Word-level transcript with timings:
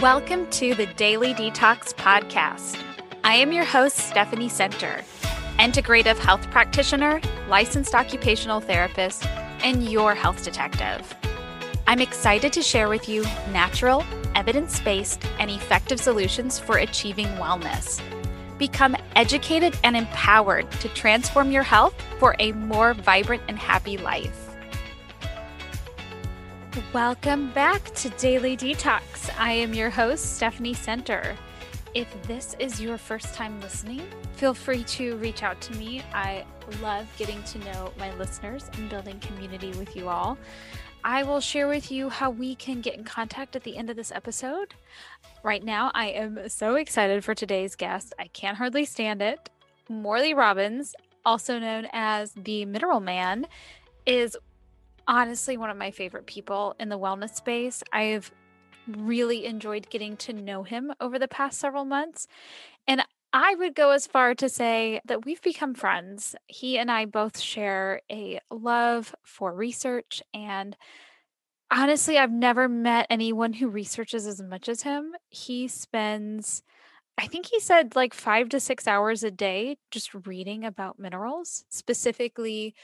Welcome 0.00 0.48
to 0.52 0.74
the 0.74 0.86
Daily 0.86 1.34
Detox 1.34 1.92
Podcast. 1.92 2.82
I 3.22 3.34
am 3.34 3.52
your 3.52 3.66
host, 3.66 3.98
Stephanie 3.98 4.48
Center, 4.48 5.04
integrative 5.58 6.16
health 6.16 6.50
practitioner, 6.50 7.20
licensed 7.48 7.94
occupational 7.94 8.60
therapist, 8.60 9.26
and 9.62 9.86
your 9.86 10.14
health 10.14 10.42
detective. 10.42 11.14
I'm 11.86 12.00
excited 12.00 12.50
to 12.54 12.62
share 12.62 12.88
with 12.88 13.10
you 13.10 13.24
natural, 13.52 14.02
evidence 14.34 14.80
based, 14.80 15.22
and 15.38 15.50
effective 15.50 16.00
solutions 16.00 16.58
for 16.58 16.78
achieving 16.78 17.26
wellness. 17.36 18.00
Become 18.56 18.96
educated 19.16 19.78
and 19.84 19.98
empowered 19.98 20.70
to 20.80 20.88
transform 20.88 21.50
your 21.50 21.62
health 21.62 21.94
for 22.18 22.36
a 22.38 22.52
more 22.52 22.94
vibrant 22.94 23.42
and 23.48 23.58
happy 23.58 23.98
life. 23.98 24.49
Welcome 26.92 27.52
back 27.52 27.84
to 27.94 28.08
Daily 28.10 28.56
Detox. 28.56 29.30
I 29.38 29.52
am 29.52 29.74
your 29.74 29.90
host, 29.90 30.36
Stephanie 30.36 30.74
Center. 30.74 31.36
If 31.94 32.08
this 32.24 32.56
is 32.58 32.80
your 32.80 32.98
first 32.98 33.34
time 33.34 33.60
listening, 33.60 34.02
feel 34.34 34.54
free 34.54 34.82
to 34.84 35.16
reach 35.16 35.42
out 35.42 35.60
to 35.60 35.76
me. 35.76 36.02
I 36.12 36.44
love 36.82 37.06
getting 37.16 37.42
to 37.44 37.58
know 37.60 37.92
my 37.98 38.12
listeners 38.16 38.68
and 38.74 38.88
building 38.90 39.20
community 39.20 39.70
with 39.78 39.94
you 39.94 40.08
all. 40.08 40.36
I 41.04 41.22
will 41.22 41.40
share 41.40 41.68
with 41.68 41.90
you 41.92 42.08
how 42.08 42.30
we 42.30 42.56
can 42.56 42.80
get 42.80 42.96
in 42.96 43.04
contact 43.04 43.54
at 43.54 43.62
the 43.62 43.76
end 43.76 43.88
of 43.88 43.96
this 43.96 44.12
episode. 44.12 44.74
Right 45.42 45.64
now, 45.64 45.90
I 45.94 46.06
am 46.06 46.48
so 46.48 46.74
excited 46.74 47.24
for 47.24 47.34
today's 47.34 47.76
guest. 47.76 48.12
I 48.18 48.26
can't 48.28 48.56
hardly 48.56 48.84
stand 48.84 49.22
it. 49.22 49.48
Morley 49.88 50.34
Robbins, 50.34 50.94
also 51.24 51.58
known 51.58 51.86
as 51.92 52.32
the 52.32 52.64
Mineral 52.64 53.00
Man, 53.00 53.46
is 54.06 54.36
honestly 55.10 55.56
one 55.56 55.70
of 55.70 55.76
my 55.76 55.90
favorite 55.90 56.26
people 56.26 56.76
in 56.78 56.88
the 56.88 56.98
wellness 56.98 57.34
space. 57.34 57.82
I've 57.92 58.30
really 58.86 59.44
enjoyed 59.44 59.90
getting 59.90 60.16
to 60.18 60.32
know 60.32 60.62
him 60.62 60.92
over 61.00 61.18
the 61.18 61.28
past 61.28 61.58
several 61.58 61.84
months. 61.84 62.28
And 62.86 63.02
I 63.32 63.56
would 63.56 63.74
go 63.74 63.90
as 63.90 64.06
far 64.06 64.34
to 64.36 64.48
say 64.48 65.00
that 65.04 65.24
we've 65.24 65.42
become 65.42 65.74
friends. 65.74 66.36
He 66.46 66.78
and 66.78 66.90
I 66.90 67.06
both 67.06 67.40
share 67.40 68.00
a 68.10 68.38
love 68.50 69.14
for 69.24 69.52
research. 69.52 70.22
And 70.32 70.76
honestly, 71.72 72.16
I've 72.16 72.32
never 72.32 72.68
met 72.68 73.06
anyone 73.10 73.52
who 73.54 73.68
researches 73.68 74.28
as 74.28 74.40
much 74.40 74.68
as 74.68 74.82
him. 74.82 75.12
He 75.28 75.66
spends, 75.66 76.62
I 77.18 77.26
think 77.26 77.46
he 77.46 77.58
said 77.58 77.96
like 77.96 78.14
five 78.14 78.48
to 78.50 78.60
six 78.60 78.86
hours 78.86 79.24
a 79.24 79.30
day 79.32 79.76
just 79.90 80.14
reading 80.14 80.64
about 80.64 81.00
minerals, 81.00 81.64
specifically 81.68 82.74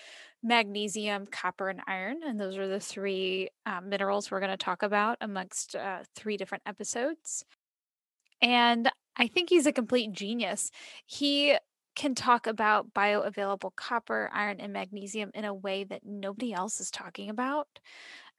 magnesium, 0.47 1.27
copper, 1.27 1.69
and 1.69 1.81
iron. 1.87 2.21
And 2.25 2.39
those 2.39 2.57
are 2.57 2.69
the 2.69 2.81
three 2.81 3.49
uh, 3.67 3.81
minerals 3.81 4.31
we're 4.31 4.41
going 4.41 4.51
to 4.51 4.57
talk 4.57 4.83
about 4.83 5.19
amongst 5.21 5.75
uh, 5.75 6.01
three 6.15 6.37
different 6.37 6.63
episodes. 6.67 7.45
And 8.41 8.91
I 9.17 9.27
think 9.27 9.51
he's 9.51 9.67
a 9.67 9.73
complete 9.73 10.13
genius. 10.13 10.71
He 11.05 11.57
can 11.97 12.15
talk 12.15 12.47
about 12.47 12.93
bioavailable 12.95 13.75
copper, 13.75 14.31
iron, 14.33 14.61
and 14.61 14.73
magnesium 14.73 15.31
in 15.35 15.45
a 15.45 15.55
way 15.55 15.85
that 15.85 16.03
nobody 16.05 16.53
else 16.53 16.81
is 16.81 16.91
talking 16.91 17.31
about. 17.31 17.67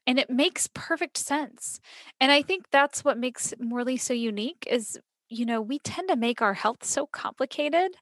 And 0.06 0.18
it 0.18 0.30
makes 0.30 0.68
perfect 0.72 1.18
sense. 1.18 1.80
And 2.20 2.32
I 2.32 2.40
think 2.40 2.66
that's 2.70 3.04
what 3.04 3.18
makes 3.18 3.52
Morley 3.58 3.98
so 3.98 4.14
unique 4.14 4.66
is 4.70 4.98
you 5.30 5.44
know, 5.44 5.60
we 5.60 5.78
tend 5.78 6.08
to 6.08 6.16
make 6.16 6.40
our 6.40 6.54
health 6.54 6.84
so 6.84 7.06
complicated 7.06 7.96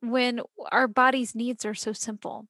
when 0.00 0.40
our 0.72 0.88
body's 0.88 1.32
needs 1.32 1.64
are 1.64 1.74
so 1.74 1.92
simple. 1.92 2.46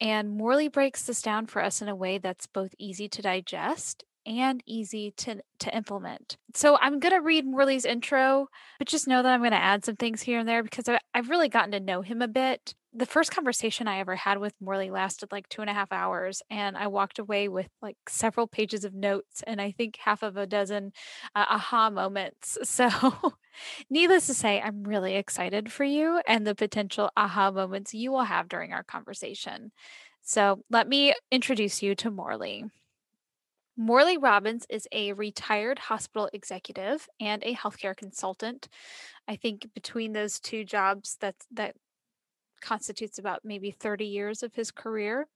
And 0.00 0.30
Morley 0.30 0.68
breaks 0.68 1.02
this 1.02 1.22
down 1.22 1.46
for 1.46 1.62
us 1.62 1.82
in 1.82 1.88
a 1.88 1.96
way 1.96 2.18
that's 2.18 2.46
both 2.46 2.74
easy 2.78 3.08
to 3.08 3.22
digest 3.22 4.04
and 4.26 4.62
easy 4.66 5.12
to, 5.16 5.40
to 5.58 5.76
implement. 5.76 6.36
So 6.54 6.78
I'm 6.80 6.98
going 6.98 7.14
to 7.14 7.20
read 7.20 7.46
Morley's 7.46 7.84
intro, 7.84 8.48
but 8.78 8.88
just 8.88 9.08
know 9.08 9.22
that 9.22 9.32
I'm 9.32 9.40
going 9.40 9.50
to 9.52 9.56
add 9.56 9.84
some 9.84 9.96
things 9.96 10.22
here 10.22 10.38
and 10.38 10.48
there 10.48 10.62
because 10.62 10.88
I, 10.88 10.98
I've 11.14 11.30
really 11.30 11.48
gotten 11.48 11.72
to 11.72 11.80
know 11.80 12.02
him 12.02 12.22
a 12.22 12.28
bit. 12.28 12.74
The 12.92 13.06
first 13.06 13.30
conversation 13.30 13.86
I 13.86 14.00
ever 14.00 14.16
had 14.16 14.38
with 14.38 14.54
Morley 14.60 14.90
lasted 14.90 15.30
like 15.30 15.48
two 15.48 15.60
and 15.60 15.70
a 15.70 15.74
half 15.74 15.92
hours, 15.92 16.42
and 16.50 16.76
I 16.76 16.88
walked 16.88 17.20
away 17.20 17.46
with 17.48 17.68
like 17.80 17.96
several 18.08 18.48
pages 18.48 18.84
of 18.84 18.94
notes 18.94 19.44
and 19.46 19.60
I 19.60 19.70
think 19.70 19.96
half 19.98 20.24
of 20.24 20.36
a 20.36 20.46
dozen 20.46 20.92
uh, 21.36 21.46
aha 21.48 21.90
moments. 21.90 22.58
So, 22.64 22.88
needless 23.90 24.26
to 24.26 24.34
say, 24.34 24.60
I'm 24.60 24.82
really 24.84 25.16
excited 25.16 25.70
for 25.72 25.84
you 25.84 26.20
and 26.26 26.46
the 26.46 26.54
potential 26.54 27.10
aha 27.16 27.50
moments 27.50 27.94
you 27.94 28.10
will 28.10 28.24
have 28.24 28.48
during 28.48 28.72
our 28.72 28.82
conversation. 28.84 29.70
So, 30.22 30.64
let 30.70 30.88
me 30.88 31.14
introduce 31.30 31.82
you 31.82 31.94
to 31.96 32.10
Morley. 32.10 32.64
Morley 33.76 34.18
Robbins 34.18 34.66
is 34.68 34.86
a 34.92 35.12
retired 35.14 35.78
hospital 35.78 36.28
executive 36.32 37.08
and 37.18 37.42
a 37.44 37.54
healthcare 37.54 37.96
consultant. 37.96 38.68
I 39.28 39.36
think 39.36 39.72
between 39.74 40.12
those 40.12 40.40
two 40.40 40.64
jobs, 40.64 41.16
that 41.20 41.36
that 41.52 41.76
constitutes 42.60 43.18
about 43.18 43.40
maybe 43.44 43.70
30 43.70 44.04
years 44.06 44.42
of 44.42 44.54
his 44.54 44.70
career. 44.70 45.26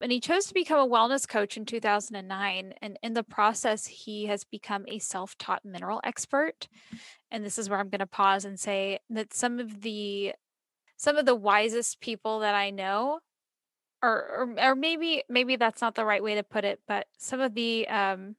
And 0.00 0.10
he 0.12 0.20
chose 0.20 0.46
to 0.46 0.54
become 0.54 0.80
a 0.80 0.90
wellness 0.90 1.26
coach 1.26 1.56
in 1.56 1.64
2009. 1.64 2.74
And 2.82 2.98
in 3.02 3.14
the 3.14 3.22
process, 3.22 3.86
he 3.86 4.26
has 4.26 4.44
become 4.44 4.84
a 4.88 4.98
self 4.98 5.38
taught 5.38 5.64
mineral 5.64 6.00
expert. 6.04 6.68
And 7.30 7.44
this 7.44 7.58
is 7.58 7.70
where 7.70 7.78
I'm 7.78 7.88
going 7.88 8.00
to 8.00 8.06
pause 8.06 8.44
and 8.44 8.58
say 8.58 8.98
that 9.10 9.32
some 9.32 9.60
of 9.60 9.82
the 9.82 10.32
some 10.96 11.16
of 11.16 11.26
the 11.26 11.34
wisest 11.34 12.00
people 12.00 12.40
that 12.40 12.54
I 12.54 12.70
know 12.70 13.20
or, 14.02 14.10
or 14.10 14.70
or 14.70 14.74
maybe 14.74 15.22
maybe 15.28 15.56
that's 15.56 15.80
not 15.80 15.94
the 15.94 16.04
right 16.04 16.22
way 16.22 16.34
to 16.34 16.42
put 16.42 16.64
it, 16.64 16.80
but 16.86 17.06
some 17.18 17.40
of 17.40 17.54
the 17.54 17.88
um 17.88 18.36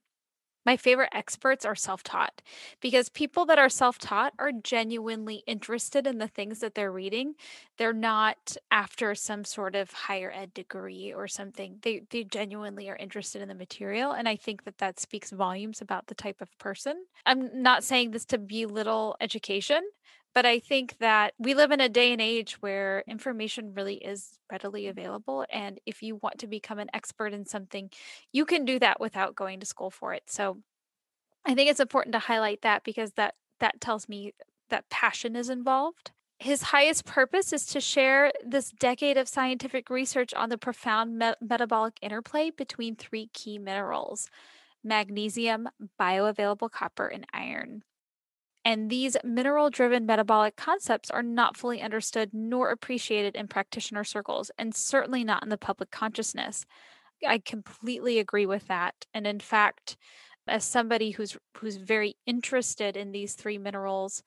my 0.66 0.78
favorite 0.78 1.10
experts 1.14 1.66
are 1.66 1.76
self-taught 1.76 2.42
because 2.82 3.10
people 3.10 3.46
that 3.46 3.60
are 3.60 3.70
self-taught 3.70 4.34
are 4.40 4.52
genuinely 4.52 5.44
interested 5.48 6.08
in 6.08 6.18
the 6.18 6.28
things 6.28 6.60
that 6.60 6.76
they're 6.76 6.92
reading. 6.92 7.36
They're 7.78 7.94
not 7.94 8.58
after 8.72 9.16
some 9.16 9.44
sort 9.46 9.76
of 9.76 9.92
higher 9.92 10.32
ed 10.34 10.54
degree 10.54 11.14
or 11.14 11.28
something. 11.28 11.78
They 11.82 12.04
they 12.10 12.24
genuinely 12.24 12.90
are 12.90 12.96
interested 12.96 13.42
in 13.42 13.48
the 13.50 13.56
material 13.56 14.12
and 14.12 14.28
I 14.28 14.36
think 14.36 14.64
that 14.66 14.78
that 14.80 15.00
speaks 15.00 15.32
volumes 15.32 15.82
about 15.82 16.08
the 16.08 16.16
type 16.16 16.42
of 16.42 16.58
person. 16.58 17.06
I'm 17.26 17.62
not 17.62 17.84
saying 17.84 18.12
this 18.12 18.26
to 18.26 18.38
belittle 18.38 19.16
education, 19.22 19.82
but 20.36 20.46
I 20.46 20.60
think 20.60 20.98
that 21.00 21.34
we 21.40 21.54
live 21.54 21.72
in 21.72 21.80
a 21.80 21.90
day 21.90 22.12
and 22.12 22.22
age 22.22 22.58
where 22.62 23.06
information 23.08 23.74
really 23.74 23.96
is 23.96 24.38
readily 24.52 24.88
available. 24.88 25.46
And 25.50 25.80
if 25.86 26.04
you 26.04 26.18
want 26.18 26.40
to 26.40 26.48
become 26.48 26.78
an 26.78 26.90
expert 26.94 27.34
in 27.34 27.46
something, 27.46 27.90
you 28.34 28.46
can 28.46 28.66
do 28.66 28.78
that 28.80 29.00
without 29.00 29.34
going 29.34 29.62
to 29.62 29.66
school 29.66 29.90
for 29.90 30.14
it. 30.14 30.24
So 30.28 30.58
I 31.46 31.56
think 31.56 31.70
it's 31.70 31.80
important 31.80 32.14
to 32.14 32.20
highlight 32.20 32.62
that 32.64 32.84
because 32.84 33.14
that 33.14 33.36
that 33.62 33.80
tells 33.80 34.10
me 34.10 34.34
that 34.70 34.90
passion 34.90 35.38
is 35.38 35.50
involved. 35.50 36.12
His 36.40 36.64
highest 36.64 37.06
purpose 37.06 37.54
is 37.54 37.66
to 37.68 37.80
share 37.80 38.34
this 38.46 38.72
decade 38.72 39.18
of 39.18 39.30
scientific 39.30 39.90
research 39.90 40.34
on 40.34 40.50
the 40.50 40.58
profound 40.58 41.18
me- 41.18 41.34
metabolic 41.40 41.94
interplay 42.02 42.52
between 42.52 42.98
three 42.98 43.30
key 43.34 43.58
minerals 43.58 44.30
magnesium, 44.84 45.68
bioavailable 46.00 46.70
copper, 46.70 47.08
and 47.08 47.26
iron. 47.34 47.84
And 48.66 48.90
these 48.90 49.16
mineral 49.24 49.70
driven 49.70 50.08
metabolic 50.08 50.56
concepts 50.56 51.12
are 51.12 51.22
not 51.24 51.56
fully 51.56 51.82
understood 51.82 52.32
nor 52.34 52.72
appreciated 52.72 53.36
in 53.36 53.48
practitioner 53.48 54.04
circles, 54.04 54.50
and 54.58 54.74
certainly 54.76 55.24
not 55.24 55.44
in 55.44 55.50
the 55.50 55.58
public 55.58 55.92
consciousness. 55.92 56.66
I 57.26 57.40
completely 57.40 58.20
agree 58.20 58.46
with 58.46 58.68
that. 58.68 58.96
And 59.14 59.28
in 59.28 59.40
fact, 59.40 59.98
as 60.48 60.64
somebody 60.66 61.12
who's 61.12 61.38
who's 61.58 61.78
very 61.78 62.18
interested 62.26 62.98
in 62.98 63.12
these 63.12 63.34
three 63.36 63.58
minerals, 63.58 64.24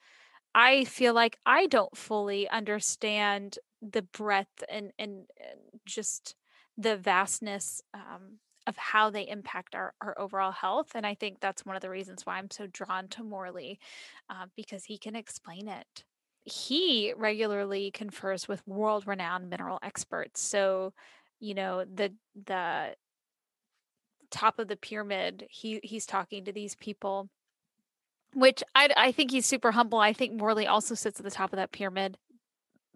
I 0.55 0.85
feel 0.85 1.15
like 1.15 1.39
I 1.47 1.67
don't 1.67 1.97
fully 1.97 2.49
understand 2.49 3.59
the 3.83 4.03
breadth 4.03 4.65
and 4.71 4.93
and, 4.99 5.27
and 5.39 5.61
just 5.85 6.35
the 6.77 6.97
vastness 6.97 7.83
um, 7.95 8.39
of 8.69 8.77
how 8.77 9.09
they 9.09 9.27
impact 9.27 9.75
our, 9.75 9.95
our 10.03 10.17
overall 10.19 10.53
health. 10.53 10.93
And 10.95 11.07
I 11.07 11.15
think 11.15 11.41
that's 11.41 11.65
one 11.65 11.75
of 11.75 11.83
the 11.83 11.89
reasons 11.89 12.27
why 12.27 12.37
I'm 12.37 12.51
so 12.51 12.67
drawn 12.67 13.09
to 13.09 13.25
Morley 13.25 13.81
uh, 14.29 14.47
because 14.55 14.85
he 14.85 14.99
can 14.99 15.17
explain 15.17 15.69
it. 15.69 16.05
He 16.45 17.15
regularly 17.17 17.91
confers 17.91 18.47
with 18.47 18.67
world 18.67 19.07
renowned 19.07 19.49
mineral 19.49 19.79
experts. 19.83 20.43
So, 20.43 20.93
you 21.41 21.55
know, 21.55 21.85
the, 21.85 22.13
the, 22.47 22.95
top 24.31 24.59
of 24.59 24.69
the 24.69 24.77
pyramid 24.77 25.47
he 25.49 25.81
he's 25.83 26.05
talking 26.05 26.45
to 26.45 26.53
these 26.53 26.75
people 26.75 27.31
which 28.35 28.63
I, 28.75 28.91
I 28.95 29.13
think 29.13 29.31
he's 29.31 29.47
super 29.47 29.73
humble. 29.73 29.99
I 29.99 30.13
think 30.13 30.35
Morley 30.35 30.67
also 30.67 30.95
sits 30.95 31.19
at 31.19 31.25
the 31.25 31.31
top 31.31 31.51
of 31.53 31.57
that 31.57 31.73
pyramid 31.73 32.19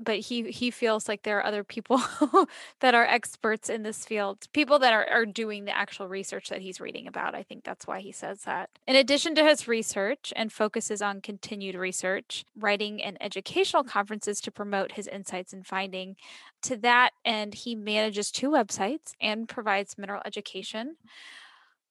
but 0.02 0.18
he 0.18 0.50
he 0.50 0.70
feels 0.70 1.08
like 1.08 1.22
there 1.22 1.38
are 1.38 1.46
other 1.46 1.64
people 1.64 2.00
that 2.80 2.94
are 2.94 3.04
experts 3.04 3.68
in 3.68 3.82
this 3.82 4.04
field 4.04 4.46
people 4.52 4.78
that 4.78 4.92
are, 4.92 5.06
are 5.08 5.26
doing 5.26 5.64
the 5.64 5.76
actual 5.76 6.08
research 6.08 6.48
that 6.48 6.60
he's 6.60 6.80
reading 6.80 7.06
about 7.06 7.34
i 7.34 7.42
think 7.42 7.64
that's 7.64 7.86
why 7.86 8.00
he 8.00 8.12
says 8.12 8.42
that 8.42 8.70
in 8.86 8.96
addition 8.96 9.34
to 9.34 9.44
his 9.44 9.68
research 9.68 10.32
and 10.36 10.52
focuses 10.52 11.02
on 11.02 11.20
continued 11.20 11.74
research 11.74 12.44
writing 12.58 13.02
and 13.02 13.16
educational 13.20 13.84
conferences 13.84 14.40
to 14.40 14.50
promote 14.50 14.92
his 14.92 15.06
insights 15.06 15.52
and 15.52 15.66
finding 15.66 16.16
to 16.62 16.76
that 16.76 17.10
end 17.24 17.54
he 17.54 17.74
manages 17.74 18.30
two 18.30 18.50
websites 18.50 19.14
and 19.20 19.48
provides 19.48 19.98
mineral 19.98 20.22
education 20.24 20.96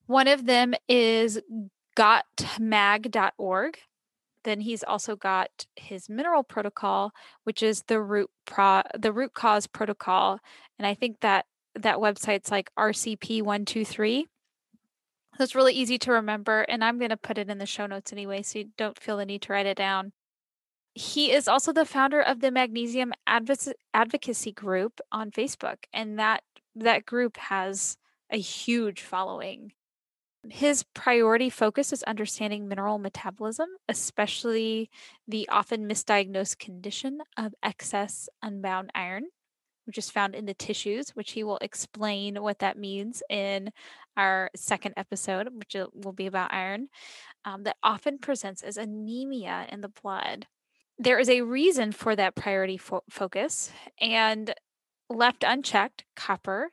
one 0.07 0.27
of 0.27 0.45
them 0.45 0.73
is 0.89 1.39
gotmag.org. 1.95 3.79
Then 4.43 4.61
he's 4.61 4.83
also 4.83 5.15
got 5.15 5.65
his 5.75 6.09
mineral 6.09 6.43
protocol, 6.43 7.11
which 7.43 7.61
is 7.61 7.83
the 7.87 8.01
root 8.01 8.29
pro 8.45 8.81
the 8.97 9.13
root 9.13 9.33
cause 9.33 9.67
protocol. 9.67 10.39
And 10.79 10.85
I 10.85 10.93
think 10.93 11.19
that 11.21 11.45
that 11.75 11.97
website's 11.97 12.51
like 12.51 12.71
RCP123. 12.77 14.23
So 15.37 15.43
it's 15.43 15.55
really 15.55 15.73
easy 15.73 15.97
to 15.99 16.11
remember. 16.11 16.61
And 16.61 16.83
I'm 16.83 16.97
going 16.97 17.09
to 17.09 17.17
put 17.17 17.37
it 17.37 17.49
in 17.49 17.57
the 17.57 17.65
show 17.65 17.85
notes 17.85 18.11
anyway, 18.11 18.41
so 18.41 18.59
you 18.59 18.69
don't 18.77 18.99
feel 18.99 19.17
the 19.17 19.25
need 19.25 19.41
to 19.43 19.53
write 19.53 19.65
it 19.65 19.77
down. 19.77 20.11
He 20.93 21.31
is 21.31 21.47
also 21.47 21.71
the 21.71 21.85
founder 21.85 22.21
of 22.21 22.41
the 22.41 22.51
Magnesium 22.51 23.13
Advocacy 23.25 24.51
Group 24.51 24.99
on 25.11 25.31
Facebook. 25.31 25.77
And 25.93 26.19
that 26.19 26.43
that 26.75 27.05
group 27.05 27.37
has 27.37 27.97
a 28.29 28.37
huge 28.37 29.01
following. 29.01 29.73
His 30.49 30.83
priority 30.95 31.49
focus 31.49 31.93
is 31.93 32.03
understanding 32.03 32.67
mineral 32.67 32.97
metabolism, 32.97 33.69
especially 33.87 34.89
the 35.27 35.47
often 35.49 35.87
misdiagnosed 35.87 36.57
condition 36.57 37.19
of 37.37 37.53
excess 37.61 38.27
unbound 38.41 38.89
iron, 38.95 39.25
which 39.85 39.99
is 39.99 40.09
found 40.09 40.33
in 40.33 40.45
the 40.45 40.55
tissues, 40.55 41.11
which 41.11 41.33
he 41.33 41.43
will 41.43 41.59
explain 41.61 42.41
what 42.41 42.59
that 42.59 42.77
means 42.77 43.21
in 43.29 43.71
our 44.17 44.49
second 44.55 44.95
episode, 44.97 45.49
which 45.53 45.75
will 45.93 46.13
be 46.13 46.25
about 46.25 46.53
iron, 46.53 46.89
um, 47.45 47.63
that 47.63 47.77
often 47.83 48.17
presents 48.17 48.63
as 48.63 48.77
anemia 48.77 49.67
in 49.71 49.81
the 49.81 49.89
blood. 49.89 50.47
There 50.97 51.19
is 51.19 51.29
a 51.29 51.41
reason 51.41 51.91
for 51.91 52.15
that 52.15 52.35
priority 52.35 52.77
fo- 52.77 53.03
focus, 53.09 53.71
and 53.99 54.55
left 55.07 55.43
unchecked, 55.43 56.05
copper 56.15 56.71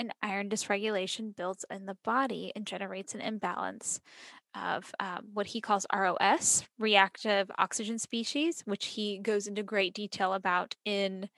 and 0.00 0.14
iron 0.22 0.48
dysregulation 0.48 1.36
builds 1.36 1.64
in 1.70 1.84
the 1.84 1.96
body 2.02 2.52
and 2.56 2.66
generates 2.66 3.14
an 3.14 3.20
imbalance 3.20 4.00
of 4.54 4.92
um, 4.98 5.26
what 5.34 5.46
he 5.48 5.60
calls 5.60 5.86
ROS, 5.94 6.64
reactive 6.78 7.50
oxygen 7.58 7.98
species, 7.98 8.62
which 8.64 8.86
he 8.86 9.18
goes 9.18 9.46
into 9.46 9.62
great 9.62 9.92
detail 9.92 10.32
about 10.32 10.74
in, 10.86 11.28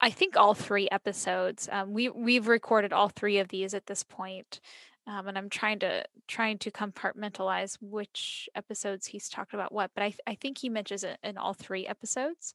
I 0.00 0.10
think, 0.10 0.36
all 0.36 0.52
three 0.52 0.88
episodes. 0.92 1.68
Um, 1.72 1.94
we 1.94 2.10
we've 2.10 2.48
recorded 2.48 2.92
all 2.92 3.08
three 3.08 3.38
of 3.38 3.48
these 3.48 3.72
at 3.72 3.86
this 3.86 4.04
point, 4.04 4.60
um, 5.06 5.26
and 5.26 5.38
I'm 5.38 5.48
trying 5.48 5.78
to 5.80 6.04
trying 6.28 6.58
to 6.58 6.70
compartmentalize 6.70 7.78
which 7.80 8.48
episodes 8.54 9.06
he's 9.06 9.30
talked 9.30 9.54
about 9.54 9.72
what. 9.72 9.90
But 9.94 10.04
I 10.04 10.14
I 10.26 10.34
think 10.34 10.58
he 10.58 10.68
mentions 10.68 11.02
it 11.02 11.18
in 11.24 11.38
all 11.38 11.54
three 11.54 11.86
episodes 11.86 12.54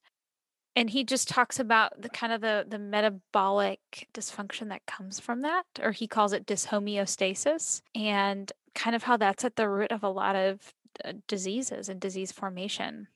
and 0.77 0.91
he 0.91 1.03
just 1.03 1.27
talks 1.27 1.59
about 1.59 1.99
the 1.99 2.09
kind 2.09 2.31
of 2.31 2.39
the 2.39 2.65
the 2.69 2.77
metabolic 2.77 4.07
dysfunction 4.13 4.69
that 4.69 4.85
comes 4.85 5.19
from 5.19 5.41
that 5.41 5.65
or 5.81 5.91
he 5.91 6.07
calls 6.07 6.33
it 6.33 6.45
dyshomeostasis 6.45 7.81
and 7.95 8.51
kind 8.75 8.95
of 8.95 9.03
how 9.03 9.17
that's 9.17 9.43
at 9.43 9.55
the 9.55 9.67
root 9.67 9.91
of 9.91 10.03
a 10.03 10.09
lot 10.09 10.35
of 10.35 10.73
uh, 11.03 11.13
diseases 11.27 11.89
and 11.89 11.99
disease 11.99 12.31
formation. 12.31 13.07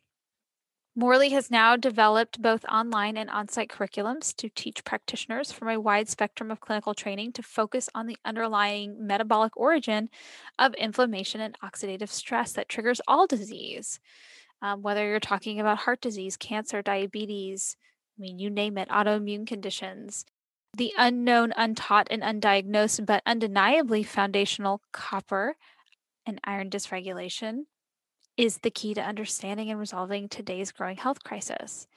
Morley 0.93 1.29
has 1.29 1.49
now 1.49 1.77
developed 1.77 2.41
both 2.41 2.65
online 2.65 3.15
and 3.15 3.29
on 3.29 3.47
site 3.47 3.69
curriculums 3.69 4.35
to 4.35 4.49
teach 4.49 4.83
practitioners 4.83 5.49
from 5.49 5.69
a 5.69 5.79
wide 5.79 6.09
spectrum 6.09 6.51
of 6.51 6.59
clinical 6.59 6.93
training 6.93 7.31
to 7.33 7.43
focus 7.43 7.89
on 7.95 8.07
the 8.07 8.17
underlying 8.25 9.07
metabolic 9.07 9.55
origin 9.55 10.09
of 10.59 10.73
inflammation 10.73 11.39
and 11.39 11.57
oxidative 11.63 12.09
stress 12.09 12.51
that 12.53 12.67
triggers 12.67 12.99
all 13.07 13.25
disease 13.25 14.01
um, 14.61 14.81
whether 14.81 15.07
you're 15.07 15.19
talking 15.19 15.59
about 15.59 15.79
heart 15.79 16.01
disease, 16.01 16.37
cancer, 16.37 16.81
diabetes, 16.81 17.75
I 18.17 18.21
mean, 18.21 18.39
you 18.39 18.49
name 18.49 18.77
it, 18.77 18.89
autoimmune 18.89 19.47
conditions. 19.47 20.25
The 20.77 20.93
unknown, 20.97 21.53
untaught, 21.57 22.07
and 22.11 22.21
undiagnosed, 22.21 23.05
but 23.05 23.23
undeniably 23.25 24.03
foundational 24.03 24.81
copper 24.91 25.55
and 26.25 26.39
iron 26.43 26.69
dysregulation 26.69 27.65
is 28.37 28.59
the 28.59 28.71
key 28.71 28.93
to 28.93 29.01
understanding 29.01 29.69
and 29.69 29.79
resolving 29.79 30.29
today's 30.29 30.71
growing 30.71 30.97
health 30.97 31.23
crisis. 31.23 31.87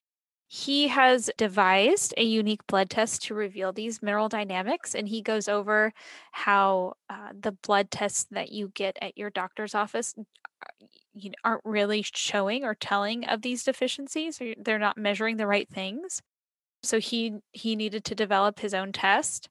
He 0.46 0.88
has 0.88 1.30
devised 1.36 2.14
a 2.16 2.22
unique 2.22 2.66
blood 2.66 2.90
test 2.90 3.22
to 3.24 3.34
reveal 3.34 3.72
these 3.72 4.02
mineral 4.02 4.28
dynamics, 4.28 4.94
and 4.94 5.08
he 5.08 5.20
goes 5.22 5.48
over 5.48 5.92
how 6.32 6.94
uh, 7.10 7.30
the 7.38 7.52
blood 7.52 7.90
tests 7.90 8.26
that 8.30 8.52
you 8.52 8.68
get 8.74 8.96
at 9.02 9.18
your 9.18 9.30
doctor's 9.30 9.74
office 9.74 10.14
you 11.14 11.30
know, 11.30 11.36
aren't 11.44 11.64
really 11.64 12.02
showing 12.02 12.64
or 12.64 12.74
telling 12.74 13.24
of 13.26 13.42
these 13.42 13.64
deficiencies 13.64 14.40
they're 14.58 14.78
not 14.78 14.96
measuring 14.98 15.36
the 15.36 15.46
right 15.46 15.68
things. 15.68 16.22
So 16.82 17.00
he 17.00 17.34
he 17.52 17.76
needed 17.76 18.04
to 18.06 18.14
develop 18.14 18.60
his 18.60 18.74
own 18.74 18.92
test 18.92 19.48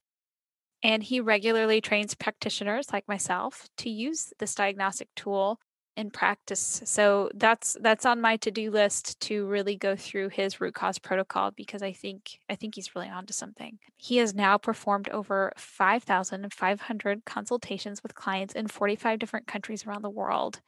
and 0.84 1.04
he 1.04 1.20
regularly 1.22 1.82
trains 1.82 2.16
practitioners 2.16 2.92
like 2.94 3.08
myself 3.08 3.70
to 3.78 3.90
use 3.90 4.34
this 4.40 4.56
diagnostic 4.56 5.10
tool 5.16 5.60
in 5.96 6.10
practice 6.10 6.82
so 6.86 7.30
that's 7.36 7.78
that's 7.82 8.06
on 8.06 8.20
my 8.20 8.36
to-do 8.38 8.72
list 8.72 9.20
to 9.20 9.46
really 9.46 9.76
go 9.76 9.96
through 9.96 10.28
his 10.30 10.60
root 10.60 10.74
cause 10.74 10.98
protocol 10.98 11.52
because 11.52 11.84
i 11.84 11.92
think 11.92 12.40
i 12.50 12.56
think 12.56 12.76
he's 12.76 12.96
really 12.96 13.10
onto 13.10 13.34
something 13.34 13.78
he 13.98 14.18
has 14.18 14.34
now 14.34 14.58
performed 14.58 15.08
over 15.10 15.54
5500 15.56 17.26
consultations 17.26 18.02
with 18.02 18.16
clients 18.16 18.56
in 18.56 18.68
45 18.68 19.20
different 19.20 19.48
countries 19.48 19.86
around 19.86 20.02
the 20.02 20.10
world 20.10 20.62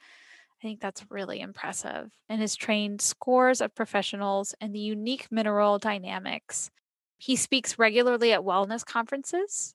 I 0.62 0.68
think 0.68 0.80
that's 0.80 1.06
really 1.12 1.42
impressive 1.42 2.10
and 2.30 2.42
has 2.42 2.56
trained 2.56 3.01
scores 3.01 3.62
of 3.62 3.75
professionals 3.75 4.56
in 4.62 4.71
the 4.71 4.80
unique 4.80 5.28
mineral 5.30 5.78
dynamics. 5.78 6.71
He 7.18 7.36
speaks 7.36 7.78
regularly 7.78 8.33
at 8.33 8.42
wellness 8.42 8.86
conferences. 8.86 9.75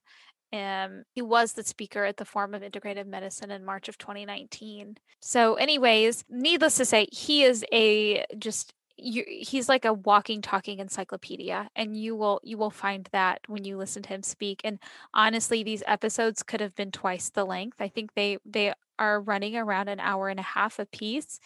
Um, 0.52 1.04
he 1.14 1.22
was 1.22 1.52
the 1.52 1.62
speaker 1.62 2.04
at 2.04 2.16
the 2.16 2.24
Forum 2.24 2.54
of 2.54 2.62
Integrative 2.62 3.06
Medicine 3.06 3.50
in 3.50 3.64
March 3.64 3.88
of 3.88 3.98
2019. 3.98 4.96
So, 5.20 5.54
anyways, 5.54 6.24
needless 6.28 6.76
to 6.76 6.84
say, 6.84 7.06
he 7.12 7.44
is 7.44 7.64
a 7.72 8.24
just 8.38 8.74
you, 9.02 9.24
he's 9.26 9.68
like 9.68 9.84
a 9.84 9.92
walking 9.92 10.42
talking 10.42 10.78
encyclopedia 10.78 11.70
and 11.74 11.96
you 11.96 12.14
will 12.14 12.40
you 12.42 12.58
will 12.58 12.70
find 12.70 13.08
that 13.12 13.40
when 13.46 13.64
you 13.64 13.76
listen 13.76 14.02
to 14.02 14.08
him 14.10 14.22
speak 14.22 14.60
and 14.62 14.78
honestly 15.14 15.62
these 15.62 15.82
episodes 15.86 16.42
could 16.42 16.60
have 16.60 16.74
been 16.74 16.90
twice 16.90 17.30
the 17.30 17.44
length 17.44 17.80
i 17.80 17.88
think 17.88 18.14
they 18.14 18.36
they 18.44 18.72
are 19.00 19.20
running 19.20 19.56
around 19.56 19.88
an 19.88 19.98
hour 19.98 20.28
and 20.28 20.38
a 20.38 20.44
half 20.44 20.78
a 20.78 20.86
piece. 20.86 21.40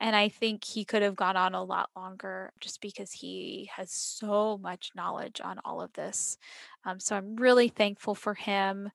And 0.00 0.14
I 0.14 0.28
think 0.28 0.64
he 0.64 0.84
could 0.84 1.00
have 1.00 1.16
gone 1.16 1.36
on 1.36 1.54
a 1.54 1.64
lot 1.64 1.88
longer 1.96 2.52
just 2.60 2.82
because 2.82 3.12
he 3.12 3.70
has 3.74 3.90
so 3.90 4.58
much 4.58 4.90
knowledge 4.94 5.40
on 5.42 5.58
all 5.64 5.80
of 5.80 5.92
this. 5.94 6.36
Um, 6.84 7.00
so 7.00 7.16
I'm 7.16 7.36
really 7.36 7.68
thankful 7.68 8.14
for 8.14 8.34
him 8.34 8.90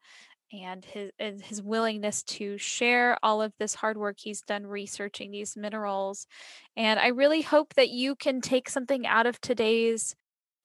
and 0.54 0.84
his 0.84 1.12
and 1.18 1.42
his 1.42 1.62
willingness 1.62 2.24
to 2.24 2.58
share 2.58 3.18
all 3.24 3.42
of 3.42 3.54
this 3.58 3.74
hard 3.76 3.98
work 3.98 4.18
he's 4.20 4.42
done 4.42 4.68
researching 4.68 5.32
these 5.32 5.56
minerals 5.56 6.28
and 6.76 7.00
i 7.00 7.08
really 7.08 7.42
hope 7.42 7.74
that 7.76 7.90
you 7.90 8.16
can 8.16 8.42
take 8.42 8.70
something 8.70 9.08
out 9.08 9.26
of 9.26 9.40
today's 9.40 10.14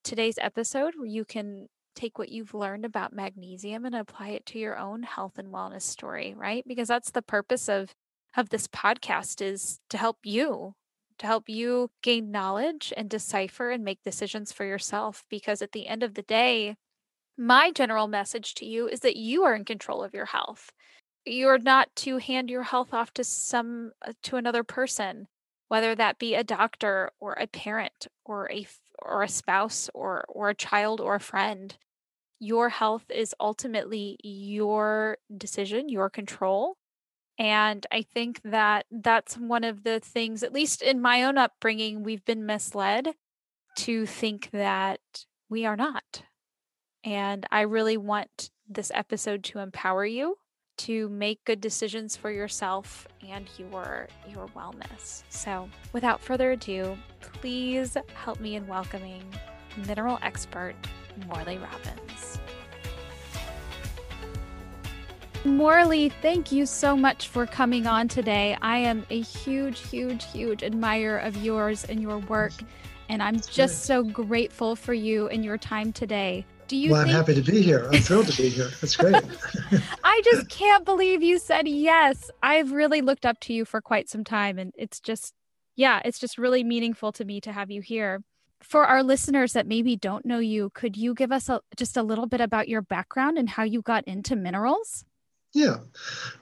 today's 0.02 0.38
episode 0.40 0.94
where 0.96 1.06
you 1.06 1.24
can 1.24 1.68
take 1.96 2.18
what 2.18 2.28
you've 2.30 2.54
learned 2.54 2.84
about 2.84 3.12
magnesium 3.12 3.84
and 3.84 3.94
apply 3.94 4.28
it 4.30 4.46
to 4.46 4.58
your 4.58 4.78
own 4.78 5.02
health 5.02 5.38
and 5.38 5.48
wellness 5.52 5.82
story, 5.82 6.34
right? 6.36 6.64
Because 6.66 6.88
that's 6.88 7.10
the 7.10 7.22
purpose 7.22 7.68
of 7.68 7.94
of 8.36 8.50
this 8.50 8.68
podcast 8.68 9.40
is 9.40 9.80
to 9.88 9.96
help 9.98 10.18
you 10.24 10.74
to 11.18 11.26
help 11.26 11.48
you 11.48 11.90
gain 12.02 12.30
knowledge 12.30 12.92
and 12.96 13.08
decipher 13.08 13.70
and 13.70 13.82
make 13.84 14.02
decisions 14.02 14.52
for 14.52 14.64
yourself 14.64 15.24
because 15.30 15.62
at 15.62 15.72
the 15.72 15.86
end 15.86 16.02
of 16.02 16.14
the 16.14 16.22
day 16.22 16.76
my 17.38 17.70
general 17.70 18.08
message 18.08 18.54
to 18.54 18.66
you 18.66 18.88
is 18.88 19.00
that 19.00 19.16
you 19.16 19.44
are 19.44 19.54
in 19.54 19.64
control 19.64 20.02
of 20.02 20.14
your 20.14 20.26
health 20.26 20.70
you're 21.24 21.58
not 21.58 21.88
to 21.96 22.18
hand 22.18 22.50
your 22.50 22.62
health 22.62 22.94
off 22.94 23.12
to 23.12 23.24
some 23.24 23.92
uh, 24.06 24.12
to 24.22 24.36
another 24.36 24.62
person 24.62 25.26
whether 25.68 25.94
that 25.94 26.18
be 26.18 26.34
a 26.34 26.44
doctor 26.44 27.10
or 27.20 27.32
a 27.34 27.46
parent 27.46 28.06
or 28.24 28.50
a 28.52 28.66
or 29.00 29.22
a 29.22 29.28
spouse 29.28 29.90
or 29.94 30.24
or 30.28 30.50
a 30.50 30.54
child 30.54 31.00
or 31.00 31.14
a 31.14 31.20
friend 31.20 31.76
your 32.38 32.68
health 32.68 33.04
is 33.10 33.34
ultimately 33.40 34.18
your 34.22 35.18
decision, 35.36 35.88
your 35.88 36.10
control. 36.10 36.76
And 37.38 37.86
I 37.92 38.02
think 38.02 38.40
that 38.44 38.86
that's 38.90 39.36
one 39.36 39.64
of 39.64 39.84
the 39.84 40.00
things, 40.00 40.42
at 40.42 40.52
least 40.52 40.82
in 40.82 41.02
my 41.02 41.22
own 41.22 41.36
upbringing, 41.36 42.02
we've 42.02 42.24
been 42.24 42.46
misled 42.46 43.08
to 43.76 44.06
think 44.06 44.50
that 44.52 45.00
we 45.48 45.66
are 45.66 45.76
not. 45.76 46.22
And 47.04 47.46
I 47.52 47.60
really 47.62 47.96
want 47.96 48.50
this 48.68 48.90
episode 48.94 49.44
to 49.44 49.60
empower 49.60 50.04
you 50.04 50.38
to 50.78 51.08
make 51.08 51.44
good 51.44 51.60
decisions 51.60 52.16
for 52.16 52.30
yourself 52.30 53.06
and 53.26 53.48
your 53.56 54.08
your 54.28 54.46
wellness. 54.48 55.22
So, 55.28 55.68
without 55.92 56.20
further 56.20 56.52
ado, 56.52 56.96
please 57.20 57.96
help 58.14 58.40
me 58.40 58.56
in 58.56 58.66
welcoming 58.66 59.22
mineral 59.86 60.18
expert 60.22 60.74
Morley 61.26 61.58
Robbins. 61.58 62.38
Morley, 65.44 66.08
thank 66.08 66.50
you 66.50 66.66
so 66.66 66.96
much 66.96 67.28
for 67.28 67.46
coming 67.46 67.86
on 67.86 68.08
today. 68.08 68.56
I 68.62 68.78
am 68.78 69.06
a 69.10 69.20
huge, 69.20 69.80
huge, 69.88 70.24
huge 70.24 70.64
admirer 70.64 71.18
of 71.18 71.36
yours 71.36 71.84
and 71.84 72.00
your 72.02 72.18
work. 72.18 72.52
And 73.08 73.22
I'm 73.22 73.40
just 73.40 73.84
so 73.84 74.02
grateful 74.02 74.74
for 74.74 74.92
you 74.92 75.28
and 75.28 75.44
your 75.44 75.56
time 75.56 75.92
today. 75.92 76.44
Do 76.66 76.76
you 76.76 76.90
Well, 76.90 77.04
think- 77.04 77.14
I'm 77.14 77.20
happy 77.24 77.40
to 77.40 77.52
be 77.52 77.62
here. 77.62 77.88
I'm 77.92 78.00
thrilled 78.00 78.26
to 78.26 78.42
be 78.42 78.48
here. 78.48 78.68
That's 78.80 78.96
great. 78.96 79.14
I 80.04 80.20
just 80.24 80.48
can't 80.50 80.84
believe 80.84 81.22
you 81.22 81.38
said 81.38 81.68
yes. 81.68 82.28
I've 82.42 82.72
really 82.72 83.00
looked 83.00 83.24
up 83.24 83.38
to 83.42 83.52
you 83.52 83.64
for 83.64 83.80
quite 83.80 84.08
some 84.08 84.24
time 84.24 84.58
and 84.58 84.72
it's 84.76 84.98
just 84.98 85.32
yeah, 85.78 86.00
it's 86.06 86.18
just 86.18 86.38
really 86.38 86.64
meaningful 86.64 87.12
to 87.12 87.24
me 87.24 87.38
to 87.42 87.52
have 87.52 87.70
you 87.70 87.82
here. 87.82 88.22
For 88.62 88.84
our 88.84 89.02
listeners 89.02 89.52
that 89.52 89.66
maybe 89.66 89.96
don't 89.96 90.24
know 90.24 90.38
you, 90.38 90.70
could 90.74 90.96
you 90.96 91.14
give 91.14 91.30
us 91.30 91.48
a, 91.48 91.60
just 91.76 91.96
a 91.96 92.02
little 92.02 92.26
bit 92.26 92.40
about 92.40 92.68
your 92.68 92.82
background 92.82 93.38
and 93.38 93.48
how 93.48 93.62
you 93.62 93.82
got 93.82 94.04
into 94.04 94.34
minerals? 94.34 95.04
Yeah. 95.52 95.78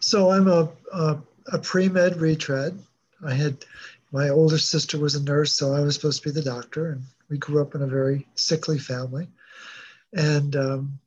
So 0.00 0.30
I'm 0.30 0.49
a, 0.49 0.68
a, 0.92 1.18
a 1.52 1.59
pre 1.59 1.88
med 1.88 2.21
retread. 2.21 2.80
I 3.25 3.35
had 3.35 3.64
my 4.12 4.28
older 4.28 4.59
sister 4.59 4.99
was 4.99 5.14
a 5.16 5.23
nurse, 5.23 5.54
so 5.54 5.73
I 5.73 5.80
was 5.80 5.94
supposed 5.97 6.23
to 6.23 6.28
be 6.28 6.33
the 6.33 6.42
doctor. 6.42 6.92
And 6.92 7.02
we 7.28 7.38
grew 7.38 7.61
up 7.61 7.75
in 7.75 7.83
a 7.83 7.87
very 7.87 8.26
sickly 8.37 8.78
family. 8.78 9.28
And 10.12 10.54
um, 10.56 10.99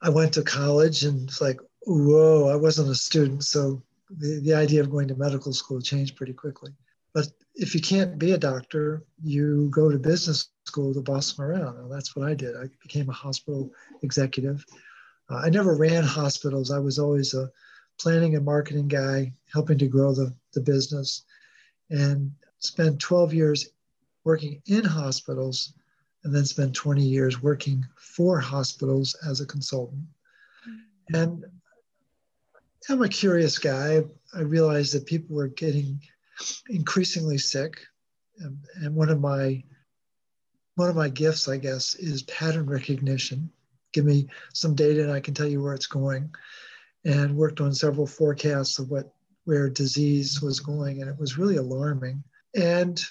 I 0.00 0.08
went 0.08 0.34
to 0.34 0.42
college 0.42 1.04
and 1.04 1.28
it's 1.28 1.40
like, 1.40 1.58
whoa, 1.86 2.48
I 2.48 2.56
wasn't 2.56 2.90
a 2.90 2.94
student. 2.94 3.44
So 3.44 3.82
the, 4.10 4.40
the 4.40 4.54
idea 4.54 4.80
of 4.80 4.90
going 4.90 5.08
to 5.08 5.16
medical 5.16 5.52
school 5.52 5.80
changed 5.80 6.16
pretty 6.16 6.32
quickly. 6.32 6.72
But 7.14 7.28
if 7.54 7.74
you 7.74 7.80
can't 7.80 8.18
be 8.18 8.32
a 8.32 8.38
doctor, 8.38 9.04
you 9.22 9.68
go 9.70 9.90
to 9.90 9.98
business 9.98 10.48
school 10.66 10.92
to 10.92 11.00
boss 11.00 11.32
them 11.32 11.46
around. 11.46 11.78
And 11.78 11.90
that's 11.90 12.16
what 12.16 12.28
I 12.28 12.34
did. 12.34 12.56
I 12.56 12.68
became 12.82 13.08
a 13.08 13.12
hospital 13.12 13.70
executive. 14.02 14.66
Uh, 15.30 15.36
I 15.36 15.48
never 15.48 15.76
ran 15.76 16.02
hospitals. 16.02 16.70
I 16.70 16.80
was 16.80 16.98
always 16.98 17.32
a 17.32 17.50
planning 17.98 18.34
and 18.34 18.44
marketing 18.44 18.88
guy, 18.88 19.32
helping 19.52 19.78
to 19.78 19.86
grow 19.86 20.12
the, 20.12 20.34
the 20.52 20.60
business, 20.60 21.22
and 21.90 22.32
spent 22.58 22.98
12 22.98 23.32
years 23.32 23.68
working 24.24 24.60
in 24.66 24.84
hospitals, 24.84 25.74
and 26.24 26.34
then 26.34 26.44
spent 26.44 26.74
20 26.74 27.02
years 27.02 27.42
working 27.42 27.86
for 27.96 28.40
hospitals 28.40 29.14
as 29.28 29.40
a 29.40 29.46
consultant. 29.46 30.02
And 31.12 31.44
I'm 32.88 33.02
a 33.02 33.08
curious 33.08 33.58
guy. 33.58 34.02
I 34.34 34.40
realized 34.40 34.94
that 34.94 35.06
people 35.06 35.36
were 35.36 35.48
getting 35.48 36.00
increasingly 36.68 37.38
sick, 37.38 37.80
and, 38.38 38.58
and 38.76 38.94
one 38.94 39.10
of 39.10 39.20
my 39.20 39.62
one 40.76 40.90
of 40.90 40.96
my 40.96 41.08
gifts, 41.08 41.48
I 41.48 41.56
guess, 41.56 41.94
is 41.94 42.24
pattern 42.24 42.66
recognition. 42.66 43.50
Give 43.92 44.04
me 44.04 44.26
some 44.52 44.74
data, 44.74 45.02
and 45.02 45.12
I 45.12 45.20
can 45.20 45.34
tell 45.34 45.46
you 45.46 45.62
where 45.62 45.74
it's 45.74 45.86
going. 45.86 46.34
And 47.04 47.36
worked 47.36 47.60
on 47.60 47.74
several 47.74 48.06
forecasts 48.06 48.78
of 48.78 48.90
what 48.90 49.12
where 49.44 49.68
disease 49.68 50.40
was 50.42 50.58
going, 50.58 51.00
and 51.00 51.10
it 51.10 51.18
was 51.18 51.38
really 51.38 51.56
alarming. 51.56 52.24
And 52.54 53.02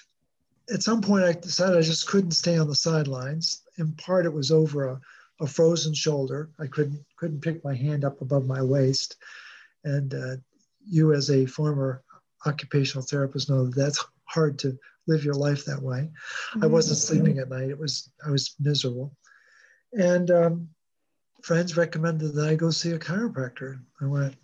at 0.72 0.82
some 0.82 1.00
point, 1.00 1.24
I 1.24 1.32
decided 1.32 1.78
I 1.78 1.82
just 1.82 2.08
couldn't 2.08 2.32
stay 2.32 2.58
on 2.58 2.68
the 2.68 2.74
sidelines. 2.74 3.62
In 3.78 3.92
part, 3.92 4.26
it 4.26 4.32
was 4.32 4.50
over 4.50 4.88
a, 4.88 5.00
a 5.40 5.46
frozen 5.46 5.94
shoulder. 5.94 6.50
I 6.58 6.66
couldn't 6.66 7.04
couldn't 7.16 7.40
pick 7.40 7.64
my 7.64 7.74
hand 7.74 8.04
up 8.04 8.20
above 8.20 8.46
my 8.46 8.62
waist. 8.62 9.16
And 9.84 10.14
uh, 10.14 10.36
you, 10.86 11.12
as 11.12 11.30
a 11.30 11.46
former 11.46 12.02
occupational 12.46 13.06
therapist, 13.06 13.50
know 13.50 13.66
that 13.66 13.76
that's 13.76 14.04
hard 14.24 14.58
to 14.60 14.78
live 15.06 15.24
your 15.24 15.34
life 15.34 15.64
that 15.64 15.82
way. 15.82 16.10
I 16.60 16.66
wasn't 16.66 16.98
sleeping 16.98 17.38
at 17.38 17.50
night. 17.50 17.70
It 17.70 17.78
was 17.78 18.10
I 18.26 18.30
was 18.30 18.54
miserable. 18.58 19.16
And 19.92 20.30
um, 20.30 20.68
friends 21.42 21.76
recommended 21.76 22.34
that 22.34 22.48
I 22.48 22.54
go 22.54 22.70
see 22.70 22.92
a 22.92 22.98
chiropractor. 22.98 23.78
I 24.00 24.06
went, 24.06 24.34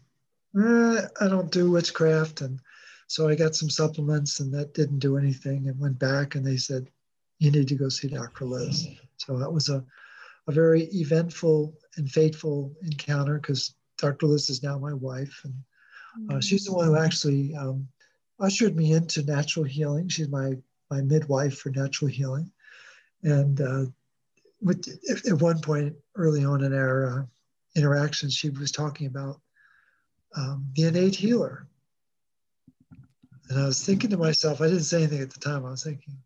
eh, 0.56 1.06
I 1.20 1.28
don't 1.28 1.50
do 1.50 1.70
witchcraft, 1.70 2.40
and 2.42 2.60
so 3.06 3.28
I 3.28 3.34
got 3.34 3.54
some 3.54 3.70
supplements, 3.70 4.40
and 4.40 4.52
that 4.54 4.74
didn't 4.74 5.00
do 5.00 5.16
anything. 5.16 5.68
And 5.68 5.80
went 5.80 5.98
back, 5.98 6.34
and 6.34 6.46
they 6.46 6.56
said, 6.56 6.88
you 7.40 7.50
need 7.50 7.68
to 7.68 7.74
go 7.74 7.88
see 7.88 8.08
Dr. 8.08 8.44
Liz. 8.44 8.86
So 9.16 9.38
that 9.38 9.50
was 9.50 9.68
a, 9.70 9.82
a 10.46 10.52
very 10.52 10.84
eventful 10.92 11.74
and 11.96 12.10
fateful 12.10 12.72
encounter 12.82 13.38
because 13.38 13.74
Dr. 13.98 14.26
Liz 14.26 14.50
is 14.50 14.62
now 14.62 14.78
my 14.78 14.92
wife, 14.92 15.40
and 15.44 15.54
uh, 16.30 16.40
she's 16.40 16.64
the 16.64 16.72
one 16.72 16.86
who 16.86 16.96
actually 16.96 17.54
um, 17.54 17.88
ushered 18.38 18.76
me 18.76 18.92
into 18.92 19.22
natural 19.22 19.64
healing. 19.64 20.08
She's 20.08 20.28
my 20.28 20.54
my 20.90 21.02
midwife 21.02 21.58
for 21.58 21.70
natural 21.70 22.10
healing, 22.10 22.50
and 23.22 23.60
uh, 23.60 23.84
with, 24.60 24.88
at 25.26 25.40
one 25.40 25.60
point 25.60 25.94
early 26.16 26.44
on 26.44 26.64
in 26.64 26.74
our 26.74 27.20
uh, 27.20 27.22
interaction, 27.76 28.28
she 28.28 28.50
was 28.50 28.72
talking 28.72 29.06
about 29.06 29.40
um, 30.36 30.66
the 30.74 30.84
innate 30.84 31.14
healer, 31.14 31.66
and 33.48 33.58
I 33.58 33.66
was 33.66 33.84
thinking 33.84 34.10
to 34.10 34.16
myself, 34.16 34.60
I 34.60 34.66
didn't 34.66 34.84
say 34.84 34.98
anything 34.98 35.22
at 35.22 35.30
the 35.30 35.40
time. 35.40 35.64
I 35.64 35.70
was 35.70 35.84
thinking, 35.84 36.16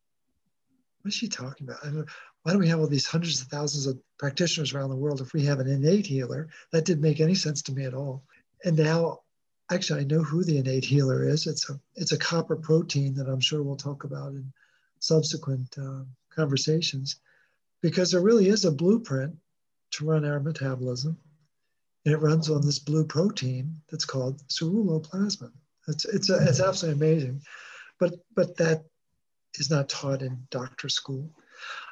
what 1.03 1.09
is 1.09 1.14
she 1.14 1.29
talking 1.29 1.69
about? 1.69 1.85
I 1.85 1.91
mean, 1.91 2.07
why 2.43 2.53
don't 2.53 2.61
we 2.61 2.69
have 2.69 2.81
all 2.81 2.87
these 2.87 3.07
hundreds 3.07 3.41
of 3.41 3.49
thousands 3.49 3.87
of 3.87 3.99
practitioners 4.19 4.75
around 4.75 4.91
the 4.91 4.97
world 4.97 5.21
if 5.21 5.33
we 5.33 5.45
have 5.45 5.61
an 5.61 5.69
innate 5.69 6.07
healer? 6.07 6.49
That 6.73 6.85
didn't 6.85 7.03
make 7.03 7.21
any 7.21 7.35
sense 7.35 7.62
to 7.62 7.73
me 7.73 7.85
at 7.85 7.95
all. 7.95 8.23
And 8.64 8.76
now 8.76 9.21
actually 9.71 10.00
I 10.00 10.04
know 10.04 10.23
who 10.23 10.44
the 10.44 10.59
innate 10.59 10.85
healer 10.85 11.26
is. 11.26 11.47
It's 11.47 11.68
a 11.71 11.80
it's 11.97 12.12
a 12.12 12.18
copper 12.18 12.56
protein 12.56 13.14
that 13.14 13.28
I'm 13.28 13.40
sure 13.40 13.62
we'll 13.62 13.76
talk 13.76 14.04
about 14.04 14.33
in 14.33 14.52
subsequent 15.00 15.76
uh, 15.78 16.04
conversations, 16.30 17.16
because 17.83 18.11
there 18.11 18.21
really 18.21 18.49
is 18.49 18.64
a 18.64 18.73
blueprint 18.73 19.37
to 19.92 20.04
run 20.04 20.25
our 20.25 20.40
metabolism, 20.40 21.16
and 22.04 22.14
it 22.14 22.18
runs 22.18 22.50
on 22.50 22.62
this 22.64 22.78
blue 22.78 23.04
protein 23.04 23.80
that's 23.90 24.04
called 24.04 24.42
ceruloplasmin. 24.49 25.52
It's 25.88 26.04
it's 26.04 26.30
a, 26.30 26.38
it's 26.49 26.61
absolutely 26.61 27.06
amazing, 27.06 27.42
but 27.99 28.14
but 28.35 28.56
that 28.56 28.85
is 29.54 29.71
not 29.71 29.88
taught 29.88 30.23
in 30.23 30.47
doctor 30.50 30.88
school 30.88 31.30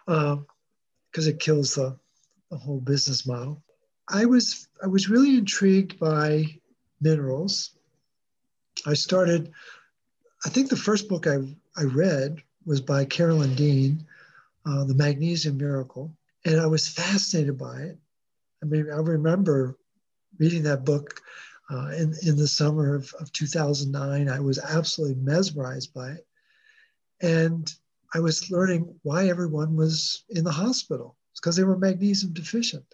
because 0.07 0.33
um, 0.33 0.47
it 1.15 1.39
kills 1.39 1.75
the 1.75 1.99
the 2.51 2.59
whole 2.59 2.81
business 2.81 3.27
model. 3.27 3.63
I 4.09 4.27
was 4.27 4.69
I 4.83 4.87
was 4.87 5.09
really 5.09 5.37
intrigued 5.37 5.99
by 5.99 6.61
minerals. 7.03 7.71
I 8.87 8.95
started, 8.95 9.53
I 10.45 10.49
think 10.49 10.69
the 10.69 10.77
first 10.77 11.09
book 11.09 11.27
I, 11.27 11.39
I 11.77 11.85
read 11.85 12.43
was 12.65 12.81
by 12.81 13.05
Carolyn 13.05 13.55
Dean, 13.55 14.07
uh, 14.67 14.85
The 14.85 14.95
Magnesium 14.95 15.57
Miracle, 15.57 16.13
and 16.45 16.61
I 16.61 16.67
was 16.67 16.89
fascinated 16.89 17.59
by 17.59 17.81
it. 17.81 17.99
I 18.63 18.67
mean, 18.67 18.89
I 18.91 18.97
remember 18.97 19.77
reading 20.39 20.63
that 20.65 20.85
book 20.85 21.21
uh, 21.71 21.89
in, 21.89 22.15
in 22.27 22.37
the 22.37 22.49
summer 22.49 22.95
of, 22.95 23.13
of 23.21 23.33
2009. 23.33 24.29
I 24.29 24.41
was 24.41 24.59
absolutely 24.59 25.17
mesmerized 25.17 25.93
by 25.95 26.11
it. 26.11 26.27
And 27.21 27.73
I 28.15 28.21
was 28.21 28.51
learning 28.51 28.95
why 29.03 29.29
everyone 29.29 29.77
was 29.77 30.25
in 30.31 30.45
the 30.45 30.53
hospital. 30.53 31.17
It's 31.31 31.41
because 31.41 31.57
they 31.57 31.65
were 31.65 31.79
magnesium 31.79 32.33
deficient. 32.33 32.85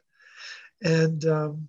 And 0.83 1.25
um, 1.25 1.69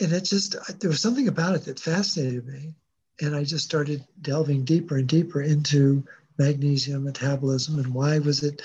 and 0.00 0.12
it 0.12 0.24
just 0.24 0.56
there 0.80 0.90
was 0.90 1.00
something 1.00 1.28
about 1.28 1.54
it 1.54 1.64
that 1.64 1.80
fascinated 1.80 2.46
me. 2.46 2.74
And 3.20 3.34
i 3.34 3.44
just 3.44 3.64
started 3.64 4.04
delving 4.22 4.64
deeper 4.64 4.96
and 4.96 5.08
deeper 5.08 5.40
into 5.40 6.04
magnesium 6.38 7.04
metabolism 7.04 7.78
and 7.78 7.94
why 7.94 8.18
was 8.18 8.42
it 8.42 8.62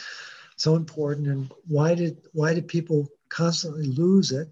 so 0.55 0.75
important 0.75 1.27
and 1.27 1.51
why 1.67 1.93
did 1.93 2.17
why 2.33 2.53
did 2.53 2.67
people 2.67 3.07
constantly 3.29 3.86
lose 3.86 4.31
it? 4.31 4.50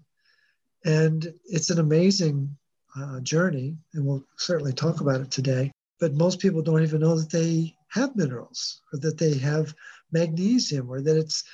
And 0.84 1.34
it's 1.44 1.70
an 1.70 1.80
amazing 1.80 2.56
uh, 2.96 3.20
journey 3.20 3.76
and 3.94 4.06
we'll 4.06 4.24
certainly 4.36 4.72
talk 4.72 5.00
about 5.00 5.20
it 5.20 5.30
today 5.30 5.72
but 5.98 6.14
most 6.14 6.38
people 6.38 6.62
don't 6.62 6.82
even 6.82 7.00
know 7.00 7.18
that 7.18 7.30
they 7.30 7.74
have 7.88 8.14
minerals 8.16 8.80
or 8.92 8.98
that 9.00 9.18
they 9.18 9.36
have 9.36 9.74
magnesium 10.12 10.88
or 10.90 11.00
that 11.00 11.16
it's 11.16 11.44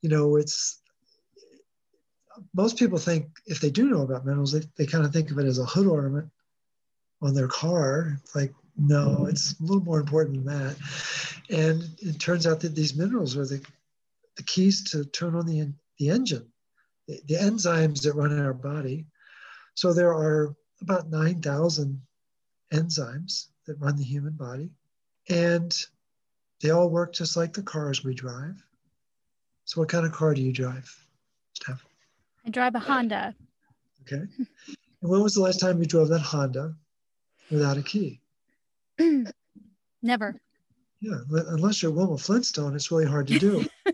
you 0.00 0.08
know 0.08 0.36
it's 0.36 0.81
most 2.54 2.78
people 2.78 2.98
think 2.98 3.26
if 3.46 3.60
they 3.60 3.70
do 3.70 3.88
know 3.88 4.02
about 4.02 4.24
minerals, 4.24 4.52
they, 4.52 4.62
they 4.76 4.86
kind 4.86 5.04
of 5.04 5.12
think 5.12 5.30
of 5.30 5.38
it 5.38 5.46
as 5.46 5.58
a 5.58 5.64
hood 5.64 5.86
ornament 5.86 6.30
on 7.20 7.34
their 7.34 7.48
car. 7.48 8.18
Like, 8.34 8.52
no, 8.76 9.08
mm-hmm. 9.08 9.28
it's 9.28 9.58
a 9.58 9.62
little 9.62 9.84
more 9.84 10.00
important 10.00 10.44
than 10.44 10.58
that. 10.58 10.76
And 11.50 11.82
it 11.98 12.18
turns 12.18 12.46
out 12.46 12.60
that 12.60 12.74
these 12.74 12.96
minerals 12.96 13.36
are 13.36 13.46
the, 13.46 13.64
the 14.36 14.42
keys 14.42 14.90
to 14.92 15.04
turn 15.04 15.34
on 15.34 15.46
the, 15.46 15.72
the 15.98 16.10
engine, 16.10 16.46
the, 17.06 17.20
the 17.26 17.34
enzymes 17.34 18.02
that 18.02 18.14
run 18.14 18.32
in 18.32 18.40
our 18.40 18.54
body. 18.54 19.06
So 19.74 19.92
there 19.92 20.12
are 20.12 20.54
about 20.80 21.10
9,000 21.10 22.00
enzymes 22.72 23.48
that 23.66 23.78
run 23.78 23.96
the 23.96 24.04
human 24.04 24.32
body. 24.32 24.70
And 25.28 25.74
they 26.60 26.70
all 26.70 26.88
work 26.88 27.12
just 27.12 27.36
like 27.36 27.52
the 27.52 27.62
cars 27.62 28.04
we 28.04 28.14
drive. 28.14 28.62
So 29.64 29.80
what 29.80 29.88
kind 29.88 30.06
of 30.06 30.12
car 30.12 30.34
do 30.34 30.42
you 30.42 30.52
drive, 30.52 30.94
Steph? 31.54 31.84
I 32.44 32.50
drive 32.50 32.74
a 32.74 32.78
Honda. 32.78 33.34
Okay. 34.02 34.22
And 34.26 35.10
when 35.10 35.22
was 35.22 35.34
the 35.34 35.42
last 35.42 35.60
time 35.60 35.78
you 35.78 35.86
drove 35.86 36.08
that 36.08 36.20
Honda 36.20 36.74
without 37.50 37.76
a 37.76 37.82
key? 37.82 38.20
Never. 40.02 40.40
Yeah, 41.00 41.18
unless 41.30 41.82
you're 41.82 41.90
Wilma 41.90 42.18
Flintstone, 42.18 42.76
it's 42.76 42.90
really 42.92 43.06
hard 43.06 43.26
to 43.28 43.38
do. 43.38 43.66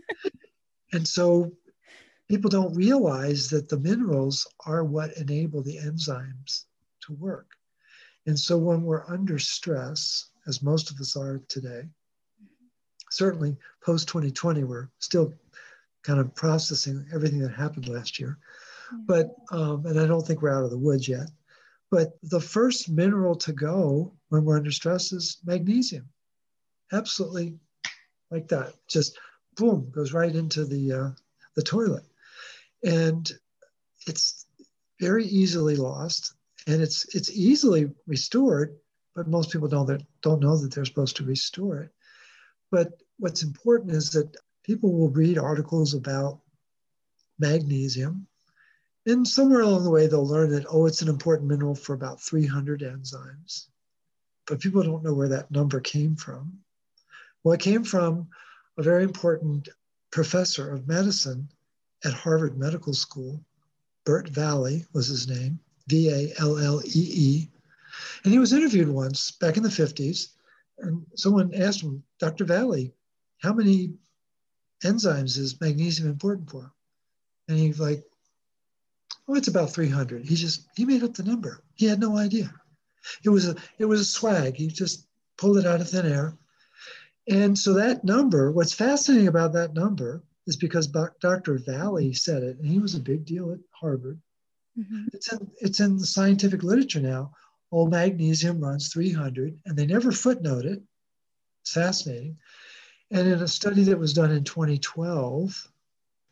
and 0.93 1.07
so 1.07 1.51
people 2.27 2.49
don't 2.49 2.75
realize 2.75 3.49
that 3.49 3.67
the 3.67 3.79
minerals 3.79 4.47
are 4.65 4.83
what 4.83 5.17
enable 5.17 5.63
the 5.63 5.77
enzymes 5.77 6.65
to 7.01 7.13
work. 7.13 7.47
And 8.27 8.37
so 8.37 8.57
when 8.57 8.83
we're 8.83 9.07
under 9.07 9.39
stress, 9.39 10.29
as 10.47 10.61
most 10.61 10.91
of 10.91 10.99
us 10.99 11.15
are 11.15 11.39
today, 11.47 11.89
certainly 13.09 13.57
post 13.83 14.07
2020, 14.07 14.63
we're 14.63 14.89
still 14.99 15.33
kind 16.03 16.19
of 16.19 16.33
processing 16.35 17.05
everything 17.13 17.39
that 17.39 17.53
happened 17.53 17.87
last 17.87 18.19
year. 18.19 18.37
But, 19.05 19.35
um, 19.51 19.85
and 19.85 19.99
I 19.99 20.07
don't 20.07 20.25
think 20.25 20.41
we're 20.41 20.55
out 20.55 20.63
of 20.63 20.71
the 20.71 20.77
woods 20.77 21.07
yet. 21.07 21.29
But 21.91 22.17
the 22.23 22.39
first 22.39 22.89
mineral 22.89 23.35
to 23.35 23.51
go 23.53 24.13
when 24.29 24.45
we're 24.45 24.57
under 24.57 24.71
stress 24.71 25.11
is 25.11 25.37
magnesium. 25.45 26.07
Absolutely 26.91 27.57
like 28.31 28.47
that. 28.49 28.73
Just 28.87 29.17
boom, 29.55 29.89
goes 29.91 30.13
right 30.13 30.33
into 30.33 30.65
the, 30.65 30.91
uh, 30.91 31.09
the 31.55 31.63
toilet. 31.63 32.03
And 32.83 33.29
it's 34.07 34.45
very 34.99 35.25
easily 35.25 35.75
lost 35.75 36.33
and 36.67 36.81
it's, 36.81 37.15
it's 37.15 37.31
easily 37.31 37.91
restored, 38.05 38.77
but 39.15 39.27
most 39.27 39.51
people 39.51 39.67
don't, 39.67 39.87
that, 39.87 40.03
don't 40.21 40.41
know 40.41 40.57
that 40.57 40.73
they're 40.73 40.85
supposed 40.85 41.17
to 41.17 41.25
restore 41.25 41.81
it. 41.81 41.91
But 42.71 42.93
what's 43.17 43.43
important 43.43 43.91
is 43.91 44.11
that 44.11 44.35
people 44.69 44.93
will 44.93 45.09
read 45.09 45.39
articles 45.39 45.95
about 45.95 46.39
magnesium 47.39 48.27
and 49.07 49.27
somewhere 49.27 49.61
along 49.61 49.83
the 49.83 49.89
way, 49.89 50.05
they'll 50.05 50.27
learn 50.27 50.51
that, 50.51 50.67
oh, 50.69 50.85
it's 50.85 51.01
an 51.01 51.07
important 51.07 51.49
mineral 51.49 51.73
for 51.73 51.93
about 51.93 52.21
300 52.21 52.81
enzymes. 52.81 53.65
But 54.45 54.59
people 54.59 54.83
don't 54.83 55.03
know 55.03 55.15
where 55.15 55.29
that 55.29 55.49
number 55.49 55.79
came 55.79 56.15
from. 56.15 56.59
Well, 57.43 57.53
it 57.53 57.59
came 57.59 57.83
from 57.83 58.27
a 58.77 58.83
very 58.83 59.03
important 59.03 59.69
professor 60.11 60.71
of 60.71 60.87
medicine 60.87 61.49
at 62.05 62.13
Harvard 62.13 62.55
Medical 62.55 62.93
School. 62.93 63.43
Bert 64.05 64.29
Vallee 64.29 64.85
was 64.93 65.07
his 65.07 65.27
name, 65.27 65.59
V 65.87 66.09
A 66.09 66.33
L 66.39 66.59
L 66.59 66.79
E 66.85 66.89
E. 66.93 67.49
And 68.23 68.31
he 68.31 68.37
was 68.37 68.53
interviewed 68.53 68.89
once 68.89 69.31
back 69.31 69.57
in 69.57 69.63
the 69.63 69.69
50s. 69.69 70.33
And 70.77 71.03
someone 71.15 71.55
asked 71.55 71.81
him, 71.81 72.03
Dr. 72.19 72.45
Vallee, 72.45 72.93
how 73.39 73.53
many 73.53 73.93
enzymes 74.83 75.37
is 75.37 75.59
magnesium 75.59 76.09
important 76.09 76.49
for? 76.49 76.71
And 77.47 77.57
he's 77.57 77.79
like, 77.79 78.03
oh, 79.27 79.35
it's 79.35 79.47
about 79.47 79.71
300. 79.71 80.25
He 80.25 80.35
just, 80.35 80.67
he 80.75 80.85
made 80.85 81.03
up 81.03 81.13
the 81.13 81.23
number. 81.23 81.63
He 81.75 81.85
had 81.85 81.99
no 81.99 82.17
idea. 82.17 82.53
It 83.23 83.29
was 83.29 83.47
a, 83.47 83.55
it 83.77 83.85
was 83.85 84.01
a 84.01 84.05
swag. 84.05 84.55
He 84.55 84.67
just 84.67 85.07
pulled 85.37 85.57
it 85.57 85.65
out 85.65 85.81
of 85.81 85.89
thin 85.89 86.05
air. 86.05 86.37
And 87.27 87.57
so 87.57 87.73
that 87.73 88.03
number, 88.03 88.51
what's 88.51 88.73
fascinating 88.73 89.27
about 89.27 89.53
that 89.53 89.73
number 89.73 90.23
is 90.47 90.55
because 90.55 90.87
Dr. 90.87 91.59
Vallee 91.59 92.13
said 92.13 92.41
it, 92.41 92.57
and 92.57 92.65
he 92.65 92.79
was 92.79 92.95
a 92.95 92.99
big 92.99 93.23
deal 93.25 93.51
at 93.51 93.59
Harvard. 93.71 94.19
Mm-hmm. 94.77 95.05
It's, 95.13 95.31
in, 95.31 95.51
it's 95.61 95.79
in 95.79 95.97
the 95.97 96.05
scientific 96.05 96.63
literature 96.63 96.99
now. 96.99 97.33
All 97.71 97.87
magnesium 97.87 98.59
runs 98.59 98.91
300, 98.91 99.59
and 99.65 99.77
they 99.77 99.85
never 99.85 100.11
footnote 100.11 100.65
it. 100.65 100.81
It's 101.61 101.73
fascinating. 101.73 102.37
And 103.11 103.27
in 103.27 103.41
a 103.41 103.47
study 103.47 103.83
that 103.83 103.97
was 103.97 104.13
done 104.13 104.31
in 104.31 104.43
2012, 104.43 105.67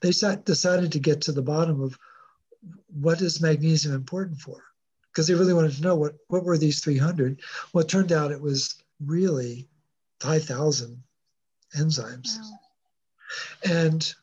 they 0.02 0.10
decided 0.10 0.92
to 0.92 1.00
get 1.00 1.22
to 1.22 1.32
the 1.32 1.42
bottom 1.42 1.82
of 1.82 1.98
what 3.00 3.22
is 3.22 3.42
magnesium 3.42 3.96
important 3.96 4.40
for? 4.40 4.64
Because 5.12 5.28
they 5.28 5.34
really 5.34 5.54
wanted 5.54 5.74
to 5.74 5.82
know 5.82 5.96
what, 5.96 6.16
what 6.28 6.44
were 6.44 6.58
these 6.58 6.82
300. 6.82 7.42
Well, 7.74 7.84
it 7.84 7.90
turned 7.90 8.12
out 8.12 8.32
it 8.32 8.42
was 8.42 8.76
really 9.04 9.68
5,000 10.20 11.02
enzymes. 11.76 12.38
Wow. 12.40 12.60
And 13.66 14.14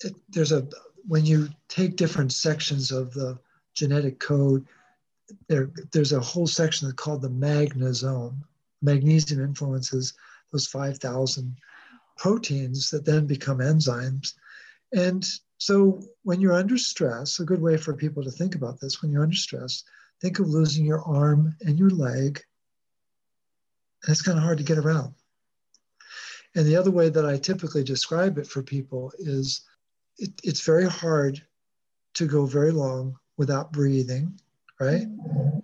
it, 0.00 0.14
there's 0.28 0.52
a, 0.52 0.66
when 1.06 1.24
you 1.24 1.48
take 1.68 1.96
different 1.96 2.32
sections 2.32 2.90
of 2.90 3.14
the 3.14 3.38
genetic 3.74 4.18
code, 4.18 4.66
there, 5.48 5.70
there's 5.92 6.12
a 6.12 6.20
whole 6.20 6.46
section 6.46 6.88
that's 6.88 7.00
called 7.00 7.22
the 7.22 7.30
magnesome. 7.30 8.44
Magnesium 8.82 9.42
influences 9.42 10.12
those 10.54 10.68
5,000 10.68 11.56
proteins 12.16 12.90
that 12.90 13.04
then 13.04 13.26
become 13.26 13.58
enzymes. 13.58 14.34
And 14.92 15.26
so 15.58 16.00
when 16.22 16.40
you're 16.40 16.52
under 16.52 16.78
stress, 16.78 17.40
a 17.40 17.44
good 17.44 17.60
way 17.60 17.76
for 17.76 17.94
people 17.94 18.22
to 18.22 18.30
think 18.30 18.54
about 18.54 18.80
this 18.80 19.02
when 19.02 19.10
you're 19.10 19.24
under 19.24 19.34
stress, 19.34 19.82
think 20.20 20.38
of 20.38 20.48
losing 20.48 20.86
your 20.86 21.02
arm 21.02 21.56
and 21.62 21.76
your 21.76 21.90
leg. 21.90 22.40
And 24.04 24.12
it's 24.12 24.22
kind 24.22 24.38
of 24.38 24.44
hard 24.44 24.58
to 24.58 24.64
get 24.64 24.78
around. 24.78 25.14
And 26.54 26.64
the 26.64 26.76
other 26.76 26.92
way 26.92 27.08
that 27.08 27.26
I 27.26 27.36
typically 27.36 27.82
describe 27.82 28.38
it 28.38 28.46
for 28.46 28.62
people 28.62 29.12
is 29.18 29.62
it, 30.18 30.30
it's 30.44 30.64
very 30.64 30.88
hard 30.88 31.42
to 32.14 32.26
go 32.28 32.46
very 32.46 32.70
long 32.70 33.16
without 33.36 33.72
breathing, 33.72 34.38
right? 34.78 35.06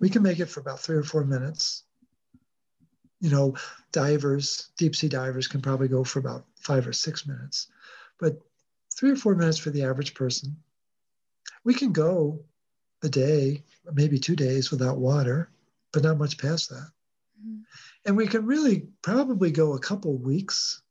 We 0.01 0.09
can 0.09 0.21
make 0.21 0.39
it 0.39 0.47
for 0.47 0.59
about 0.59 0.81
three 0.81 0.97
or 0.97 1.03
four 1.03 1.23
minutes. 1.23 1.83
You 3.21 3.29
know, 3.29 3.55
divers, 3.91 4.69
deep 4.77 4.95
sea 4.95 5.07
divers 5.07 5.47
can 5.47 5.61
probably 5.61 5.87
go 5.87 6.03
for 6.03 6.19
about 6.19 6.45
five 6.55 6.87
or 6.87 6.93
six 6.93 7.25
minutes. 7.25 7.67
But 8.19 8.41
three 8.93 9.11
or 9.11 9.15
four 9.15 9.35
minutes 9.35 9.57
for 9.57 9.69
the 9.69 9.83
average 9.83 10.13
person. 10.13 10.57
We 11.63 11.73
can 11.73 11.91
go 11.91 12.43
a 13.03 13.09
day, 13.09 13.63
maybe 13.91 14.19
two 14.19 14.35
days 14.35 14.71
without 14.71 14.97
water, 14.97 15.49
but 15.91 16.03
not 16.03 16.17
much 16.17 16.37
past 16.37 16.69
that. 16.69 16.91
Mm-hmm. 17.39 17.61
And 18.05 18.17
we 18.17 18.27
can 18.27 18.45
really 18.45 18.87
probably 19.01 19.51
go 19.51 19.73
a 19.73 19.79
couple 19.79 20.17
weeks 20.17 20.81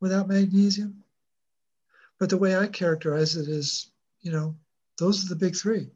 without 0.00 0.28
magnesium. 0.28 1.02
But 2.18 2.30
the 2.30 2.38
way 2.38 2.56
I 2.56 2.66
characterize 2.66 3.36
it 3.36 3.48
is, 3.48 3.90
you 4.20 4.32
know, 4.32 4.56
those 4.98 5.24
are 5.24 5.28
the 5.28 5.36
big 5.36 5.56
three 5.56 5.90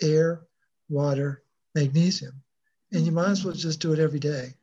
air, 0.00 0.42
water, 0.88 1.42
magnesium. 1.74 2.42
And 2.92 3.06
you 3.06 3.12
might 3.12 3.30
as 3.30 3.44
well 3.44 3.54
just 3.54 3.80
do 3.80 3.92
it 3.92 3.98
every 3.98 4.18
day. 4.18 4.54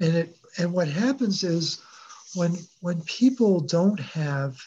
And 0.00 0.16
it 0.16 0.36
and 0.58 0.72
what 0.72 0.88
happens 0.88 1.44
is 1.44 1.80
when 2.34 2.56
when 2.80 3.02
people 3.02 3.60
don't 3.60 4.00
have 4.00 4.60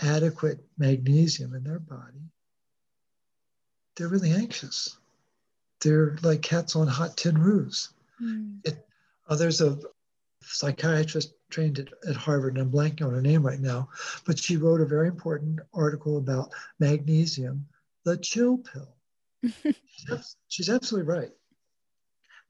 adequate 0.00 0.60
magnesium 0.78 1.54
in 1.54 1.64
their 1.64 1.78
body, 1.78 2.30
they're 3.96 4.08
really 4.08 4.32
anxious. 4.32 4.96
They're 5.82 6.16
like 6.22 6.42
cats 6.42 6.76
on 6.76 6.86
hot 6.86 7.16
tin 7.16 7.38
roofs. 7.38 7.90
Mm. 8.20 8.58
It, 8.64 8.86
uh, 9.28 9.36
there's 9.36 9.60
a 9.60 9.78
psychiatrist 10.42 11.32
trained 11.50 11.78
at, 11.78 11.88
at 12.08 12.16
Harvard, 12.16 12.56
and 12.56 12.62
I'm 12.62 12.70
blanking 12.70 13.06
on 13.06 13.12
her 13.12 13.22
name 13.22 13.44
right 13.44 13.60
now, 13.60 13.88
but 14.26 14.38
she 14.38 14.56
wrote 14.56 14.80
a 14.80 14.86
very 14.86 15.08
important 15.08 15.60
article 15.74 16.18
about 16.18 16.52
magnesium, 16.78 17.66
the 18.04 18.16
chill 18.16 18.58
pill. 18.58 18.94
she's, 19.96 20.36
she's 20.48 20.68
absolutely 20.68 21.08
right. 21.12 21.30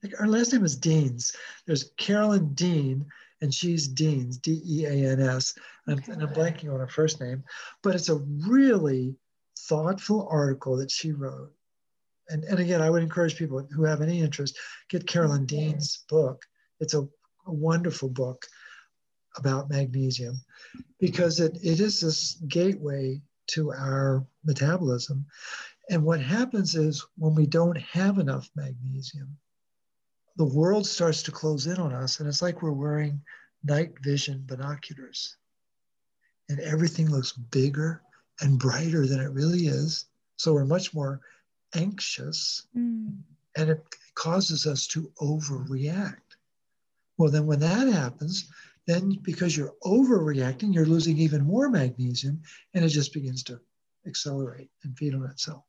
Like 0.03 0.15
her 0.15 0.27
last 0.27 0.51
name 0.51 0.65
is 0.65 0.75
Deans. 0.75 1.35
There's 1.65 1.91
Carolyn 1.97 2.53
Dean, 2.53 3.05
and 3.41 3.53
she's 3.53 3.87
Deans, 3.87 4.37
D 4.37 4.61
E 4.65 4.85
A 4.85 5.11
N 5.11 5.21
S. 5.21 5.53
And, 5.87 6.07
and 6.07 6.23
I'm 6.23 6.33
blanking 6.33 6.73
on 6.73 6.79
her 6.79 6.87
first 6.87 7.21
name, 7.21 7.43
but 7.83 7.95
it's 7.95 8.09
a 8.09 8.15
really 8.15 9.15
thoughtful 9.57 10.27
article 10.29 10.77
that 10.77 10.91
she 10.91 11.11
wrote. 11.11 11.53
And, 12.29 12.43
and 12.45 12.59
again, 12.59 12.81
I 12.81 12.89
would 12.89 13.03
encourage 13.03 13.35
people 13.37 13.67
who 13.71 13.83
have 13.83 14.01
any 14.01 14.21
interest, 14.21 14.57
get 14.89 15.07
Carolyn 15.07 15.45
Dean's 15.45 16.03
book. 16.09 16.45
It's 16.79 16.93
a, 16.93 17.01
a 17.45 17.53
wonderful 17.53 18.09
book 18.09 18.45
about 19.37 19.69
magnesium 19.69 20.35
because 20.99 21.39
it, 21.39 21.57
it 21.63 21.79
is 21.79 21.99
this 21.99 22.35
gateway 22.47 23.21
to 23.47 23.71
our 23.71 24.25
metabolism. 24.45 25.25
And 25.89 26.03
what 26.03 26.21
happens 26.21 26.75
is 26.75 27.05
when 27.17 27.35
we 27.35 27.45
don't 27.45 27.77
have 27.77 28.17
enough 28.17 28.49
magnesium, 28.55 29.37
the 30.41 30.57
world 30.57 30.87
starts 30.87 31.21
to 31.21 31.31
close 31.31 31.67
in 31.67 31.77
on 31.77 31.93
us, 31.93 32.19
and 32.19 32.27
it's 32.27 32.41
like 32.41 32.63
we're 32.63 32.71
wearing 32.71 33.21
night 33.63 33.91
vision 34.01 34.43
binoculars. 34.47 35.37
And 36.49 36.59
everything 36.59 37.11
looks 37.11 37.33
bigger 37.33 38.01
and 38.39 38.57
brighter 38.57 39.05
than 39.05 39.19
it 39.19 39.29
really 39.29 39.67
is. 39.67 40.05
So 40.37 40.55
we're 40.55 40.65
much 40.65 40.95
more 40.95 41.21
anxious, 41.75 42.65
mm. 42.75 43.15
and 43.55 43.69
it 43.69 43.83
causes 44.15 44.65
us 44.65 44.87
to 44.87 45.11
overreact. 45.21 46.37
Well, 47.19 47.29
then 47.29 47.45
when 47.45 47.59
that 47.59 47.87
happens, 47.87 48.49
then 48.87 49.19
because 49.21 49.55
you're 49.55 49.75
overreacting, 49.83 50.73
you're 50.73 50.87
losing 50.87 51.19
even 51.19 51.43
more 51.43 51.69
magnesium, 51.69 52.41
and 52.73 52.83
it 52.83 52.89
just 52.89 53.13
begins 53.13 53.43
to 53.43 53.59
accelerate 54.07 54.71
and 54.81 54.97
feed 54.97 55.13
on 55.13 55.23
itself. 55.25 55.65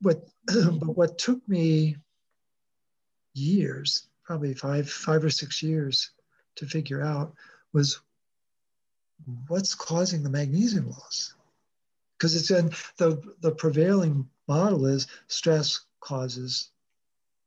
But, 0.00 0.24
but 0.46 0.96
what 0.96 1.18
took 1.18 1.46
me 1.46 1.98
years, 3.34 4.06
probably 4.24 4.54
five, 4.54 4.88
five 4.88 5.24
or 5.24 5.30
six 5.30 5.62
years 5.62 6.10
to 6.56 6.66
figure 6.66 7.02
out 7.02 7.34
was 7.72 8.00
what's 9.48 9.74
causing 9.74 10.22
the 10.22 10.30
magnesium 10.30 10.90
loss? 10.90 11.34
Because 12.18 12.34
it's 12.34 12.50
in 12.50 12.70
the, 12.98 13.22
the 13.40 13.52
prevailing 13.52 14.28
model 14.48 14.86
is 14.86 15.06
stress 15.28 15.80
causes 16.00 16.70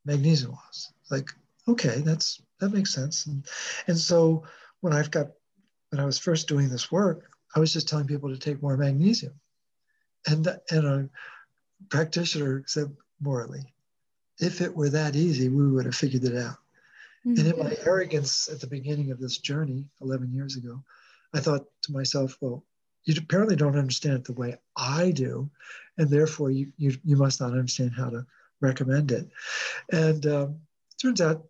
magnesium 0.05 0.51
loss. 0.51 0.91
Like, 1.11 1.29
okay, 1.67 2.01
that's 2.01 2.41
that 2.59 2.73
makes 2.73 2.93
sense. 2.93 3.25
And, 3.25 3.45
and 3.87 3.97
so 3.97 4.43
when 4.81 4.93
I've 4.93 5.11
got 5.11 5.27
when 5.89 5.99
I 5.99 6.05
was 6.05 6.17
first 6.17 6.47
doing 6.47 6.69
this 6.69 6.91
work, 6.91 7.29
I 7.55 7.59
was 7.59 7.71
just 7.71 7.87
telling 7.87 8.07
people 8.07 8.29
to 8.29 8.37
take 8.37 8.61
more 8.61 8.77
magnesium. 8.77 9.33
And, 10.25 10.47
and 10.71 10.85
a 10.87 11.09
practitioner 11.89 12.63
said, 12.65 12.95
Morley, 13.21 13.72
if 14.39 14.61
it 14.61 14.75
were 14.75 14.89
that 14.89 15.15
easy, 15.15 15.49
we 15.49 15.69
would 15.69 15.85
have 15.85 15.95
figured 15.95 16.23
it 16.23 16.35
out. 16.37 16.57
Mm-hmm. 17.25 17.39
And 17.39 17.53
in 17.53 17.59
my 17.59 17.75
arrogance 17.85 18.49
at 18.51 18.59
the 18.59 18.67
beginning 18.67 19.11
of 19.11 19.19
this 19.19 19.37
journey 19.37 19.85
11 20.01 20.33
years 20.33 20.57
ago, 20.57 20.83
I 21.33 21.39
thought 21.39 21.65
to 21.83 21.91
myself, 21.91 22.37
well, 22.41 22.63
you 23.05 23.15
apparently 23.17 23.55
don't 23.55 23.77
understand 23.77 24.15
it 24.15 24.25
the 24.25 24.33
way 24.33 24.57
I 24.77 25.11
do, 25.11 25.49
and 25.97 26.09
therefore 26.09 26.51
you 26.51 26.71
you, 26.77 26.95
you 27.03 27.17
must 27.17 27.41
not 27.41 27.51
understand 27.51 27.91
how 27.95 28.09
to 28.09 28.25
recommend 28.61 29.11
it. 29.11 29.29
And 29.91 30.25
um, 30.25 30.59
turns 31.01 31.19
out 31.19 31.45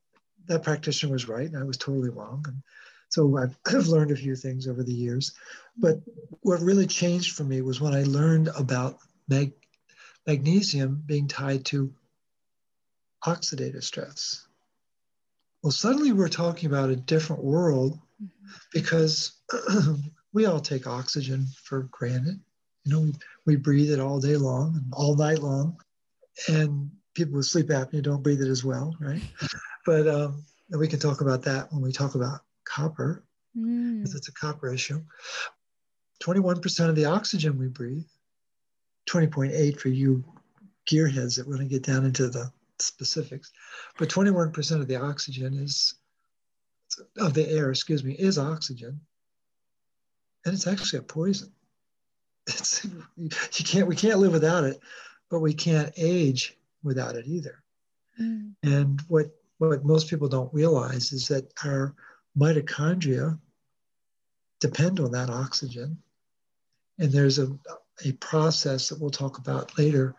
that 0.47 0.63
practitioner 0.63 1.11
was 1.11 1.27
right, 1.27 1.47
and 1.47 1.57
I 1.57 1.63
was 1.63 1.77
totally 1.77 2.09
wrong. 2.09 2.43
And 2.47 2.61
so 3.09 3.37
I've, 3.37 3.57
I've 3.67 3.87
learned 3.87 4.11
a 4.11 4.15
few 4.15 4.35
things 4.35 4.67
over 4.67 4.83
the 4.83 4.93
years. 4.93 5.33
But 5.77 5.99
what 6.41 6.61
really 6.61 6.87
changed 6.87 7.35
for 7.35 7.43
me 7.43 7.61
was 7.61 7.79
when 7.79 7.93
I 7.93 8.03
learned 8.03 8.49
about 8.57 8.97
mag- 9.27 9.53
magnesium 10.25 11.03
being 11.05 11.27
tied 11.27 11.65
to 11.65 11.93
oxidative 13.25 13.83
stress. 13.83 14.45
Well, 15.61 15.71
suddenly 15.71 16.11
we're 16.11 16.27
talking 16.27 16.69
about 16.69 16.89
a 16.89 16.95
different 16.95 17.43
world 17.43 17.99
mm-hmm. 18.21 18.49
because 18.73 19.33
we 20.33 20.45
all 20.45 20.59
take 20.59 20.87
oxygen 20.87 21.47
for 21.63 21.83
granted. 21.83 22.39
You 22.83 22.93
know, 22.93 22.99
we, 23.01 23.13
we 23.45 23.55
breathe 23.55 23.91
it 23.91 23.99
all 23.99 24.19
day 24.19 24.35
long 24.35 24.75
and 24.75 24.93
all 24.93 25.15
night 25.15 25.39
long. 25.39 25.77
And 26.49 26.91
people 27.13 27.37
with 27.37 27.45
sleep 27.45 27.67
apnea 27.67 28.01
don't 28.01 28.23
breathe 28.23 28.41
it 28.41 28.49
as 28.49 28.63
well, 28.63 28.95
right? 28.99 29.21
but 29.85 30.07
um, 30.07 30.43
we 30.69 30.87
can 30.87 30.99
talk 30.99 31.21
about 31.21 31.43
that 31.43 31.71
when 31.71 31.81
we 31.81 31.91
talk 31.91 32.15
about 32.15 32.41
copper, 32.65 33.23
mm. 33.57 33.99
because 33.99 34.15
it's 34.15 34.27
a 34.27 34.33
copper 34.33 34.73
issue. 34.73 35.01
21% 36.21 36.89
of 36.89 36.95
the 36.95 37.05
oxygen 37.05 37.57
we 37.57 37.67
breathe, 37.67 38.05
20.8 39.09 39.79
for 39.79 39.89
you 39.89 40.23
gearheads 40.89 41.37
that 41.37 41.47
want 41.47 41.59
to 41.59 41.65
get 41.65 41.83
down 41.83 42.05
into 42.05 42.29
the 42.29 42.51
specifics, 42.83 43.51
but 43.97 44.09
21% 44.09 44.81
of 44.81 44.87
the 44.87 44.95
oxygen 44.95 45.57
is, 45.57 45.95
of 47.17 47.33
the 47.33 47.49
air, 47.49 47.69
excuse 47.69 48.03
me, 48.03 48.13
is 48.13 48.37
oxygen. 48.37 48.99
And 50.45 50.53
it's 50.53 50.67
actually 50.67 50.99
a 50.99 51.03
poison. 51.03 51.51
It's, 52.47 52.85
you 53.17 53.29
can't, 53.65 53.87
we 53.87 53.95
can't 53.95 54.19
live 54.19 54.33
without 54.33 54.63
it, 54.63 54.79
but 55.29 55.39
we 55.39 55.53
can't 55.53 55.93
age 55.97 56.57
without 56.83 57.15
it 57.15 57.25
either. 57.25 57.63
Mm. 58.19 58.53
And 58.63 59.01
what, 59.07 59.27
what 59.57 59.85
most 59.85 60.09
people 60.09 60.27
don't 60.27 60.53
realize 60.53 61.11
is 61.13 61.27
that 61.29 61.51
our 61.63 61.95
mitochondria 62.37 63.39
depend 64.59 64.99
on 64.99 65.11
that 65.11 65.29
oxygen. 65.29 65.97
And 66.99 67.11
there's 67.11 67.39
a, 67.39 67.47
a 68.05 68.11
process 68.13 68.89
that 68.89 68.99
we'll 68.99 69.09
talk 69.09 69.37
about 69.37 69.77
later 69.77 70.15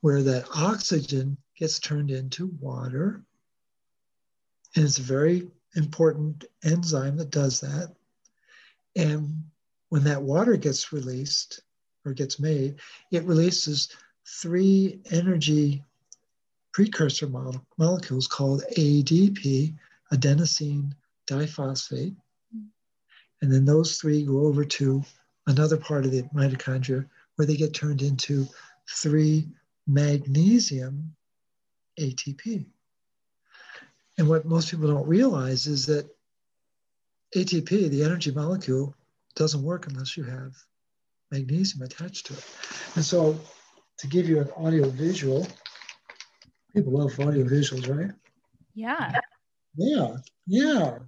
where 0.00 0.22
that 0.22 0.46
oxygen 0.54 1.36
gets 1.56 1.78
turned 1.78 2.10
into 2.10 2.46
water. 2.60 3.22
And 4.76 4.84
it's 4.84 4.98
a 4.98 5.02
very 5.02 5.50
important 5.76 6.44
enzyme 6.64 7.16
that 7.16 7.30
does 7.30 7.60
that. 7.60 7.94
And 8.96 9.44
when 9.88 10.04
that 10.04 10.22
water 10.22 10.56
gets 10.56 10.92
released 10.92 11.62
or 12.04 12.12
gets 12.12 12.38
made, 12.38 12.76
it 13.10 13.24
releases 13.24 13.88
three 14.26 15.00
energy 15.10 15.84
precursor 16.72 17.28
molecules 17.78 18.26
called 18.26 18.64
ADP, 18.76 19.74
adenosine 20.12 20.92
diphosphate. 21.28 22.16
And 23.42 23.52
then 23.52 23.64
those 23.64 23.98
three 23.98 24.24
go 24.24 24.46
over 24.46 24.64
to 24.64 25.02
another 25.46 25.76
part 25.76 26.04
of 26.04 26.10
the 26.10 26.22
mitochondria 26.34 27.06
where 27.36 27.46
they 27.46 27.56
get 27.56 27.74
turned 27.74 28.02
into 28.02 28.46
three 28.88 29.48
magnesium 29.86 31.14
ATP. 31.98 32.66
And 34.18 34.28
what 34.28 34.44
most 34.44 34.70
people 34.70 34.88
don't 34.88 35.06
realize 35.08 35.66
is 35.66 35.86
that 35.86 36.08
ATP, 37.36 37.90
the 37.90 38.04
energy 38.04 38.30
molecule, 38.30 38.94
doesn't 39.34 39.62
work 39.62 39.88
unless 39.88 40.16
you 40.16 40.22
have 40.22 40.54
magnesium 41.32 41.82
attached 41.82 42.26
to 42.26 42.34
it. 42.34 42.44
And 42.94 43.04
so, 43.04 43.38
to 43.98 44.06
give 44.06 44.28
you 44.28 44.40
an 44.40 44.50
audio 44.56 44.88
visual, 44.88 45.46
people 46.72 46.92
love 46.92 47.18
audio 47.18 47.44
visuals, 47.44 47.88
right? 47.88 48.12
Yeah. 48.74 49.18
Yeah. 49.76 50.16
Yeah 50.46 50.98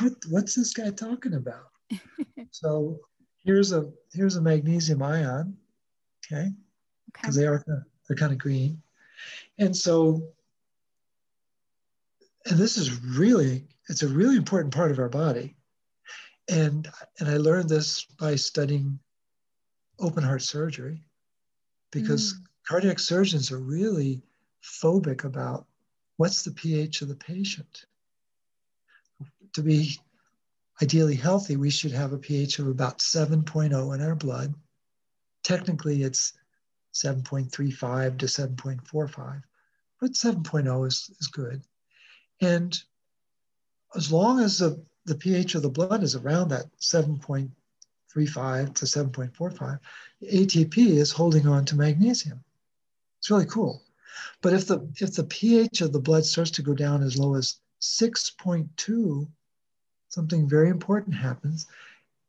what, 0.00 0.12
what's 0.28 0.54
this 0.54 0.72
guy 0.72 0.90
talking 0.90 1.34
about? 1.34 1.70
so 2.50 2.98
here's 3.44 3.72
a 3.72 3.90
here's 4.12 4.36
a 4.36 4.42
magnesium 4.42 5.02
ion, 5.02 5.56
okay? 6.24 6.50
Because 7.12 7.36
okay. 7.36 7.44
they 7.44 7.48
are 7.48 7.64
they're 8.08 8.16
kind 8.16 8.32
of 8.32 8.38
green, 8.38 8.82
and 9.58 9.76
so 9.76 10.22
and 12.46 12.58
this 12.58 12.76
is 12.76 13.02
really 13.02 13.64
it's 13.88 14.02
a 14.02 14.08
really 14.08 14.36
important 14.36 14.72
part 14.72 14.90
of 14.90 14.98
our 14.98 15.08
body, 15.08 15.54
and 16.48 16.88
and 17.18 17.28
I 17.28 17.36
learned 17.36 17.68
this 17.68 18.04
by 18.18 18.36
studying 18.36 18.98
open 19.98 20.24
heart 20.24 20.42
surgery, 20.42 21.02
because 21.90 22.34
mm. 22.34 22.38
cardiac 22.66 22.98
surgeons 22.98 23.52
are 23.52 23.58
really 23.58 24.22
phobic 24.62 25.24
about 25.24 25.66
what's 26.16 26.42
the 26.42 26.52
pH 26.52 27.02
of 27.02 27.08
the 27.08 27.16
patient 27.16 27.86
to 29.54 29.62
be 29.62 29.98
ideally 30.82 31.14
healthy, 31.14 31.56
we 31.56 31.70
should 31.70 31.92
have 31.92 32.12
a 32.12 32.18
pH 32.18 32.58
of 32.58 32.66
about 32.66 32.98
7.0 32.98 33.94
in 33.94 34.02
our 34.02 34.14
blood. 34.14 34.54
Technically, 35.42 36.02
it's 36.02 36.34
7.35 36.94 38.18
to 38.18 38.26
7.45, 38.26 39.42
but 40.00 40.12
7.0 40.12 40.86
is, 40.86 41.10
is 41.20 41.26
good. 41.26 41.62
And 42.40 42.80
as 43.96 44.12
long 44.12 44.40
as 44.40 44.58
the, 44.58 44.82
the 45.04 45.14
pH 45.14 45.54
of 45.54 45.62
the 45.62 45.68
blood 45.68 46.02
is 46.02 46.14
around 46.14 46.48
that 46.48 46.66
7.35 46.80 48.74
to 48.74 48.84
7.45, 48.84 49.80
ATP 50.22 50.76
is 50.76 51.10
holding 51.10 51.46
on 51.46 51.64
to 51.66 51.76
magnesium. 51.76 52.42
It's 53.18 53.30
really 53.30 53.46
cool. 53.46 53.82
But 54.42 54.52
if 54.52 54.66
the 54.66 54.86
if 55.00 55.14
the 55.14 55.24
pH 55.24 55.80
of 55.80 55.92
the 55.92 56.00
blood 56.00 56.24
starts 56.24 56.52
to 56.52 56.62
go 56.62 56.74
down 56.74 57.02
as 57.02 57.18
low 57.18 57.34
as 57.34 57.58
6.2, 57.80 59.26
something 60.08 60.48
very 60.48 60.68
important 60.68 61.16
happens, 61.16 61.66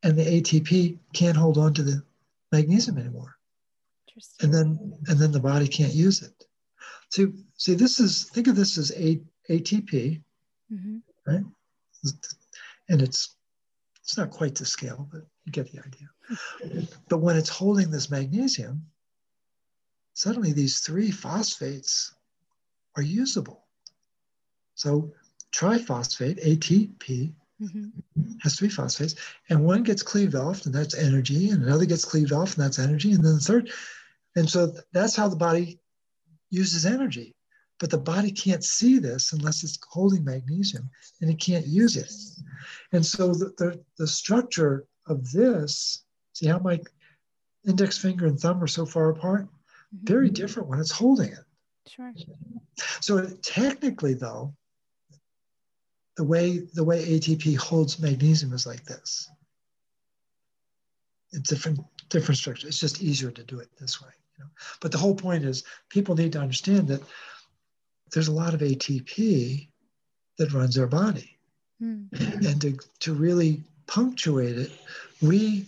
and 0.01 0.17
the 0.17 0.25
ATP 0.25 0.97
can't 1.13 1.38
hold 1.38 1.58
on 1.58 1.73
to 1.75 1.84
the 1.84 2.04
magnesium 2.51 2.97
anymore. 2.97 3.38
And 4.41 4.54
then 4.54 4.93
and 5.08 5.19
then 5.19 5.32
the 5.32 5.39
body 5.39 5.67
can't 5.67 5.93
use 5.93 6.21
it. 6.21 6.45
So 7.10 7.32
see, 7.58 7.75
this 7.75 7.99
is 7.99 8.25
think 8.30 8.47
of 8.47 8.56
this 8.56 8.78
as 8.78 8.91
a, 8.95 9.21
ATP, 9.49 10.21
mm-hmm. 10.71 10.97
right? 11.28 11.43
And 12.89 13.01
it's 13.01 13.36
it's 14.01 14.17
not 14.17 14.30
quite 14.30 14.56
to 14.56 14.65
scale, 14.65 15.08
but 15.12 15.21
you 15.45 15.51
get 15.51 15.71
the 15.71 15.80
idea. 15.80 16.88
but 17.10 17.17
when 17.17 17.36
it's 17.36 17.49
holding 17.49 17.89
this 17.89 18.12
magnesium, 18.12 18.86
suddenly 20.13 20.54
these 20.54 20.80
three 20.80 21.12
phosphates 21.12 22.13
are 22.95 23.04
usable. 23.04 23.65
So 24.75 25.13
triphosphate, 25.51 26.43
ATP, 26.45 27.34
mm-hmm. 27.62 27.88
has 28.41 28.56
three 28.56 28.69
phosphates, 28.69 29.15
and 29.49 29.63
one 29.63 29.84
gets 29.84 30.04
cleaved 30.04 30.36
off, 30.36 30.65
and 30.65 30.75
that's 30.75 30.95
energy, 30.95 31.49
and 31.49 31.63
another 31.63 31.86
gets 31.86 32.06
cleaved 32.06 32.32
off, 32.32 32.56
and 32.56 32.63
that's 32.63 32.80
energy, 32.80 33.12
and 33.13 33.23
then 33.23 33.36
the 33.36 33.39
third. 33.39 33.71
And 34.35 34.49
so 34.49 34.73
that's 34.91 35.15
how 35.15 35.27
the 35.27 35.35
body 35.35 35.79
uses 36.49 36.85
energy. 36.85 37.35
But 37.79 37.89
the 37.89 37.97
body 37.97 38.31
can't 38.31 38.63
see 38.63 38.99
this 38.99 39.33
unless 39.33 39.63
it's 39.63 39.77
holding 39.89 40.23
magnesium, 40.23 40.89
and 41.19 41.29
it 41.29 41.39
can't 41.39 41.67
use 41.67 41.97
it. 41.97 42.11
And 42.93 43.05
so 43.05 43.33
the, 43.33 43.53
the, 43.57 43.83
the 43.97 44.07
structure 44.07 44.85
of 45.07 45.29
this, 45.31 46.05
see 46.33 46.47
how 46.47 46.59
my 46.59 46.79
index 47.67 47.97
finger 47.97 48.27
and 48.27 48.39
thumb 48.39 48.63
are 48.63 48.67
so 48.67 48.85
far 48.85 49.09
apart? 49.09 49.45
Mm-hmm. 49.45 50.07
Very 50.07 50.29
different 50.29 50.69
when 50.69 50.79
it's 50.79 50.91
holding 50.91 51.31
it. 51.31 51.39
Sure. 51.87 52.13
So 53.01 53.25
technically, 53.41 54.13
though, 54.13 54.53
the 56.17 56.23
way 56.23 56.59
the 56.73 56.83
way 56.83 57.05
ATP 57.05 57.57
holds 57.57 57.99
magnesium 57.99 58.53
is 58.53 58.65
like 58.65 58.83
this. 58.85 59.29
It's 61.31 61.49
different 61.49 61.79
different 62.09 62.37
structure. 62.37 62.67
It's 62.67 62.79
just 62.79 63.01
easier 63.01 63.31
to 63.31 63.43
do 63.43 63.59
it 63.59 63.69
this 63.79 64.01
way. 64.01 64.09
You 64.37 64.43
know? 64.43 64.49
But 64.81 64.91
the 64.91 64.97
whole 64.97 65.15
point 65.15 65.43
is 65.43 65.63
people 65.89 66.15
need 66.15 66.33
to 66.33 66.41
understand 66.41 66.87
that 66.87 67.01
there's 68.11 68.27
a 68.27 68.33
lot 68.33 68.53
of 68.53 68.61
ATP 68.61 69.67
that 70.37 70.53
runs 70.53 70.77
our 70.77 70.87
body. 70.87 71.37
Mm. 71.81 72.07
And 72.45 72.61
to, 72.61 72.77
to 72.99 73.13
really 73.13 73.63
punctuate 73.87 74.57
it, 74.57 74.71
we 75.21 75.65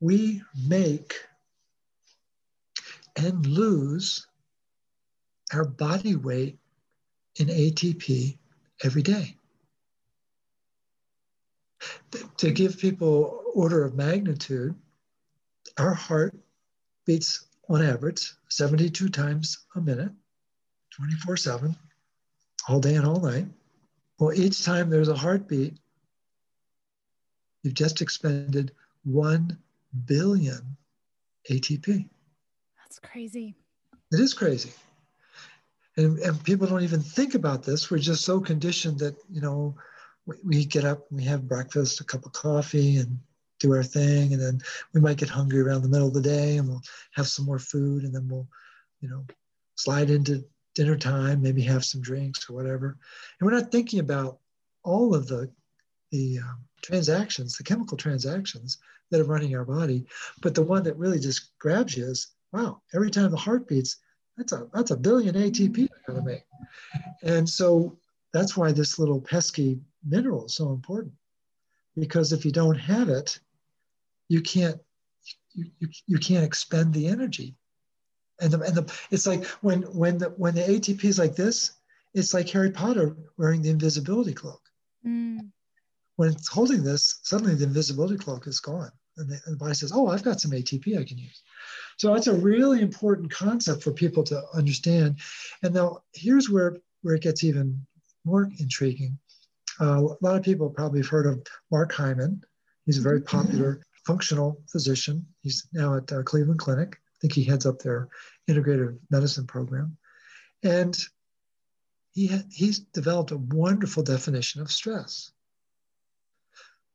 we 0.00 0.42
make 0.66 1.14
and 3.16 3.44
lose 3.46 4.26
our 5.52 5.64
body 5.64 6.14
weight 6.14 6.56
in 7.36 7.48
ATP 7.48 8.38
every 8.84 9.02
day 9.02 9.34
to 12.38 12.50
give 12.50 12.78
people 12.78 13.42
order 13.54 13.84
of 13.84 13.94
magnitude, 13.94 14.74
our 15.78 15.94
heart 15.94 16.34
beats 17.04 17.46
on 17.68 17.82
average 17.82 18.32
72 18.48 19.08
times 19.08 19.58
a 19.76 19.80
minute, 19.80 20.10
24 20.96 21.36
7, 21.36 21.76
all 22.68 22.80
day 22.80 22.94
and 22.94 23.06
all 23.06 23.20
night. 23.20 23.46
Well, 24.18 24.32
each 24.32 24.64
time 24.64 24.90
there's 24.90 25.08
a 25.08 25.16
heartbeat, 25.16 25.78
you've 27.62 27.74
just 27.74 28.00
expended 28.00 28.72
one 29.04 29.58
billion 30.06 30.76
ATP. 31.50 32.08
That's 32.82 32.98
crazy. 32.98 33.54
It 34.12 34.20
is 34.20 34.34
crazy. 34.34 34.70
And, 35.96 36.18
and 36.20 36.42
people 36.44 36.66
don't 36.66 36.82
even 36.82 37.00
think 37.00 37.34
about 37.34 37.62
this. 37.62 37.90
We're 37.90 37.98
just 37.98 38.24
so 38.24 38.40
conditioned 38.40 39.00
that, 39.00 39.16
you 39.30 39.40
know, 39.40 39.74
we, 40.26 40.36
we 40.44 40.64
get 40.64 40.84
up 40.84 41.06
and 41.10 41.18
we 41.18 41.24
have 41.24 41.48
breakfast, 41.48 42.00
a 42.00 42.04
cup 42.04 42.24
of 42.24 42.32
coffee, 42.32 42.98
and 42.98 43.18
do 43.58 43.72
our 43.74 43.82
thing. 43.82 44.32
And 44.32 44.42
then 44.42 44.60
we 44.94 45.00
might 45.00 45.16
get 45.16 45.28
hungry 45.28 45.60
around 45.60 45.82
the 45.82 45.88
middle 45.88 46.08
of 46.08 46.14
the 46.14 46.20
day 46.20 46.56
and 46.56 46.68
we'll 46.68 46.82
have 47.12 47.26
some 47.26 47.44
more 47.44 47.58
food 47.58 48.04
and 48.04 48.14
then 48.14 48.28
we'll, 48.28 48.46
you 49.00 49.08
know, 49.08 49.24
slide 49.76 50.10
into 50.10 50.44
dinner 50.74 50.96
time, 50.96 51.42
maybe 51.42 51.62
have 51.62 51.84
some 51.84 52.00
drinks 52.00 52.48
or 52.48 52.54
whatever. 52.54 52.96
And 53.38 53.46
we're 53.46 53.58
not 53.58 53.72
thinking 53.72 54.00
about 54.00 54.38
all 54.84 55.14
of 55.14 55.26
the, 55.26 55.50
the 56.10 56.38
um, 56.38 56.60
transactions, 56.82 57.56
the 57.56 57.64
chemical 57.64 57.96
transactions 57.96 58.78
that 59.10 59.20
are 59.20 59.24
running 59.24 59.56
our 59.56 59.64
body. 59.64 60.06
But 60.42 60.54
the 60.54 60.62
one 60.62 60.82
that 60.84 60.96
really 60.96 61.18
just 61.18 61.58
grabs 61.58 61.96
you 61.96 62.06
is, 62.06 62.28
wow, 62.52 62.80
every 62.94 63.10
time 63.10 63.30
the 63.30 63.36
heart 63.36 63.66
beats, 63.68 63.96
that's 64.36 64.52
a, 64.52 64.68
that's 64.72 64.92
a 64.92 64.96
billion 64.96 65.34
ATP 65.34 65.88
I 65.90 66.12
gotta 66.12 66.24
make. 66.24 66.44
And 67.22 67.48
so 67.48 67.98
that's 68.32 68.56
why 68.56 68.72
this 68.72 68.98
little 68.98 69.20
pesky 69.20 69.80
mineral 70.06 70.46
is 70.46 70.54
so 70.54 70.70
important. 70.70 71.14
Because 71.96 72.32
if 72.32 72.44
you 72.44 72.52
don't 72.52 72.78
have 72.78 73.08
it, 73.08 73.40
you 74.28 74.40
can't 74.40 74.78
you, 75.54 75.66
you, 75.78 75.88
you 76.06 76.18
can't 76.18 76.44
expend 76.44 76.94
the 76.94 77.08
energy 77.08 77.56
and 78.40 78.52
the, 78.52 78.60
and 78.60 78.74
the 78.74 78.92
it's 79.10 79.26
like 79.26 79.44
when 79.62 79.82
when 79.82 80.18
the 80.18 80.26
when 80.30 80.54
the 80.54 80.62
ATP 80.62 81.04
is 81.04 81.18
like 81.18 81.34
this, 81.34 81.72
it's 82.14 82.34
like 82.34 82.48
Harry 82.50 82.70
Potter 82.70 83.16
wearing 83.36 83.62
the 83.62 83.70
invisibility 83.70 84.32
cloak. 84.32 84.60
Mm. 85.06 85.50
When 86.16 86.30
it's 86.30 86.48
holding 86.48 86.82
this, 86.82 87.20
suddenly 87.22 87.54
the 87.54 87.64
invisibility 87.64 88.16
cloak 88.16 88.46
is 88.46 88.60
gone, 88.60 88.90
and 89.16 89.28
the, 89.28 89.40
and 89.44 89.54
the 89.54 89.58
body 89.58 89.74
says, 89.74 89.92
"Oh, 89.94 90.08
I've 90.08 90.22
got 90.22 90.40
some 90.40 90.52
ATP 90.52 90.98
I 90.98 91.04
can 91.04 91.18
use." 91.18 91.42
So 91.96 92.14
it's 92.14 92.28
a 92.28 92.34
really 92.34 92.80
important 92.80 93.30
concept 93.30 93.82
for 93.82 93.92
people 93.92 94.22
to 94.24 94.42
understand. 94.54 95.18
And 95.62 95.74
now 95.74 96.02
here's 96.14 96.48
where 96.48 96.76
where 97.02 97.14
it 97.14 97.22
gets 97.22 97.44
even 97.44 97.86
more 98.24 98.48
intriguing. 98.58 99.18
Uh, 99.80 100.02
a 100.02 100.24
lot 100.24 100.36
of 100.36 100.42
people 100.42 100.70
probably 100.70 101.00
have 101.00 101.08
heard 101.08 101.26
of 101.26 101.44
Mark 101.70 101.92
Hyman. 101.92 102.42
He's 102.84 102.98
a 102.98 103.02
very 103.02 103.20
mm-hmm. 103.20 103.36
popular 103.36 103.82
functional 104.08 104.58
physician. 104.72 105.26
He's 105.42 105.68
now 105.74 105.96
at 105.98 106.10
uh, 106.10 106.22
Cleveland 106.22 106.60
Clinic. 106.60 106.96
I 106.96 107.16
think 107.20 107.34
he 107.34 107.44
heads 107.44 107.66
up 107.66 107.78
their 107.78 108.08
integrative 108.48 108.96
medicine 109.10 109.46
program. 109.46 109.98
And 110.62 110.98
he 112.14 112.28
ha- 112.28 112.48
he's 112.50 112.78
developed 112.78 113.32
a 113.32 113.36
wonderful 113.36 114.02
definition 114.02 114.62
of 114.62 114.70
stress. 114.70 115.32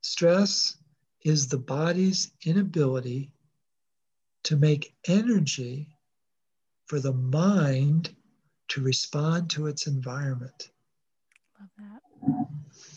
Stress 0.01 0.77
is 1.21 1.47
the 1.47 1.59
body's 1.59 2.31
inability 2.45 3.31
to 4.45 4.55
make 4.57 4.95
energy 5.07 5.95
for 6.87 6.99
the 6.99 7.13
mind 7.13 8.09
to 8.69 8.81
respond 8.81 9.51
to 9.51 9.67
its 9.67 9.85
environment. 9.85 10.71
Love 11.59 11.69
that. 11.77 12.47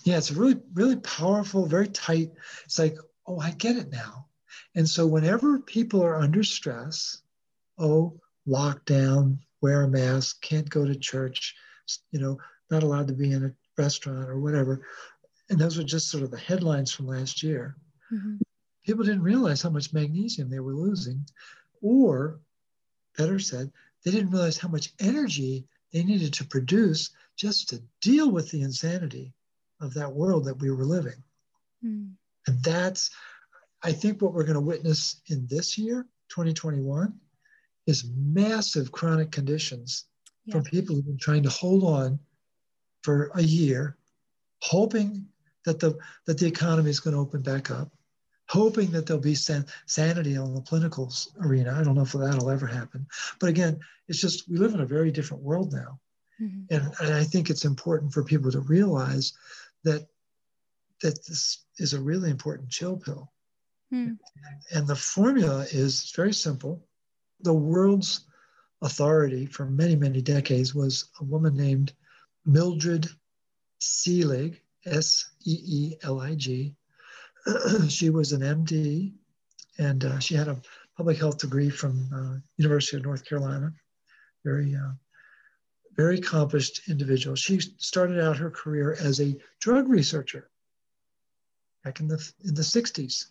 Yeah, 0.05 0.17
it's 0.17 0.33
really, 0.33 0.59
really 0.73 0.97
powerful, 0.97 1.67
very 1.67 1.89
tight. 1.89 2.31
It's 2.65 2.79
like, 2.79 2.97
oh, 3.27 3.39
I 3.41 3.51
get 3.53 3.77
it 3.77 3.91
now. 3.91 4.27
And 4.75 4.89
so 4.89 5.07
whenever 5.07 5.59
people 5.59 6.03
are 6.03 6.17
under 6.21 6.43
stress, 6.43 7.23
oh, 7.79 8.21
lockdown, 8.47 9.39
wear 9.61 9.83
a 9.83 9.89
mask, 9.89 10.41
can't 10.41 10.69
go 10.69 10.85
to 10.85 10.95
church, 10.95 11.57
you 12.11 12.21
know, 12.21 12.39
not 12.71 12.83
allowed 12.83 13.09
to 13.09 13.15
be 13.15 13.33
in 13.33 13.45
a 13.45 13.55
restaurant 13.77 14.29
or 14.29 14.39
whatever. 14.39 14.87
And 15.49 15.59
those 15.59 15.77
were 15.77 15.85
just 15.85 16.11
sort 16.11 16.23
of 16.23 16.31
the 16.31 16.39
headlines 16.39 16.93
from 16.93 17.07
last 17.07 17.43
year. 17.43 17.77
Mm-hmm. 18.13 18.37
People 18.85 19.05
didn't 19.05 19.23
realize 19.23 19.63
how 19.63 19.71
much 19.71 19.93
magnesium 19.93 20.49
they 20.49 20.61
were 20.61 20.75
losing, 20.75 21.25
or 21.83 22.39
better 23.17 23.39
said, 23.39 23.73
they 24.05 24.11
didn't 24.11 24.31
realize 24.31 24.59
how 24.59 24.69
much 24.69 24.93
energy 25.01 25.67
they 25.93 26.05
needed 26.05 26.35
to 26.35 26.45
produce 26.45 27.11
just 27.37 27.69
to 27.71 27.83
deal 28.01 28.31
with 28.31 28.51
the 28.51 28.63
insanity 28.63 29.33
of 29.81 29.95
that 29.95 30.13
world 30.13 30.45
that 30.45 30.61
we 30.61 30.71
were 30.71 30.85
living. 30.85 31.23
Mm. 31.85 32.13
And 32.47 32.63
that's, 32.63 33.11
I 33.83 33.93
think, 33.93 34.23
what 34.23 34.33
we're 34.33 34.45
going 34.45 34.55
to 34.55 34.61
witness 34.61 35.21
in 35.29 35.47
this 35.49 35.77
year, 35.77 36.07
2021, 36.31 37.15
is 37.87 38.11
massive 38.17 38.93
chronic 38.93 39.31
conditions 39.31 40.07
yeah. 40.45 40.53
from 40.53 40.65
people 40.65 40.95
who've 40.95 41.07
been 41.07 41.19
trying 41.19 41.43
to 41.45 41.49
hold 41.49 41.85
on 41.85 42.19
for 43.03 43.31
a 43.35 43.43
year, 43.43 43.97
hoping 44.63 45.27
that 45.65 45.79
the 45.81 45.99
that 46.27 46.39
the 46.39 46.47
economy 46.47 46.91
is 46.91 47.01
going 47.01 47.15
to 47.15 47.21
open 47.21 47.43
back 47.43 47.71
up, 47.71 47.93
hoping 48.49 48.91
that 48.93 49.07
there'll 49.07 49.23
be 49.23 49.35
san- 49.35 49.67
sanity 49.87 50.37
on 50.37 50.55
the 50.55 50.61
clinical 50.63 51.13
arena. 51.41 51.73
I 51.79 51.85
don't 51.85 51.95
know 51.95 52.03
if 52.03 52.13
that'll 52.13 52.51
ever 52.51 52.67
happen, 52.67 53.07
but 53.41 53.49
again, 53.49 53.79
it's 54.09 54.21
just 54.21 54.49
we 54.49 54.57
live 54.57 54.75
in 54.75 54.81
a 54.81 54.87
very 54.87 55.11
different 55.11 55.43
world 55.43 55.73
now, 55.73 56.01
mm-hmm. 56.41 56.75
and, 56.75 56.95
and 57.01 57.15
I 57.15 57.25
think 57.25 57.51
it's 57.51 57.65
important 57.65 58.13
for 58.13 58.25
people 58.25 58.51
to 58.51 58.61
realize 58.61 59.33
that 59.85 60.09
that 61.03 61.25
this 61.27 61.66
is 61.79 61.93
a 61.93 62.01
really 62.01 62.31
important 62.31 62.69
chill 62.69 62.97
pill. 62.97 63.33
Mm. 63.93 64.19
And 64.73 64.87
the 64.87 64.97
formula 64.97 65.67
is 65.71 66.13
very 66.15 66.33
simple. 66.33 66.85
The 67.41 67.55
world's 67.55 68.27
authority 68.83 69.47
for 69.47 69.67
many, 69.67 69.97
many 69.97 70.21
decades 70.21 70.75
was 70.75 71.07
a 71.21 71.25
woman 71.25 71.57
named 71.57 71.93
Mildred 72.45 73.09
Seelig, 73.81 74.61
S 74.85 75.31
E 75.45 75.59
E 75.65 75.97
L 76.03 76.21
I 76.21 76.35
G. 76.35 76.75
she 77.89 78.11
was 78.11 78.33
an 78.33 78.41
MD 78.41 79.13
and 79.79 80.05
uh, 80.05 80.19
she 80.19 80.35
had 80.35 80.49
a 80.49 80.61
public 80.97 81.19
health 81.19 81.39
degree 81.39 81.71
from 81.71 82.09
uh, 82.15 82.41
University 82.57 82.97
of 82.97 83.05
North 83.05 83.25
Carolina. 83.25 83.73
Very, 84.45 84.75
uh, 84.75 84.93
very 85.97 86.19
accomplished 86.19 86.89
individual. 86.89 87.37
She 87.37 87.61
started 87.61 88.21
out 88.21 88.37
her 88.37 88.51
career 88.51 88.97
as 89.01 89.21
a 89.21 89.37
drug 89.61 89.89
researcher 89.89 90.51
back 91.87 92.01
in 92.01 92.09
the 92.09 92.33
in 92.45 92.55
the 92.55 92.63
60s, 92.63 93.27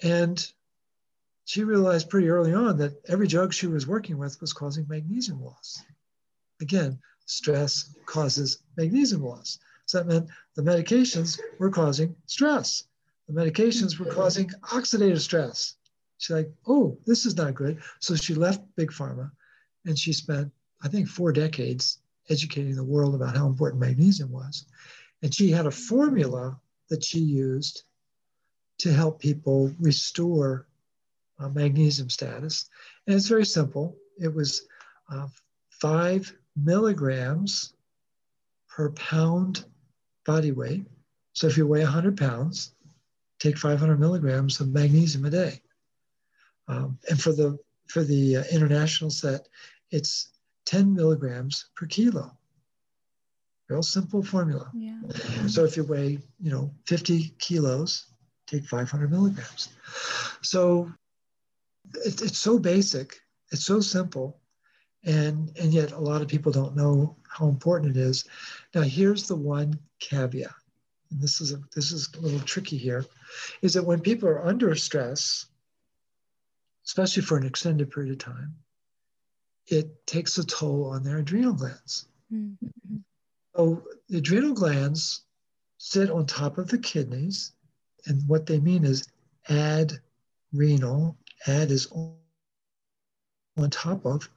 and 0.00 0.52
she 1.44 1.64
realized 1.64 2.08
pretty 2.08 2.28
early 2.28 2.54
on 2.54 2.78
that 2.78 2.94
every 3.08 3.26
drug 3.26 3.52
she 3.52 3.66
was 3.66 3.86
working 3.86 4.16
with 4.16 4.40
was 4.40 4.52
causing 4.52 4.86
magnesium 4.88 5.42
loss. 5.42 5.82
Again, 6.60 7.00
stress 7.26 7.96
causes 8.06 8.58
magnesium 8.76 9.24
loss. 9.24 9.58
So 9.86 9.98
that 9.98 10.06
meant 10.06 10.28
the 10.54 10.62
medications 10.62 11.40
were 11.58 11.68
causing 11.68 12.14
stress. 12.26 12.84
The 13.28 13.34
medications 13.34 13.98
were 13.98 14.10
causing 14.10 14.48
oxidative 14.62 15.20
stress. 15.20 15.74
She's 16.18 16.34
like, 16.34 16.50
oh, 16.68 16.96
this 17.06 17.26
is 17.26 17.36
not 17.36 17.54
good. 17.54 17.82
So 17.98 18.14
she 18.14 18.34
left 18.34 18.62
Big 18.76 18.92
Pharma 18.92 19.32
and 19.84 19.98
she 19.98 20.12
spent, 20.12 20.50
I 20.82 20.88
think, 20.88 21.08
four 21.08 21.32
decades 21.32 21.98
educating 22.30 22.76
the 22.76 22.84
world 22.84 23.14
about 23.16 23.36
how 23.36 23.46
important 23.46 23.80
magnesium 23.80 24.30
was. 24.30 24.64
And 25.22 25.34
she 25.34 25.50
had 25.50 25.66
a 25.66 25.70
formula 25.70 26.58
that 26.90 27.04
she 27.04 27.18
used 27.18 27.84
to 28.78 28.92
help 28.92 29.20
people 29.20 29.72
restore 29.80 30.66
uh, 31.38 31.48
magnesium 31.48 32.10
status. 32.10 32.68
And 33.06 33.16
it's 33.16 33.28
very 33.28 33.46
simple. 33.46 33.96
It 34.18 34.32
was 34.32 34.66
uh, 35.10 35.26
five 35.70 36.32
milligrams 36.56 37.74
per 38.68 38.90
pound 38.90 39.64
body 40.24 40.52
weight. 40.52 40.86
So 41.32 41.46
if 41.46 41.56
you 41.56 41.66
weigh 41.66 41.82
100 41.82 42.16
pounds, 42.16 42.74
take 43.38 43.58
500 43.58 43.98
milligrams 43.98 44.60
of 44.60 44.68
magnesium 44.68 45.24
a 45.24 45.30
day. 45.30 45.60
Um, 46.68 46.98
and 47.10 47.20
for 47.20 47.32
the 47.32 47.58
for 47.88 48.02
the 48.02 48.38
uh, 48.38 48.44
international 48.50 49.10
set, 49.10 49.46
it's 49.90 50.30
10 50.64 50.94
milligrams 50.94 51.66
per 51.76 51.86
kilo. 51.86 52.36
Real 53.68 53.82
simple 53.82 54.22
formula. 54.22 54.70
Yeah. 54.74 54.98
So 55.46 55.64
if 55.64 55.76
you 55.76 55.84
weigh, 55.84 56.18
you 56.40 56.50
know, 56.50 56.70
50 56.86 57.34
kilos, 57.38 58.06
take 58.46 58.64
500 58.64 59.10
milligrams. 59.10 59.70
So 60.42 60.92
it, 61.94 62.20
it's 62.22 62.38
so 62.38 62.58
basic, 62.58 63.16
it's 63.50 63.64
so 63.64 63.80
simple, 63.80 64.40
and 65.04 65.50
and 65.58 65.72
yet 65.72 65.92
a 65.92 65.98
lot 65.98 66.22
of 66.22 66.28
people 66.28 66.52
don't 66.52 66.76
know 66.76 67.16
how 67.28 67.48
important 67.48 67.96
it 67.96 68.00
is. 68.00 68.24
Now 68.74 68.82
here's 68.82 69.26
the 69.26 69.36
one 69.36 69.78
caveat, 70.00 70.54
and 71.10 71.20
this 71.20 71.40
is 71.40 71.52
a, 71.52 71.60
this 71.74 71.92
is 71.92 72.10
a 72.16 72.20
little 72.20 72.40
tricky 72.40 72.76
here, 72.76 73.04
is 73.62 73.74
that 73.74 73.84
when 73.84 74.00
people 74.00 74.28
are 74.28 74.44
under 74.44 74.74
stress, 74.74 75.46
especially 76.86 77.22
for 77.22 77.36
an 77.36 77.46
extended 77.46 77.90
period 77.90 78.12
of 78.12 78.18
time, 78.18 78.54
it 79.66 80.06
takes 80.06 80.38
a 80.38 80.44
toll 80.44 80.90
on 80.90 81.02
their 81.02 81.18
adrenal 81.18 81.54
glands. 81.54 82.06
Mm-hmm. 82.32 82.96
So 83.56 83.82
the 84.08 84.18
adrenal 84.18 84.54
glands 84.54 85.22
sit 85.78 86.10
on 86.10 86.26
top 86.26 86.58
of 86.58 86.68
the 86.68 86.78
kidneys, 86.78 87.52
and 88.06 88.26
what 88.28 88.46
they 88.46 88.58
mean 88.58 88.84
is 88.84 89.06
add 89.48 89.92
renal 90.52 91.16
Ad 91.46 91.70
is 91.70 91.86
on, 91.92 92.14
on 93.58 93.70
top 93.70 94.06
of 94.06 94.28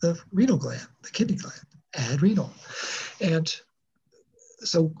the 0.00 0.18
renal 0.32 0.56
gland, 0.56 0.86
the 1.02 1.10
kidney 1.10 1.36
gland, 1.36 1.66
adrenal. 1.94 2.52
And 3.20 3.52
so 4.60 4.94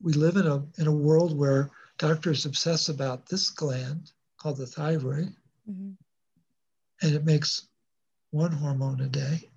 we 0.00 0.14
live 0.14 0.36
in 0.36 0.46
a, 0.46 0.64
in 0.78 0.86
a 0.86 0.92
world 0.92 1.36
where 1.36 1.70
doctors 1.98 2.46
obsess 2.46 2.88
about 2.88 3.28
this 3.28 3.50
gland 3.50 4.12
called 4.38 4.56
the 4.56 4.66
thyroid, 4.66 5.34
mm-hmm. 5.70 5.90
and 7.02 7.14
it 7.14 7.24
makes 7.24 7.68
one 8.30 8.52
hormone 8.52 9.00
a 9.00 9.08
day. 9.08 9.50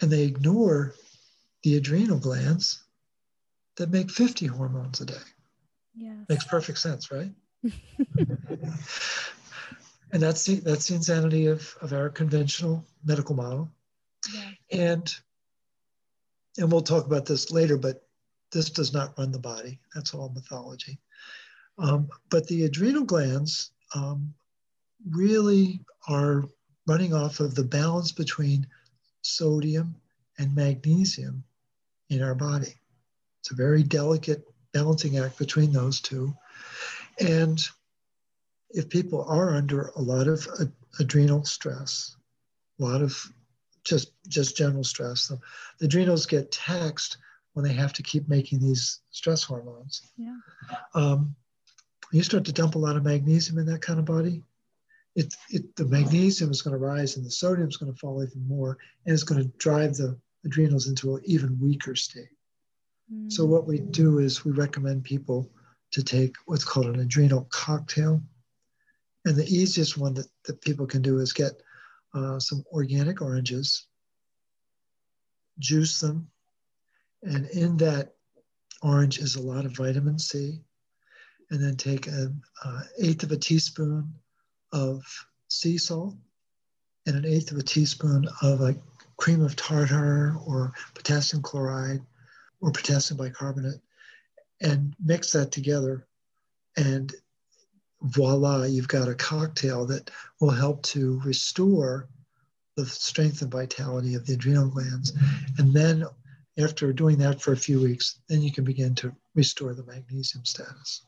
And 0.00 0.10
they 0.10 0.24
ignore 0.24 0.94
the 1.66 1.76
adrenal 1.76 2.18
glands 2.20 2.84
that 3.76 3.90
make 3.90 4.08
50 4.08 4.46
hormones 4.46 5.00
a 5.00 5.04
day. 5.04 5.14
Yeah. 5.96 6.14
Makes 6.28 6.44
perfect 6.44 6.78
sense, 6.78 7.10
right? 7.10 7.32
and 10.12 10.22
that's 10.22 10.44
the 10.44 10.60
that's 10.60 10.86
the 10.86 10.94
insanity 10.94 11.46
of, 11.46 11.76
of 11.80 11.92
our 11.92 12.08
conventional 12.08 12.84
medical 13.04 13.34
model. 13.34 13.68
Yeah. 14.32 14.50
And 14.70 15.12
and 16.56 16.70
we'll 16.70 16.82
talk 16.82 17.04
about 17.04 17.26
this 17.26 17.50
later, 17.50 17.76
but 17.76 18.06
this 18.52 18.70
does 18.70 18.92
not 18.92 19.18
run 19.18 19.32
the 19.32 19.40
body. 19.40 19.80
That's 19.92 20.14
all 20.14 20.28
mythology. 20.28 21.00
Um, 21.78 22.08
but 22.30 22.46
the 22.46 22.62
adrenal 22.62 23.02
glands 23.02 23.72
um, 23.92 24.34
really 25.10 25.80
are 26.06 26.44
running 26.86 27.12
off 27.12 27.40
of 27.40 27.56
the 27.56 27.64
balance 27.64 28.12
between 28.12 28.68
sodium 29.22 29.96
and 30.38 30.54
magnesium 30.54 31.42
in 32.10 32.22
our 32.22 32.34
body. 32.34 32.74
It's 33.40 33.50
a 33.50 33.54
very 33.54 33.82
delicate 33.82 34.44
balancing 34.72 35.18
act 35.18 35.38
between 35.38 35.72
those 35.72 36.00
two. 36.00 36.34
And 37.20 37.58
if 38.70 38.88
people 38.88 39.24
are 39.24 39.54
under 39.54 39.92
a 39.96 40.00
lot 40.00 40.28
of 40.28 40.46
ad- 40.60 40.72
adrenal 40.98 41.44
stress, 41.44 42.16
a 42.80 42.84
lot 42.84 43.02
of 43.02 43.16
just 43.84 44.10
just 44.28 44.56
general 44.56 44.84
stress, 44.84 45.28
the, 45.28 45.38
the 45.78 45.86
adrenals 45.86 46.26
get 46.26 46.50
taxed 46.52 47.18
when 47.54 47.64
they 47.64 47.72
have 47.72 47.92
to 47.94 48.02
keep 48.02 48.28
making 48.28 48.60
these 48.60 49.00
stress 49.12 49.42
hormones. 49.42 50.02
Yeah. 50.16 50.36
Um, 50.94 51.34
you 52.12 52.22
start 52.22 52.44
to 52.44 52.52
dump 52.52 52.74
a 52.74 52.78
lot 52.78 52.96
of 52.96 53.04
magnesium 53.04 53.58
in 53.58 53.66
that 53.66 53.82
kind 53.82 53.98
of 53.98 54.04
body, 54.04 54.42
it, 55.16 55.34
it, 55.48 55.74
the 55.76 55.86
magnesium 55.86 56.50
is 56.50 56.62
going 56.62 56.72
to 56.72 56.78
rise 56.78 57.16
and 57.16 57.24
the 57.24 57.30
sodium 57.30 57.68
is 57.68 57.78
going 57.78 57.90
to 57.90 57.98
fall 57.98 58.22
even 58.22 58.46
more, 58.46 58.76
and 59.04 59.14
it's 59.14 59.24
going 59.24 59.42
to 59.42 59.48
drive 59.56 59.94
the 59.94 60.16
adrenals 60.46 60.86
into 60.86 61.16
an 61.16 61.22
even 61.24 61.58
weaker 61.60 61.94
state. 61.94 62.28
Mm. 63.12 63.30
So, 63.30 63.44
what 63.44 63.66
we 63.66 63.78
do 63.78 64.18
is 64.18 64.44
we 64.44 64.52
recommend 64.52 65.04
people 65.04 65.50
to 65.92 66.02
take 66.02 66.36
what's 66.46 66.64
called 66.64 66.86
an 66.86 67.00
adrenal 67.00 67.46
cocktail. 67.50 68.22
And 69.24 69.36
the 69.36 69.46
easiest 69.46 69.98
one 69.98 70.14
that, 70.14 70.26
that 70.44 70.62
people 70.62 70.86
can 70.86 71.02
do 71.02 71.18
is 71.18 71.32
get 71.32 71.52
uh, 72.14 72.38
some 72.38 72.64
organic 72.72 73.20
oranges, 73.20 73.86
juice 75.58 75.98
them, 76.00 76.28
and 77.22 77.46
in 77.50 77.76
that 77.78 78.14
orange 78.82 79.18
is 79.18 79.34
a 79.36 79.42
lot 79.42 79.64
of 79.64 79.76
vitamin 79.76 80.18
C. 80.18 80.60
And 81.50 81.62
then 81.62 81.76
take 81.76 82.08
an 82.08 82.42
uh, 82.64 82.80
eighth 83.00 83.22
of 83.22 83.30
a 83.30 83.36
teaspoon 83.36 84.12
of 84.72 85.04
sea 85.48 85.78
salt 85.78 86.16
and 87.06 87.16
an 87.16 87.24
eighth 87.24 87.52
of 87.52 87.58
a 87.58 87.62
teaspoon 87.62 88.28
of 88.42 88.60
a 88.60 88.76
cream 89.16 89.42
of 89.42 89.56
tartar 89.56 90.36
or 90.46 90.72
potassium 90.94 91.42
chloride 91.42 92.02
or 92.60 92.70
potassium 92.70 93.16
bicarbonate 93.18 93.80
and 94.60 94.94
mix 95.02 95.32
that 95.32 95.52
together 95.52 96.06
and 96.76 97.14
voila 98.02 98.64
you've 98.64 98.88
got 98.88 99.08
a 99.08 99.14
cocktail 99.14 99.86
that 99.86 100.10
will 100.40 100.50
help 100.50 100.82
to 100.82 101.20
restore 101.24 102.08
the 102.76 102.84
strength 102.84 103.40
and 103.40 103.50
vitality 103.50 104.14
of 104.14 104.26
the 104.26 104.34
adrenal 104.34 104.68
glands 104.68 105.12
and 105.58 105.72
then 105.72 106.04
after 106.58 106.92
doing 106.92 107.18
that 107.18 107.40
for 107.40 107.52
a 107.52 107.56
few 107.56 107.80
weeks 107.80 108.20
then 108.28 108.42
you 108.42 108.52
can 108.52 108.64
begin 108.64 108.94
to 108.94 109.14
restore 109.34 109.74
the 109.74 109.84
magnesium 109.84 110.44
status 110.44 111.02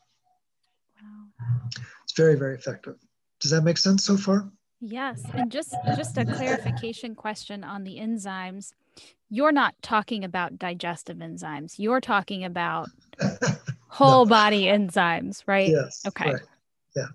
wow. 1.01 1.69
it's 2.03 2.13
very 2.13 2.35
very 2.35 2.55
effective 2.55 2.95
does 3.39 3.51
that 3.51 3.63
make 3.63 3.77
sense 3.77 4.03
so 4.05 4.17
far? 4.17 4.49
Yes. 4.81 5.23
And 5.33 5.51
just 5.51 5.75
just 5.95 6.17
a 6.17 6.25
clarification 6.25 7.15
question 7.15 7.63
on 7.63 7.83
the 7.83 7.97
enzymes. 7.97 8.73
You're 9.29 9.51
not 9.51 9.75
talking 9.81 10.23
about 10.23 10.57
digestive 10.57 11.17
enzymes. 11.17 11.75
You're 11.77 12.01
talking 12.01 12.45
about 12.45 12.89
whole 13.87 14.25
no. 14.25 14.29
body 14.29 14.63
enzymes, 14.63 15.43
right? 15.45 15.69
Yes. 15.69 16.03
Okay. 16.07 16.33
Right. 16.33 16.41
Yeah. 16.95 17.07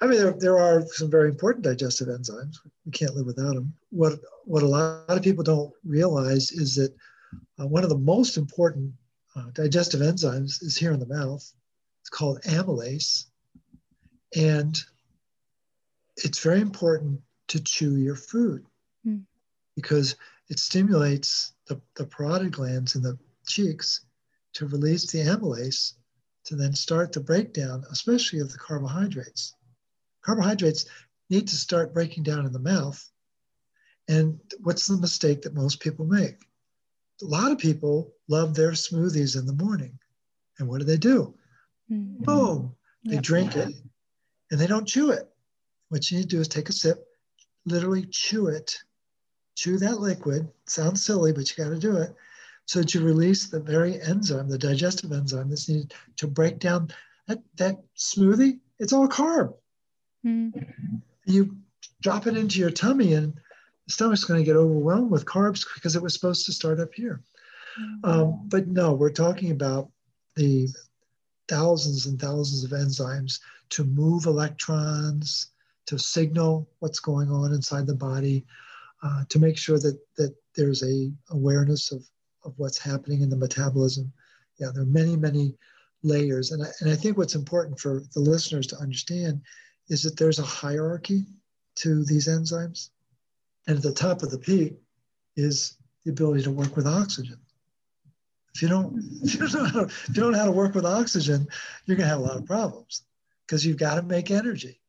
I 0.00 0.06
mean, 0.06 0.18
there, 0.18 0.32
there 0.32 0.58
are 0.58 0.84
some 0.86 1.10
very 1.10 1.28
important 1.28 1.64
digestive 1.64 2.08
enzymes. 2.08 2.56
We 2.84 2.92
can't 2.92 3.14
live 3.14 3.26
without 3.26 3.54
them. 3.54 3.74
What, 3.90 4.18
what 4.44 4.62
a 4.62 4.66
lot 4.66 5.04
of 5.08 5.22
people 5.22 5.44
don't 5.44 5.72
realize 5.84 6.52
is 6.52 6.74
that 6.76 6.94
uh, 7.58 7.66
one 7.66 7.82
of 7.82 7.88
the 7.88 7.98
most 7.98 8.36
important 8.36 8.92
uh, 9.34 9.46
digestive 9.54 10.00
enzymes 10.00 10.62
is 10.62 10.76
here 10.76 10.92
in 10.92 11.00
the 11.00 11.06
mouth. 11.06 11.50
It's 12.02 12.10
called 12.10 12.42
amylase. 12.42 13.24
And 14.36 14.78
it's 16.16 16.40
very 16.40 16.60
important 16.60 17.20
to 17.48 17.62
chew 17.62 17.96
your 17.96 18.16
food 18.16 18.64
mm. 19.06 19.22
because 19.76 20.16
it 20.48 20.58
stimulates 20.58 21.52
the, 21.66 21.80
the 21.96 22.04
parotid 22.04 22.50
glands 22.50 22.94
in 22.94 23.02
the 23.02 23.18
cheeks 23.46 24.04
to 24.54 24.66
release 24.66 25.10
the 25.10 25.18
amylase 25.18 25.94
to 26.44 26.56
then 26.56 26.74
start 26.74 27.12
the 27.12 27.20
breakdown, 27.20 27.84
especially 27.90 28.40
of 28.40 28.50
the 28.50 28.58
carbohydrates. 28.58 29.54
Carbohydrates 30.22 30.86
need 31.30 31.48
to 31.48 31.56
start 31.56 31.94
breaking 31.94 32.24
down 32.24 32.46
in 32.46 32.52
the 32.52 32.58
mouth. 32.58 33.08
And 34.08 34.40
what's 34.60 34.86
the 34.86 34.96
mistake 34.96 35.42
that 35.42 35.54
most 35.54 35.80
people 35.80 36.04
make? 36.04 36.36
A 37.22 37.26
lot 37.26 37.52
of 37.52 37.58
people 37.58 38.12
love 38.28 38.54
their 38.54 38.72
smoothies 38.72 39.38
in 39.38 39.46
the 39.46 39.52
morning. 39.52 39.98
And 40.58 40.68
what 40.68 40.78
do 40.78 40.84
they 40.84 40.96
do? 40.96 41.34
Mm-hmm. 41.90 42.24
Boom, 42.24 42.74
they 43.04 43.14
yep. 43.14 43.22
drink 43.22 43.56
it 43.56 43.74
and 44.50 44.60
they 44.60 44.66
don't 44.66 44.88
chew 44.88 45.10
it. 45.10 45.31
What 45.92 46.10
you 46.10 46.16
need 46.16 46.30
to 46.30 46.36
do 46.36 46.40
is 46.40 46.48
take 46.48 46.70
a 46.70 46.72
sip, 46.72 47.06
literally 47.66 48.06
chew 48.06 48.46
it, 48.46 48.78
chew 49.56 49.76
that 49.76 50.00
liquid. 50.00 50.48
Sounds 50.66 51.04
silly, 51.04 51.34
but 51.34 51.50
you 51.50 51.62
got 51.62 51.68
to 51.68 51.78
do 51.78 51.98
it. 51.98 52.14
So 52.64 52.78
that 52.78 52.94
you 52.94 53.02
release 53.02 53.48
the 53.48 53.60
very 53.60 54.00
enzyme, 54.00 54.48
the 54.48 54.56
digestive 54.56 55.12
enzyme 55.12 55.50
that's 55.50 55.68
needed 55.68 55.92
to 56.16 56.26
break 56.26 56.58
down 56.58 56.88
that, 57.28 57.42
that 57.56 57.76
smoothie. 57.94 58.58
It's 58.78 58.94
all 58.94 59.06
carb. 59.06 59.52
Mm. 60.24 61.02
You 61.26 61.58
drop 62.00 62.26
it 62.26 62.38
into 62.38 62.58
your 62.58 62.70
tummy, 62.70 63.12
and 63.12 63.34
the 63.86 63.92
stomach's 63.92 64.24
going 64.24 64.40
to 64.40 64.46
get 64.46 64.56
overwhelmed 64.56 65.10
with 65.10 65.26
carbs 65.26 65.66
because 65.74 65.94
it 65.94 66.02
was 66.02 66.14
supposed 66.14 66.46
to 66.46 66.52
start 66.52 66.80
up 66.80 66.94
here. 66.94 67.20
Mm. 67.78 68.08
Um, 68.08 68.40
but 68.48 68.66
no, 68.66 68.94
we're 68.94 69.10
talking 69.10 69.50
about 69.50 69.90
the 70.36 70.68
thousands 71.48 72.06
and 72.06 72.18
thousands 72.18 72.64
of 72.64 72.70
enzymes 72.70 73.40
to 73.68 73.84
move 73.84 74.24
electrons, 74.24 75.51
to 75.86 75.98
signal 75.98 76.68
what's 76.78 77.00
going 77.00 77.30
on 77.30 77.52
inside 77.52 77.86
the 77.86 77.94
body, 77.94 78.44
uh, 79.02 79.24
to 79.28 79.38
make 79.38 79.58
sure 79.58 79.78
that 79.78 79.98
that 80.16 80.34
there's 80.54 80.82
a 80.82 81.10
awareness 81.30 81.92
of, 81.92 82.04
of 82.44 82.54
what's 82.56 82.78
happening 82.78 83.22
in 83.22 83.30
the 83.30 83.36
metabolism. 83.36 84.12
Yeah, 84.58 84.68
there 84.72 84.82
are 84.82 84.86
many, 84.86 85.16
many 85.16 85.54
layers. 86.02 86.52
And 86.52 86.62
I, 86.62 86.68
and 86.80 86.90
I 86.90 86.96
think 86.96 87.16
what's 87.16 87.34
important 87.34 87.78
for 87.78 88.02
the 88.14 88.20
listeners 88.20 88.66
to 88.68 88.78
understand 88.78 89.40
is 89.88 90.02
that 90.02 90.16
there's 90.16 90.38
a 90.38 90.42
hierarchy 90.42 91.24
to 91.76 92.04
these 92.04 92.28
enzymes. 92.28 92.90
And 93.66 93.76
at 93.76 93.82
the 93.82 93.92
top 93.92 94.22
of 94.22 94.30
the 94.30 94.38
peak 94.38 94.74
is 95.36 95.76
the 96.04 96.10
ability 96.10 96.42
to 96.42 96.50
work 96.50 96.76
with 96.76 96.86
oxygen. 96.86 97.38
If 98.54 98.62
you 98.62 98.68
don't, 98.68 99.02
if 99.22 99.34
you 99.34 99.48
don't, 99.48 99.74
know 99.74 99.82
if 99.82 100.08
you 100.08 100.14
don't 100.14 100.32
know 100.32 100.38
how 100.38 100.44
to 100.46 100.52
work 100.52 100.74
with 100.74 100.84
oxygen, 100.84 101.46
you're 101.86 101.96
to 101.96 102.04
have 102.04 102.20
a 102.20 102.22
lot 102.22 102.36
of 102.36 102.46
problems 102.46 103.02
because 103.46 103.64
you've 103.64 103.78
got 103.78 103.96
to 103.96 104.02
make 104.02 104.30
energy. 104.30 104.80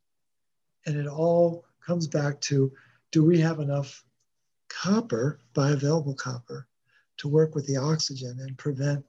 And 0.85 0.97
it 0.97 1.07
all 1.07 1.65
comes 1.85 2.07
back 2.07 2.39
to 2.41 2.71
do 3.11 3.23
we 3.23 3.39
have 3.39 3.59
enough 3.59 4.03
copper, 4.69 5.39
bioavailable 5.53 6.17
copper, 6.17 6.67
to 7.17 7.27
work 7.27 7.55
with 7.55 7.67
the 7.67 7.77
oxygen 7.77 8.39
and 8.39 8.57
prevent 8.57 9.05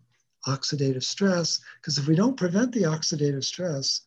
oxidative 0.46 1.02
stress? 1.02 1.60
Because 1.80 1.98
if 1.98 2.06
we 2.06 2.14
don't 2.14 2.36
prevent 2.36 2.72
the 2.72 2.82
oxidative 2.82 3.44
stress, 3.44 4.02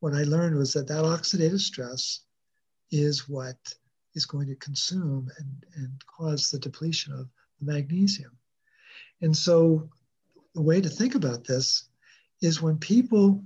what 0.00 0.14
I 0.14 0.24
learned 0.24 0.56
was 0.56 0.72
that 0.72 0.88
that 0.88 1.04
oxidative 1.04 1.60
stress 1.60 2.20
is 2.90 3.28
what 3.28 3.56
is 4.14 4.26
going 4.26 4.48
to 4.48 4.56
consume 4.56 5.30
and, 5.38 5.64
and 5.76 6.06
cause 6.06 6.50
the 6.50 6.58
depletion 6.58 7.12
of 7.12 7.28
the 7.60 7.72
magnesium. 7.72 8.32
And 9.20 9.36
so 9.36 9.88
the 10.54 10.62
way 10.62 10.80
to 10.80 10.88
think 10.88 11.14
about 11.14 11.44
this 11.44 11.84
is 12.40 12.60
when 12.60 12.78
people 12.78 13.42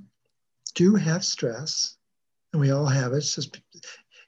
do 0.74 0.94
have 0.94 1.24
stress, 1.24 1.95
and 2.56 2.62
we 2.62 2.70
all 2.70 2.86
have 2.86 3.12
it. 3.12 3.18
It's 3.18 3.34
just 3.34 3.60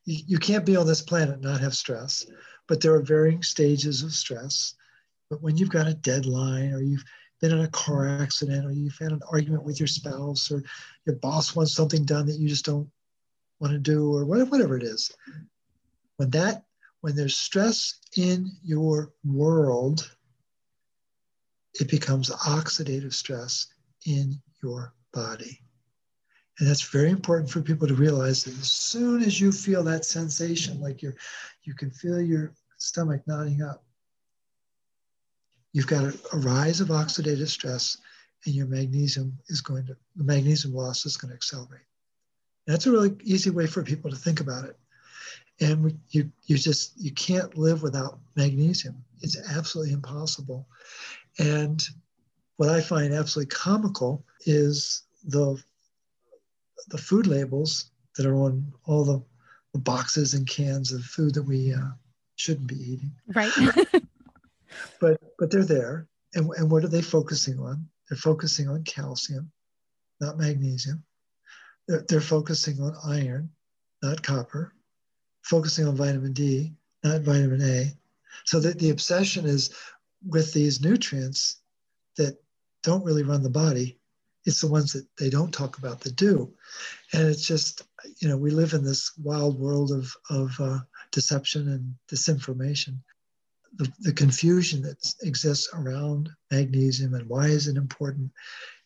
you, 0.05 0.19
you 0.27 0.39
can't 0.39 0.67
be 0.67 0.77
on 0.77 0.87
this 0.87 1.01
planet 1.01 1.37
and 1.37 1.43
not 1.43 1.61
have 1.61 1.75
stress, 1.75 2.27
but 2.67 2.79
there 2.81 2.95
are 2.95 3.01
varying 3.01 3.43
stages 3.43 4.03
of 4.03 4.13
stress. 4.13 4.75
But 5.31 5.43
when 5.43 5.57
you've 5.57 5.71
got 5.71 5.89
a 5.89 5.95
deadline, 5.95 6.75
or 6.75 6.83
you've 6.83 7.05
been 7.41 7.53
in 7.53 7.61
a 7.61 7.69
car 7.69 8.07
accident, 8.07 8.67
or 8.67 8.73
you've 8.73 8.99
had 9.01 9.13
an 9.13 9.23
argument 9.33 9.65
with 9.65 9.81
your 9.81 9.87
spouse, 9.87 10.53
or 10.53 10.63
your 11.07 11.17
boss 11.17 11.57
wants 11.57 11.75
something 11.75 12.05
done 12.05 12.27
that 12.27 12.39
you 12.39 12.51
just 12.51 12.67
don't 12.67 12.91
want 13.61 13.73
to 13.73 13.79
do, 13.79 14.15
or 14.15 14.27
whatever 14.27 14.77
it 14.77 14.83
is, 14.83 15.11
when 16.17 16.29
that 16.31 16.65
when 17.01 17.17
there's 17.17 17.37
stress 17.37 17.99
in 18.17 18.51
your 18.63 19.13
world, 19.25 20.15
it 21.81 21.89
becomes 21.89 22.29
oxidative 22.29 23.15
stress 23.15 23.69
in 24.05 24.35
your 24.63 24.93
body. 25.15 25.63
And 26.59 26.69
that's 26.69 26.83
very 26.83 27.11
important 27.11 27.51
for 27.51 27.61
people 27.61 27.87
to 27.87 27.95
realize 27.95 28.45
that 28.45 28.59
as 28.59 28.71
soon 28.71 29.23
as 29.23 29.41
you 29.41 29.53
feel 29.53 29.85
that 29.85 30.05
sensation, 30.05 30.81
like 30.81 31.03
you're, 31.03 31.15
you 31.63 31.75
can 31.75 31.91
feel 31.91 32.21
your 32.21 32.53
stomach 32.79 33.23
knotting 33.27 33.63
up, 33.63 33.85
you've 35.73 35.87
got 35.87 36.05
a, 36.05 36.19
a 36.33 36.39
rise 36.39 36.81
of 36.81 36.89
oxidative 36.89 37.49
stress 37.49 37.99
and 38.45 38.55
your 38.55 38.67
magnesium 38.67 39.39
is 39.49 39.61
going 39.61 39.87
to, 39.87 39.97
the 40.17 40.25
magnesium 40.25 40.75
loss 40.75 41.07
is 41.07 41.17
going 41.17 41.31
to 41.31 41.37
accelerate. 41.37 41.87
And 42.67 42.75
that's 42.75 42.87
a 42.87 42.91
really 42.91 43.17
easy 43.23 43.51
way 43.51 43.67
for 43.67 43.83
people 43.83 44.11
to 44.11 44.17
think 44.17 44.41
about 44.41 44.65
it. 44.65 44.77
And 45.61 45.99
you, 46.11 46.31
you 46.47 46.57
just, 46.57 46.93
you 47.01 47.13
can't 47.13 47.57
live 47.57 47.83
without 47.83 48.19
magnesium. 48.37 49.05
It's 49.23 49.37
absolutely 49.51 49.93
impossible. 49.93 50.67
And 51.39 51.85
what 52.57 52.69
I 52.69 52.81
find 52.81 53.13
absolutely 53.13 53.51
comical 53.51 54.25
is 54.47 55.03
the, 55.25 55.63
the 56.89 56.99
food 56.99 57.27
labels 57.27 57.91
that 58.17 58.27
are 58.27 58.37
on 58.37 58.73
all 58.85 59.05
the, 59.05 59.23
the 59.73 59.79
boxes 59.79 60.35
and 60.35 60.47
cans 60.47 60.93
of 60.93 61.03
food 61.03 61.35
that 61.35 61.43
we 61.43 61.73
uh, 61.73 61.91
shouldn't 62.37 62.67
be 62.67 62.77
eating. 62.77 63.13
Right. 63.35 63.53
but 65.01 65.21
but 65.39 65.51
they're 65.51 65.65
there. 65.65 66.07
And, 66.35 66.51
and 66.57 66.71
what 66.71 66.85
are 66.85 66.89
they 66.89 67.03
focusing 67.03 67.59
on? 67.59 67.89
They're 68.09 68.19
focusing 68.19 68.69
on 68.69 68.85
calcium, 68.85 69.51
not 70.21 70.39
magnesium. 70.39 71.03
They're, 71.87 72.05
they're 72.09 72.21
focusing 72.21 72.81
on 72.81 72.95
iron, 73.07 73.51
not 74.03 74.23
copper. 74.23 74.75
Focusing 75.43 75.87
on 75.87 75.97
vitamin 75.97 76.33
D, 76.33 76.75
not 77.03 77.23
vitamin 77.23 77.63
A. 77.63 77.93
So 78.45 78.61
that 78.61 78.79
the 78.79 78.91
obsession 78.91 79.47
is 79.47 79.75
with 80.27 80.53
these 80.53 80.83
nutrients 80.83 81.61
that 82.17 82.37
don't 82.83 83.05
really 83.05 83.23
run 83.23 83.43
the 83.43 83.51
body. 83.51 83.99
It's 84.49 84.61
the 84.61 84.69
ones 84.69 84.93
that 84.95 85.07
they 85.19 85.31
don't 85.31 85.53
talk 85.53 85.79
about 85.79 86.01
that 86.01 86.17
do. 86.17 86.53
And 87.13 87.29
it's 87.29 87.47
just, 87.47 87.83
you 88.19 88.29
know, 88.29 88.37
we 88.37 88.51
live 88.51 88.73
in 88.73 88.85
this 88.85 89.13
wild 89.19 89.59
world 89.59 89.93
of, 89.93 90.13
of 90.31 90.61
uh, 90.61 90.79
deception 91.13 91.69
and 91.69 91.95
disinformation 92.11 92.99
the, 93.77 93.93
the 94.01 94.13
confusion 94.13 94.83
that 94.83 95.15
exists 95.23 95.69
around 95.75 96.31
magnesium 96.51 97.15
and 97.15 97.29
why 97.29 97.47
is 97.47 97.69
it 97.69 97.77
important 97.77 98.31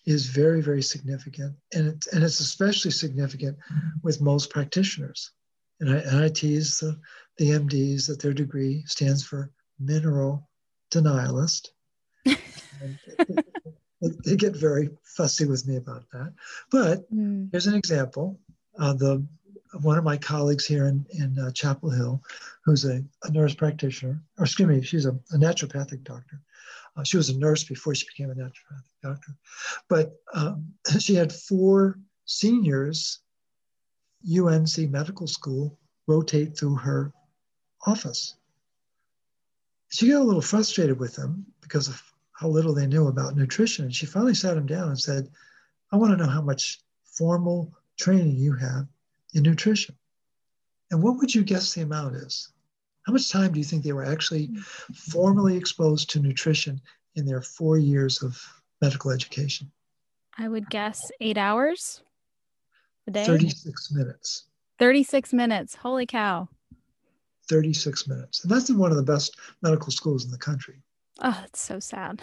is 0.05 0.27
very, 0.27 0.61
very 0.61 0.83
significant. 0.83 1.55
And, 1.73 1.89
it, 1.89 2.07
and 2.13 2.25
it's 2.25 2.41
especially 2.41 2.91
significant 2.91 3.57
with 4.03 4.21
most 4.21 4.51
practitioners. 4.51 5.31
And 5.81 5.91
I, 5.91 5.99
and 5.99 6.25
I 6.25 6.29
tease 6.29 6.81
the, 6.81 6.99
the 7.39 7.51
MDs 7.51 8.09
that 8.09 8.21
their 8.21 8.33
degree 8.33 8.83
stands 8.87 9.25
for 9.25 9.51
mineral 9.79 10.49
denialist. 10.91 11.69
they, 14.03 14.37
get 14.37 14.57
very 14.57 14.91
fussy 15.05 15.47
with 15.47 15.67
me 15.67 15.77
about 15.77 16.05
that. 16.11 16.33
But 16.71 17.13
mm. 17.15 17.49
here's 17.53 17.67
an 17.67 17.75
example. 17.75 18.39
Uh, 18.79 18.95
the 18.95 19.25
one 19.81 19.97
of 19.97 20.05
my 20.05 20.17
colleagues 20.17 20.67
here 20.67 20.87
in, 20.87 21.07
in 21.11 21.39
uh, 21.39 21.51
Chapel 21.53 21.91
Hill, 21.91 22.23
who's 22.65 22.85
a, 22.85 23.03
a, 23.25 23.31
nurse 23.31 23.55
practitioner, 23.55 24.21
or 24.39 24.45
excuse 24.45 24.69
me, 24.69 24.83
she's 24.83 25.07
a, 25.07 25.13
a 25.33 25.39
naturopathic 25.39 26.05
doctor. 26.05 26.41
Uh, 26.97 27.05
she 27.05 27.17
was 27.17 27.31
a 27.31 27.39
nurse 27.39 27.65
before 27.65 27.95
she 27.95 28.07
became 28.07 28.31
a 28.31 28.35
naturopathic 28.35 28.93
doctor. 29.03 29.35
But 29.89 30.13
um, 30.35 30.75
she 30.99 31.15
had 31.15 31.33
four 31.33 31.99
seniors, 32.27 33.21
UNC 34.31 34.91
Medical 34.91 35.27
School, 35.27 35.79
rotate 36.07 36.59
through 36.59 36.77
her 36.77 37.13
office. 37.87 38.35
She 39.91 40.09
got 40.09 40.23
a 40.23 40.25
little 40.25 40.43
frustrated 40.43 40.99
with 40.99 41.15
them 41.15 41.47
because 41.61 41.89
of 41.89 42.03
how 42.43 42.49
little 42.49 42.75
they 42.75 42.89
knew 42.89 43.07
about 43.07 43.37
nutrition. 43.37 43.85
And 43.85 43.95
she 43.95 44.05
finally 44.05 44.35
sat 44.35 44.57
him 44.57 44.67
down 44.67 44.89
and 44.89 44.99
said, 44.99 45.29
I 45.93 45.97
want 45.97 46.11
to 46.11 46.17
know 46.17 46.31
how 46.31 46.43
much 46.43 46.81
formal 47.05 47.73
training 47.97 48.37
you 48.37 48.55
have 48.55 48.89
in 49.35 49.45
nutrition. 49.45 49.95
And 50.91 51.01
what 51.01 51.19
would 51.19 51.33
you 51.33 51.45
guess 51.45 51.73
the 51.73 51.83
amount 51.83 52.17
is? 52.17 52.49
How 53.07 53.13
much 53.13 53.31
time 53.31 53.53
do 53.53 53.61
you 53.61 53.65
think 53.65 53.85
they 53.85 53.93
were 53.93 54.05
actually 54.05 54.51
formally 54.93 55.57
exposed 55.57 56.11
to 56.11 56.21
nutrition 56.21 56.81
in 57.15 57.27
their 57.27 57.43
four 57.43 57.79
years 57.79 58.23
of 58.23 58.41
medical 58.81 59.13
education? 59.13 59.71
I 60.37 60.49
would 60.49 60.69
guess 60.69 61.01
eight 61.21 61.39
hours 61.39 62.03
a 63.07 63.13
day. 63.13 63.25
36 63.25 63.93
minutes. 63.93 64.47
36 64.81 65.33
minutes. 65.33 65.77
Holy 65.77 66.07
cow. 66.07 66.49
36 67.49 68.09
minutes. 68.09 68.43
And 68.43 68.51
that's 68.51 68.69
in 68.69 68.79
one 68.79 68.91
of 68.91 68.97
the 68.97 69.03
best 69.03 69.37
medical 69.63 69.93
schools 69.93 70.25
in 70.25 70.31
the 70.31 70.39
country. 70.39 70.83
Oh, 71.21 71.43
it's 71.47 71.61
so 71.61 71.79
sad. 71.79 72.23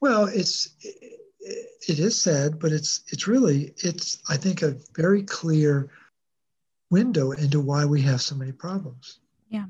Well, 0.00 0.26
it's 0.26 0.76
it 1.88 1.98
is 1.98 2.20
sad, 2.20 2.58
but 2.58 2.72
it's 2.72 3.02
it's 3.08 3.26
really 3.26 3.74
it's 3.78 4.22
I 4.28 4.36
think 4.36 4.62
a 4.62 4.76
very 4.94 5.22
clear 5.22 5.90
window 6.90 7.32
into 7.32 7.60
why 7.60 7.84
we 7.84 8.02
have 8.02 8.20
so 8.22 8.34
many 8.34 8.52
problems. 8.52 9.18
Yeah. 9.48 9.66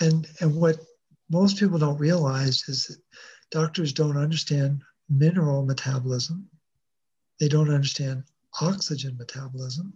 And 0.00 0.26
and 0.40 0.54
what 0.54 0.76
most 1.30 1.58
people 1.58 1.78
don't 1.78 1.98
realize 1.98 2.68
is 2.68 2.86
that 2.86 2.98
doctors 3.50 3.92
don't 3.92 4.16
understand 4.16 4.82
mineral 5.08 5.64
metabolism. 5.64 6.48
They 7.40 7.48
don't 7.48 7.70
understand 7.70 8.24
oxygen 8.60 9.16
metabolism. 9.16 9.92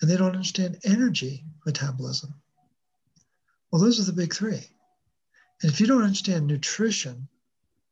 And 0.00 0.10
they 0.10 0.16
don't 0.16 0.34
understand 0.34 0.78
energy 0.84 1.44
metabolism. 1.64 2.34
Well, 3.70 3.80
those 3.80 4.00
are 4.00 4.04
the 4.04 4.12
big 4.12 4.34
three. 4.34 4.68
And 5.62 5.70
if 5.70 5.80
you 5.80 5.86
don't 5.86 6.02
understand 6.02 6.46
nutrition, 6.46 7.28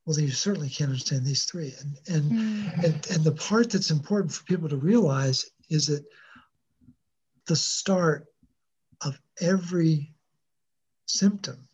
well, 0.04 0.16
then 0.16 0.24
you 0.24 0.32
certainly 0.32 0.68
can't 0.68 0.90
understand 0.90 1.24
these 1.24 1.44
three. 1.44 1.72
And 1.80 1.98
and, 2.08 2.32
mm. 2.32 2.84
and 2.84 3.06
and 3.10 3.24
the 3.24 3.32
part 3.32 3.70
that's 3.70 3.90
important 3.90 4.32
for 4.32 4.44
people 4.44 4.68
to 4.68 4.76
realize 4.76 5.46
is 5.68 5.86
that 5.86 6.04
the 7.46 7.56
start 7.56 8.26
of 9.02 9.18
every 9.40 10.12
symptom, 11.06 11.68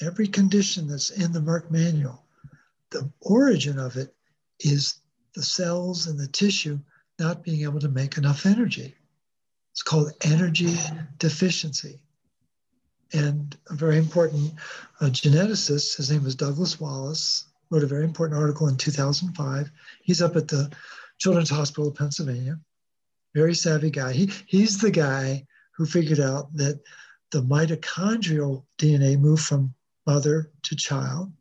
every 0.00 0.28
condition 0.28 0.86
that's 0.86 1.10
in 1.10 1.32
the 1.32 1.40
Merck 1.40 1.70
manual, 1.70 2.24
the 2.90 3.10
origin 3.20 3.78
of 3.78 3.96
it 3.96 4.14
is 4.60 5.00
the 5.34 5.42
cells 5.42 6.06
and 6.06 6.18
the 6.18 6.28
tissue 6.28 6.78
not 7.18 7.42
being 7.42 7.62
able 7.62 7.80
to 7.80 7.88
make 7.88 8.16
enough 8.16 8.44
energy. 8.44 8.94
It's 9.72 9.82
called 9.82 10.12
energy 10.22 10.76
deficiency 11.18 12.00
and 13.14 13.56
a 13.70 13.74
very 13.74 13.96
important 13.96 14.52
uh, 15.00 15.06
geneticist, 15.06 15.96
his 15.96 16.10
name 16.10 16.24
was 16.24 16.34
Douglas 16.34 16.80
Wallace, 16.80 17.46
wrote 17.70 17.84
a 17.84 17.86
very 17.86 18.04
important 18.04 18.38
article 18.38 18.68
in 18.68 18.76
2005. 18.76 19.70
He's 20.02 20.20
up 20.20 20.36
at 20.36 20.48
the 20.48 20.70
Children's 21.18 21.50
Hospital 21.50 21.88
of 21.88 21.94
Pennsylvania. 21.94 22.58
Very 23.34 23.54
savvy 23.54 23.90
guy. 23.90 24.12
He, 24.12 24.30
he's 24.46 24.78
the 24.78 24.90
guy 24.90 25.46
who 25.76 25.86
figured 25.86 26.20
out 26.20 26.52
that 26.54 26.80
the 27.30 27.42
mitochondrial 27.42 28.64
DNA 28.78 29.18
moved 29.18 29.44
from 29.44 29.74
mother 30.06 30.50
to 30.64 30.76
child. 30.76 31.32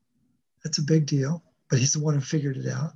That's 0.63 0.77
a 0.77 0.83
big 0.83 1.05
deal, 1.05 1.43
but 1.69 1.79
he's 1.79 1.93
the 1.93 2.03
one 2.03 2.13
who 2.13 2.21
figured 2.21 2.57
it 2.57 2.67
out. 2.67 2.93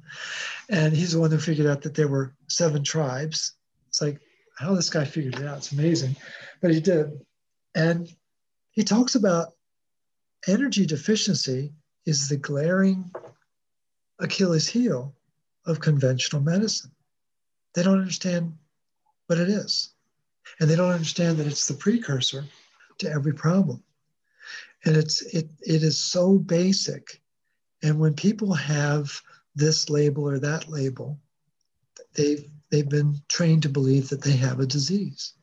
And 0.69 0.95
he's 0.95 1.13
the 1.13 1.19
one 1.19 1.31
who 1.31 1.37
figured 1.37 1.67
out 1.67 1.81
that 1.81 1.95
there 1.95 2.07
were 2.07 2.35
seven 2.47 2.83
tribes. 2.83 3.53
It's 3.89 4.01
like 4.01 4.19
how 4.57 4.73
this 4.73 4.89
guy 4.89 5.05
figured 5.05 5.35
it 5.35 5.45
out. 5.45 5.57
It's 5.57 5.71
amazing, 5.71 6.15
but 6.61 6.71
he 6.71 6.79
did. 6.79 7.11
And 7.75 8.07
he 8.77 8.83
talks 8.83 9.15
about 9.15 9.55
energy 10.47 10.85
deficiency 10.85 11.73
is 12.05 12.29
the 12.29 12.37
glaring 12.37 13.11
Achilles 14.19 14.67
heel 14.67 15.15
of 15.65 15.81
conventional 15.81 16.43
medicine. 16.43 16.91
They 17.73 17.81
don't 17.81 17.99
understand 17.99 18.55
what 19.25 19.39
it 19.39 19.49
is. 19.49 19.95
And 20.59 20.69
they 20.69 20.75
don't 20.75 20.91
understand 20.91 21.37
that 21.37 21.47
it's 21.47 21.67
the 21.67 21.73
precursor 21.73 22.45
to 22.99 23.09
every 23.09 23.33
problem. 23.33 23.83
And 24.85 24.95
it's 24.95 25.23
it 25.23 25.49
it 25.61 25.81
is 25.81 25.97
so 25.97 26.37
basic. 26.37 27.19
And 27.81 27.99
when 27.99 28.13
people 28.13 28.53
have 28.53 29.11
this 29.55 29.89
label 29.89 30.29
or 30.29 30.37
that 30.37 30.69
label, 30.69 31.19
they've 32.13 32.47
they've 32.69 32.87
been 32.87 33.15
trained 33.27 33.63
to 33.63 33.69
believe 33.69 34.09
that 34.09 34.21
they 34.21 34.37
have 34.37 34.59
a 34.59 34.67
disease. 34.67 35.33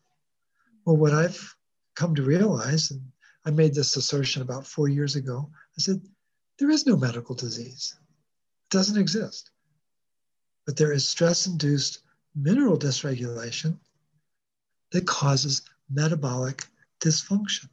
Well, 0.84 0.96
what 0.96 1.12
I've 1.12 1.56
come 1.96 2.14
to 2.14 2.22
realize, 2.22 2.92
and 2.92 3.02
I 3.44 3.50
made 3.50 3.74
this 3.74 3.96
assertion 3.96 4.42
about 4.42 4.66
four 4.66 4.88
years 4.88 5.16
ago. 5.16 5.50
I 5.76 5.80
said, 5.80 6.00
there 6.58 6.70
is 6.70 6.86
no 6.86 6.96
medical 6.96 7.34
disease. 7.34 7.96
It 7.98 8.70
doesn't 8.70 9.00
exist. 9.00 9.50
But 10.66 10.76
there 10.76 10.92
is 10.92 11.08
stress 11.08 11.46
induced 11.46 12.00
mineral 12.34 12.78
dysregulation 12.78 13.78
that 14.92 15.06
causes 15.06 15.62
metabolic 15.90 16.64
dysfunction. 17.00 17.68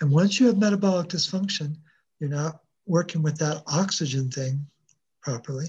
And 0.00 0.10
once 0.10 0.38
you 0.38 0.46
have 0.46 0.58
metabolic 0.58 1.08
dysfunction, 1.08 1.76
you're 2.18 2.30
not 2.30 2.60
working 2.86 3.22
with 3.22 3.38
that 3.38 3.62
oxygen 3.66 4.30
thing 4.30 4.66
properly. 5.22 5.66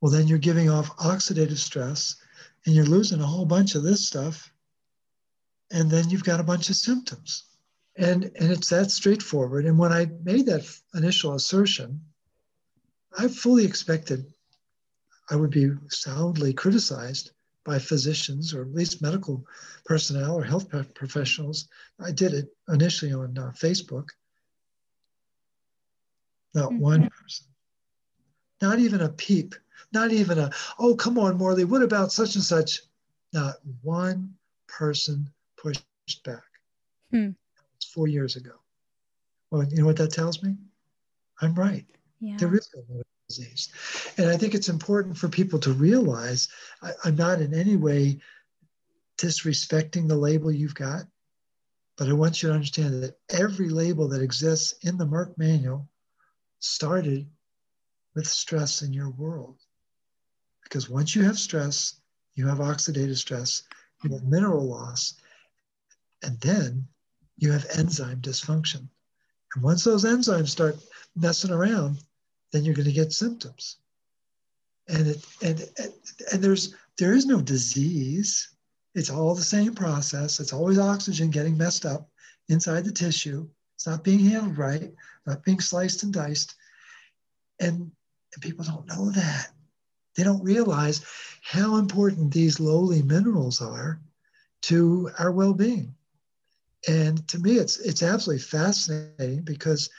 Well, 0.00 0.12
then 0.12 0.28
you're 0.28 0.38
giving 0.38 0.68
off 0.68 0.96
oxidative 0.98 1.56
stress 1.56 2.16
and 2.64 2.74
you're 2.74 2.84
losing 2.84 3.20
a 3.20 3.26
whole 3.26 3.46
bunch 3.46 3.74
of 3.74 3.82
this 3.82 4.06
stuff. 4.06 4.52
And 5.70 5.90
then 5.90 6.10
you've 6.10 6.24
got 6.24 6.40
a 6.40 6.44
bunch 6.44 6.68
of 6.68 6.76
symptoms. 6.76 7.44
And, 7.98 8.24
and 8.24 8.52
it's 8.52 8.68
that 8.70 8.90
straightforward. 8.90 9.64
And 9.64 9.78
when 9.78 9.92
I 9.92 10.06
made 10.22 10.46
that 10.46 10.66
initial 10.94 11.34
assertion, 11.34 12.00
I 13.18 13.28
fully 13.28 13.64
expected 13.64 14.26
I 15.30 15.36
would 15.36 15.50
be 15.50 15.72
soundly 15.88 16.52
criticized 16.52 17.32
by 17.64 17.78
physicians 17.78 18.54
or 18.54 18.62
at 18.62 18.74
least 18.74 19.02
medical 19.02 19.44
personnel 19.84 20.36
or 20.36 20.44
health 20.44 20.68
professionals. 20.94 21.68
I 21.98 22.12
did 22.12 22.32
it 22.32 22.54
initially 22.68 23.12
on 23.12 23.36
uh, 23.36 23.50
Facebook. 23.50 24.10
Not 26.54 26.70
mm-hmm. 26.70 26.78
one 26.78 27.10
person, 27.10 27.46
not 28.62 28.78
even 28.78 29.00
a 29.00 29.08
peep, 29.08 29.54
not 29.92 30.12
even 30.12 30.38
a, 30.38 30.50
oh, 30.78 30.94
come 30.94 31.18
on, 31.18 31.36
Morley, 31.36 31.64
what 31.64 31.82
about 31.82 32.12
such 32.12 32.36
and 32.36 32.44
such? 32.44 32.80
Not 33.32 33.56
one 33.82 34.34
person 34.68 35.28
pushed 35.56 35.84
back. 36.24 36.44
Hmm. 37.10 37.30
Four 37.96 38.08
years 38.08 38.36
ago. 38.36 38.52
Well, 39.50 39.64
you 39.64 39.78
know 39.78 39.86
what 39.86 39.96
that 39.96 40.12
tells 40.12 40.42
me? 40.42 40.54
I'm 41.40 41.54
right. 41.54 41.86
Yeah. 42.20 42.36
There 42.36 42.54
is 42.54 42.68
no 42.74 43.02
disease. 43.26 43.70
And 44.18 44.28
I 44.28 44.36
think 44.36 44.54
it's 44.54 44.68
important 44.68 45.16
for 45.16 45.28
people 45.28 45.58
to 45.60 45.72
realize 45.72 46.48
I, 46.82 46.92
I'm 47.04 47.16
not 47.16 47.40
in 47.40 47.54
any 47.54 47.76
way 47.76 48.20
disrespecting 49.16 50.08
the 50.08 50.14
label 50.14 50.52
you've 50.52 50.74
got, 50.74 51.04
but 51.96 52.10
I 52.10 52.12
want 52.12 52.42
you 52.42 52.50
to 52.50 52.54
understand 52.54 53.02
that 53.02 53.16
every 53.30 53.70
label 53.70 54.08
that 54.08 54.20
exists 54.20 54.74
in 54.82 54.98
the 54.98 55.06
Merck 55.06 55.38
manual 55.38 55.88
started 56.58 57.26
with 58.14 58.26
stress 58.26 58.82
in 58.82 58.92
your 58.92 59.08
world. 59.08 59.56
Because 60.62 60.90
once 60.90 61.16
you 61.16 61.22
have 61.24 61.38
stress, 61.38 61.98
you 62.34 62.46
have 62.46 62.58
oxidative 62.58 63.16
stress, 63.16 63.62
you 64.02 64.10
have 64.12 64.24
mineral 64.24 64.68
loss, 64.68 65.14
and 66.22 66.38
then 66.42 66.88
you 67.36 67.52
have 67.52 67.66
enzyme 67.76 68.20
dysfunction. 68.20 68.88
And 69.54 69.62
once 69.62 69.84
those 69.84 70.04
enzymes 70.04 70.48
start 70.48 70.76
messing 71.14 71.50
around, 71.50 71.98
then 72.52 72.64
you're 72.64 72.74
going 72.74 72.86
to 72.86 72.92
get 72.92 73.12
symptoms. 73.12 73.76
And 74.88 75.08
it 75.08 75.26
and, 75.42 75.68
and 75.78 75.92
and 76.32 76.42
there's 76.42 76.74
there 76.98 77.14
is 77.14 77.26
no 77.26 77.40
disease. 77.40 78.50
It's 78.94 79.10
all 79.10 79.34
the 79.34 79.42
same 79.42 79.74
process. 79.74 80.40
It's 80.40 80.52
always 80.52 80.78
oxygen 80.78 81.30
getting 81.30 81.58
messed 81.58 81.84
up 81.84 82.08
inside 82.48 82.84
the 82.84 82.92
tissue. 82.92 83.48
It's 83.74 83.86
not 83.86 84.04
being 84.04 84.20
handled 84.20 84.56
right, 84.56 84.92
not 85.26 85.44
being 85.44 85.60
sliced 85.60 86.02
and 86.02 86.12
diced. 86.12 86.54
And, 87.60 87.90
and 88.34 88.42
people 88.42 88.64
don't 88.64 88.86
know 88.86 89.10
that. 89.10 89.48
They 90.14 90.22
don't 90.22 90.42
realize 90.42 91.04
how 91.42 91.76
important 91.76 92.32
these 92.32 92.58
lowly 92.58 93.02
minerals 93.02 93.60
are 93.60 94.00
to 94.62 95.10
our 95.18 95.30
well-being. 95.30 95.94
And 96.88 97.26
to 97.28 97.38
me, 97.38 97.56
it's 97.56 97.78
it's 97.78 98.02
absolutely 98.02 98.42
fascinating 98.42 99.42
because, 99.42 99.90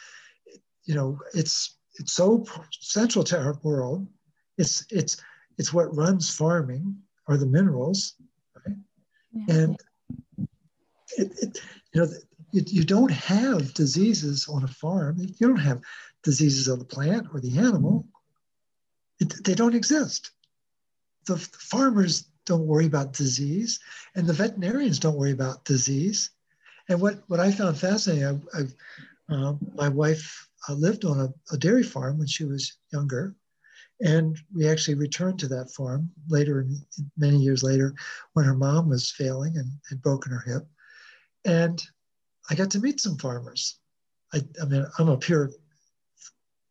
you 0.86 0.96
know, 0.96 1.20
it's 1.34 1.78
it's 1.96 2.14
so 2.14 2.46
central 2.72 3.24
to 3.26 3.38
our 3.40 3.58
world. 3.64 4.08
It's 4.58 4.86
it's 4.90 5.18
it's 5.58 5.74
what 5.74 5.96
runs 5.96 6.34
farming 6.34 6.98
are 7.28 7.38
the 7.38 7.46
minerals, 7.46 8.16
right? 8.66 8.78
Yeah. 9.34 9.56
And 9.56 9.78
it, 11.18 11.32
it, 11.42 11.60
you 11.94 12.02
know 12.02 12.08
you, 12.52 12.64
you 12.66 12.84
don't 12.84 13.12
have 13.12 13.74
diseases 13.74 14.48
on 14.48 14.64
a 14.64 14.68
farm. 14.68 15.18
You 15.20 15.48
don't 15.48 15.58
have 15.58 15.82
diseases 16.24 16.68
of 16.68 16.80
the 16.80 16.86
plant 16.86 17.28
or 17.34 17.40
the 17.40 17.58
animal. 17.58 18.08
It, 19.20 19.44
they 19.44 19.56
don't 19.56 19.76
exist. 19.76 20.32
The, 21.26 21.36
the 21.36 21.58
farmers 21.60 22.30
don't 22.46 22.66
worry 22.68 22.86
about 22.86 23.14
disease, 23.14 23.80
and 24.16 24.26
the 24.26 24.34
veterinarians 24.34 25.00
don't 25.00 25.18
worry 25.18 25.32
about 25.32 25.66
disease. 25.66 26.30
And 26.90 27.02
what, 27.02 27.22
what 27.28 27.40
I 27.40 27.52
found 27.52 27.78
fascinating, 27.78 28.42
I, 28.54 28.60
I, 28.60 29.36
uh, 29.36 29.54
my 29.76 29.90
wife 29.90 30.48
uh, 30.70 30.74
lived 30.74 31.06
on 31.06 31.20
a, 31.20 31.54
a, 31.54 31.58
dairy 31.58 31.84
farm 31.84 32.18
when 32.18 32.28
she 32.28 32.46
was 32.46 32.78
younger. 32.94 33.36
And 34.00 34.38
we 34.56 34.68
actually 34.68 34.96
returned 34.96 35.40
to 35.40 35.48
that 35.50 35.72
farm 35.72 36.10
later, 36.30 36.66
many 37.18 37.38
years 37.38 37.64
later, 37.64 37.94
when 38.34 38.46
her 38.46 38.54
mom 38.54 38.90
was 38.90 39.12
failing 39.12 39.58
and 39.58 39.72
had 39.90 40.02
broken 40.02 40.32
her 40.32 40.44
hip. 40.46 40.68
And 41.46 41.84
I 42.50 42.56
got 42.56 42.72
to 42.72 42.80
meet 42.80 43.02
some 43.02 43.18
farmers. 43.18 43.80
I, 44.34 44.42
I 44.62 44.66
mean, 44.66 44.86
I'm 45.00 45.10
a 45.10 45.18
pure, 45.18 45.52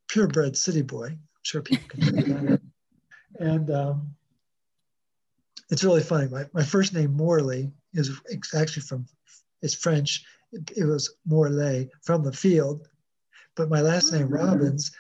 purebred 0.09 0.57
city 0.57 0.83
boy. 0.83 1.07
I'm 1.07 1.19
sure 1.43 1.63
people 1.63 1.89
can 1.89 2.03
see 2.03 2.33
that. 2.33 2.61
And 3.39 3.71
um, 3.71 4.15
it's 5.71 5.85
really 5.85 6.03
funny. 6.03 6.29
My, 6.29 6.45
my 6.53 6.63
first 6.63 6.95
name, 6.95 7.15
Morley, 7.15 7.71
is 7.93 8.11
actually 8.55 8.83
from, 8.83 9.07
it's 9.63 9.75
French. 9.75 10.25
It, 10.53 10.73
it 10.77 10.85
was 10.85 11.15
Morlaix 11.29 11.89
from 12.03 12.23
the 12.23 12.33
field 12.33 12.87
but 13.57 13.71
my 13.71 13.81
last 13.81 14.13
name, 14.13 14.29
mm-hmm. 14.29 14.35
Robyns, 14.35 14.93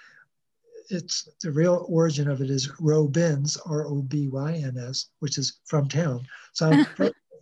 it's 0.88 1.28
the 1.42 1.52
real 1.52 1.84
origin 1.88 2.28
of 2.28 2.40
it 2.40 2.50
is 2.50 2.72
Robins, 2.80 3.56
R 3.58 3.86
O 3.86 4.02
B 4.02 4.28
Y 4.28 4.54
N 4.54 4.78
S, 4.78 5.06
which 5.20 5.38
is 5.38 5.60
from 5.64 5.88
town. 5.88 6.26
So 6.52 6.70
I'm 6.70 6.84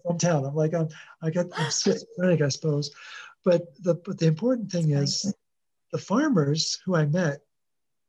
from 0.03 0.19
town. 0.19 0.45
I'm 0.45 0.55
like 0.55 0.75
I'm 0.75 0.89
I 1.23 1.31
got 1.31 1.47
I'm 1.57 1.71
schizophrenic, 1.71 2.43
I 2.43 2.49
suppose. 2.49 2.91
But 3.45 3.63
the 3.83 3.95
but 3.95 4.19
the 4.19 4.27
important 4.27 4.73
thing 4.73 4.91
is 4.91 5.33
the 5.93 5.99
farmers 5.99 6.81
who 6.85 6.97
I 6.97 7.07
met 7.07 7.43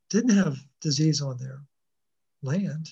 didn't 0.10 0.36
have 0.36 0.58
disease 0.82 1.22
on 1.22 1.38
their 1.38 1.62
land. 2.42 2.90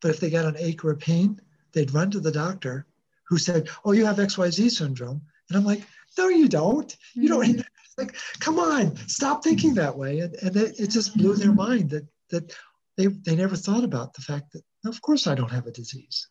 But 0.00 0.12
if 0.12 0.20
they 0.20 0.30
got 0.30 0.46
an 0.46 0.56
acre 0.58 0.90
of 0.90 0.98
pain, 0.98 1.40
they'd 1.72 1.94
run 1.94 2.10
to 2.12 2.20
the 2.20 2.32
doctor 2.32 2.86
who 3.30 3.38
said, 3.38 3.70
Oh, 3.84 3.92
you 3.92 4.04
have 4.04 4.16
XYZ 4.16 4.70
syndrome. 4.70 5.22
And 5.48 5.56
I'm 5.56 5.64
like, 5.64 5.82
No, 6.18 6.28
you 6.28 6.48
don't. 6.48 6.94
You 7.14 7.28
don't. 7.28 7.46
Mm-hmm 7.46 7.60
like, 7.98 8.16
come 8.40 8.58
on, 8.58 8.96
stop 9.08 9.44
thinking 9.44 9.74
that 9.74 9.96
way. 9.96 10.20
And, 10.20 10.34
and 10.36 10.56
it, 10.56 10.80
it 10.80 10.90
just 10.90 11.16
blew 11.16 11.34
their 11.34 11.52
mind 11.52 11.90
that, 11.90 12.06
that 12.30 12.54
they, 12.96 13.06
they 13.06 13.36
never 13.36 13.56
thought 13.56 13.84
about 13.84 14.14
the 14.14 14.22
fact 14.22 14.52
that, 14.52 14.62
of 14.86 15.00
course, 15.02 15.26
I 15.26 15.34
don't 15.34 15.50
have 15.50 15.66
a 15.66 15.72
disease. 15.72 16.28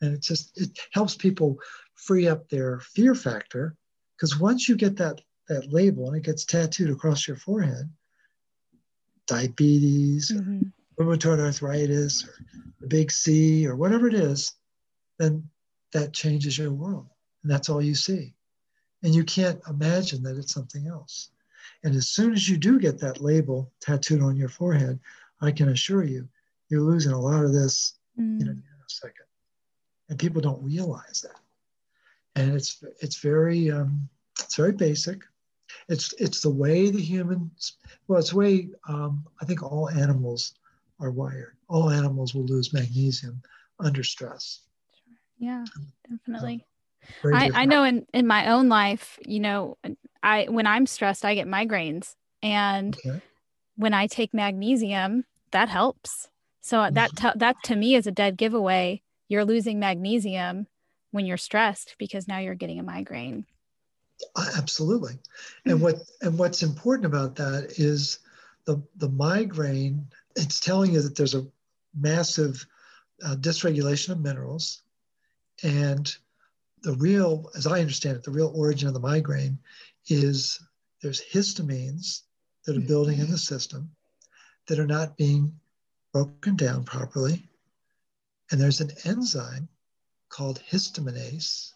And 0.00 0.14
it 0.14 0.22
just, 0.22 0.58
it 0.60 0.78
helps 0.92 1.14
people 1.14 1.58
free 1.94 2.28
up 2.28 2.48
their 2.48 2.80
fear 2.80 3.14
factor. 3.14 3.76
Because 4.16 4.38
once 4.38 4.68
you 4.68 4.76
get 4.76 4.96
that, 4.96 5.20
that 5.48 5.72
label 5.72 6.08
and 6.08 6.16
it 6.16 6.24
gets 6.24 6.44
tattooed 6.44 6.90
across 6.90 7.26
your 7.26 7.36
forehead, 7.36 7.88
diabetes, 9.26 10.32
mm-hmm. 10.32 10.62
rheumatoid 11.00 11.40
arthritis, 11.40 12.24
or 12.24 12.34
the 12.80 12.86
big 12.86 13.10
C, 13.10 13.66
or 13.66 13.76
whatever 13.76 14.08
it 14.08 14.14
is, 14.14 14.52
then 15.18 15.48
that 15.92 16.12
changes 16.12 16.58
your 16.58 16.72
world. 16.72 17.06
And 17.42 17.50
that's 17.50 17.68
all 17.68 17.82
you 17.82 17.94
see 17.94 18.34
and 19.02 19.14
you 19.14 19.24
can't 19.24 19.60
imagine 19.68 20.22
that 20.22 20.36
it's 20.36 20.52
something 20.52 20.86
else. 20.86 21.30
And 21.84 21.94
as 21.94 22.08
soon 22.08 22.32
as 22.32 22.48
you 22.48 22.56
do 22.56 22.78
get 22.78 22.98
that 23.00 23.20
label 23.20 23.70
tattooed 23.80 24.22
on 24.22 24.36
your 24.36 24.48
forehead, 24.48 24.98
I 25.40 25.52
can 25.52 25.68
assure 25.68 26.04
you, 26.04 26.28
you're 26.68 26.80
losing 26.80 27.12
a 27.12 27.20
lot 27.20 27.44
of 27.44 27.52
this 27.52 27.94
mm. 28.18 28.40
in, 28.40 28.48
a, 28.48 28.50
in 28.50 28.56
a 28.56 28.88
second. 28.88 29.26
And 30.08 30.18
people 30.18 30.40
don't 30.40 30.62
realize 30.62 31.20
that. 31.22 31.38
And 32.34 32.54
it's 32.54 32.82
it's 33.00 33.16
very 33.18 33.70
um, 33.70 34.08
it's 34.38 34.56
very 34.56 34.72
basic. 34.72 35.22
It's 35.88 36.14
it's 36.14 36.40
the 36.40 36.50
way 36.50 36.90
the 36.90 37.00
humans 37.00 37.74
well, 38.06 38.18
it's 38.18 38.30
the 38.30 38.36
way 38.36 38.68
um, 38.88 39.24
I 39.42 39.44
think 39.44 39.62
all 39.62 39.90
animals 39.90 40.54
are 41.00 41.10
wired. 41.10 41.56
All 41.68 41.90
animals 41.90 42.34
will 42.34 42.44
lose 42.44 42.72
magnesium 42.72 43.42
under 43.80 44.02
stress. 44.04 44.60
Yeah, 45.38 45.64
definitely. 46.08 46.66
I, 47.24 47.50
I 47.54 47.64
know 47.64 47.84
in, 47.84 48.06
in 48.12 48.26
my 48.26 48.50
own 48.50 48.68
life, 48.68 49.18
you 49.24 49.40
know, 49.40 49.78
I 50.22 50.46
when 50.48 50.66
I'm 50.66 50.86
stressed, 50.86 51.24
I 51.24 51.34
get 51.34 51.46
migraines. 51.46 52.14
And 52.42 52.96
okay. 52.96 53.20
when 53.76 53.94
I 53.94 54.06
take 54.06 54.34
magnesium, 54.34 55.24
that 55.52 55.68
helps. 55.68 56.28
So 56.60 56.78
mm-hmm. 56.78 56.94
that 56.94 57.16
t- 57.16 57.38
that 57.38 57.56
to 57.64 57.76
me 57.76 57.94
is 57.94 58.06
a 58.06 58.12
dead 58.12 58.36
giveaway. 58.36 59.02
You're 59.28 59.44
losing 59.44 59.78
magnesium 59.78 60.66
when 61.10 61.26
you're 61.26 61.36
stressed 61.36 61.96
because 61.98 62.28
now 62.28 62.38
you're 62.38 62.54
getting 62.54 62.78
a 62.78 62.82
migraine. 62.82 63.46
Absolutely. 64.56 65.18
And 65.64 65.74
mm-hmm. 65.74 65.84
what 65.84 65.96
and 66.22 66.38
what's 66.38 66.62
important 66.62 67.06
about 67.06 67.36
that 67.36 67.78
is 67.78 68.18
the 68.64 68.82
the 68.96 69.08
migraine. 69.08 70.06
It's 70.36 70.60
telling 70.60 70.92
you 70.92 71.02
that 71.02 71.16
there's 71.16 71.34
a 71.34 71.46
massive 71.98 72.64
uh, 73.24 73.36
dysregulation 73.36 74.10
of 74.10 74.20
minerals, 74.20 74.82
and 75.62 76.14
the 76.82 76.94
real, 76.94 77.50
as 77.56 77.66
I 77.66 77.80
understand 77.80 78.16
it, 78.16 78.22
the 78.22 78.30
real 78.30 78.52
origin 78.54 78.88
of 78.88 78.94
the 78.94 79.00
migraine 79.00 79.58
is 80.08 80.60
there's 81.02 81.22
histamines 81.32 82.22
that 82.64 82.76
are 82.76 82.80
building 82.80 83.18
in 83.18 83.30
the 83.30 83.38
system 83.38 83.90
that 84.66 84.78
are 84.78 84.86
not 84.86 85.16
being 85.16 85.52
broken 86.12 86.56
down 86.56 86.84
properly. 86.84 87.48
And 88.50 88.60
there's 88.60 88.80
an 88.80 88.90
enzyme 89.04 89.68
called 90.28 90.62
histaminase, 90.70 91.72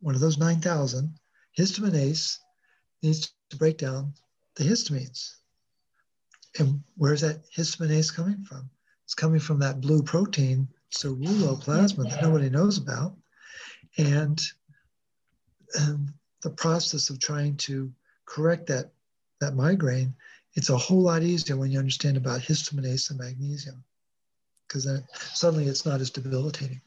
one 0.00 0.14
of 0.14 0.20
those 0.20 0.38
9,000. 0.38 1.18
Histaminase 1.58 2.38
needs 3.02 3.32
to 3.50 3.56
break 3.56 3.78
down 3.78 4.14
the 4.56 4.64
histamines. 4.64 5.36
And 6.58 6.82
where's 6.96 7.20
that 7.20 7.44
histaminase 7.50 8.14
coming 8.14 8.44
from? 8.44 8.70
It's 9.04 9.14
coming 9.14 9.40
from 9.40 9.58
that 9.60 9.80
blue 9.80 10.02
protein, 10.02 10.68
ceruloplasmin, 10.92 12.10
that 12.10 12.22
nobody 12.22 12.50
knows 12.50 12.78
about. 12.78 13.16
And, 13.98 14.40
and 15.74 16.08
the 16.42 16.50
process 16.50 17.10
of 17.10 17.18
trying 17.18 17.56
to 17.58 17.92
correct 18.26 18.66
that, 18.68 18.90
that 19.40 19.54
migraine, 19.54 20.14
it's 20.54 20.70
a 20.70 20.76
whole 20.76 21.02
lot 21.02 21.22
easier 21.22 21.56
when 21.56 21.70
you 21.70 21.78
understand 21.78 22.16
about 22.16 22.40
histaminase 22.40 23.10
and 23.10 23.18
magnesium. 23.18 23.82
because 24.66 24.84
then 24.84 25.04
suddenly 25.14 25.66
it's 25.66 25.84
not 25.84 26.00
as 26.00 26.10
debilitating. 26.10 26.80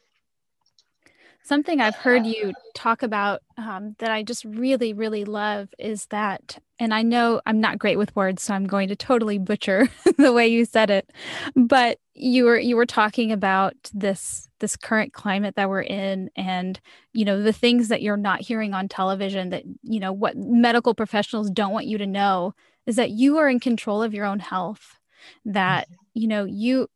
Something 1.46 1.82
I've 1.82 1.96
heard 1.96 2.26
you 2.26 2.54
talk 2.74 3.04
about 3.04 3.42
um, 3.58 3.96
that 4.00 4.10
I 4.10 4.24
just 4.24 4.46
really, 4.46 4.94
really 4.94 5.26
love 5.26 5.70
is 5.78 6.06
that, 6.06 6.58
and 6.80 6.94
I 6.94 7.02
know 7.02 7.42
I'm 7.46 7.60
not 7.60 7.80
great 7.80 7.98
with 7.98 8.16
words, 8.16 8.44
so 8.44 8.54
I'm 8.54 8.66
going 8.66 8.88
to 8.88 8.96
totally 8.96 9.38
butcher 9.38 9.90
the 10.18 10.32
way 10.32 10.48
you 10.48 10.64
said 10.64 10.90
it, 10.90 11.10
but 11.54 12.00
you 12.14 12.46
were 12.46 12.58
you 12.58 12.76
were 12.78 12.86
talking 12.86 13.32
about 13.32 13.76
this 13.94 14.48
this 14.60 14.78
current 14.78 15.12
climate 15.12 15.56
that 15.56 15.70
we're 15.70 15.82
in, 15.82 16.30
and 16.38 16.80
you 17.12 17.26
know 17.26 17.42
the 17.42 17.54
things 17.54 17.90
that 17.90 18.02
you're 18.02 18.16
not 18.16 18.40
hearing 18.40 18.74
on 18.74 18.88
television 18.88 19.50
that 19.50 19.64
you 19.82 20.00
know 20.00 20.14
what 20.14 20.38
medical 20.38 20.94
professionals 20.94 21.50
don't 21.50 21.74
want 21.74 21.88
you 21.88 21.98
to 21.98 22.08
know 22.08 22.54
is 22.86 22.96
that 22.96 23.12
you 23.12 23.38
are 23.38 23.50
in 23.50 23.60
control 23.60 24.02
of 24.02 24.14
your 24.14 24.26
own 24.26 24.40
health 24.40 24.98
that 25.46 25.88
mm-hmm. 25.90 26.03
You 26.14 26.28
know 26.28 26.46
you 26.46 26.88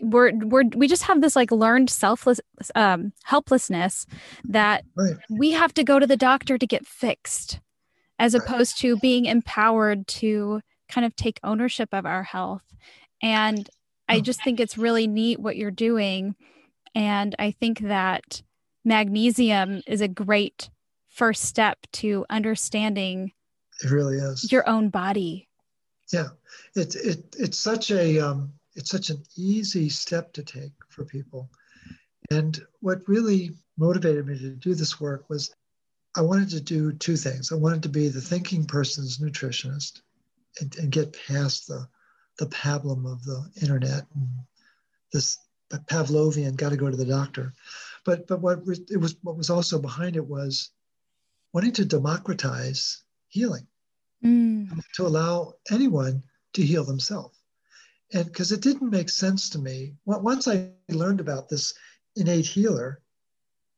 we're 0.00 0.32
we're 0.44 0.64
we 0.74 0.86
just 0.86 1.02
have 1.02 1.20
this 1.20 1.36
like 1.36 1.50
learned 1.50 1.90
selfless 1.90 2.40
um 2.74 3.12
helplessness 3.24 4.06
that 4.44 4.84
right. 4.96 5.16
we 5.28 5.52
have 5.52 5.74
to 5.74 5.84
go 5.84 5.98
to 5.98 6.06
the 6.06 6.16
doctor 6.16 6.56
to 6.56 6.66
get 6.66 6.86
fixed 6.86 7.60
as 8.18 8.34
opposed 8.34 8.78
to 8.78 8.96
being 8.98 9.26
empowered 9.26 10.06
to 10.08 10.60
kind 10.88 11.04
of 11.04 11.14
take 11.14 11.38
ownership 11.44 11.90
of 11.92 12.06
our 12.06 12.22
health. 12.22 12.64
And 13.22 13.68
i 14.08 14.20
just 14.20 14.42
think 14.42 14.58
it's 14.58 14.78
really 14.78 15.06
neat 15.06 15.38
what 15.38 15.56
you're 15.56 15.70
doing. 15.70 16.34
And 16.94 17.34
i 17.38 17.50
think 17.50 17.80
that 17.80 18.42
magnesium 18.84 19.82
is 19.86 20.00
a 20.00 20.08
great 20.08 20.70
first 21.08 21.44
step 21.44 21.78
to 21.92 22.24
understanding 22.30 23.32
it 23.82 23.90
really 23.90 24.16
is. 24.16 24.50
your 24.50 24.68
own 24.68 24.88
body 24.88 25.47
yeah 26.12 26.28
it, 26.74 26.94
it 26.96 27.36
it's 27.38 27.58
such 27.58 27.90
a 27.90 28.18
um 28.18 28.52
it's 28.78 28.90
such 28.90 29.10
an 29.10 29.20
easy 29.36 29.88
step 29.88 30.32
to 30.34 30.42
take 30.44 30.72
for 30.88 31.04
people. 31.04 31.50
And 32.30 32.58
what 32.78 33.08
really 33.08 33.50
motivated 33.76 34.24
me 34.24 34.38
to 34.38 34.50
do 34.50 34.74
this 34.76 35.00
work 35.00 35.28
was 35.28 35.52
I 36.14 36.20
wanted 36.20 36.50
to 36.50 36.60
do 36.60 36.92
two 36.92 37.16
things. 37.16 37.50
I 37.50 37.56
wanted 37.56 37.82
to 37.82 37.88
be 37.88 38.08
the 38.08 38.20
thinking 38.20 38.66
person's 38.66 39.18
nutritionist 39.18 40.00
and, 40.60 40.76
and 40.78 40.92
get 40.92 41.16
past 41.26 41.66
the, 41.66 41.88
the 42.38 42.46
pablum 42.46 43.04
of 43.10 43.24
the 43.24 43.50
internet 43.60 44.06
and 44.14 44.28
this 45.12 45.38
Pavlovian 45.70 46.56
got 46.56 46.70
to 46.70 46.76
go 46.76 46.88
to 46.88 46.96
the 46.96 47.04
doctor. 47.04 47.52
But 48.04 48.28
but 48.28 48.40
what 48.40 48.60
it 48.90 48.96
was 48.96 49.16
what 49.22 49.36
was 49.36 49.50
also 49.50 49.78
behind 49.78 50.16
it 50.16 50.26
was 50.26 50.70
wanting 51.52 51.72
to 51.72 51.84
democratize 51.84 53.02
healing, 53.26 53.66
mm. 54.24 54.68
to 54.94 55.06
allow 55.06 55.54
anyone 55.70 56.22
to 56.54 56.62
heal 56.62 56.84
themselves. 56.84 57.38
And 58.12 58.26
because 58.26 58.52
it 58.52 58.62
didn't 58.62 58.90
make 58.90 59.10
sense 59.10 59.50
to 59.50 59.58
me 59.58 59.94
once 60.06 60.48
i 60.48 60.70
learned 60.88 61.20
about 61.20 61.48
this 61.48 61.74
innate 62.16 62.46
healer 62.46 63.02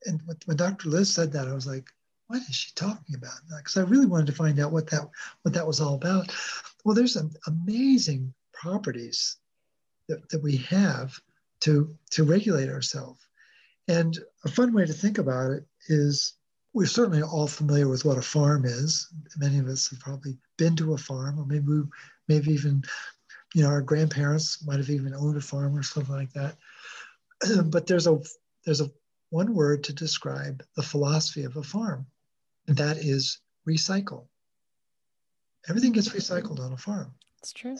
and 0.07 0.21
when 0.45 0.57
dr 0.57 0.89
liz 0.89 1.13
said 1.13 1.33
that 1.33 1.49
i 1.49 1.53
was 1.53 1.67
like 1.67 1.91
what 2.31 2.43
is 2.49 2.55
she 2.55 2.71
talking 2.77 3.17
about? 3.17 3.35
Because 3.57 3.77
i 3.77 3.81
really 3.81 4.07
wanted 4.07 4.29
to 4.29 4.33
find 4.33 4.61
out 4.61 4.71
what 4.71 4.89
that 4.91 5.11
what 5.43 5.53
that 5.53 5.67
was 5.67 5.81
all 5.81 5.95
about. 5.95 6.33
Well 6.85 6.95
there's 6.95 7.15
some 7.15 7.33
amazing 7.49 8.33
properties 8.53 9.37
that, 10.09 10.29
that 10.29 10.41
we 10.41 10.59
have 10.59 11.21
to 11.63 11.93
to 12.11 12.23
regulate 12.23 12.69
ourselves. 12.69 13.21
And 13.89 14.17
a 14.45 14.49
fun 14.49 14.73
way 14.73 14.87
to 14.87 14.93
think 14.93 15.19
about 15.19 15.51
it 15.51 15.67
is 15.89 16.35
we're 16.73 16.87
certainly 16.87 17.23
all 17.23 17.49
familiar 17.49 17.89
with 17.89 18.05
what 18.05 18.19
a 18.19 18.23
farm 18.23 18.65
is 18.65 19.09
many 19.37 19.59
of 19.59 19.67
us 19.67 19.91
have 19.91 20.01
probably 20.01 20.37
been 20.57 20.77
to 20.77 20.95
a 20.95 20.99
farm 20.99 21.39
or 21.39 21.45
maybe 21.45 21.67
we 21.67 21.83
maybe 22.29 22.53
even 22.53 22.83
you 23.55 23.63
know, 23.63 23.69
our 23.69 23.83
grandparents 23.83 24.65
might 24.65 24.79
have 24.79 24.91
even 24.91 25.15
owned 25.15 25.37
a 25.37 25.41
farm 25.41 25.77
or 25.77 25.83
something 25.83 26.15
like 26.15 26.33
that. 26.33 26.57
but 27.71 27.87
there's 27.87 28.07
a 28.07 28.21
there's 28.65 28.81
a 28.81 28.91
one 29.31 29.55
word 29.55 29.85
to 29.85 29.93
describe 29.93 30.63
the 30.77 30.83
philosophy 30.83 31.45
of 31.45 31.57
a 31.57 31.63
farm, 31.63 32.07
and 32.67 32.77
that 32.77 32.99
is 32.99 33.41
recycle. 33.69 34.27
Everything 35.69 35.93
gets 35.93 36.09
recycled 36.09 36.61
on 36.61 36.73
a 36.73 36.77
farm. 36.77 37.13
It's 37.39 37.53
true. 37.53 37.77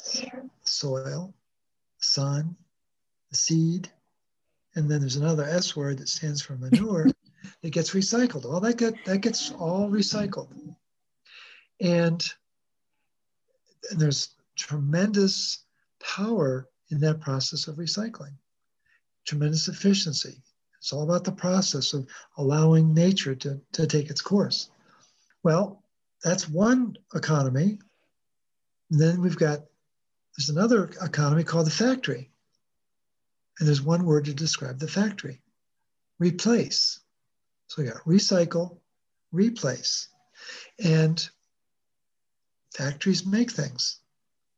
Soil, 0.65 1.35
sun, 1.99 2.57
the 3.31 3.37
seed, 3.37 3.91
and 4.75 4.91
then 4.91 5.01
there's 5.01 5.17
another 5.17 5.45
S 5.45 5.77
word 5.77 5.99
that 5.99 6.09
stands 6.09 6.43
for 6.43 6.57
manure 6.57 7.07
that 7.63 7.71
gets 7.71 7.91
recycled. 7.91 8.45
All 8.45 8.61
that 8.61 8.79
get 8.79 9.05
that 9.05 9.19
gets 9.19 9.53
all 9.53 9.89
recycled. 9.91 10.49
And, 11.81 12.25
and 13.91 14.01
there's 14.01 14.35
tremendous 14.57 15.65
power 16.03 16.69
in 16.91 17.01
that 17.01 17.21
process 17.21 17.69
of 17.69 17.77
recycling, 17.77 18.35
tremendous 19.27 19.69
efficiency. 19.69 20.43
It's 20.79 20.93
all 20.93 21.03
about 21.03 21.25
the 21.25 21.33
process 21.33 21.93
of 21.93 22.07
allowing 22.39 22.95
nature 22.95 23.35
to, 23.35 23.61
to 23.73 23.87
take 23.87 24.11
its 24.11 24.23
course. 24.23 24.71
Well, 25.43 25.83
that's 26.25 26.49
one 26.49 26.97
economy. 27.15 27.79
And 28.91 29.01
then 29.01 29.21
we've 29.21 29.37
got, 29.37 29.61
there's 30.37 30.49
another 30.49 30.91
economy 31.03 31.45
called 31.45 31.67
the 31.67 31.71
factory. 31.71 32.31
And 33.59 33.69
there's 33.69 33.83
one 33.83 34.05
word 34.05 34.25
to 34.25 34.35
describe 34.35 34.79
the 34.79 34.89
factory 34.89 35.43
replace. 36.19 37.01
So 37.71 37.83
we 37.83 37.89
got 37.89 38.05
recycle, 38.05 38.79
replace. 39.31 40.09
And 40.85 41.25
factories 42.75 43.25
make 43.25 43.53
things. 43.53 44.01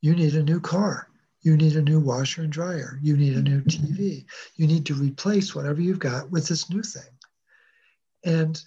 You 0.01 0.15
need 0.15 0.35
a 0.35 0.43
new 0.43 0.61
car. 0.61 1.09
You 1.43 1.59
need 1.59 1.77
a 1.77 1.83
new 1.83 2.01
washer 2.01 2.41
and 2.41 2.51
dryer. 2.51 2.99
You 3.03 3.19
need 3.19 3.37
a 3.37 3.43
new 3.43 3.61
TV. 3.65 4.25
You 4.57 4.67
need 4.67 4.87
to 4.87 4.95
replace 4.95 5.55
whatever 5.55 5.83
you've 5.83 5.99
got 5.99 6.31
with 6.31 6.49
this 6.49 6.71
new 6.71 6.83
thing. 6.83 7.13
And 8.25 8.59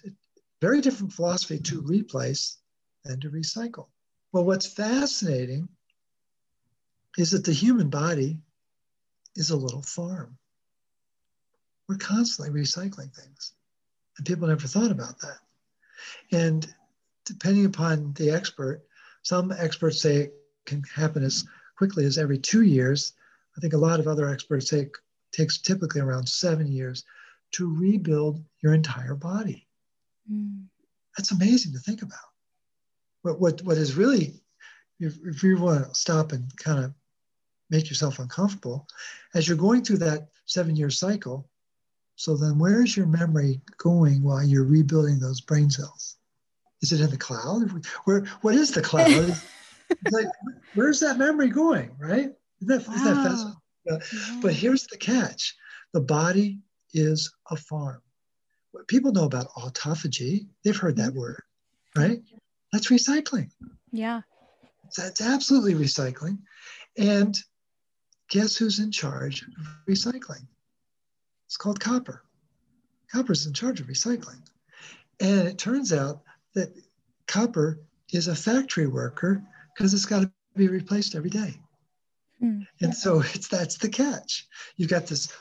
very 0.60 0.80
different 0.80 1.12
philosophy 1.12 1.58
to 1.58 1.80
replace 1.80 2.58
than 3.04 3.18
to 3.22 3.30
recycle. 3.30 3.88
Well, 4.30 4.44
what's 4.44 4.72
fascinating 4.72 5.68
is 7.18 7.32
that 7.32 7.44
the 7.44 7.52
human 7.52 7.90
body 7.90 8.38
is 9.34 9.50
a 9.50 9.56
little 9.56 9.82
farm. 9.82 10.38
We're 11.88 11.96
constantly 11.96 12.62
recycling 12.62 13.12
things. 13.12 13.52
And 14.16 14.26
people 14.26 14.48
never 14.48 14.66
thought 14.66 14.90
about 14.90 15.18
that. 15.20 15.38
And 16.32 16.66
depending 17.24 17.66
upon 17.66 18.12
the 18.14 18.30
expert, 18.30 18.82
some 19.22 19.52
experts 19.52 20.00
say 20.00 20.16
it 20.16 20.34
can 20.64 20.82
happen 20.94 21.22
as 21.24 21.44
quickly 21.76 22.04
as 22.04 22.18
every 22.18 22.38
two 22.38 22.62
years. 22.62 23.12
I 23.56 23.60
think 23.60 23.72
a 23.72 23.78
lot 23.78 24.00
of 24.00 24.06
other 24.06 24.28
experts 24.28 24.70
say 24.70 24.80
it 24.80 24.92
takes 25.32 25.58
typically 25.58 26.00
around 26.00 26.28
seven 26.28 26.70
years 26.70 27.04
to 27.52 27.74
rebuild 27.74 28.42
your 28.62 28.74
entire 28.74 29.14
body. 29.14 29.66
Mm. 30.30 30.64
That's 31.16 31.32
amazing 31.32 31.72
to 31.72 31.78
think 31.78 32.02
about. 32.02 32.18
What, 33.22 33.40
what, 33.40 33.62
what 33.62 33.78
is 33.78 33.96
really, 33.96 34.40
if, 35.00 35.16
if 35.24 35.42
you 35.42 35.58
want 35.58 35.88
to 35.88 35.94
stop 35.94 36.32
and 36.32 36.54
kind 36.56 36.84
of 36.84 36.92
make 37.70 37.88
yourself 37.88 38.18
uncomfortable, 38.18 38.86
as 39.34 39.48
you're 39.48 39.56
going 39.56 39.82
through 39.82 39.98
that 39.98 40.28
seven 40.46 40.76
year 40.76 40.90
cycle, 40.90 41.48
so 42.16 42.34
then 42.36 42.58
where 42.58 42.82
is 42.82 42.96
your 42.96 43.06
memory 43.06 43.60
going 43.76 44.22
while 44.22 44.42
you're 44.42 44.64
rebuilding 44.64 45.18
those 45.18 45.42
brain 45.42 45.70
cells? 45.70 46.16
Is 46.82 46.92
it 46.92 47.00
in 47.00 47.10
the 47.10 47.16
cloud? 47.16 47.70
Where, 48.04 48.24
what 48.40 48.54
is 48.54 48.70
the 48.70 48.82
cloud? 48.82 49.08
like, 50.10 50.26
where's 50.74 51.00
that 51.00 51.18
memory 51.18 51.48
going, 51.48 51.90
right? 51.98 52.32
Isn't 52.62 52.68
that, 52.68 52.88
wow. 52.88 52.94
isn't 52.94 53.04
that 53.04 53.22
fascinating? 53.22 53.60
Yeah. 53.84 54.40
But 54.42 54.54
here's 54.54 54.86
the 54.86 54.96
catch 54.96 55.54
the 55.92 56.00
body 56.00 56.60
is 56.92 57.32
a 57.50 57.56
farm. 57.56 58.02
People 58.88 59.12
know 59.12 59.24
about 59.24 59.50
autophagy, 59.50 60.48
they've 60.64 60.76
heard 60.76 60.96
that 60.96 61.10
mm-hmm. 61.10 61.20
word, 61.20 61.42
right? 61.96 62.20
That's 62.72 62.88
recycling. 62.88 63.50
Yeah. 63.92 64.22
That's 64.96 65.20
absolutely 65.20 65.74
recycling. 65.74 66.38
And 66.98 67.36
guess 68.28 68.56
who's 68.56 68.78
in 68.78 68.90
charge 68.90 69.42
of 69.42 69.48
recycling? 69.88 70.46
It's 71.46 71.56
called 71.56 71.80
copper. 71.80 72.22
Copper's 73.12 73.46
in 73.46 73.52
charge 73.52 73.80
of 73.80 73.86
recycling. 73.86 74.42
And 75.20 75.48
it 75.48 75.58
turns 75.58 75.92
out 75.92 76.22
that 76.54 76.74
copper 77.26 77.80
is 78.12 78.28
a 78.28 78.34
factory 78.34 78.86
worker 78.86 79.42
because 79.74 79.94
it's 79.94 80.06
got 80.06 80.22
to 80.22 80.32
be 80.54 80.68
replaced 80.68 81.14
every 81.14 81.30
day. 81.30 81.54
Mm. 82.42 82.66
And 82.80 82.94
so 82.94 83.20
it's 83.34 83.48
that's 83.48 83.78
the 83.78 83.88
catch. 83.88 84.46
You've 84.76 84.90
got 84.90 85.06
this 85.06 85.32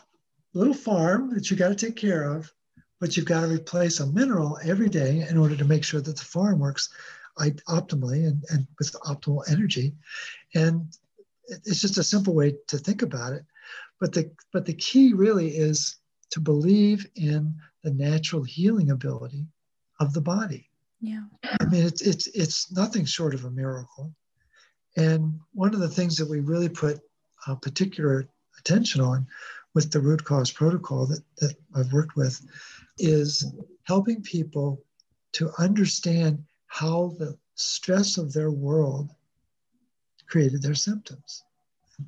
little 0.54 0.74
farm 0.74 1.34
that 1.34 1.50
you 1.50 1.58
got 1.58 1.70
to 1.70 1.76
take 1.76 1.96
care 1.96 2.32
of, 2.32 2.52
but 3.00 3.18
you've 3.18 3.26
got 3.26 3.42
to 3.42 3.48
replace 3.48 4.00
a 4.00 4.08
mineral 4.08 4.58
every 4.64 4.90
day 4.90 5.26
in 5.30 5.38
order 5.38 5.56
to 5.56 5.66
make 5.66 5.84
sure 5.84 6.02
that 6.02 6.18
the 6.18 6.24
farm 6.24 6.60
works 6.60 6.90
optimally 7.38 8.28
and, 8.28 8.44
and 8.50 8.68
with 8.80 8.94
optimal 9.04 9.44
energy. 9.50 9.94
And 10.54 10.88
it's 11.48 11.82
just 11.82 11.98
a 11.98 12.04
simple 12.04 12.34
way 12.34 12.56
to 12.68 12.78
think 12.78 13.02
about 13.02 13.34
it. 13.34 13.46
But 14.00 14.14
the 14.14 14.32
but 14.52 14.66
the 14.66 14.74
key 14.74 15.14
really 15.14 15.50
is 15.50 15.98
to 16.32 16.40
believe 16.40 17.08
in 17.16 17.56
the 17.84 17.92
natural 17.92 18.44
healing 18.44 18.92
ability 18.92 19.48
of 20.00 20.14
the 20.14 20.22
body. 20.22 20.70
Yeah. 21.00 21.24
I 21.44 21.66
mean, 21.66 21.86
it's 21.86 22.02
it's 22.02 22.28
it's 22.28 22.72
nothing 22.72 23.06
short 23.06 23.34
of 23.34 23.46
a 23.46 23.52
miracle. 23.52 24.14
And 24.98 25.40
one 25.54 25.74
of 25.74 25.80
the 25.80 25.90
things 25.90 26.16
that 26.18 26.30
we 26.30 26.40
really 26.40 26.70
put 26.70 27.00
uh, 27.48 27.56
particular 27.56 28.28
attention 28.60 29.02
on 29.02 29.28
with 29.74 29.92
the 29.92 30.00
root 30.00 30.24
cause 30.24 30.52
protocol 30.52 31.06
that, 31.06 31.22
that 31.38 31.56
I've 31.76 31.92
worked 31.92 32.16
with 32.16 32.42
is 32.98 33.46
helping 33.84 34.22
people 34.22 34.82
to 35.34 35.52
understand 35.60 36.44
how 36.68 37.14
the 37.20 37.38
stress 37.56 38.18
of 38.18 38.32
their 38.32 38.52
world 38.52 39.12
created 40.28 40.62
their 40.62 40.76
symptoms. 40.76 41.44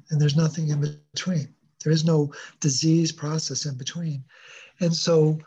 And 0.09 0.19
there's 0.19 0.35
nothing 0.35 0.69
in 0.69 0.99
between. 1.13 1.53
There 1.83 1.93
is 1.93 2.05
no 2.05 2.33
disease 2.59 3.11
process 3.11 3.65
in 3.65 3.75
between. 3.75 4.23
And 4.79 4.93
so 4.93 5.39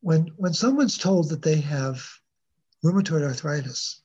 when 0.00 0.30
when 0.36 0.54
someone's 0.54 0.98
told 0.98 1.28
that 1.30 1.42
they 1.42 1.60
have 1.60 2.02
rheumatoid 2.84 3.22
arthritis, 3.22 4.00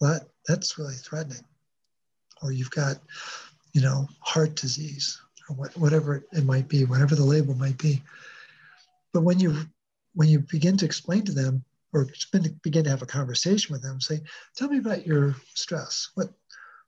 that 0.00 0.28
that's 0.46 0.78
really 0.78 0.94
threatening. 0.94 1.44
Or 2.42 2.52
you've 2.52 2.70
got, 2.70 2.96
you 3.72 3.82
know, 3.82 4.08
heart 4.20 4.56
disease 4.56 5.20
or 5.48 5.56
what, 5.56 5.76
whatever 5.76 6.24
it 6.32 6.44
might 6.44 6.68
be, 6.68 6.84
whatever 6.84 7.14
the 7.14 7.24
label 7.24 7.54
might 7.54 7.78
be. 7.78 8.02
But 9.12 9.22
when 9.22 9.38
you 9.38 9.56
when 10.14 10.28
you 10.28 10.40
begin 10.40 10.76
to 10.78 10.86
explain 10.86 11.24
to 11.24 11.32
them 11.32 11.64
or 11.92 12.08
begin 12.62 12.84
to 12.84 12.90
have 12.90 13.02
a 13.02 13.06
conversation 13.06 13.72
with 13.72 13.82
them, 13.82 14.00
say, 14.00 14.20
tell 14.56 14.68
me 14.68 14.78
about 14.78 15.06
your 15.06 15.34
stress. 15.54 16.10
What 16.14 16.30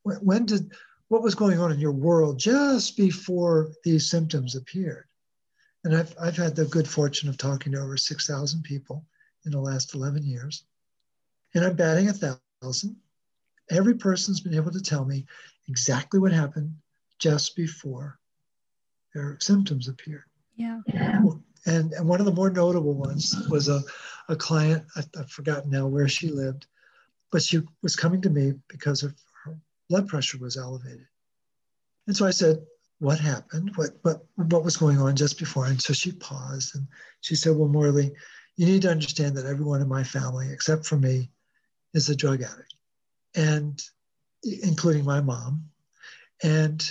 when 0.05 0.47
did 0.47 0.72
what 1.13 1.23
was 1.23 1.35
going 1.35 1.61
on 1.61 1.71
in 1.71 1.79
your 1.79 1.93
world 1.93 2.39
just 2.39 2.97
before 2.97 3.71
these 3.85 4.09
symptoms 4.09 4.55
appeared? 4.55 5.05
And 5.85 5.95
I've, 5.95 6.15
I've 6.19 6.39
had 6.39 6.57
the 6.57 6.65
good 6.65 6.89
fortune 6.89 7.29
of 7.29 7.37
talking 7.37 7.73
to 7.73 7.83
over 7.83 7.99
6,000 7.99 8.63
people 8.63 9.05
in 9.45 9.53
the 9.53 9.61
last 9.61 9.95
11 9.95 10.23
years. 10.23 10.65
And 11.55 11.67
I'm 11.67 11.77
batting 11.77 12.09
a 12.09 12.15
thousand. 12.15 12.97
Every 13.71 13.93
person's 13.93 14.41
been 14.41 14.55
able 14.55 14.71
to 14.71 14.81
tell 14.81 15.05
me 15.05 15.27
exactly 15.69 16.19
what 16.19 16.33
happened 16.33 16.75
just 17.19 17.57
before 17.57 18.19
their 19.15 19.37
symptoms 19.39 19.89
appeared. 19.89 20.25
Yeah. 20.57 20.81
And, 21.67 21.93
and 21.93 22.09
one 22.09 22.21
of 22.21 22.27
the 22.27 22.33
more 22.33 22.49
notable 22.49 22.95
ones 22.95 23.37
was 23.51 23.69
a, 23.69 23.83
a 24.31 24.37
client, 24.37 24.83
I, 24.97 25.03
I've 25.19 25.31
forgotten 25.31 25.71
now 25.71 25.87
where 25.89 26.09
she 26.09 26.31
lived, 26.31 26.69
but 27.31 27.43
she 27.43 27.61
was 27.83 27.97
coming 27.97 28.23
to 28.23 28.31
me 28.31 28.55
because 28.69 29.03
her 29.03 29.15
blood 29.89 30.09
pressure 30.09 30.39
was 30.39 30.57
elevated. 30.57 31.07
And 32.07 32.16
so 32.16 32.26
I 32.26 32.30
said, 32.30 32.64
what 32.99 33.18
happened? 33.18 33.72
What, 33.74 33.91
what, 34.03 34.24
what 34.37 34.64
was 34.64 34.76
going 34.76 34.99
on 34.99 35.16
just 35.16 35.39
before? 35.39 35.66
And 35.66 35.80
so 35.80 35.93
she 35.93 36.12
paused 36.12 36.76
and 36.76 36.87
she 37.20 37.35
said, 37.35 37.57
well, 37.57 37.68
Morley, 37.68 38.12
you 38.57 38.66
need 38.66 38.83
to 38.83 38.91
understand 38.91 39.37
that 39.37 39.47
everyone 39.47 39.80
in 39.80 39.89
my 39.89 40.05
family, 40.05 40.49
except 40.53 40.87
for 40.87 40.97
me, 40.97 41.30
is 41.95 42.09
a 42.09 42.16
drug 42.16 42.43
addict, 42.43 42.74
and 43.35 43.83
including 44.62 45.05
my 45.05 45.20
mom. 45.20 45.64
And 46.43 46.83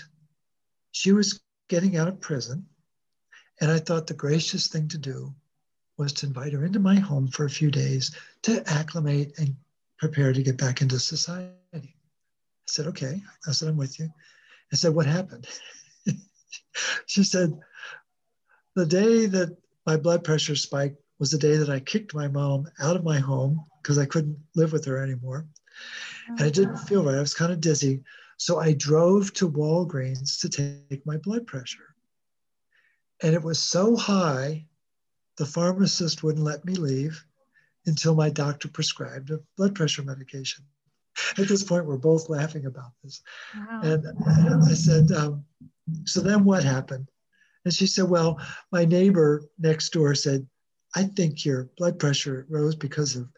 she 0.91 1.11
was 1.11 1.41
getting 1.69 1.97
out 1.97 2.07
of 2.07 2.19
prison. 2.19 2.65
And 3.61 3.71
I 3.71 3.79
thought 3.79 4.07
the 4.07 4.13
gracious 4.13 4.67
thing 4.67 4.87
to 4.89 4.97
do 4.97 5.33
was 5.97 6.13
to 6.13 6.25
invite 6.25 6.53
her 6.53 6.65
into 6.65 6.79
my 6.79 6.95
home 6.95 7.27
for 7.27 7.45
a 7.45 7.49
few 7.49 7.71
days 7.71 8.15
to 8.43 8.63
acclimate 8.67 9.33
and 9.37 9.55
prepare 9.97 10.33
to 10.33 10.43
get 10.43 10.57
back 10.57 10.81
into 10.81 10.99
society. 10.99 11.60
I 12.71 12.73
said, 12.73 12.87
okay. 12.87 13.21
I 13.45 13.51
said, 13.51 13.67
I'm 13.67 13.75
with 13.75 13.99
you. 13.99 14.09
I 14.71 14.77
said, 14.77 14.95
what 14.95 15.05
happened? 15.05 15.45
she 17.05 17.21
said, 17.21 17.59
the 18.77 18.85
day 18.85 19.25
that 19.25 19.57
my 19.85 19.97
blood 19.97 20.23
pressure 20.23 20.55
spiked 20.55 20.95
was 21.19 21.31
the 21.31 21.37
day 21.37 21.57
that 21.57 21.69
I 21.69 21.81
kicked 21.81 22.15
my 22.15 22.29
mom 22.29 22.69
out 22.81 22.95
of 22.95 23.03
my 23.03 23.19
home 23.19 23.65
because 23.81 23.97
I 23.97 24.05
couldn't 24.05 24.37
live 24.55 24.71
with 24.71 24.85
her 24.85 25.03
anymore. 25.03 25.47
And 26.29 26.39
I 26.39 26.47
oh, 26.47 26.49
didn't 26.49 26.77
feel 26.77 27.03
right. 27.03 27.17
I 27.17 27.19
was 27.19 27.33
kind 27.33 27.51
of 27.51 27.59
dizzy. 27.59 28.03
So 28.37 28.57
I 28.57 28.71
drove 28.71 29.33
to 29.33 29.49
Walgreens 29.51 30.39
to 30.39 30.47
take 30.47 31.05
my 31.05 31.17
blood 31.17 31.45
pressure. 31.45 31.93
And 33.21 33.33
it 33.33 33.43
was 33.43 33.59
so 33.59 33.97
high, 33.97 34.65
the 35.37 35.45
pharmacist 35.45 36.23
wouldn't 36.23 36.45
let 36.45 36.63
me 36.63 36.75
leave 36.75 37.21
until 37.85 38.15
my 38.15 38.29
doctor 38.29 38.69
prescribed 38.69 39.29
a 39.29 39.41
blood 39.57 39.75
pressure 39.75 40.03
medication. 40.03 40.63
At 41.37 41.47
this 41.47 41.63
point, 41.63 41.85
we're 41.85 41.97
both 41.97 42.29
laughing 42.29 42.65
about 42.65 42.91
this. 43.03 43.21
Wow. 43.55 43.81
And, 43.83 44.05
and, 44.05 44.63
I 44.63 44.73
said, 44.73 45.11
um, 45.11 45.43
So 46.05 46.21
then 46.21 46.43
what 46.43 46.63
happened? 46.63 47.07
And 47.65 47.73
she 47.73 47.87
said, 47.87 48.09
Well, 48.09 48.39
my 48.71 48.85
neighbor 48.85 49.43
next 49.59 49.89
door 49.93 50.15
said, 50.15 50.47
I 50.95 51.03
think 51.03 51.45
your 51.45 51.69
blood 51.77 51.99
pressure 51.99 52.45
rose 52.49 52.75
because 52.75 53.15
of 53.15 53.29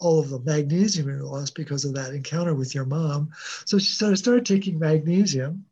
all 0.00 0.18
of 0.18 0.30
the 0.30 0.40
magnesium 0.40 1.08
you 1.08 1.22
lost 1.24 1.54
because 1.54 1.84
of 1.84 1.94
that 1.94 2.12
encounter 2.14 2.54
with 2.54 2.74
your 2.74 2.84
mom. 2.84 3.30
So 3.64 3.78
she 3.78 3.92
said, 3.92 4.10
I 4.10 4.14
started 4.14 4.46
taking 4.46 4.78
magnesium, 4.78 5.66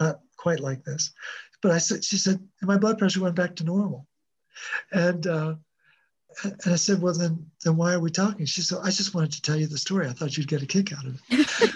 not 0.00 0.20
quite 0.36 0.60
like 0.60 0.84
this, 0.84 1.12
but 1.62 1.72
I 1.72 1.78
said, 1.78 2.04
she 2.04 2.16
said, 2.16 2.38
and 2.60 2.68
my 2.68 2.78
blood 2.78 2.98
pressure 2.98 3.22
went 3.22 3.34
back 3.34 3.56
to 3.56 3.64
normal. 3.64 4.06
And, 4.92 5.26
uh, 5.26 5.54
and 6.44 6.72
I 6.72 6.76
said, 6.76 7.00
well, 7.00 7.14
then, 7.14 7.50
then 7.64 7.76
why 7.76 7.94
are 7.94 8.00
we 8.00 8.10
talking? 8.10 8.46
She 8.46 8.62
said, 8.62 8.78
I 8.82 8.90
just 8.90 9.14
wanted 9.14 9.32
to 9.32 9.42
tell 9.42 9.56
you 9.56 9.66
the 9.66 9.78
story. 9.78 10.06
I 10.06 10.12
thought 10.12 10.36
you'd 10.36 10.48
get 10.48 10.62
a 10.62 10.66
kick 10.66 10.92
out 10.92 11.06
of 11.06 11.20
it. 11.30 11.70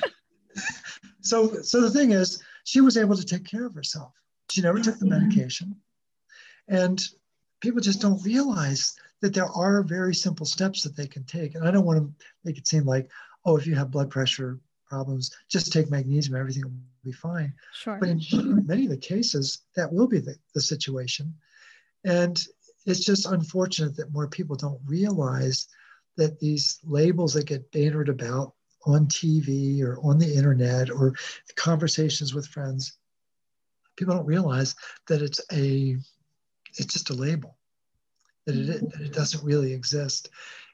so, 1.21 1.63
so 1.63 1.81
the 1.81 1.91
thing 1.91 2.13
is, 2.13 2.43
she 2.65 2.81
was 2.81 2.97
able 2.97 3.17
to 3.17 3.25
take 3.25 3.45
care 3.45 3.67
of 3.67 3.75
herself. 3.75 4.13
She 4.51 4.61
never 4.61 4.81
took 4.81 4.99
the 4.99 5.07
medication. 5.07 5.77
And 6.69 7.03
people 7.61 7.81
just 7.81 8.01
don't 8.01 8.25
realize 8.25 8.95
that 9.21 9.35
there 9.35 9.49
are 9.49 9.83
very 9.83 10.15
simple 10.15 10.47
steps 10.47 10.83
that 10.83 10.97
they 10.97 11.07
can 11.07 11.25
take. 11.25 11.55
And 11.55 11.67
I 11.67 11.71
don't 11.71 11.87
want 11.87 11.99
to 11.99 12.27
make 12.45 12.59
it 12.59 12.69
seem 12.69 12.85
like, 12.85 13.11
oh, 13.45 13.57
if 13.57 13.67
you 13.67 13.75
have 13.75 13.91
blood 13.91 14.11
pressure 14.11 14.61
problems, 14.87 15.35
just 15.49 15.73
take 15.73 15.91
magnesium, 15.91 16.39
everything 16.39 16.65
will 16.65 16.73
be 17.03 17.13
fine. 17.13 17.55
Sure. 17.73 17.97
But 17.99 18.11
in 18.11 18.21
many 18.67 18.85
of 18.85 18.91
the 18.91 18.97
cases, 18.97 19.63
that 19.75 19.93
will 19.93 20.07
be 20.07 20.19
the, 20.19 20.37
the 20.55 20.61
situation. 20.61 21.35
And 22.05 22.45
it's 22.87 23.05
just 23.05 23.27
unfortunate 23.27 23.97
that 23.97 24.13
more 24.13 24.29
people 24.29 24.57
don't 24.57 24.81
realize 24.87 25.69
that 26.17 26.39
these 26.41 26.79
labels 26.85 27.35
that 27.35 27.47
get 27.47 27.71
bannered 27.73 28.09
about 28.09 28.55
on 28.87 29.07
TV 29.07 29.83
or 29.83 29.99
on 30.03 30.19
the 30.19 30.35
internet 30.35 30.91
or 30.91 31.15
conversations 31.55 32.35
with 32.35 32.47
friends, 32.47 32.99
people 33.97 34.15
don't 34.15 34.27
realize 34.27 34.75
that 35.09 35.23
it's 35.23 35.41
a 35.53 35.97
it's 36.79 36.93
just 36.93 37.11
a 37.11 37.15
label 37.15 37.57
that 38.47 38.57
it, 38.57 38.91
that 38.93 39.01
it 39.01 39.13
doesn't 39.13 39.45
really 39.45 39.73
exist. 39.73 40.31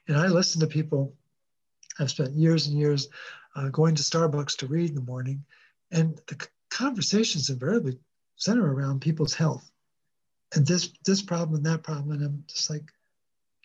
And 0.07 0.17
I 0.17 0.27
listen 0.27 0.61
to 0.61 0.67
people. 0.67 1.13
I've 1.99 2.09
spent 2.09 2.33
years 2.33 2.67
and 2.67 2.79
years 2.79 3.09
uh, 3.55 3.69
going 3.69 3.95
to 3.95 4.03
Starbucks 4.03 4.57
to 4.57 4.67
read 4.67 4.89
in 4.89 4.95
the 4.95 5.01
morning, 5.01 5.43
and 5.91 6.19
the 6.27 6.47
conversations 6.69 7.49
invariably 7.49 7.99
center 8.35 8.73
around 8.73 9.01
people's 9.01 9.33
health, 9.33 9.69
and 10.55 10.65
this 10.65 10.91
this 11.05 11.21
problem 11.21 11.57
and 11.57 11.65
that 11.65 11.83
problem. 11.83 12.11
And 12.11 12.23
I'm 12.23 12.43
just 12.47 12.69
like, 12.69 12.83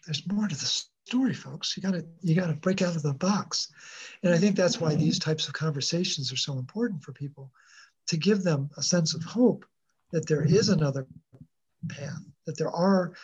there's 0.07 0.27
more 0.27 0.47
to 0.47 0.55
the 0.55 0.85
story, 1.07 1.35
folks. 1.35 1.77
You 1.77 1.83
gotta 1.83 2.05
you 2.21 2.35
gotta 2.35 2.55
break 2.55 2.83
out 2.83 2.97
of 2.97 3.03
the 3.03 3.15
box, 3.15 3.73
and 4.23 4.33
I 4.33 4.39
think 4.39 4.57
that's 4.57 4.81
why 4.81 4.95
these 4.95 5.19
types 5.19 5.49
of 5.49 5.55
conversations 5.55 6.33
are 6.33 6.37
so 6.37 6.59
important 6.59 7.03
for 7.03 7.13
people, 7.13 7.51
to 8.09 8.17
give 8.17 8.43
them 8.43 8.71
a 8.77 8.83
sense 8.83 9.15
of 9.15 9.23
hope 9.23 9.65
that 10.13 10.27
there 10.29 10.45
is 10.45 10.69
another 10.69 11.07
path, 11.89 12.23
that 12.47 12.57
there 12.59 12.71
are 12.71 13.15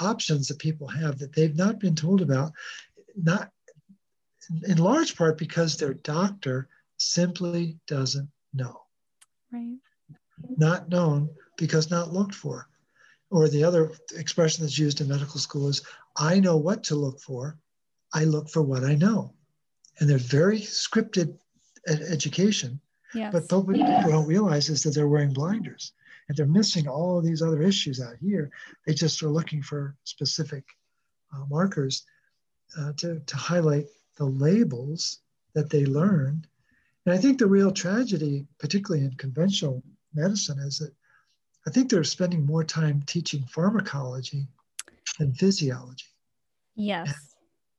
options 0.00 0.48
that 0.48 0.58
people 0.58 0.88
have 0.88 1.18
that 1.18 1.32
they've 1.32 1.56
not 1.56 1.78
been 1.78 1.94
told 1.94 2.20
about, 2.20 2.52
not 3.16 3.50
in 4.66 4.78
large 4.78 5.16
part 5.16 5.38
because 5.38 5.76
their 5.76 5.94
doctor 5.94 6.68
simply 6.98 7.78
doesn't 7.86 8.28
know. 8.52 8.82
Right. 9.52 9.76
Not 10.56 10.88
known 10.88 11.30
because 11.56 11.90
not 11.90 12.12
looked 12.12 12.34
for. 12.34 12.68
Or 13.34 13.48
the 13.48 13.64
other 13.64 13.90
expression 14.14 14.62
that's 14.62 14.78
used 14.78 15.00
in 15.00 15.08
medical 15.08 15.40
school 15.40 15.66
is 15.66 15.82
I 16.16 16.38
know 16.38 16.56
what 16.56 16.84
to 16.84 16.94
look 16.94 17.18
for, 17.20 17.58
I 18.12 18.22
look 18.22 18.48
for 18.48 18.62
what 18.62 18.84
I 18.84 18.94
know. 18.94 19.34
And 19.98 20.08
they're 20.08 20.18
very 20.18 20.60
scripted 20.60 21.36
ed- 21.88 22.06
education. 22.08 22.80
Yes. 23.12 23.32
But 23.32 23.66
what 23.66 23.74
people 23.74 24.08
don't 24.08 24.28
realize 24.28 24.68
is 24.68 24.84
that 24.84 24.94
they're 24.94 25.08
wearing 25.08 25.32
blinders 25.32 25.94
and 26.28 26.36
they're 26.36 26.46
missing 26.46 26.86
all 26.86 27.20
these 27.20 27.42
other 27.42 27.60
issues 27.60 28.00
out 28.00 28.14
here. 28.20 28.52
They 28.86 28.94
just 28.94 29.20
are 29.24 29.30
looking 29.30 29.62
for 29.62 29.96
specific 30.04 30.62
uh, 31.34 31.44
markers 31.50 32.04
uh, 32.78 32.92
to, 32.98 33.18
to 33.18 33.36
highlight 33.36 33.86
the 34.16 34.26
labels 34.26 35.18
that 35.54 35.70
they 35.70 35.86
learned. 35.86 36.46
And 37.04 37.12
I 37.12 37.18
think 37.18 37.40
the 37.40 37.48
real 37.48 37.72
tragedy, 37.72 38.46
particularly 38.60 39.04
in 39.04 39.14
conventional 39.14 39.82
medicine, 40.14 40.60
is 40.60 40.78
that 40.78 40.94
I 41.66 41.70
think 41.70 41.90
they're 41.90 42.04
spending 42.04 42.44
more 42.44 42.64
time 42.64 43.02
teaching 43.06 43.44
pharmacology 43.44 44.46
than 45.18 45.34
physiology. 45.34 46.06
Yes. 46.74 47.34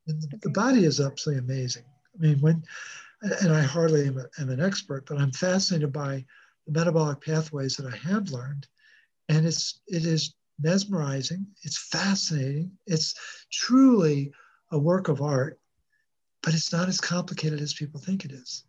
And, 0.07 0.15
and 0.15 0.31
the, 0.31 0.37
the, 0.37 0.49
body 0.49 0.85
is 0.85 0.99
absolutely 0.99 1.43
amazing. 1.43 1.83
I 2.15 2.21
mean, 2.21 2.39
when, 2.39 2.63
and 3.41 3.53
I 3.53 3.61
hardly 3.61 4.07
am, 4.07 4.17
a, 4.17 4.25
am 4.41 4.49
an 4.49 4.61
expert, 4.61 5.05
but 5.05 5.19
I'm 5.19 5.31
fascinated 5.31 5.91
by 5.91 6.25
the 6.65 6.71
metabolic 6.71 7.21
pathways 7.21 7.77
that 7.77 7.91
I 7.91 7.95
have 7.97 8.29
learned. 8.29 8.67
And 9.29 9.45
it's 9.45 9.81
it 9.87 10.05
is 10.05 10.35
mesmerizing, 10.59 11.45
it's 11.63 11.77
fascinating, 11.77 12.71
it's 12.85 13.15
truly 13.51 14.31
a 14.71 14.79
work 14.79 15.07
of 15.07 15.21
art, 15.21 15.59
but 16.41 16.53
it's 16.53 16.71
not 16.71 16.87
as 16.87 17.01
complicated 17.01 17.59
as 17.59 17.73
people 17.73 17.99
think 17.99 18.25
it 18.25 18.31
is. 18.31 18.63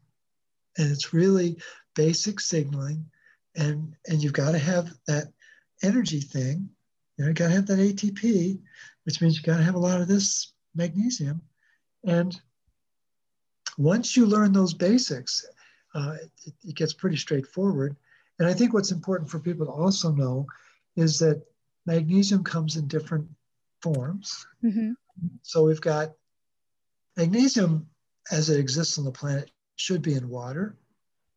And 0.79 0.91
it's 0.91 1.13
really 1.13 1.59
basic 1.95 2.41
signaling, 2.41 3.09
and 3.57 3.95
and 4.07 4.23
you've 4.23 4.33
got 4.33 4.53
to 4.53 4.59
have 4.59 4.91
that 5.07 5.33
energy 5.83 6.21
thing. 6.21 6.69
You 7.17 7.25
know, 7.25 7.29
you 7.29 7.35
got 7.35 7.49
to 7.49 7.55
have 7.55 7.67
that 7.67 7.79
ATP, 7.79 8.59
which 9.05 9.21
means 9.21 9.37
you 9.37 9.43
got 9.43 9.57
to 9.57 9.65
have 9.65 9.75
a 9.75 9.79
lot 9.79 10.01
of 10.01 10.09
this 10.09 10.53
magnesium. 10.75 11.41
And 12.05 12.39
once 13.79 14.17
you 14.17 14.27
learn 14.27 14.53
those 14.53 14.75
basics, 14.75 15.45
uh, 15.95 16.17
it, 16.45 16.55
it, 16.65 16.77
gets 16.77 16.93
pretty 16.93 17.17
straightforward. 17.17 17.97
And 18.39 18.47
I 18.47 18.53
think 18.53 18.75
what's 18.75 18.93
important 18.93 19.31
for 19.31 19.39
people 19.39 19.67
to 19.67 19.73
also 19.73 20.13
know 20.13 20.47
is 20.95 21.19
that 21.21 21.43
magnesium 21.87 22.45
comes 22.45 22.77
in 22.77 22.87
different 22.87 23.27
forms. 23.81 24.47
Mm-hmm. 24.63 24.93
So 25.43 25.65
we've 25.65 25.81
got 25.81 26.13
magnesium 27.17 27.89
as 28.31 28.51
it 28.51 28.61
exists 28.61 28.99
on 28.99 29.05
the 29.05 29.13
planet 29.13 29.51
should 29.77 30.03
be 30.03 30.15
in 30.15 30.29
water, 30.29 30.77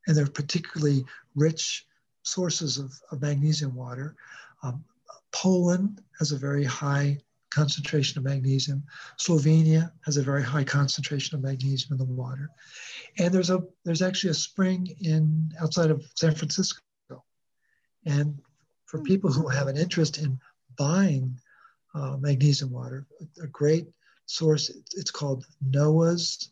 and 0.07 0.15
they're 0.15 0.27
particularly 0.27 1.05
rich 1.35 1.85
sources 2.23 2.77
of, 2.77 2.93
of 3.11 3.21
magnesium 3.21 3.75
water. 3.75 4.15
Um, 4.63 4.83
Poland 5.31 6.01
has 6.17 6.31
a 6.31 6.37
very 6.37 6.63
high 6.63 7.19
concentration 7.49 8.17
of 8.19 8.25
magnesium. 8.25 8.83
Slovenia 9.17 9.91
has 10.05 10.17
a 10.17 10.21
very 10.23 10.43
high 10.43 10.63
concentration 10.63 11.35
of 11.35 11.43
magnesium 11.43 11.93
in 11.93 11.97
the 11.97 12.13
water. 12.13 12.49
And 13.17 13.33
there's 13.33 13.49
a 13.49 13.63
there's 13.85 14.01
actually 14.01 14.31
a 14.31 14.35
spring 14.35 14.95
in 15.01 15.51
outside 15.59 15.91
of 15.91 16.05
San 16.15 16.35
Francisco. 16.35 16.81
And 18.05 18.39
for 18.85 18.99
hmm. 18.99 19.05
people 19.05 19.31
who 19.31 19.47
have 19.47 19.67
an 19.67 19.77
interest 19.77 20.17
in 20.17 20.39
buying 20.77 21.39
uh, 21.93 22.17
magnesium 22.17 22.71
water, 22.71 23.07
a 23.41 23.47
great 23.47 23.87
source, 24.25 24.69
it's 24.95 25.11
called 25.11 25.45
Noah's 25.61 26.51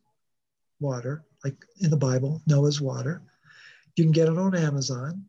water, 0.80 1.24
like 1.43 1.55
in 1.80 1.89
the 1.89 1.97
Bible, 1.97 2.41
Noah's 2.47 2.82
water. 2.82 3.22
You 3.95 4.03
can 4.03 4.11
get 4.11 4.30
it 4.30 4.38
on 4.38 4.55
Amazon. 4.55 5.26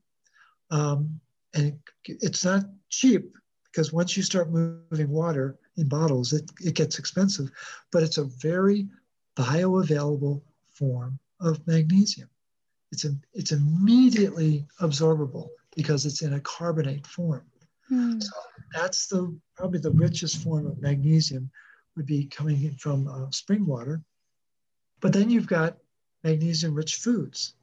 Um, 0.71 1.21
and 1.55 1.79
it's 2.05 2.45
not 2.45 2.65
cheap 2.91 3.37
because 3.65 3.93
once 3.93 4.17
you 4.17 4.23
start 4.23 4.51
moving 4.51 5.09
water 5.09 5.59
in 5.77 5.89
bottles, 5.89 6.33
it, 6.33 6.51
it 6.61 6.75
gets 6.75 6.99
expensive, 6.99 7.51
but 7.91 8.03
it's 8.03 8.19
a 8.19 8.25
very 8.25 8.89
bioavailable 9.37 10.43
form 10.73 11.19
of 11.41 11.65
magnesium. 11.67 12.29
It's, 12.91 13.05
a, 13.05 13.15
it's 13.35 13.53
immediately 13.53 14.67
absorbable 14.81 15.49
because 15.77 16.07
it's 16.07 16.23
in 16.23 16.35
a 16.35 16.41
carbonate 16.41 17.07
form. 17.07 17.45
Mm. 17.91 18.23
So 18.23 18.33
that's 18.75 19.07
the 19.07 19.39
probably 19.57 19.81
the 19.81 19.93
richest 19.93 20.43
form 20.43 20.67
of 20.67 20.81
magnesium 20.81 21.51
would 21.97 22.07
be 22.07 22.27
coming 22.27 22.63
in 22.63 22.75
from 22.75 23.09
uh, 23.09 23.31
spring 23.31 23.67
water. 23.67 24.03
But 25.01 25.13
then 25.13 25.31
you've 25.31 25.47
got 25.47 25.77
magnesium 26.25 26.75
rich 26.75 26.97
foods, 26.97 27.55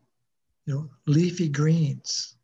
you 0.66 0.74
know, 0.74 0.90
leafy 1.06 1.50
greens 1.50 2.36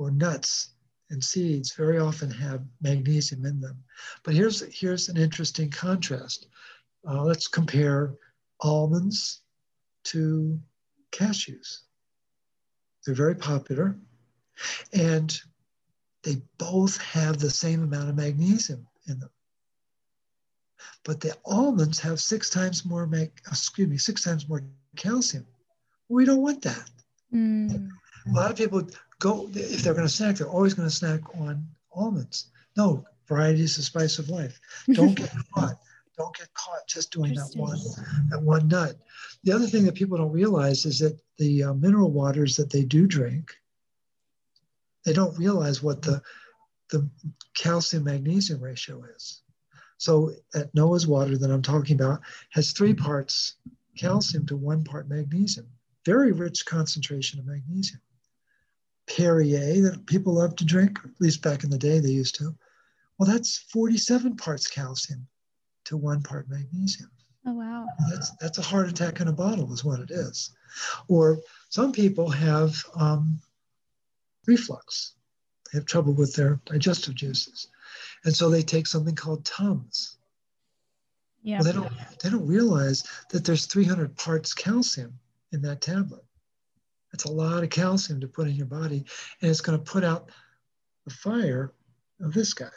or 0.00 0.10
nuts 0.10 0.70
and 1.10 1.22
seeds 1.22 1.74
very 1.74 1.98
often 1.98 2.30
have 2.30 2.62
magnesium 2.80 3.44
in 3.44 3.60
them. 3.60 3.76
But 4.24 4.34
here's, 4.34 4.62
here's 4.74 5.08
an 5.08 5.18
interesting 5.18 5.70
contrast. 5.70 6.46
Uh, 7.06 7.22
let's 7.22 7.48
compare 7.48 8.14
almonds 8.60 9.42
to 10.04 10.58
cashews. 11.12 11.80
They're 13.04 13.14
very 13.14 13.34
popular 13.34 13.96
and 14.92 15.38
they 16.22 16.36
both 16.58 16.96
have 16.98 17.38
the 17.38 17.50
same 17.50 17.82
amount 17.82 18.08
of 18.08 18.16
magnesium 18.16 18.86
in 19.06 19.18
them. 19.20 19.30
But 21.04 21.20
the 21.20 21.36
almonds 21.44 21.98
have 22.00 22.20
six 22.20 22.48
times 22.48 22.86
more, 22.86 23.06
mag- 23.06 23.40
excuse 23.46 23.88
me, 23.88 23.98
six 23.98 24.22
times 24.22 24.48
more 24.48 24.62
calcium. 24.96 25.46
We 26.08 26.24
don't 26.24 26.42
want 26.42 26.62
that. 26.62 26.90
Mm. 27.34 27.88
A 28.26 28.32
lot 28.32 28.50
of 28.50 28.56
people 28.56 28.86
go, 29.20 29.48
if 29.54 29.82
they're 29.82 29.94
going 29.94 30.06
to 30.06 30.12
snack, 30.12 30.36
they're 30.36 30.48
always 30.48 30.74
going 30.74 30.88
to 30.88 30.94
snack 30.94 31.20
on 31.38 31.64
almonds. 31.92 32.50
No, 32.76 33.04
variety 33.28 33.62
is 33.62 33.76
the 33.76 33.82
spice 33.82 34.18
of 34.18 34.28
life. 34.28 34.58
Don't 34.92 35.14
get 35.14 35.30
caught. 35.54 35.78
Don't 36.18 36.36
get 36.36 36.52
caught 36.52 36.86
just 36.88 37.12
doing 37.12 37.34
that 37.34 37.52
one, 37.54 37.78
that 38.30 38.42
one 38.42 38.68
nut. 38.68 38.96
The 39.44 39.52
other 39.52 39.66
thing 39.66 39.84
that 39.84 39.94
people 39.94 40.18
don't 40.18 40.32
realize 40.32 40.84
is 40.84 40.98
that 40.98 41.18
the 41.38 41.64
uh, 41.64 41.74
mineral 41.74 42.10
waters 42.10 42.56
that 42.56 42.70
they 42.70 42.84
do 42.84 43.06
drink, 43.06 43.54
they 45.06 45.12
don't 45.12 45.38
realize 45.38 45.82
what 45.82 46.02
the 46.02 46.20
the 46.90 47.08
calcium 47.54 48.04
magnesium 48.04 48.60
ratio 48.60 49.04
is. 49.16 49.42
So 49.96 50.32
that 50.52 50.74
Noah's 50.74 51.06
water 51.06 51.38
that 51.38 51.50
I'm 51.50 51.62
talking 51.62 51.94
about 51.94 52.20
has 52.50 52.72
three 52.72 52.94
parts 52.94 53.56
calcium 53.96 54.44
to 54.46 54.56
one 54.56 54.82
part 54.82 55.08
magnesium. 55.08 55.68
Very 56.04 56.32
rich 56.32 56.66
concentration 56.66 57.38
of 57.38 57.46
magnesium. 57.46 58.00
Perrier 59.16 59.80
that 59.82 60.06
people 60.06 60.34
love 60.34 60.56
to 60.56 60.64
drink, 60.64 60.98
at 61.04 61.20
least 61.20 61.42
back 61.42 61.64
in 61.64 61.70
the 61.70 61.78
day 61.78 61.98
they 61.98 62.10
used 62.10 62.36
to. 62.36 62.54
Well, 63.18 63.28
that's 63.28 63.58
47 63.58 64.36
parts 64.36 64.66
calcium 64.66 65.26
to 65.84 65.96
one 65.96 66.22
part 66.22 66.48
magnesium. 66.48 67.10
Oh, 67.46 67.54
wow. 67.54 67.86
That's, 68.10 68.30
that's 68.36 68.58
a 68.58 68.62
heart 68.62 68.88
attack 68.88 69.20
in 69.20 69.28
a 69.28 69.32
bottle, 69.32 69.72
is 69.72 69.84
what 69.84 70.00
it 70.00 70.10
is. 70.10 70.50
Or 71.08 71.40
some 71.68 71.92
people 71.92 72.28
have 72.30 72.76
um, 72.94 73.40
reflux, 74.46 75.14
they 75.72 75.78
have 75.78 75.86
trouble 75.86 76.12
with 76.12 76.34
their 76.34 76.60
digestive 76.66 77.14
juices. 77.14 77.68
And 78.24 78.34
so 78.34 78.48
they 78.48 78.62
take 78.62 78.86
something 78.86 79.14
called 79.14 79.44
Tums. 79.44 80.18
Yeah. 81.42 81.60
Well, 81.60 81.64
they 81.64 81.72
don't, 81.72 81.92
they 82.22 82.30
don't 82.30 82.46
realize 82.46 83.04
that 83.30 83.44
there's 83.44 83.66
300 83.66 84.16
parts 84.16 84.52
calcium 84.52 85.18
in 85.52 85.62
that 85.62 85.80
tablet. 85.80 86.24
That's 87.12 87.24
a 87.24 87.32
lot 87.32 87.62
of 87.62 87.70
calcium 87.70 88.20
to 88.20 88.28
put 88.28 88.48
in 88.48 88.54
your 88.54 88.66
body, 88.66 89.04
and 89.40 89.50
it's 89.50 89.60
going 89.60 89.78
to 89.78 89.84
put 89.84 90.04
out 90.04 90.30
the 91.04 91.12
fire 91.12 91.72
of 92.20 92.32
this 92.32 92.54
guy. 92.54 92.70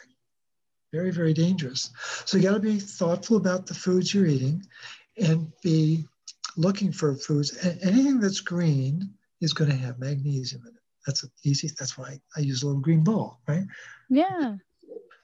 Very, 0.92 1.10
very 1.10 1.32
dangerous. 1.32 1.90
So 2.24 2.36
you 2.36 2.44
got 2.44 2.54
to 2.54 2.60
be 2.60 2.78
thoughtful 2.78 3.36
about 3.36 3.66
the 3.66 3.74
foods 3.74 4.14
you're 4.14 4.26
eating 4.26 4.64
and 5.20 5.52
be 5.62 6.04
looking 6.56 6.92
for 6.92 7.14
foods. 7.16 7.56
Anything 7.82 8.20
that's 8.20 8.40
green 8.40 9.12
is 9.40 9.52
going 9.52 9.70
to 9.70 9.76
have 9.76 9.98
magnesium 9.98 10.62
in 10.62 10.74
it. 10.74 10.80
That's 11.06 11.24
easy. 11.44 11.70
That's 11.78 11.98
why 11.98 12.18
I 12.36 12.40
use 12.40 12.62
a 12.62 12.66
little 12.66 12.80
green 12.80 13.04
ball, 13.04 13.40
right? 13.46 13.64
Yeah. 14.08 14.56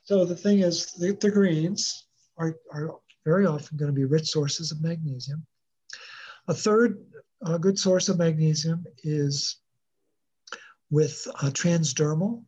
So 0.03 0.25
the 0.25 0.37
thing 0.37 0.61
is, 0.61 0.93
the, 0.93 1.17
the 1.21 1.31
greens 1.31 2.07
are, 2.37 2.57
are 2.73 2.97
very 3.25 3.47
often 3.47 3.77
going 3.77 3.91
to 3.91 3.95
be 3.95 4.05
rich 4.05 4.29
sources 4.29 4.73
of 4.73 4.83
magnesium. 4.83 5.47
A 6.49 6.55
third 6.55 6.99
uh, 7.45 7.59
good 7.59 7.79
source 7.79 8.09
of 8.09 8.19
magnesium 8.19 8.85
is 9.03 9.57
with 10.91 11.27
uh, 11.37 11.51
transdermal. 11.51 12.45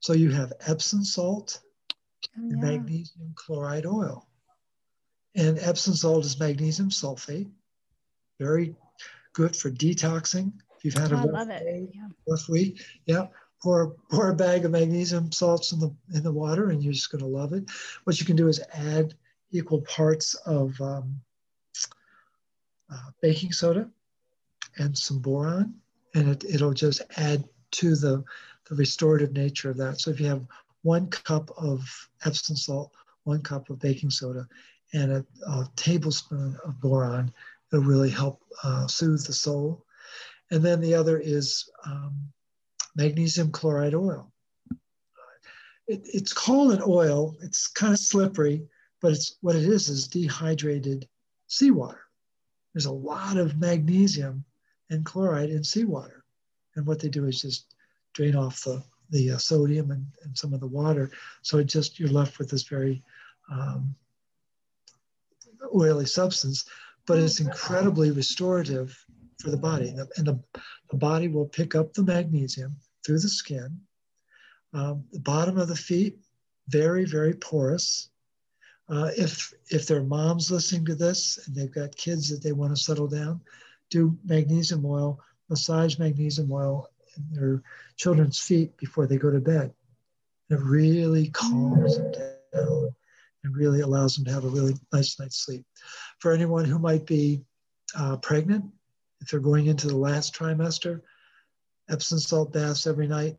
So 0.00 0.12
you 0.12 0.30
have 0.30 0.52
Epsom 0.66 1.04
salt 1.04 1.60
and 2.36 2.50
yeah. 2.50 2.70
magnesium 2.70 3.32
chloride 3.36 3.86
oil. 3.86 4.28
And 5.34 5.58
Epsom 5.58 5.94
salt 5.94 6.24
is 6.24 6.38
magnesium 6.38 6.90
sulfate, 6.90 7.50
very 8.38 8.76
good 9.32 9.56
for 9.56 9.70
detoxing. 9.70 10.52
If 10.76 10.84
you've 10.84 10.94
had 10.94 11.12
a 11.12 11.16
oh, 11.16 11.26
rough, 11.26 11.48
day, 11.48 11.88
yeah. 11.92 12.08
rough 12.28 12.48
week, 12.48 12.80
yeah, 13.06 13.26
pour 13.62 13.96
pour 14.10 14.28
a 14.28 14.34
bag 14.34 14.64
of 14.64 14.70
magnesium 14.70 15.32
salts 15.32 15.72
in 15.72 15.80
the 15.80 15.92
in 16.14 16.22
the 16.22 16.32
water, 16.32 16.70
and 16.70 16.84
you're 16.84 16.92
just 16.92 17.10
going 17.10 17.22
to 17.22 17.26
love 17.26 17.52
it. 17.52 17.64
What 18.04 18.20
you 18.20 18.26
can 18.26 18.36
do 18.36 18.46
is 18.46 18.62
add 18.72 19.14
equal 19.50 19.80
parts 19.82 20.34
of 20.46 20.80
um, 20.80 21.20
uh, 22.92 23.10
baking 23.20 23.52
soda 23.52 23.90
and 24.78 24.96
some 24.96 25.18
boron, 25.18 25.74
and 26.14 26.28
it, 26.28 26.44
it'll 26.44 26.74
just 26.74 27.02
add 27.16 27.44
to 27.72 27.96
the, 27.96 28.24
the 28.68 28.74
restorative 28.76 29.32
nature 29.32 29.70
of 29.70 29.76
that. 29.76 30.00
So 30.00 30.10
if 30.10 30.20
you 30.20 30.26
have 30.26 30.46
one 30.82 31.08
cup 31.08 31.50
of 31.56 31.80
Epsom 32.24 32.56
salt, 32.56 32.92
one 33.24 33.42
cup 33.42 33.70
of 33.70 33.78
baking 33.78 34.10
soda, 34.10 34.46
and 34.92 35.10
a, 35.12 35.26
a 35.48 35.68
tablespoon 35.76 36.56
of 36.64 36.80
boron, 36.80 37.32
it'll 37.72 37.84
really 37.84 38.10
help 38.10 38.42
uh, 38.62 38.86
soothe 38.86 39.26
the 39.26 39.32
soul. 39.32 39.84
And 40.50 40.62
then 40.62 40.80
the 40.80 40.94
other 40.94 41.18
is 41.18 41.68
um, 41.86 42.14
magnesium 42.94 43.50
chloride 43.50 43.94
oil. 43.94 44.30
It, 45.86 46.02
it's 46.04 46.32
called 46.32 46.72
an 46.72 46.82
oil. 46.86 47.34
It's 47.42 47.66
kind 47.66 47.92
of 47.92 47.98
slippery, 47.98 48.66
but 49.00 49.12
it's 49.12 49.36
what 49.40 49.56
it 49.56 49.64
is 49.64 49.88
is 49.88 50.06
dehydrated 50.06 51.08
seawater. 51.46 52.02
There's 52.72 52.86
a 52.86 52.92
lot 52.92 53.36
of 53.36 53.58
magnesium 53.58 54.44
and 54.90 55.04
chloride 55.04 55.50
in 55.50 55.64
seawater. 55.64 56.24
And 56.76 56.86
what 56.86 57.00
they 57.00 57.08
do 57.08 57.26
is 57.26 57.42
just 57.42 57.74
drain 58.12 58.36
off 58.36 58.62
the, 58.62 58.82
the 59.10 59.32
uh, 59.32 59.38
sodium 59.38 59.90
and, 59.90 60.06
and 60.24 60.36
some 60.36 60.52
of 60.52 60.60
the 60.60 60.66
water. 60.66 61.10
So 61.42 61.58
it 61.58 61.64
just, 61.64 61.98
you're 61.98 62.08
left 62.08 62.38
with 62.38 62.50
this 62.50 62.64
very 62.64 63.02
um, 63.50 63.94
oily 65.74 66.06
substance, 66.06 66.64
but 67.06 67.18
it's 67.18 67.40
incredibly 67.40 68.10
restorative 68.10 69.04
for 69.40 69.50
the 69.50 69.56
body. 69.56 69.94
And 70.16 70.26
the, 70.26 70.38
the 70.90 70.96
body 70.96 71.28
will 71.28 71.46
pick 71.46 71.74
up 71.74 71.92
the 71.92 72.02
magnesium 72.02 72.76
through 73.04 73.20
the 73.20 73.28
skin. 73.28 73.80
Um, 74.72 75.04
the 75.12 75.20
bottom 75.20 75.58
of 75.58 75.68
the 75.68 75.76
feet, 75.76 76.18
very, 76.68 77.04
very 77.04 77.34
porous. 77.34 78.10
Uh, 78.88 79.10
if 79.16 79.52
if 79.70 79.86
there 79.86 79.98
are 79.98 80.04
moms 80.04 80.50
listening 80.50 80.84
to 80.84 80.94
this 80.94 81.38
and 81.46 81.56
they've 81.56 81.74
got 81.74 81.96
kids 81.96 82.28
that 82.28 82.42
they 82.42 82.52
want 82.52 82.74
to 82.74 82.82
settle 82.82 83.06
down, 83.06 83.40
do 83.94 84.18
magnesium 84.24 84.84
oil, 84.84 85.20
massage 85.48 85.98
magnesium 85.98 86.50
oil 86.50 86.88
in 87.16 87.24
their 87.32 87.62
children's 87.96 88.40
feet 88.40 88.76
before 88.76 89.06
they 89.06 89.16
go 89.16 89.30
to 89.30 89.38
bed. 89.38 89.72
It 90.50 90.58
really 90.60 91.28
calms 91.28 91.96
them 91.96 92.10
down 92.12 92.94
and 93.44 93.56
really 93.56 93.80
allows 93.80 94.16
them 94.16 94.24
to 94.24 94.32
have 94.32 94.44
a 94.44 94.48
really 94.48 94.74
nice 94.92 95.18
night's 95.20 95.36
sleep. 95.36 95.64
For 96.18 96.32
anyone 96.32 96.64
who 96.64 96.78
might 96.78 97.06
be 97.06 97.44
uh, 97.96 98.16
pregnant, 98.16 98.64
if 99.20 99.28
they're 99.28 99.38
going 99.38 99.66
into 99.66 99.86
the 99.86 99.96
last 99.96 100.34
trimester, 100.34 101.00
Epsom 101.88 102.18
salt 102.18 102.52
baths 102.52 102.86
every 102.86 103.06
night, 103.06 103.36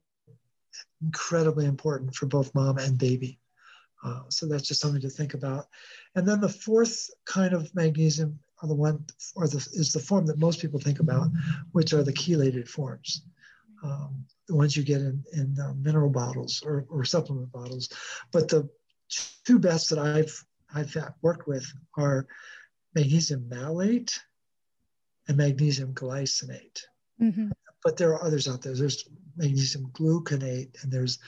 incredibly 1.02 1.66
important 1.66 2.16
for 2.16 2.28
both 2.28 2.56
mom 2.56 2.78
and 2.78 2.98
baby. 2.98 3.40
Uh, 4.04 4.22
so 4.30 4.46
that's 4.46 4.68
just 4.68 4.80
something 4.80 5.02
to 5.02 5.10
think 5.10 5.34
about. 5.34 5.66
And 6.16 6.26
then 6.26 6.40
the 6.40 6.48
fourth 6.48 7.10
kind 7.26 7.54
of 7.54 7.74
magnesium 7.76 8.40
are 8.66 8.68
the 8.68 8.76
one, 8.76 9.06
or 9.36 9.48
the, 9.48 9.58
is 9.74 9.92
the 9.94 10.00
form 10.00 10.26
that 10.26 10.40
most 10.40 10.60
people 10.60 10.80
think 10.80 11.00
about, 11.00 11.28
which 11.72 11.94
are 11.94 12.04
the 12.04 12.14
chelated 12.14 12.68
forms. 12.68 13.22
Um, 13.84 14.26
the 14.48 14.56
ones 14.56 14.76
you 14.76 14.84
get 14.84 15.02
in, 15.02 15.24
in 15.34 15.56
uh, 15.60 15.74
mineral 15.76 16.10
bottles 16.10 16.64
or, 16.66 16.86
or 16.90 17.06
supplement 17.06 17.52
bottles. 17.52 17.90
But 18.32 18.48
the 18.48 18.70
two 19.46 19.60
best 19.60 19.90
that 19.90 20.00
I've, 20.00 20.44
I've 20.74 20.96
worked 21.22 21.48
with 21.48 21.66
are 21.98 22.28
magnesium 22.96 23.48
malate 23.50 24.20
and 25.28 25.38
magnesium 25.38 25.94
glycinate. 25.94 26.82
Mm-hmm. 27.22 27.50
But 27.84 27.98
there 27.98 28.14
are 28.14 28.24
others 28.24 28.48
out 28.48 28.62
there. 28.62 28.76
There's 28.76 29.08
magnesium 29.38 29.92
gluconate 29.94 30.82
and 30.82 30.92
there's 30.92 31.20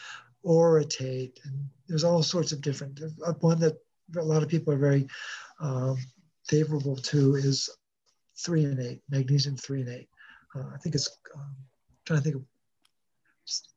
orotate 0.45 1.38
and 1.43 1.69
there's 1.88 2.03
all 2.03 2.23
sorts 2.23 2.51
of 2.51 2.61
different. 2.61 2.99
Uh, 3.25 3.33
one 3.41 3.59
that 3.59 3.77
a 4.15 4.21
lot 4.21 4.43
of 4.43 4.49
people 4.49 4.73
are 4.73 4.77
very 4.77 5.07
um, 5.59 5.97
favorable 6.47 6.95
to 6.95 7.35
is 7.35 7.69
three 8.37 8.63
and 8.65 8.79
eight, 8.79 9.01
magnesium 9.09 9.55
threonate. 9.55 10.07
Uh, 10.55 10.63
I 10.73 10.77
think 10.77 10.95
it's 10.95 11.09
um, 11.35 11.55
trying 12.05 12.19
to 12.19 12.23
think 12.23 12.35
of 12.35 12.43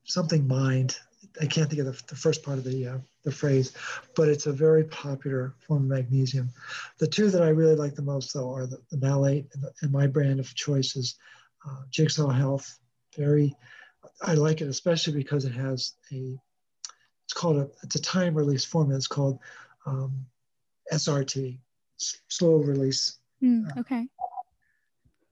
something 0.04 0.46
mind. 0.46 0.96
I 1.40 1.46
can't 1.46 1.68
think 1.68 1.80
of 1.80 1.86
the, 1.86 2.02
the 2.08 2.16
first 2.16 2.42
part 2.42 2.58
of 2.58 2.64
the 2.64 2.86
uh, 2.86 2.98
the 3.22 3.32
phrase, 3.32 3.72
but 4.16 4.28
it's 4.28 4.46
a 4.46 4.52
very 4.52 4.84
popular 4.84 5.54
form 5.66 5.82
of 5.82 5.88
magnesium. 5.88 6.50
The 6.98 7.06
two 7.06 7.30
that 7.30 7.42
I 7.42 7.48
really 7.48 7.76
like 7.76 7.94
the 7.94 8.02
most, 8.02 8.32
though, 8.32 8.52
are 8.54 8.66
the, 8.66 8.78
the 8.90 8.96
malate 8.96 9.46
and, 9.52 9.62
the, 9.62 9.72
and, 9.82 9.92
my 9.92 10.06
brand 10.06 10.40
of 10.40 10.54
choice 10.54 10.96
is 10.96 11.16
uh, 11.68 11.82
Jigsaw 11.90 12.30
Health. 12.30 12.78
Very, 13.16 13.54
I 14.22 14.34
like 14.34 14.62
it 14.62 14.68
especially 14.68 15.14
because 15.14 15.44
it 15.44 15.52
has 15.52 15.94
a. 16.12 16.38
It's 17.24 17.34
called 17.34 17.58
a. 17.58 17.68
It's 17.82 17.96
a 17.96 18.02
time 18.02 18.34
release 18.34 18.64
form. 18.64 18.90
It's 18.90 19.06
called 19.06 19.38
um, 19.86 20.24
SRT, 20.92 21.58
slow 22.28 22.56
release. 22.56 23.18
Mm, 23.42 23.76
okay. 23.78 24.06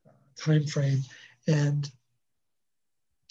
Uh, 0.07 0.11
time 0.37 0.67
frame, 0.67 1.03
and 1.47 1.91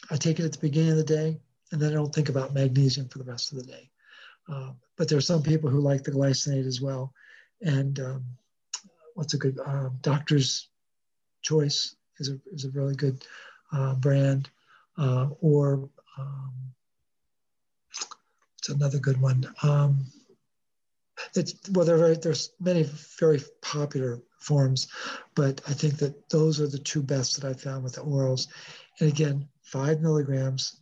I 0.09 0.17
take 0.17 0.39
it 0.39 0.45
at 0.45 0.53
the 0.53 0.59
beginning 0.59 0.91
of 0.91 0.97
the 0.97 1.03
day, 1.03 1.39
and 1.71 1.81
then 1.81 1.91
I 1.91 1.95
don't 1.95 2.13
think 2.13 2.29
about 2.29 2.53
magnesium 2.53 3.09
for 3.09 3.17
the 3.17 3.25
rest 3.25 3.51
of 3.51 3.57
the 3.57 3.65
day. 3.65 3.89
Uh, 4.49 4.71
but 4.97 5.09
there 5.09 5.17
are 5.17 5.21
some 5.21 5.43
people 5.43 5.69
who 5.69 5.79
like 5.79 6.03
the 6.03 6.11
glycinate 6.11 6.65
as 6.65 6.81
well. 6.81 7.13
And 7.61 7.99
um, 7.99 8.23
what's 9.15 9.33
a 9.33 9.37
good 9.37 9.59
uh, 9.65 9.89
doctor's 10.01 10.69
choice 11.41 11.95
is 12.19 12.29
a, 12.29 12.39
is 12.51 12.65
a 12.65 12.69
really 12.69 12.95
good 12.95 13.25
uh, 13.73 13.95
brand. 13.95 14.49
Uh, 14.97 15.27
or 15.41 15.89
um, 16.17 16.53
it's 18.57 18.69
another 18.69 18.99
good 18.99 19.19
one. 19.21 19.45
Um, 19.61 20.05
it's 21.35 21.55
well, 21.71 21.85
there 21.85 21.97
very, 21.97 22.15
there's 22.15 22.51
many 22.59 22.83
very 23.19 23.41
popular 23.61 24.21
forms, 24.39 24.87
but 25.35 25.61
I 25.67 25.73
think 25.73 25.97
that 25.97 26.29
those 26.29 26.61
are 26.61 26.67
the 26.67 26.79
two 26.79 27.01
best 27.01 27.39
that 27.39 27.49
I 27.49 27.53
found 27.53 27.83
with 27.83 27.93
the 27.93 28.01
orals. 28.01 28.47
And 28.99 29.09
again, 29.09 29.47
five 29.61 30.01
milligrams 30.01 30.79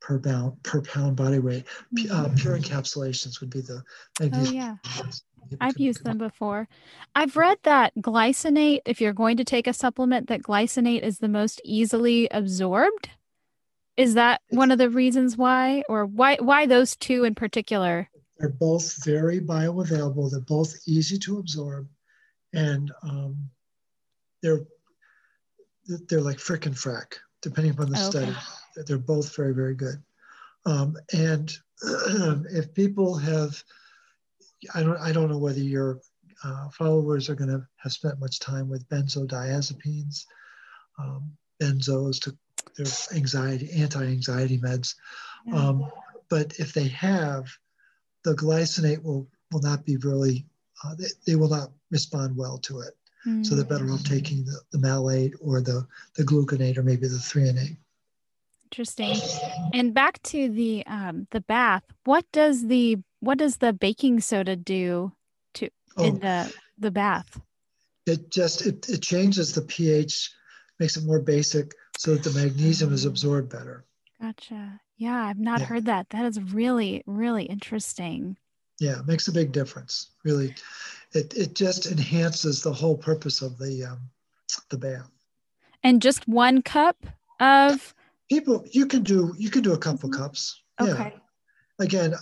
per 0.00 0.18
pound 0.18 0.62
per 0.62 0.82
pound 0.82 1.16
body 1.16 1.38
weight. 1.38 1.64
Uh, 2.10 2.26
mm-hmm. 2.26 2.34
pure 2.34 2.58
encapsulations 2.58 3.40
would 3.40 3.50
be 3.50 3.60
the 3.60 3.82
Oh 4.20 4.50
yeah. 4.50 4.76
I've 5.60 5.78
used 5.78 6.04
them 6.04 6.18
before. 6.18 6.68
I've 7.14 7.36
read 7.36 7.58
that 7.64 7.92
glycinate, 7.98 8.80
if 8.86 9.00
you're 9.00 9.12
going 9.12 9.36
to 9.36 9.44
take 9.44 9.66
a 9.66 9.72
supplement, 9.72 10.28
that 10.28 10.42
glycinate 10.42 11.02
is 11.02 11.18
the 11.18 11.28
most 11.28 11.60
easily 11.64 12.28
absorbed. 12.30 13.10
Is 13.96 14.14
that 14.14 14.40
one 14.48 14.70
of 14.70 14.78
the 14.78 14.90
reasons 14.90 15.36
why, 15.36 15.84
or 15.88 16.04
why 16.06 16.36
why 16.40 16.66
those 16.66 16.96
two 16.96 17.24
in 17.24 17.34
particular? 17.34 18.08
They're 18.38 18.48
both 18.48 19.04
very 19.04 19.40
bioavailable. 19.40 20.30
They're 20.30 20.40
both 20.40 20.74
easy 20.86 21.18
to 21.20 21.38
absorb, 21.38 21.88
and 22.52 22.90
um, 23.02 23.50
they're 24.42 24.66
they're 26.08 26.20
like 26.20 26.38
frick 26.38 26.66
and 26.66 26.74
frack 26.74 27.14
depending 27.44 27.72
upon 27.72 27.90
the 27.90 27.98
okay. 27.98 28.10
study. 28.10 28.36
They're 28.86 28.98
both 28.98 29.36
very, 29.36 29.54
very 29.54 29.74
good. 29.74 30.02
Um, 30.66 30.96
and 31.12 31.52
if 32.50 32.74
people 32.74 33.16
have, 33.18 33.62
I 34.74 34.82
don't, 34.82 34.98
I 34.98 35.12
don't 35.12 35.30
know 35.30 35.38
whether 35.38 35.60
your 35.60 36.00
uh, 36.42 36.70
followers 36.70 37.28
are 37.28 37.34
going 37.34 37.50
to 37.50 37.64
have 37.76 37.92
spent 37.92 38.18
much 38.18 38.40
time 38.40 38.70
with 38.70 38.88
benzodiazepines, 38.88 40.24
um, 40.98 41.32
benzos 41.62 42.18
to 42.22 42.36
their 42.78 43.16
anxiety, 43.16 43.70
anti-anxiety 43.72 44.58
meds. 44.58 44.94
Um, 45.52 45.90
but 46.30 46.54
if 46.58 46.72
they 46.72 46.88
have, 46.88 47.46
the 48.24 48.34
glycinate 48.34 49.02
will 49.02 49.28
will 49.52 49.60
not 49.60 49.84
be 49.84 49.96
really, 49.98 50.44
uh, 50.82 50.94
they, 50.96 51.06
they 51.26 51.36
will 51.36 51.48
not 51.48 51.70
respond 51.90 52.36
well 52.36 52.58
to 52.58 52.80
it. 52.80 52.96
Mm. 53.26 53.46
So 53.46 53.54
they're 53.54 53.64
better 53.64 53.90
off 53.90 54.02
taking 54.02 54.44
the, 54.44 54.60
the 54.72 54.78
malate 54.78 55.34
or 55.40 55.60
the, 55.60 55.86
the 56.16 56.24
gluconate 56.24 56.76
or 56.76 56.82
maybe 56.82 57.06
the 57.06 57.16
threonate. 57.16 57.76
Interesting. 58.64 59.16
And 59.72 59.94
back 59.94 60.20
to 60.24 60.48
the 60.48 60.84
um, 60.86 61.28
the 61.30 61.40
bath. 61.40 61.84
What 62.04 62.24
does 62.32 62.66
the 62.66 62.98
what 63.20 63.38
does 63.38 63.58
the 63.58 63.72
baking 63.72 64.20
soda 64.20 64.56
do 64.56 65.12
to 65.54 65.70
oh, 65.96 66.04
in 66.04 66.18
the 66.18 66.52
the 66.76 66.90
bath? 66.90 67.40
It 68.06 68.30
just 68.32 68.66
it, 68.66 68.88
it 68.88 69.00
changes 69.00 69.54
the 69.54 69.62
pH, 69.62 70.32
makes 70.80 70.96
it 70.96 71.04
more 71.04 71.20
basic 71.20 71.72
so 71.96 72.16
that 72.16 72.24
the 72.24 72.36
magnesium 72.38 72.92
is 72.92 73.04
absorbed 73.04 73.50
better. 73.50 73.84
Gotcha. 74.24 74.80
Yeah, 74.96 75.26
I've 75.26 75.38
not 75.38 75.60
yeah. 75.60 75.66
heard 75.66 75.84
that. 75.84 76.08
That 76.10 76.24
is 76.24 76.40
really, 76.40 77.02
really 77.06 77.44
interesting. 77.44 78.38
Yeah, 78.80 79.00
it 79.00 79.06
makes 79.06 79.28
a 79.28 79.32
big 79.32 79.52
difference. 79.52 80.12
Really, 80.24 80.54
it 81.12 81.34
it 81.34 81.54
just 81.54 81.86
enhances 81.86 82.62
the 82.62 82.72
whole 82.72 82.96
purpose 82.96 83.42
of 83.42 83.58
the 83.58 83.84
um, 83.84 84.00
the 84.70 84.78
bath. 84.78 85.10
And 85.82 86.00
just 86.00 86.26
one 86.26 86.62
cup 86.62 86.96
of 87.38 87.94
people 88.30 88.64
you 88.70 88.86
can 88.86 89.02
do 89.02 89.34
you 89.36 89.50
can 89.50 89.62
do 89.62 89.72
a 89.72 89.78
couple 89.78 90.08
mm-hmm. 90.08 90.22
cups 90.22 90.62
okay. 90.80 90.90
yeah 90.90 91.84
again 91.84 92.14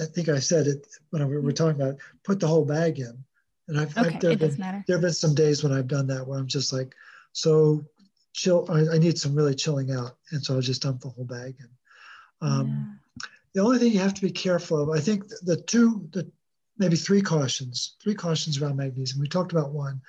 i 0.00 0.04
think 0.04 0.28
i 0.28 0.38
said 0.38 0.66
it 0.66 0.86
when 1.10 1.26
we 1.28 1.38
were 1.38 1.52
talking 1.52 1.80
about 1.80 1.96
put 2.24 2.40
the 2.40 2.46
whole 2.46 2.64
bag 2.64 2.98
in 3.00 3.12
and 3.68 3.80
i've, 3.80 3.96
okay. 3.98 4.14
I've 4.14 4.20
there, 4.20 4.30
it 4.30 4.38
been, 4.38 4.56
there 4.56 4.96
have 4.96 5.00
been 5.00 5.12
some 5.12 5.34
days 5.34 5.62
when 5.62 5.72
i've 5.72 5.88
done 5.88 6.06
that 6.06 6.26
where 6.26 6.38
i'm 6.38 6.46
just 6.46 6.72
like 6.72 6.94
so 7.32 7.84
chill 8.32 8.66
i, 8.70 8.94
I 8.94 8.98
need 8.98 9.18
some 9.18 9.34
really 9.34 9.54
chilling 9.54 9.90
out 9.90 10.16
and 10.30 10.44
so 10.44 10.54
i'll 10.54 10.60
just 10.60 10.82
dump 10.82 11.00
the 11.00 11.08
whole 11.08 11.24
bag 11.24 11.56
in 11.58 11.68
um, 12.40 12.98
yeah. 13.18 13.26
the 13.54 13.60
only 13.60 13.78
thing 13.78 13.92
you 13.92 14.00
have 14.00 14.14
to 14.14 14.22
be 14.22 14.30
careful 14.30 14.82
of 14.82 14.90
i 14.90 15.00
think 15.00 15.28
the, 15.28 15.38
the 15.42 15.56
two 15.56 16.08
the 16.12 16.30
maybe 16.78 16.96
three 16.96 17.22
cautions 17.22 17.96
three 18.02 18.14
cautions 18.14 18.60
around 18.60 18.76
magnesium 18.76 19.20
we 19.20 19.28
talked 19.28 19.52
about 19.52 19.72
one 19.72 20.00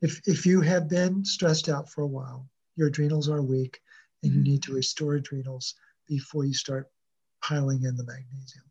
if 0.00 0.20
if 0.26 0.46
you 0.46 0.60
have 0.60 0.88
been 0.88 1.24
stressed 1.24 1.68
out 1.68 1.88
for 1.88 2.02
a 2.02 2.06
while 2.06 2.46
your 2.76 2.88
adrenals 2.88 3.28
are 3.28 3.42
weak 3.42 3.80
and 4.22 4.32
you 4.32 4.38
mm-hmm. 4.38 4.50
need 4.50 4.62
to 4.62 4.74
restore 4.74 5.14
adrenals 5.14 5.74
before 6.08 6.44
you 6.44 6.54
start 6.54 6.90
piling 7.42 7.82
in 7.84 7.96
the 7.96 8.04
magnesium. 8.04 8.64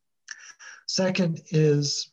Second 0.87 1.41
is 1.49 2.11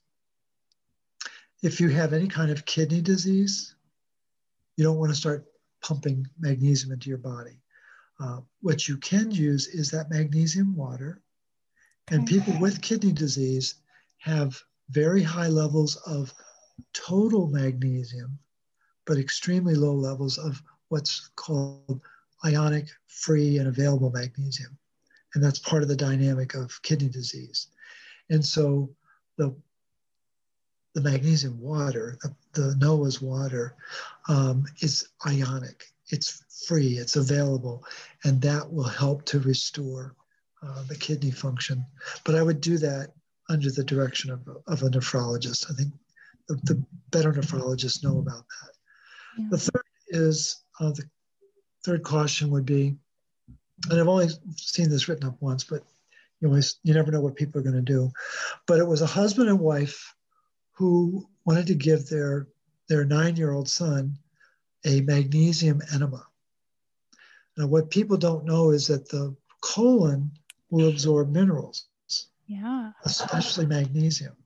if 1.63 1.81
you 1.81 1.89
have 1.89 2.13
any 2.13 2.29
kind 2.29 2.51
of 2.51 2.65
kidney 2.65 3.01
disease, 3.01 3.75
you 4.77 4.85
don't 4.85 4.99
want 4.99 5.11
to 5.11 5.17
start 5.17 5.47
pumping 5.83 6.27
magnesium 6.39 6.93
into 6.93 7.09
your 7.09 7.19
body. 7.19 7.61
Uh, 8.21 8.41
what 8.61 8.89
you 8.89 8.97
can 8.97 9.31
use 9.31 9.69
is 9.69 9.91
that 9.91 10.11
magnesium 10.11 10.75
water. 10.75 11.23
And 12.11 12.27
people 12.27 12.59
with 12.59 12.81
kidney 12.81 13.13
disease 13.13 13.77
have 14.19 14.61
very 14.91 15.23
high 15.23 15.49
levels 15.49 15.97
of 16.07 16.33
total 16.93 17.47
magnesium, 17.49 18.39
but 19.07 19.19
extremely 19.19 19.75
low 19.75 19.95
levels 19.95 20.39
of 20.39 20.63
what's 20.89 21.31
called 21.37 22.01
ionic, 22.45 22.89
free, 23.07 23.59
and 23.59 23.69
available 23.69 24.11
magnesium. 24.11 24.77
And 25.35 25.45
that's 25.45 25.59
part 25.59 25.83
of 25.83 25.89
the 25.89 25.97
dynamic 25.97 26.55
of 26.55 26.81
kidney 26.83 27.09
disease. 27.09 27.69
And 28.31 28.45
so 28.45 28.91
the, 29.37 29.55
the 30.95 31.03
magnesium 31.03 31.61
water, 31.61 32.19
the, 32.23 32.35
the 32.55 32.75
NOAA's 32.77 33.21
water, 33.21 33.75
um, 34.29 34.65
is 34.81 35.09
ionic. 35.27 35.85
It's 36.09 36.43
free, 36.67 36.99
it's 36.99 37.17
available, 37.17 37.85
and 38.25 38.41
that 38.43 38.73
will 38.73 38.85
help 38.85 39.25
to 39.27 39.41
restore 39.41 40.15
uh, 40.63 40.83
the 40.89 40.97
kidney 40.97 41.31
function. 41.31 41.85
But 42.25 42.35
I 42.35 42.43
would 42.43 42.61
do 42.61 42.79
that 42.79 43.13
under 43.49 43.71
the 43.71 43.85
direction 43.85 44.31
of, 44.31 44.41
of 44.67 44.83
a 44.83 44.91
nephrologist. 44.91 45.71
I 45.71 45.75
think 45.75 45.93
the, 46.49 46.57
the 46.65 46.85
better 47.11 47.33
nephrologists 47.33 48.03
know 48.03 48.19
about 48.19 48.45
that. 48.47 48.73
Yeah. 49.39 49.49
The 49.51 49.59
third 49.59 49.85
is 50.09 50.65
uh, 50.81 50.91
the 50.91 51.05
third 51.85 52.03
caution 52.03 52.51
would 52.51 52.65
be, 52.67 52.97
and 53.91 54.01
I've 54.01 54.09
only 54.09 54.29
seen 54.57 54.89
this 54.91 55.09
written 55.09 55.29
up 55.29 55.37
once, 55.41 55.65
but 55.65 55.83
You 56.41 56.49
always 56.49 56.79
you 56.85 56.95
never 56.95 57.11
know 57.11 57.21
what 57.21 57.37
people 57.37 57.61
are 57.61 57.65
going 57.65 57.85
to 57.85 57.93
do. 57.93 58.11
But 58.67 58.79
it 58.79 58.87
was 58.87 59.03
a 59.03 59.07
husband 59.07 59.49
and 59.49 59.61
wife 59.61 60.15
who 60.79 61.29
wanted 61.45 61.67
to 61.67 61.75
give 61.75 62.07
their 62.07 62.47
their 62.89 63.05
nine-year-old 63.05 63.69
son 63.69 64.17
a 64.87 65.01
magnesium 65.01 65.83
enema. 65.93 66.25
Now, 67.57 67.67
what 67.67 67.91
people 67.91 68.17
don't 68.17 68.45
know 68.45 68.71
is 68.71 68.87
that 68.87 69.09
the 69.09 69.35
colon 69.61 70.31
will 70.71 70.89
absorb 70.89 71.33
minerals. 71.33 71.87
Yeah. 72.47 72.93
Especially 73.05 73.67
magnesium. 73.67 74.37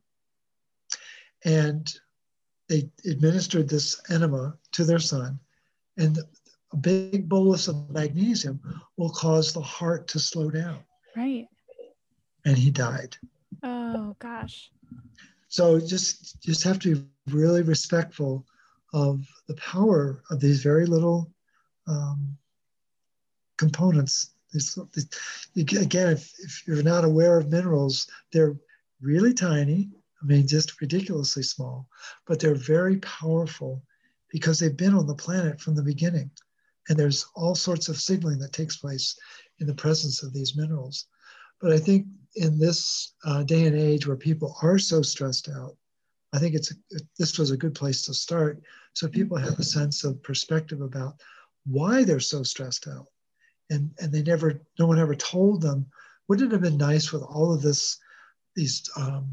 And 1.45 1.93
they 2.69 2.91
administered 3.05 3.69
this 3.69 4.01
enema 4.11 4.57
to 4.73 4.85
their 4.85 4.99
son, 4.99 5.39
and 5.99 6.19
a 6.73 6.77
big 6.77 7.29
bolus 7.29 7.69
of 7.69 7.91
magnesium 7.91 8.59
will 8.97 9.11
cause 9.11 9.53
the 9.53 9.61
heart 9.61 10.09
to 10.09 10.19
slow 10.19 10.51
down. 10.51 10.79
Right. 11.15 11.47
And 12.47 12.57
he 12.57 12.71
died. 12.71 13.17
Oh 13.63 14.17
gosh. 14.19 14.71
So 15.53 15.79
just 15.79 16.41
just 16.41 16.65
have 16.65 16.79
to 16.79 16.97
be 16.97 17.05
really 17.31 17.61
respectful 17.61 18.47
of 18.95 19.21
the 19.49 19.55
power 19.57 20.23
of 20.31 20.41
these 20.41 20.63
very 20.63 20.87
little 20.87 21.31
um, 21.87 22.39
components. 23.59 24.31
These, 24.51 24.79
these, 24.95 25.09
again, 25.55 26.13
if, 26.15 26.33
if 26.39 26.67
you're 26.67 26.83
not 26.83 27.05
aware 27.05 27.37
of 27.37 27.51
minerals, 27.51 28.07
they're 28.33 28.57
really 29.03 29.35
tiny. 29.35 29.91
I 30.23 30.25
mean, 30.25 30.47
just 30.47 30.81
ridiculously 30.81 31.43
small, 31.43 31.87
but 32.27 32.41
they're 32.41 32.55
very 32.55 32.97
powerful 33.01 33.83
because 34.31 34.59
they've 34.59 34.75
been 34.75 34.95
on 34.95 35.07
the 35.07 35.15
planet 35.15 35.61
from 35.61 35.75
the 35.75 35.83
beginning. 35.83 36.31
And 36.89 36.99
there's 36.99 37.27
all 37.35 37.55
sorts 37.55 37.91
of 37.91 38.01
signaling 38.01 38.39
that 38.39 38.55
takes 38.55 38.79
place 38.79 39.19
in 39.59 39.67
the 39.67 39.75
presence 39.75 40.23
of 40.23 40.33
these 40.33 40.57
minerals. 40.57 41.09
But 41.61 41.73
I 41.73 41.79
think 41.79 42.07
in 42.35 42.59
this 42.59 43.15
uh, 43.25 43.43
day 43.43 43.67
and 43.67 43.77
age 43.77 44.07
where 44.07 44.17
people 44.17 44.57
are 44.63 44.79
so 44.79 45.03
stressed 45.03 45.49
out, 45.49 45.77
I 46.33 46.39
think 46.39 46.55
it's 46.55 46.73
this 47.19 47.39
was 47.39 47.51
a 47.51 47.57
good 47.57 47.75
place 47.75 48.03
to 48.07 48.15
start, 48.15 48.63
so 48.95 49.07
people 49.07 49.37
have 49.37 49.59
a 49.59 49.65
sense 49.65 50.05
of 50.05 50.23
perspective 50.23 50.81
about 50.81 51.21
why 51.67 52.05
they're 52.05 52.21
so 52.21 52.43
stressed 52.43 52.89
out, 52.89 53.07
and 53.71 53.91
and 54.01 54.11
they 54.11 54.23
never, 54.23 54.61
no 54.79 54.87
one 54.87 54.99
ever 54.99 55.15
told 55.15 55.61
them. 55.61 55.87
Wouldn't 56.29 56.51
it 56.51 56.55
have 56.55 56.63
been 56.63 56.79
nice 56.79 57.13
with 57.13 57.23
all 57.23 57.53
of 57.53 57.61
this, 57.61 57.99
these 58.57 58.89
um, 58.97 59.29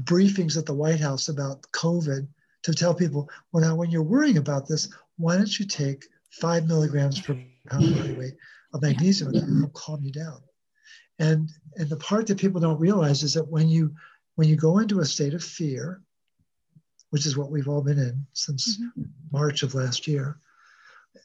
briefings 0.00 0.56
at 0.56 0.66
the 0.66 0.74
White 0.74 1.00
House 1.00 1.28
about 1.28 1.62
COVID 1.72 2.28
to 2.62 2.74
tell 2.74 2.94
people, 2.94 3.30
well, 3.52 3.62
now 3.62 3.74
when 3.74 3.90
you're 3.90 4.02
worrying 4.02 4.36
about 4.36 4.68
this, 4.68 4.88
why 5.16 5.36
don't 5.36 5.58
you 5.58 5.64
take 5.64 6.04
five 6.30 6.66
milligrams 6.66 7.20
per 7.20 7.34
pound 7.68 7.94
body 7.94 8.12
weight 8.14 8.34
of 8.74 8.82
magnesium 8.82 9.32
that 9.32 9.48
will 9.48 9.70
calm 9.70 10.02
you 10.02 10.12
down? 10.12 10.40
And 11.18 11.50
and 11.76 11.88
the 11.88 11.96
part 11.96 12.26
that 12.26 12.38
people 12.38 12.60
don't 12.60 12.80
realize 12.80 13.22
is 13.22 13.34
that 13.34 13.48
when 13.48 13.68
you 13.68 13.94
when 14.36 14.48
you 14.48 14.56
go 14.56 14.78
into 14.78 15.00
a 15.00 15.04
state 15.04 15.34
of 15.34 15.42
fear, 15.42 16.00
which 17.10 17.26
is 17.26 17.36
what 17.36 17.50
we've 17.50 17.68
all 17.68 17.82
been 17.82 17.98
in 17.98 18.26
since 18.32 18.78
mm-hmm. 18.78 19.02
March 19.32 19.62
of 19.62 19.74
last 19.74 20.06
year, 20.06 20.38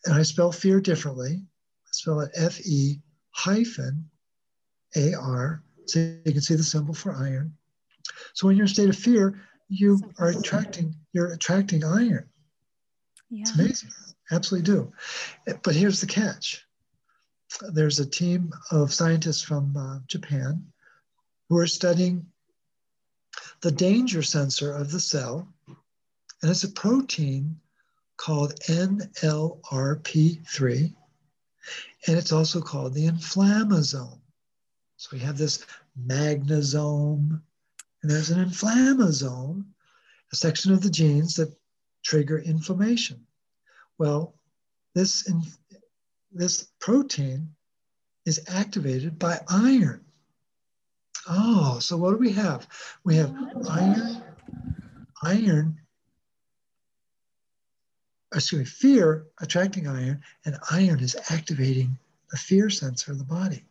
and 0.06 0.16
I 0.16 0.24
spell 0.24 0.52
fear 0.52 0.82
differently. 0.82 1.42
I 1.86 1.92
spell 1.92 2.22
it 2.22 2.32
F 2.36 2.60
E 2.66 3.02
hyphen 3.32 4.10
A 4.96 5.14
R. 5.14 5.64
So 5.86 6.00
you 6.00 6.32
can 6.32 6.42
see 6.42 6.56
the 6.56 6.64
symbol 6.64 6.94
for 6.94 7.14
iron. 7.14 7.56
So 8.34 8.48
when 8.48 8.56
you're 8.56 8.66
in 8.66 8.72
a 8.72 8.74
state 8.74 8.90
of 8.90 8.96
fear, 8.96 9.42
you 9.70 10.00
are 10.18 10.30
attracting 10.30 10.96
you're 11.12 11.34
attracting 11.34 11.84
iron. 11.84 12.30
Yeah. 13.30 13.42
It's 13.42 13.54
amazing. 13.56 13.90
Absolutely 14.32 14.72
do. 14.72 14.94
But 15.64 15.76
here's 15.76 16.02
the 16.02 16.08
catch 16.08 16.66
there's 17.72 18.00
a 18.00 18.10
team 18.10 18.52
of 18.72 18.94
scientists 18.94 19.42
from 19.42 19.76
uh, 19.78 20.00
Japan 20.08 20.66
who 21.50 21.58
are 21.58 21.68
studying 21.68 22.26
the 23.62 23.72
danger 23.72 24.22
sensor 24.22 24.74
of 24.74 24.92
the 24.92 25.00
cell, 25.00 25.48
and 25.68 26.52
it's 26.52 26.64
a 26.64 26.72
protein 26.72 27.60
called 28.18 28.60
NLRP3, 28.68 30.94
and 32.08 32.18
it's 32.18 32.32
also 32.32 32.62
called 32.62 32.94
the 32.94 33.08
inflammasome. 33.08 34.20
So 34.98 35.10
we 35.12 35.20
have 35.20 35.38
this 35.38 35.66
magnosome, 36.08 37.42
and 38.02 38.12
there's 38.12 38.30
an 38.30 38.44
inflammasome, 38.44 39.66
a 40.32 40.36
section 40.36 40.74
of 40.74 40.82
the 40.82 40.90
genes 40.90 41.36
that 41.36 41.54
trigger 42.04 42.40
inflammation. 42.40 43.26
Well, 43.98 44.36
this 44.94 45.28
in, 45.28 45.42
this 46.34 46.68
protein 46.80 47.50
is 48.26 48.42
activated 48.48 49.20
by 49.20 49.40
iron. 49.50 50.04
Oh, 51.28 51.80
so 51.80 51.98
what 51.98 52.12
do 52.12 52.18
we 52.18 52.32
have? 52.32 52.68
We 53.04 53.16
have 53.18 53.34
iron, 53.70 54.24
iron, 55.22 55.80
excuse 58.34 58.60
me, 58.60 58.66
fear 58.66 59.28
attracting 59.40 59.88
iron, 59.88 60.22
and 60.46 60.58
iron 60.72 61.00
is 61.00 61.16
activating 61.30 61.98
the 62.32 62.38
fear 62.38 62.70
sensor 62.70 63.12
of 63.12 63.20
the 63.20 63.24
body. 63.24 63.64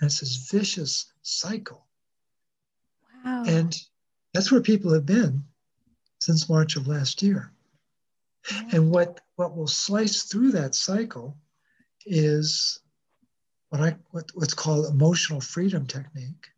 And 0.00 0.06
it's 0.06 0.20
this 0.20 0.48
vicious 0.50 1.12
cycle. 1.22 1.84
Wow. 3.24 3.44
And 3.46 3.76
that's 4.32 4.50
where 4.50 4.60
people 4.60 4.92
have 4.92 5.06
been 5.06 5.44
since 6.18 6.48
March 6.48 6.76
of 6.76 6.86
last 6.86 7.22
year. 7.22 7.52
Wow. 8.50 8.68
And 8.72 8.90
what, 8.90 9.20
what 9.36 9.56
will 9.56 9.66
slice 9.66 10.22
through 10.22 10.52
that 10.52 10.74
cycle 10.74 11.36
is 12.06 12.80
what 13.68 13.80
I 13.80 13.96
what, 14.10 14.30
what's 14.34 14.54
called 14.54 14.86
emotional 14.86 15.40
freedom 15.40 15.86
technique. 15.86 16.48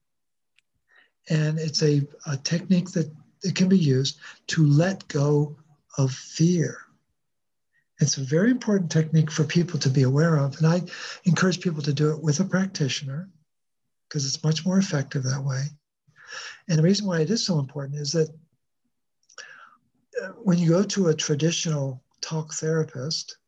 And 1.28 1.59
it's 1.59 1.82
a, 1.82 2.07
a 2.26 2.36
technique 2.36 2.90
that 2.92 3.11
it 3.42 3.55
can 3.55 3.68
be 3.68 3.78
used 3.78 4.18
to 4.49 4.66
let 4.66 5.07
go 5.09 5.57
of 5.99 6.12
fear. 6.12 6.78
It's 7.99 8.18
a 8.18 8.24
very 8.24 8.51
important 8.51 8.90
technique 8.90 9.30
for 9.30 9.44
people 9.44 9.78
to 9.80 9.88
be 9.88 10.03
aware 10.03 10.36
of. 10.36 10.57
And 10.59 10.66
I 10.66 10.82
encourage 11.24 11.61
people 11.61 11.82
to 11.82 11.92
do 11.92 12.12
it 12.12 12.22
with 12.22 12.40
a 12.40 12.44
practitioner 12.44 13.28
because 14.09 14.26
it's 14.26 14.44
much 14.44 14.66
more 14.66 14.78
effective 14.78 15.22
that 15.22 15.42
way. 15.42 15.62
And 16.68 16.78
the 16.78 16.82
reason 16.82 17.07
why 17.07 17.20
it 17.20 17.30
is 17.30 17.47
so 17.47 17.59
important 17.59 17.99
is 17.99 18.12
that 18.12 18.28
uh, 20.22 20.28
when 20.42 20.59
you 20.59 20.68
go 20.68 20.82
to 20.82 21.09
a 21.09 21.14
traditional 21.14 22.03
talk 22.20 22.53
therapist, 22.53 23.38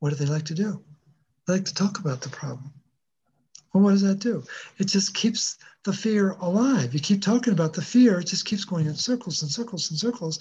what 0.00 0.10
do 0.10 0.16
they 0.16 0.30
like 0.30 0.44
to 0.46 0.54
do? 0.54 0.82
They 1.46 1.54
like 1.54 1.64
to 1.66 1.74
talk 1.74 1.98
about 1.98 2.20
the 2.20 2.28
problem. 2.28 2.72
Well, 3.72 3.84
what 3.84 3.90
does 3.90 4.02
that 4.02 4.20
do? 4.20 4.42
It 4.78 4.84
just 4.84 5.14
keeps 5.14 5.58
the 5.84 5.92
fear 5.92 6.30
alive. 6.40 6.94
You 6.94 7.00
keep 7.00 7.22
talking 7.22 7.52
about 7.52 7.74
the 7.74 7.82
fear, 7.82 8.20
it 8.20 8.26
just 8.26 8.46
keeps 8.46 8.64
going 8.64 8.86
in 8.86 8.94
circles 8.94 9.42
and 9.42 9.50
circles 9.50 9.90
and 9.90 9.98
circles. 9.98 10.38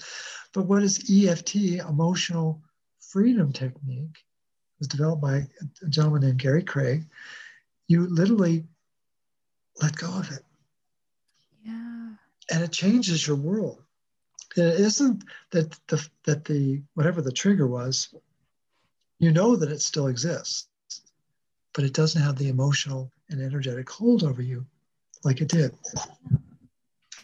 But 0.54 0.68
what 0.68 0.84
is 0.84 1.10
EFT, 1.12 1.56
emotional 1.88 2.62
freedom 3.00 3.52
technique, 3.52 4.18
it 4.18 4.80
was 4.80 4.88
developed 4.88 5.22
by 5.22 5.48
a 5.82 5.90
gentleman 5.90 6.22
named 6.22 6.40
Gary 6.40 6.64
Craig. 6.64 7.06
You 7.88 8.08
literally 8.08 8.66
let 9.82 9.96
go 9.96 10.08
of 10.08 10.32
it. 10.32 10.44
Yeah. 11.64 12.14
And 12.52 12.64
it 12.64 12.72
changes 12.72 13.28
your 13.28 13.36
world. 13.36 13.82
It 14.56 14.80
isn't 14.80 15.24
that 15.52 15.78
the 15.88 16.08
that 16.24 16.46
the 16.46 16.82
whatever 16.94 17.22
the 17.22 17.32
trigger 17.32 17.68
was 17.68 18.14
you 19.26 19.32
know 19.32 19.56
that 19.56 19.72
it 19.72 19.82
still 19.82 20.06
exists, 20.06 20.68
but 21.74 21.84
it 21.84 21.94
doesn't 21.94 22.22
have 22.22 22.38
the 22.38 22.48
emotional 22.48 23.12
and 23.30 23.42
energetic 23.42 23.90
hold 23.90 24.24
over 24.24 24.44
you 24.44 24.64
like 25.24 25.42
it 25.42 25.48
did. 25.48 25.72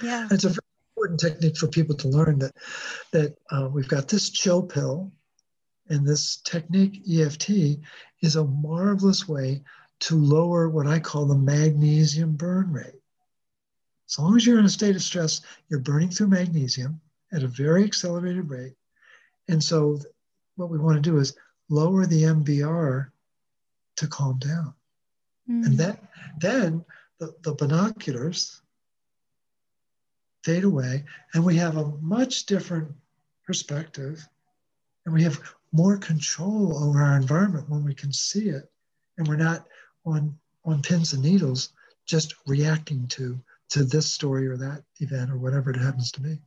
Yeah. 0.02 0.24
And 0.24 0.32
it's 0.32 0.46
a 0.46 0.50
very 0.50 0.60
important 0.98 1.20
technique 1.20 1.58
for 1.58 1.68
people 1.68 1.96
to 1.98 2.08
learn 2.08 2.40
that 2.40 2.56
that 3.12 3.38
uh, 3.52 3.70
we've 3.72 3.88
got 3.88 4.08
this 4.08 4.32
chill 4.32 4.64
pill, 4.64 5.12
and 5.90 6.04
this 6.04 6.38
technique 6.38 7.04
EFT 7.08 7.78
is 8.22 8.36
a 8.36 8.46
marvelous 8.46 9.28
way 9.28 9.62
to 10.00 10.16
lower 10.16 10.70
what 10.70 10.88
I 10.88 10.98
call 10.98 11.28
the 11.28 11.38
magnesium 11.38 12.34
burn 12.34 12.74
rate. 12.74 13.00
As 14.10 14.18
long 14.18 14.36
as 14.36 14.44
you're 14.44 14.58
in 14.58 14.66
a 14.66 14.70
state 14.70 14.96
of 14.96 15.04
stress, 15.04 15.42
you're 15.70 15.80
burning 15.80 16.10
through 16.10 16.30
magnesium 16.30 17.00
at 17.32 17.44
a 17.44 17.48
very 17.48 17.84
accelerated 17.84 18.50
rate. 18.50 18.74
And 19.48 19.64
so, 19.64 20.00
what 20.56 20.72
we 20.72 20.80
want 20.80 20.96
to 20.96 21.10
do 21.10 21.20
is 21.20 21.36
lower 21.72 22.06
the 22.06 22.24
MBR 22.24 23.10
to 23.96 24.08
calm 24.08 24.38
down. 24.38 24.74
Mm. 25.50 25.66
And 25.66 25.78
then, 25.78 25.98
then 26.40 26.86
the, 27.20 27.34
the 27.42 27.54
binoculars 27.54 28.62
fade 30.44 30.64
away, 30.64 31.06
and 31.34 31.46
we 31.46 31.56
have 31.58 31.78
a 31.78 31.88
much 32.02 32.46
different 32.46 32.92
perspective, 33.46 34.28
and 35.06 35.14
we 35.14 35.24
have 35.24 35.40
more 35.72 35.98
control 35.98 36.84
over 36.84 37.02
our 37.02 37.16
environment 37.16 37.70
when 37.70 37.84
we 37.84 37.94
can 37.94 38.12
see 38.12 38.50
it, 38.50 38.70
and 39.18 39.28
we're 39.28 39.36
not 39.36 39.66
on 40.06 40.38
on 40.64 40.82
pins 40.82 41.14
and 41.14 41.24
needles 41.24 41.70
just 42.06 42.36
reacting 42.46 43.08
to 43.08 43.40
to 43.70 43.84
this 43.84 44.12
story 44.12 44.48
or 44.48 44.58
that 44.58 44.84
event 45.00 45.32
or 45.32 45.38
whatever 45.38 45.72
it 45.72 45.78
happens 45.78 46.12
to 46.12 46.22
be. 46.22 46.38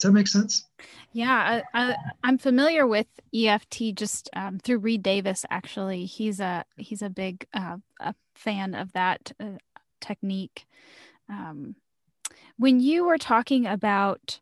Does 0.00 0.08
that 0.08 0.12
make 0.12 0.28
sense? 0.28 0.66
Yeah, 1.12 1.62
I, 1.74 1.96
am 2.24 2.38
familiar 2.38 2.86
with 2.86 3.06
EFT 3.34 3.94
just 3.94 4.30
um, 4.34 4.58
through 4.58 4.78
Reed 4.78 5.02
Davis. 5.02 5.44
Actually, 5.50 6.06
he's 6.06 6.40
a 6.40 6.64
he's 6.76 7.02
a 7.02 7.10
big 7.10 7.46
uh, 7.52 7.76
a 8.00 8.14
fan 8.34 8.74
of 8.74 8.92
that. 8.92 9.32
Uh, 9.38 9.58
technique. 10.00 10.66
Um, 11.28 11.76
when 12.56 12.80
you 12.80 13.04
were 13.04 13.18
talking 13.18 13.66
about 13.66 14.40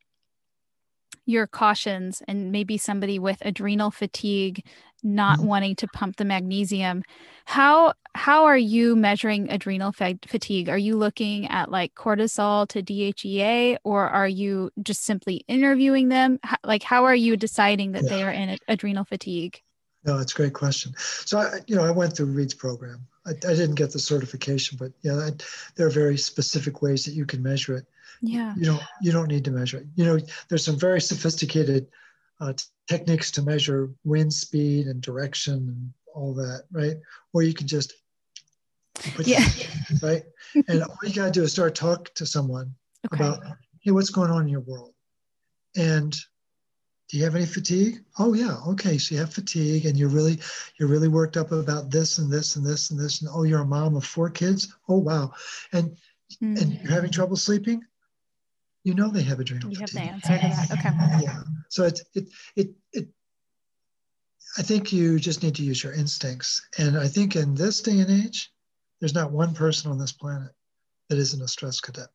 your 1.27 1.47
cautions 1.47 2.23
and 2.27 2.51
maybe 2.51 2.79
somebody 2.79 3.19
with 3.19 3.43
adrenal 3.43 3.91
fatigue 3.91 4.65
not 5.03 5.39
mm-hmm. 5.39 5.49
wanting 5.49 5.77
to 5.77 5.89
pump 5.89 6.17
the 6.17 6.25
magnesium. 6.25 7.03
How 7.45 7.95
how 8.15 8.47
are 8.47 8.59
you 8.59 8.97
measuring 8.97 9.51
adrenal 9.51 9.93
fa- 9.93 10.19
fatigue? 10.27 10.69
Are 10.69 10.79
you 10.79 10.97
looking 10.97 11.47
at 11.47 11.71
like 11.71 11.95
cortisol 11.95 12.67
to 12.69 12.83
dhea 12.83 13.77
or 13.85 14.09
are 14.09 14.29
you 14.29 14.71
just 14.83 15.05
simply 15.05 15.45
interviewing 15.49 16.09
them? 16.09 16.39
How, 16.43 16.57
like 16.65 16.83
how 16.83 17.05
are 17.05 17.15
you 17.15 17.37
deciding 17.37 17.93
that 17.93 18.05
yeah. 18.05 18.09
they 18.09 18.23
are 18.23 18.31
in 18.31 18.59
adrenal 18.67 19.05
fatigue? 19.05 19.61
No 20.05 20.19
that's 20.19 20.33
a 20.33 20.37
great 20.37 20.55
question. 20.55 20.93
So 20.97 21.39
i 21.39 21.61
you 21.67 21.77
know 21.77 21.85
i 21.85 21.91
went 21.91 22.17
through 22.17 22.27
reed's 22.27 22.55
program. 22.55 23.07
I, 23.27 23.31
I 23.31 23.55
didn't 23.55 23.77
get 23.77 23.93
the 23.93 23.99
certification 23.99 24.79
but 24.79 24.93
yeah 25.03 25.17
I, 25.17 25.31
there 25.77 25.87
are 25.87 25.91
very 25.91 26.19
specific 26.19 26.83
ways 26.83 27.05
that 27.05 27.13
you 27.13 27.27
can 27.27 27.43
measure 27.43 27.77
it. 27.77 27.87
Yeah. 28.21 28.55
You 28.57 28.65
don't 28.65 28.83
you 29.01 29.13
don't 29.13 29.29
need 29.29 29.45
to 29.45 29.51
measure 29.51 29.79
it. 29.79 29.87
You 29.95 30.05
know 30.05 30.19
there's 30.49 30.65
some 30.65 30.79
very 30.79 31.01
sophisticated 31.01 31.87
uh, 32.41 32.53
techniques 32.89 33.31
to 33.33 33.43
measure 33.43 33.91
wind 34.05 34.33
speed 34.33 34.87
and 34.87 35.01
direction 35.01 35.55
and 35.55 35.93
all 36.15 36.35
that, 36.35 36.65
right? 36.73 36.97
Or 37.33 37.43
you 37.43 37.55
can 37.55 37.67
just 37.67 37.95
yeah. 39.25 39.45
right? 40.03 40.23
and 40.69 40.83
all 40.83 40.97
you 41.03 41.15
gotta 41.15 41.31
do 41.31 41.43
is 41.43 41.53
start 41.53 41.75
talk 41.75 42.13
to 42.15 42.27
someone 42.27 42.75
okay. 43.13 43.25
about, 43.25 43.43
hey, 43.81 43.91
what's 43.91 44.11
going 44.11 44.31
on 44.31 44.43
in 44.43 44.49
your 44.49 44.61
world? 44.61 44.95
And 45.77 46.13
do 47.09 47.17
you 47.17 47.25
have 47.25 47.37
any 47.37 47.47
fatigue? 47.47 48.01
Oh 48.19 48.35
yeah, 48.35 48.57
okay. 48.69 48.99
So 48.99 49.15
you 49.15 49.21
have 49.21 49.33
fatigue, 49.33 49.87
and 49.87 49.97
you're 49.97 50.09
really 50.09 50.39
you're 50.79 50.89
really 50.89 51.09
worked 51.09 51.37
up 51.37 51.53
about 51.53 51.91
this 51.91 52.19
and 52.19 52.31
this 52.31 52.57
and 52.57 52.67
this 52.67 52.91
and 52.91 53.01
this. 53.01 53.23
And 53.23 53.31
oh, 53.33 53.45
you're 53.45 53.63
a 53.63 53.67
mom 53.67 53.97
of 53.97 54.05
four 54.05 54.29
kids. 54.29 54.75
Oh 54.89 54.99
wow, 54.99 55.33
and 55.73 55.97
mm. 56.43 56.61
and 56.61 56.75
you're 56.75 56.93
having 56.93 57.11
trouble 57.11 57.37
sleeping 57.37 57.83
you 58.89 58.95
know 58.95 59.09
they 59.09 59.23
have 59.23 59.39
adrenal 59.39 59.71
you 59.71 59.77
fatigue. 59.77 59.99
have 59.99 60.23
the 60.23 60.29
answer 60.31 60.67
to 60.67 60.73
that. 60.73 60.79
Okay. 60.79 61.25
Yeah. 61.25 61.43
So 61.69 61.85
it, 61.85 62.01
it, 62.15 62.29
it, 62.57 62.71
it, 62.93 63.09
I 64.57 64.63
think 64.63 64.93
you 64.93 65.19
just 65.19 65.43
need 65.43 65.55
to 65.57 65.63
use 65.63 65.83
your 65.83 65.93
instincts. 65.93 66.67
And 66.79 66.99
I 66.99 67.09
think 67.09 67.37
in 67.37 67.55
this 67.55 67.83
day 67.83 68.01
and 68.01 68.11
age, 68.11 68.51
there's 69.01 69.15
not 69.15 69.33
one 69.33 69.55
person 69.55 69.91
on 69.91 69.99
this 69.99 70.13
planet 70.13 70.51
that 71.09 71.19
isn't 71.19 71.43
a 71.43 71.49
stress 71.49 71.81
cadet. 71.81 72.09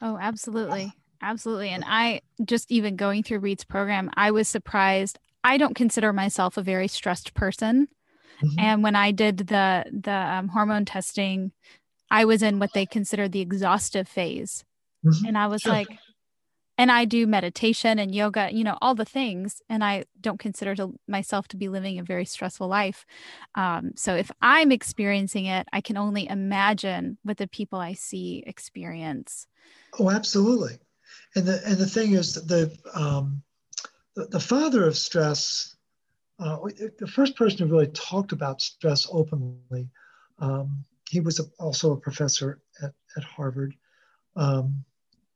Oh, 0.00 0.18
absolutely. 0.20 0.92
Absolutely. 1.22 1.70
And 1.70 1.84
I 1.86 2.22
just 2.44 2.70
even 2.70 2.96
going 2.96 3.22
through 3.22 3.40
Reed's 3.40 3.64
program, 3.64 4.10
I 4.14 4.30
was 4.30 4.48
surprised. 4.48 5.18
I 5.44 5.58
don't 5.58 5.74
consider 5.74 6.12
myself 6.12 6.56
a 6.56 6.62
very 6.62 6.88
stressed 6.88 7.34
person. 7.34 7.88
Mm-hmm. 8.42 8.58
And 8.58 8.82
when 8.82 8.96
I 8.96 9.10
did 9.10 9.38
the 9.38 9.84
the 9.92 10.14
um, 10.14 10.48
hormone 10.48 10.86
testing, 10.86 11.52
I 12.10 12.24
was 12.24 12.42
in 12.42 12.58
what 12.58 12.72
they 12.72 12.86
consider 12.86 13.28
the 13.28 13.40
exhaustive 13.40 14.08
phase. 14.08 14.64
Mm-hmm. 15.04 15.26
And 15.26 15.38
I 15.38 15.46
was 15.46 15.62
sure. 15.62 15.72
like, 15.72 15.88
and 16.80 16.90
I 16.90 17.04
do 17.04 17.26
meditation 17.26 17.98
and 17.98 18.14
yoga, 18.14 18.48
you 18.50 18.64
know, 18.64 18.78
all 18.80 18.94
the 18.94 19.04
things. 19.04 19.60
And 19.68 19.84
I 19.84 20.06
don't 20.18 20.40
consider 20.40 20.74
to 20.76 20.98
myself 21.06 21.46
to 21.48 21.58
be 21.58 21.68
living 21.68 21.98
a 21.98 22.02
very 22.02 22.24
stressful 22.24 22.68
life. 22.68 23.04
Um, 23.54 23.90
so 23.96 24.14
if 24.14 24.30
I'm 24.40 24.72
experiencing 24.72 25.44
it, 25.44 25.68
I 25.74 25.82
can 25.82 25.98
only 25.98 26.26
imagine 26.26 27.18
what 27.22 27.36
the 27.36 27.46
people 27.46 27.78
I 27.78 27.92
see 27.92 28.42
experience. 28.46 29.46
Oh, 29.98 30.10
absolutely. 30.10 30.78
And 31.36 31.44
the 31.44 31.60
and 31.66 31.76
the 31.76 31.86
thing 31.86 32.12
is 32.12 32.32
the 32.32 32.74
um, 32.94 33.42
the, 34.14 34.24
the 34.28 34.40
father 34.40 34.86
of 34.86 34.96
stress, 34.96 35.76
uh, 36.38 36.56
the 36.98 37.06
first 37.06 37.36
person 37.36 37.58
who 37.58 37.74
really 37.74 37.88
talked 37.88 38.32
about 38.32 38.62
stress 38.62 39.06
openly, 39.12 39.90
um, 40.38 40.82
he 41.10 41.20
was 41.20 41.46
also 41.58 41.92
a 41.92 42.00
professor 42.00 42.62
at, 42.82 42.94
at 43.18 43.24
Harvard. 43.24 43.74
Um, 44.34 44.82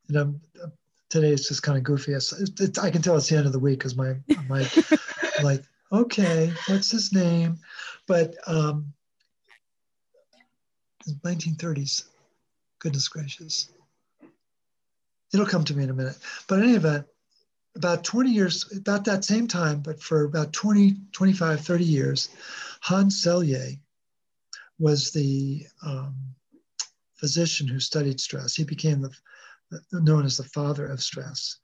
and 0.09 0.17
I'm 0.17 0.41
today 1.15 1.31
it's 1.31 1.47
just 1.47 1.63
kind 1.63 1.79
of 1.79 1.85
goofy. 1.85 2.13
It's, 2.13 2.79
I 2.79 2.91
can 2.91 3.01
tell 3.01 3.17
it's 3.17 3.29
the 3.29 3.37
end 3.37 3.47
of 3.47 3.53
the 3.53 3.59
week 3.61 3.79
because 3.79 3.95
my 3.95 4.17
my 4.49 4.69
like 5.45 5.63
okay, 5.93 6.53
what's 6.67 6.91
his 6.91 7.13
name? 7.13 7.59
But 8.09 8.35
um, 8.49 8.93
1930s. 11.25 12.05
Goodness 12.81 13.07
gracious. 13.07 13.71
It'll 15.33 15.47
come 15.47 15.65
to 15.65 15.75
me 15.75 15.85
in 15.85 15.91
a 15.91 15.95
minute. 15.95 16.19
But 16.49 16.59
in 16.59 16.65
any 16.65 16.75
event, 16.75 17.07
about 17.77 18.03
20 18.03 18.31
years, 18.31 18.77
about 18.77 19.05
that 19.05 19.25
same 19.25 19.47
time, 19.47 19.81
but 19.81 20.01
for 20.01 20.25
about 20.25 20.53
20, 20.53 20.97
25, 21.13 21.61
30 21.61 21.85
years, 21.85 22.29
Hans 22.81 23.25
Selye 23.25 23.79
was 24.79 25.13
the 25.13 25.67
um, 25.85 26.15
physician 27.17 27.69
who 27.69 27.81
studied 27.81 28.21
stress. 28.21 28.55
He 28.55 28.65
became 28.65 29.01
the 29.01 29.11
known 29.93 30.25
as 30.25 30.37
the 30.37 30.45
father 30.45 30.87
of 30.87 31.03
stress. 31.03 31.59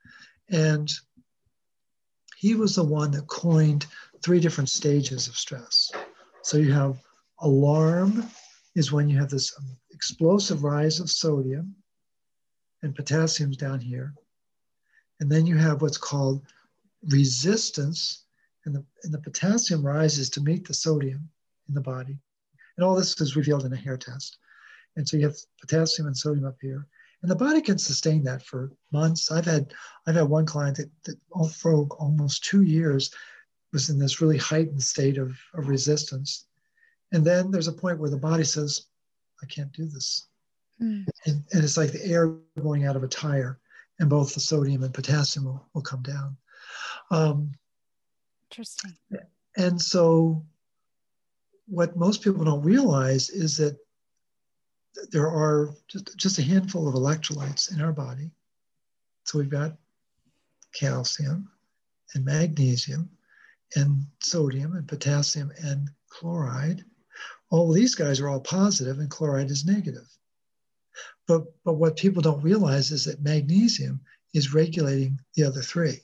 And 0.50 0.90
he 2.36 2.54
was 2.54 2.74
the 2.74 2.84
one 2.84 3.10
that 3.12 3.26
coined 3.26 3.86
three 4.22 4.40
different 4.40 4.70
stages 4.70 5.28
of 5.28 5.36
stress. 5.36 5.90
So 6.42 6.56
you 6.56 6.72
have 6.72 6.98
alarm 7.40 8.24
is 8.74 8.92
when 8.92 9.08
you 9.08 9.18
have 9.18 9.30
this 9.30 9.54
explosive 9.90 10.64
rise 10.64 11.00
of 11.00 11.10
sodium 11.10 11.74
and 12.82 12.94
potassium's 12.94 13.56
down 13.56 13.80
here. 13.80 14.14
And 15.20 15.30
then 15.30 15.46
you 15.46 15.56
have 15.56 15.82
what's 15.82 15.98
called 15.98 16.46
resistance, 17.08 18.24
and 18.64 18.74
the, 18.74 18.84
and 19.04 19.12
the 19.12 19.18
potassium 19.18 19.84
rises 19.86 20.30
to 20.30 20.40
meet 20.40 20.66
the 20.66 20.74
sodium 20.74 21.28
in 21.68 21.74
the 21.74 21.80
body. 21.80 22.18
And 22.76 22.84
all 22.84 22.94
this 22.94 23.20
is 23.20 23.36
revealed 23.36 23.66
in 23.66 23.72
a 23.72 23.76
hair 23.76 23.98
test. 23.98 24.38
And 24.96 25.06
so 25.06 25.16
you 25.16 25.26
have 25.26 25.36
potassium 25.60 26.06
and 26.06 26.16
sodium 26.16 26.46
up 26.46 26.56
here 26.60 26.86
and 27.22 27.30
the 27.30 27.36
body 27.36 27.60
can 27.60 27.78
sustain 27.78 28.24
that 28.24 28.42
for 28.42 28.72
months. 28.92 29.30
I've 29.30 29.44
had 29.44 29.72
I've 30.06 30.14
had 30.14 30.28
one 30.28 30.47
client 30.47 30.76
that, 30.78 30.90
that 31.05 31.52
for 31.55 31.86
almost 31.98 32.44
two 32.44 32.62
years 32.62 33.12
was 33.72 33.90
in 33.90 33.98
this 33.98 34.20
really 34.20 34.38
heightened 34.38 34.82
state 34.82 35.18
of, 35.18 35.38
of 35.55 35.68
resistance, 35.68 36.47
and 37.12 37.24
then 37.24 37.51
there's 37.51 37.68
a 37.68 37.72
point 37.72 37.98
where 37.98 38.10
the 38.10 38.16
body 38.16 38.44
says, 38.44 38.86
"I 39.42 39.47
can't 39.47 39.72
do 39.72 39.86
this," 39.86 40.28
mm. 40.80 41.06
and, 41.26 41.44
and 41.52 41.64
it's 41.64 41.76
like 41.76 41.92
the 41.92 42.05
air 42.05 42.34
going 42.60 42.84
out 42.86 42.97
of 42.97 43.05
a 43.05 43.09
tire, 43.09 43.59
and 43.98 44.09
both 44.09 44.34
the 44.34 44.40
sodium 44.40 44.82
and 44.82 44.94
potassium 44.94 45.44
will, 45.44 45.68
will 45.74 45.82
come 45.82 46.02
down. 46.02 46.36
Um, 47.10 47.52
Interesting. 48.51 48.97
And 49.56 49.80
so, 49.80 50.44
what 51.66 51.97
most 51.97 52.22
people 52.22 52.44
don't 52.44 52.62
realize 52.62 53.30
is 53.30 53.56
that 53.59 53.78
there 55.12 55.28
are 55.28 55.70
just, 55.88 56.16
just 56.16 56.38
a 56.38 56.42
handful 56.42 56.88
of 56.88 56.94
electrolytes 56.94 57.72
in 57.72 57.80
our 57.80 57.92
body. 57.92 58.30
So 59.24 59.38
we've 59.38 59.50
got 59.50 59.76
calcium 60.72 61.50
and 62.14 62.24
magnesium 62.24 63.10
and 63.76 64.04
sodium 64.20 64.74
and 64.74 64.86
potassium 64.88 65.52
and 65.62 65.88
chloride. 66.08 66.84
All 67.50 67.72
these 67.72 67.94
guys 67.94 68.20
are 68.20 68.28
all 68.28 68.40
positive 68.40 68.98
and 68.98 69.10
chloride 69.10 69.50
is 69.50 69.64
negative. 69.64 70.08
But, 71.26 71.44
but 71.64 71.74
what 71.74 71.96
people 71.96 72.22
don't 72.22 72.42
realize 72.42 72.90
is 72.90 73.04
that 73.04 73.22
magnesium 73.22 74.00
is 74.34 74.54
regulating 74.54 75.20
the 75.34 75.44
other 75.44 75.62
three. 75.62 76.00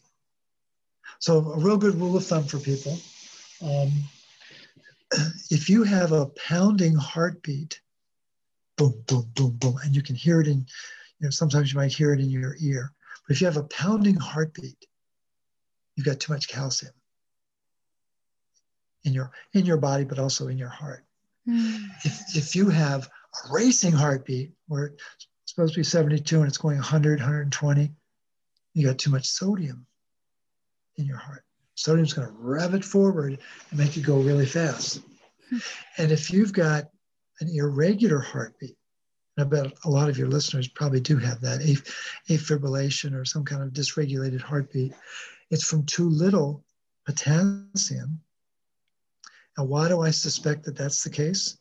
So 1.18 1.38
a 1.38 1.58
real 1.58 1.76
good 1.76 1.94
rule 1.96 2.16
of 2.16 2.24
thumb 2.24 2.44
for 2.44 2.58
people, 2.58 2.98
um, 3.62 3.92
if 5.50 5.70
you 5.70 5.82
have 5.82 6.12
a 6.12 6.26
pounding 6.26 6.94
heartbeat 6.94 7.80
boom, 8.76 9.02
boom, 9.06 9.30
boom, 9.34 9.50
boom, 9.52 9.78
and 9.84 9.94
you 9.94 10.02
can 10.02 10.14
hear 10.14 10.40
it 10.40 10.46
in, 10.46 10.66
you 11.18 11.26
know, 11.26 11.30
sometimes 11.30 11.72
you 11.72 11.78
might 11.78 11.92
hear 11.92 12.12
it 12.12 12.20
in 12.20 12.30
your 12.30 12.56
ear. 12.60 12.92
But 13.26 13.36
if 13.36 13.40
you 13.40 13.46
have 13.46 13.56
a 13.56 13.64
pounding 13.64 14.16
heartbeat, 14.16 14.86
you've 15.94 16.06
got 16.06 16.20
too 16.20 16.32
much 16.32 16.48
calcium 16.48 16.92
in 19.04 19.12
your 19.12 19.30
in 19.54 19.64
your 19.64 19.78
body, 19.78 20.04
but 20.04 20.18
also 20.18 20.48
in 20.48 20.58
your 20.58 20.68
heart. 20.68 21.04
Mm. 21.48 21.86
If, 22.04 22.36
if 22.36 22.56
you 22.56 22.68
have 22.68 23.06
a 23.06 23.52
racing 23.52 23.92
heartbeat 23.92 24.52
where 24.68 24.86
it's 24.86 25.28
supposed 25.46 25.74
to 25.74 25.80
be 25.80 25.84
72 25.84 26.38
and 26.38 26.48
it's 26.48 26.58
going 26.58 26.76
100, 26.76 27.20
120, 27.20 27.92
you 28.74 28.86
got 28.86 28.98
too 28.98 29.10
much 29.10 29.26
sodium 29.26 29.86
in 30.96 31.06
your 31.06 31.16
heart. 31.16 31.44
Sodium's 31.76 32.12
going 32.12 32.26
to 32.28 32.34
rev 32.38 32.74
it 32.74 32.84
forward 32.84 33.38
and 33.70 33.78
make 33.78 33.96
it 33.96 34.02
go 34.02 34.18
really 34.18 34.46
fast. 34.46 35.00
Hmm. 35.50 35.58
And 35.98 36.12
if 36.12 36.32
you've 36.32 36.52
got 36.52 36.90
an 37.40 37.48
irregular 37.48 38.20
heartbeat. 38.20 38.76
I 39.38 39.44
bet 39.44 39.72
a 39.84 39.90
lot 39.90 40.08
of 40.08 40.16
your 40.16 40.28
listeners 40.28 40.66
probably 40.66 41.00
do 41.00 41.18
have 41.18 41.42
that 41.42 41.60
afibrillation 42.28 43.14
or 43.14 43.24
some 43.24 43.44
kind 43.44 43.62
of 43.62 43.70
dysregulated 43.70 44.40
heartbeat. 44.40 44.94
It's 45.50 45.64
from 45.64 45.84
too 45.84 46.08
little 46.08 46.64
potassium. 47.04 48.20
And 49.58 49.68
why 49.68 49.88
do 49.88 50.00
I 50.00 50.10
suspect 50.10 50.64
that 50.64 50.76
that's 50.76 51.04
the 51.04 51.10
case? 51.10 51.58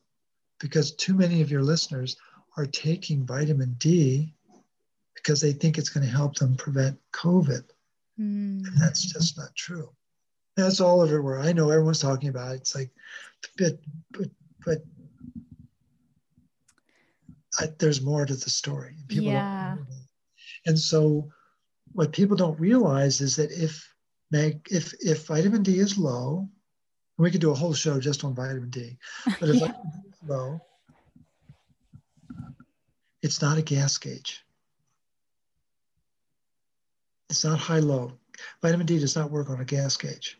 Because 0.59 0.95
too 0.95 1.13
many 1.13 1.41
of 1.41 1.51
your 1.51 1.63
listeners 1.63 2.15
are 2.57 2.65
taking 2.65 3.25
vitamin 3.25 3.75
D 3.77 4.33
because 5.15 5.41
they 5.41 5.51
think 5.51 5.77
it's 5.77 5.89
going 5.89 6.05
to 6.05 6.11
help 6.11 6.35
them 6.35 6.55
prevent 6.55 6.97
COVID. 7.11 7.63
Mm. 8.19 8.65
And 8.65 8.77
that's 8.77 9.03
just 9.11 9.37
not 9.37 9.53
true. 9.55 9.89
That's 10.55 10.79
all 10.79 11.03
everywhere. 11.03 11.41
I 11.41 11.51
know 11.51 11.69
everyone's 11.69 11.99
talking 11.99 12.29
about 12.29 12.53
it. 12.53 12.61
It's 12.61 12.75
like, 12.75 12.91
but, 13.57 13.77
but, 14.11 14.29
but 14.65 14.77
I, 17.59 17.67
there's 17.79 18.01
more 18.01 18.25
to 18.25 18.35
the 18.35 18.49
story. 18.49 18.95
People 19.07 19.25
yeah. 19.25 19.77
And 20.65 20.77
so, 20.77 21.29
what 21.93 22.11
people 22.11 22.35
don't 22.35 22.59
realize 22.59 23.21
is 23.21 23.35
that 23.35 23.51
if 23.51 23.87
mag, 24.31 24.65
if 24.69 24.93
if 24.99 25.27
vitamin 25.27 25.63
D 25.63 25.79
is 25.79 25.97
low, 25.97 26.49
we 27.17 27.31
could 27.31 27.41
do 27.41 27.51
a 27.51 27.55
whole 27.55 27.73
show 27.73 27.99
just 27.99 28.23
on 28.23 28.35
vitamin 28.35 28.69
D, 28.69 28.97
but 29.39 29.49
if 29.49 29.55
yeah. 29.61 29.67
vitamin 29.67 29.91
D 29.93 30.09
is 30.09 30.29
low, 30.29 30.59
it's 33.21 33.41
not 33.41 33.57
a 33.57 33.61
gas 33.61 33.97
gauge. 33.97 34.43
It's 37.29 37.43
not 37.43 37.59
high 37.59 37.79
low. 37.79 38.13
Vitamin 38.61 38.85
D 38.85 38.99
does 38.99 39.15
not 39.15 39.31
work 39.31 39.49
on 39.49 39.61
a 39.61 39.65
gas 39.65 39.97
gauge. 39.97 40.39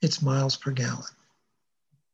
It's 0.00 0.22
miles 0.22 0.56
per 0.56 0.70
gallon. 0.70 1.04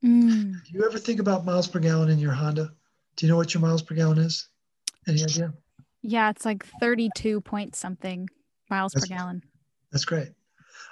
Mm. 0.04 0.52
Do 0.64 0.72
you 0.72 0.84
ever 0.84 0.98
think 0.98 1.20
about 1.20 1.44
miles 1.44 1.66
per 1.66 1.80
gallon 1.80 2.10
in 2.10 2.18
your 2.18 2.32
Honda? 2.32 2.72
Do 3.18 3.26
you 3.26 3.32
know 3.32 3.36
what 3.36 3.52
your 3.52 3.60
miles 3.60 3.82
per 3.82 3.96
gallon 3.96 4.18
is? 4.18 4.46
Any 5.08 5.24
idea? 5.24 5.52
Yeah, 6.02 6.30
it's 6.30 6.44
like 6.44 6.64
32 6.78 7.40
point 7.40 7.74
something 7.74 8.28
miles 8.70 8.92
that's, 8.92 9.08
per 9.08 9.16
gallon. 9.16 9.42
That's 9.90 10.04
great. 10.04 10.28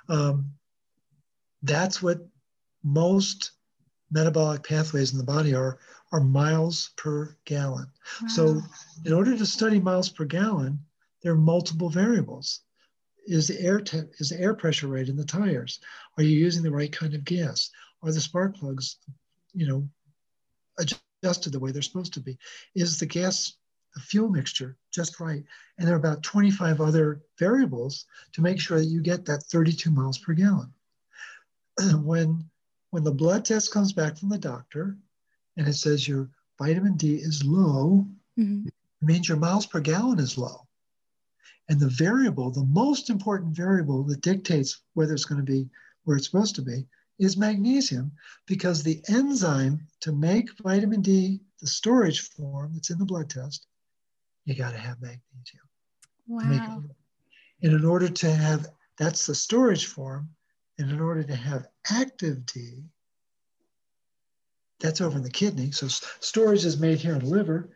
Um, 0.08 0.50
that's 1.62 2.02
what 2.02 2.18
most 2.82 3.52
metabolic 4.10 4.64
pathways 4.64 5.12
in 5.12 5.18
the 5.18 5.24
body 5.24 5.54
are 5.54 5.78
are 6.12 6.20
miles 6.20 6.90
per 6.96 7.36
gallon. 7.44 7.86
Wow. 8.22 8.28
So 8.28 8.60
in 9.04 9.12
order 9.12 9.36
to 9.36 9.46
study 9.46 9.78
miles 9.78 10.08
per 10.08 10.24
gallon, 10.24 10.80
there 11.22 11.32
are 11.32 11.36
multiple 11.36 11.90
variables. 11.90 12.60
Is 13.26 13.46
the 13.46 13.60
air 13.60 13.80
te- 13.80 14.10
is 14.18 14.30
the 14.30 14.40
air 14.40 14.54
pressure 14.54 14.88
rate 14.88 15.08
in 15.08 15.16
the 15.16 15.24
tires? 15.24 15.78
Are 16.16 16.24
you 16.24 16.36
using 16.36 16.64
the 16.64 16.72
right 16.72 16.92
kind 16.92 17.14
of 17.14 17.24
gas? 17.24 17.70
Are 18.02 18.12
the 18.12 18.20
spark 18.20 18.56
plugs, 18.56 18.96
you 19.52 19.68
know, 19.68 19.88
adjusted 21.26 21.52
the 21.52 21.58
way 21.58 21.72
they're 21.72 21.82
supposed 21.82 22.14
to 22.14 22.20
be? 22.20 22.38
Is 22.74 22.98
the 22.98 23.06
gas 23.06 23.54
the 23.94 24.00
fuel 24.00 24.28
mixture 24.28 24.76
just 24.92 25.18
right? 25.18 25.42
And 25.78 25.88
there 25.88 25.94
are 25.94 25.98
about 25.98 26.22
25 26.22 26.80
other 26.80 27.22
variables 27.38 28.04
to 28.34 28.42
make 28.42 28.60
sure 28.60 28.78
that 28.78 28.86
you 28.86 29.00
get 29.00 29.24
that 29.24 29.42
32 29.44 29.90
miles 29.90 30.18
per 30.18 30.34
gallon. 30.34 30.72
when 32.04 32.48
when 32.90 33.02
the 33.02 33.12
blood 33.12 33.44
test 33.44 33.72
comes 33.72 33.92
back 33.92 34.16
from 34.16 34.28
the 34.28 34.38
doctor 34.38 34.96
and 35.56 35.66
it 35.66 35.74
says 35.74 36.06
your 36.06 36.30
vitamin 36.58 36.96
D 36.96 37.16
is 37.16 37.44
low, 37.44 38.06
mm-hmm. 38.38 38.68
it 38.68 39.04
means 39.04 39.28
your 39.28 39.38
miles 39.38 39.66
per 39.66 39.80
gallon 39.80 40.20
is 40.20 40.38
low. 40.38 40.66
And 41.68 41.80
the 41.80 41.88
variable, 41.88 42.50
the 42.50 42.64
most 42.64 43.10
important 43.10 43.56
variable 43.56 44.04
that 44.04 44.20
dictates 44.20 44.82
whether 44.94 45.12
it's 45.12 45.24
going 45.24 45.44
to 45.44 45.52
be 45.52 45.68
where 46.04 46.16
it's 46.16 46.26
supposed 46.26 46.54
to 46.54 46.62
be, 46.62 46.86
is 47.18 47.36
magnesium 47.36 48.12
because 48.46 48.82
the 48.82 49.02
enzyme 49.08 49.86
to 50.00 50.12
make 50.12 50.50
vitamin 50.62 51.00
D, 51.00 51.40
the 51.60 51.66
storage 51.66 52.28
form 52.30 52.72
that's 52.74 52.90
in 52.90 52.98
the 52.98 53.04
blood 53.04 53.30
test, 53.30 53.66
you 54.44 54.54
got 54.54 54.72
to 54.72 54.78
have 54.78 55.00
magnesium. 55.00 55.62
Wow. 56.28 56.82
And 57.62 57.72
in 57.72 57.84
order 57.84 58.08
to 58.08 58.30
have, 58.30 58.68
that's 58.98 59.26
the 59.26 59.34
storage 59.34 59.86
form. 59.86 60.28
And 60.78 60.90
in 60.90 61.00
order 61.00 61.22
to 61.22 61.34
have 61.34 61.68
active 61.90 62.44
D, 62.46 62.84
that's 64.78 65.00
over 65.00 65.16
in 65.16 65.22
the 65.22 65.30
kidney. 65.30 65.70
So 65.70 65.88
storage 65.88 66.66
is 66.66 66.78
made 66.78 66.98
here 66.98 67.14
in 67.14 67.20
the 67.20 67.26
liver. 67.26 67.70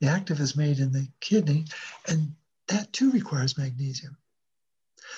The 0.00 0.08
active 0.08 0.40
is 0.40 0.56
made 0.56 0.80
in 0.80 0.90
the 0.90 1.06
kidney. 1.20 1.66
And 2.08 2.34
that 2.66 2.92
too 2.92 3.12
requires 3.12 3.56
magnesium. 3.56 4.16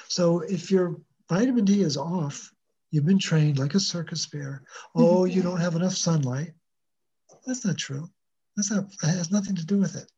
So 0.08 0.40
if 0.40 0.70
your 0.70 1.00
vitamin 1.30 1.64
D 1.64 1.80
is 1.80 1.96
off, 1.96 2.52
you've 2.94 3.04
been 3.04 3.18
trained 3.18 3.58
like 3.58 3.74
a 3.74 3.80
circus 3.80 4.24
bear. 4.24 4.62
Oh, 4.94 5.24
you 5.24 5.42
don't 5.42 5.60
have 5.60 5.74
enough 5.74 5.96
sunlight. 5.96 6.52
That's 7.44 7.64
not 7.64 7.76
true. 7.76 8.08
That's 8.56 8.70
not, 8.70 8.84
that 9.02 9.16
has 9.16 9.32
nothing 9.32 9.56
to 9.56 9.66
do 9.66 9.78
with 9.78 9.96
it. 9.96 10.12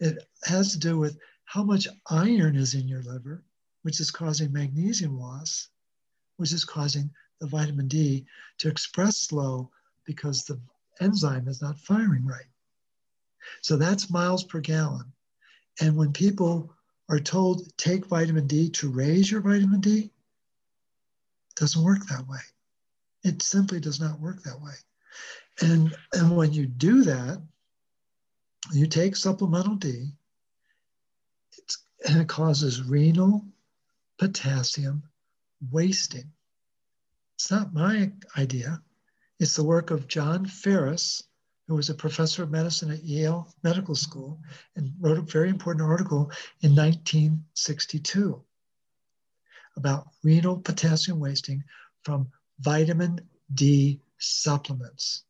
It 0.00 0.26
has 0.44 0.72
to 0.72 0.78
do 0.78 0.98
with 0.98 1.18
how 1.44 1.62
much 1.62 1.86
iron 2.10 2.56
is 2.56 2.72
in 2.72 2.88
your 2.88 3.02
liver, 3.02 3.44
which 3.82 4.00
is 4.00 4.10
causing 4.10 4.50
magnesium 4.50 5.18
loss, 5.18 5.68
which 6.38 6.54
is 6.54 6.64
causing 6.64 7.10
the 7.38 7.48
vitamin 7.48 7.86
D 7.86 8.24
to 8.58 8.68
express 8.68 9.18
slow 9.18 9.70
because 10.06 10.44
the 10.44 10.58
enzyme 11.02 11.48
is 11.48 11.60
not 11.60 11.78
firing 11.78 12.24
right. 12.24 12.48
So 13.60 13.76
that's 13.76 14.08
miles 14.10 14.42
per 14.42 14.60
gallon. 14.60 15.12
And 15.82 15.94
when 15.94 16.14
people 16.14 16.72
are 17.10 17.20
told 17.20 17.76
take 17.76 18.06
vitamin 18.06 18.46
D 18.46 18.70
to 18.70 18.90
raise 18.90 19.30
your 19.30 19.42
vitamin 19.42 19.80
D, 19.80 20.10
doesn't 21.56 21.82
work 21.82 22.06
that 22.06 22.26
way. 22.28 22.40
It 23.24 23.42
simply 23.42 23.80
does 23.80 24.00
not 24.00 24.20
work 24.20 24.42
that 24.42 24.60
way. 24.60 24.74
And, 25.60 25.96
and 26.12 26.36
when 26.36 26.52
you 26.52 26.66
do 26.66 27.02
that, 27.04 27.42
you 28.72 28.86
take 28.86 29.16
supplemental 29.16 29.76
D, 29.76 30.10
and 32.06 32.20
it 32.20 32.28
causes 32.28 32.82
renal 32.82 33.44
potassium 34.18 35.02
wasting. 35.70 36.30
It's 37.36 37.50
not 37.50 37.74
my 37.74 38.12
idea. 38.36 38.80
It's 39.38 39.56
the 39.56 39.64
work 39.64 39.90
of 39.90 40.08
John 40.08 40.46
Ferris, 40.46 41.22
who 41.68 41.74
was 41.74 41.90
a 41.90 41.94
professor 41.94 42.42
of 42.42 42.50
medicine 42.50 42.90
at 42.90 43.04
Yale 43.04 43.52
Medical 43.62 43.94
School 43.94 44.40
and 44.76 44.92
wrote 45.00 45.18
a 45.18 45.22
very 45.22 45.48
important 45.48 45.84
article 45.84 46.30
in 46.62 46.74
1962 46.74 48.42
about 49.76 50.08
renal 50.22 50.58
potassium 50.58 51.20
wasting 51.20 51.62
from 52.02 52.28
vitamin 52.60 53.20
D 53.54 54.00
supplements. 54.18 55.24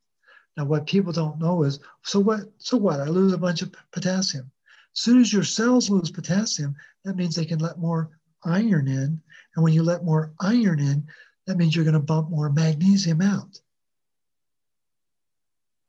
Now, 0.56 0.64
what 0.64 0.86
people 0.86 1.12
don't 1.12 1.38
know 1.38 1.64
is, 1.64 1.80
so 2.02 2.20
what? 2.20 2.40
So 2.58 2.76
what? 2.76 3.00
I 3.00 3.04
lose 3.04 3.32
a 3.32 3.38
bunch 3.38 3.62
of 3.62 3.74
potassium. 3.92 4.50
As 4.94 5.00
soon 5.00 5.20
as 5.20 5.32
your 5.32 5.44
cells 5.44 5.90
lose 5.90 6.10
potassium, 6.10 6.74
that 7.04 7.16
means 7.16 7.36
they 7.36 7.44
can 7.44 7.58
let 7.58 7.78
more 7.78 8.10
iron 8.44 8.88
in. 8.88 9.20
And 9.54 9.64
when 9.64 9.74
you 9.74 9.82
let 9.82 10.04
more 10.04 10.32
iron 10.40 10.80
in, 10.80 11.06
that 11.46 11.58
means 11.58 11.76
you're 11.76 11.84
going 11.84 11.94
to 11.94 12.00
bump 12.00 12.30
more 12.30 12.50
magnesium 12.50 13.20
out. 13.20 13.60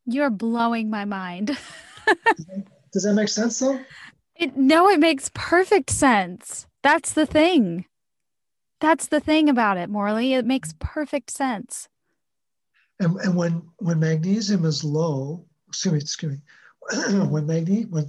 You're 0.06 0.30
blowing 0.30 0.90
my 0.90 1.06
mind. 1.06 1.58
Does 2.92 3.04
that 3.04 3.14
make 3.14 3.30
sense 3.30 3.60
though? 3.60 3.80
It, 4.36 4.56
no, 4.56 4.90
it 4.90 5.00
makes 5.00 5.32
perfect 5.34 5.90
sense. 5.90 6.68
That's 6.84 7.14
the 7.14 7.26
thing. 7.26 7.86
That's 8.80 9.08
the 9.08 9.20
thing 9.20 9.50
about 9.50 9.78
it, 9.78 9.90
Morley. 9.90 10.34
It 10.34 10.46
makes 10.46 10.76
perfect 10.80 11.32
sense. 11.32 11.90
And, 13.00 13.18
and 13.18 13.36
when 13.36 13.70
when 13.78 14.00
magnesium 14.00 14.66
is 14.66 14.84
low, 14.84 15.46
excuse 15.68 15.94
me, 15.94 16.00
excuse 16.00 16.32
me, 16.32 17.26
when 17.28 17.46
magnesium 17.46 17.92
when, 17.92 18.08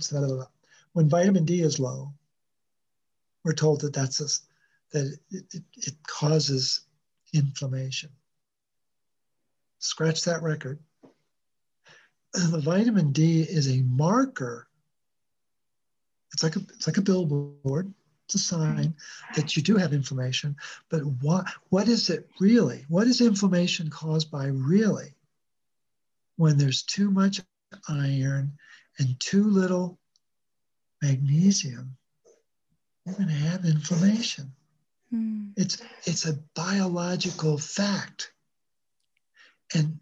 when 0.93 1.09
vitamin 1.09 1.45
D 1.45 1.61
is 1.61 1.79
low, 1.79 2.13
we're 3.45 3.53
told 3.53 3.81
that 3.83 3.93
that's 3.93 4.21
a, 4.21 4.27
that 4.93 5.19
it, 5.31 5.45
it, 5.53 5.63
it 5.77 5.95
causes 6.07 6.83
inflammation. 7.35 8.11
Scratch 9.79 10.25
that 10.25 10.43
record. 10.43 10.79
The 12.35 12.61
vitamin 12.61 13.13
D 13.13 13.41
is 13.41 13.71
a 13.71 13.83
marker. 13.83 14.69
It's 16.33 16.43
like 16.43 16.57
a 16.57 16.61
it's 16.75 16.87
like 16.87 16.99
a 16.99 17.03
billboard 17.03 17.93
it's 18.29 18.35
a 18.35 18.39
sign 18.39 18.95
that 19.35 19.57
you 19.57 19.63
do 19.63 19.77
have 19.77 19.95
inflammation. 19.95 20.55
But 20.91 21.01
what, 21.23 21.47
what 21.71 21.89
is 21.89 22.11
it 22.11 22.29
really? 22.39 22.85
What 22.89 23.07
is 23.07 23.23
inflammation 23.23 23.89
caused 23.89 24.31
by 24.31 24.47
really? 24.49 25.15
When 26.37 26.59
there's 26.59 26.83
too 26.83 27.11
much 27.11 27.41
iron 27.89 28.53
and 28.99 29.19
too 29.19 29.45
little 29.45 29.99
magnesium, 31.01 31.97
you're 33.07 33.15
going 33.15 33.29
to 33.29 33.35
have 33.35 33.65
inflammation. 33.65 34.53
Mm. 35.13 35.53
It's, 35.57 35.79
it's 36.05 36.27
a 36.27 36.39
biological 36.55 37.57
fact. 37.57 38.33
And 39.75 39.99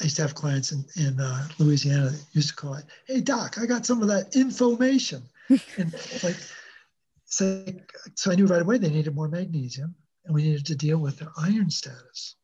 I 0.00 0.04
used 0.04 0.16
to 0.16 0.22
have 0.22 0.36
clients 0.36 0.70
in, 0.70 0.84
in 0.94 1.18
uh, 1.18 1.48
Louisiana 1.58 2.10
that 2.10 2.24
used 2.32 2.50
to 2.50 2.54
call 2.54 2.74
it, 2.74 2.84
hey, 3.06 3.20
doc, 3.20 3.58
I 3.60 3.66
got 3.66 3.86
some 3.86 4.02
of 4.02 4.08
that 4.08 4.36
inflammation. 4.36 5.24
and 5.48 5.92
like, 6.22 6.36
so, 7.30 7.64
so 8.16 8.32
I 8.32 8.34
knew 8.34 8.46
right 8.46 8.60
away 8.60 8.76
they 8.78 8.90
needed 8.90 9.14
more 9.14 9.28
magnesium 9.28 9.94
and 10.24 10.34
we 10.34 10.42
needed 10.42 10.66
to 10.66 10.74
deal 10.74 10.98
with 10.98 11.18
their 11.18 11.30
iron 11.38 11.70
status. 11.70 12.34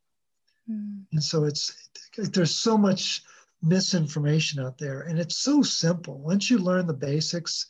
Mm. 0.71 1.03
And 1.13 1.23
so 1.23 1.45
it's 1.45 1.91
there's 2.17 2.55
so 2.55 2.79
much 2.79 3.23
misinformation 3.63 4.65
out 4.65 4.79
there 4.79 5.03
and 5.03 5.19
it's 5.19 5.39
so 5.39 5.61
simple. 5.63 6.19
Once 6.19 6.49
you 6.49 6.59
learn 6.59 6.87
the 6.87 6.95
basics, 6.95 7.67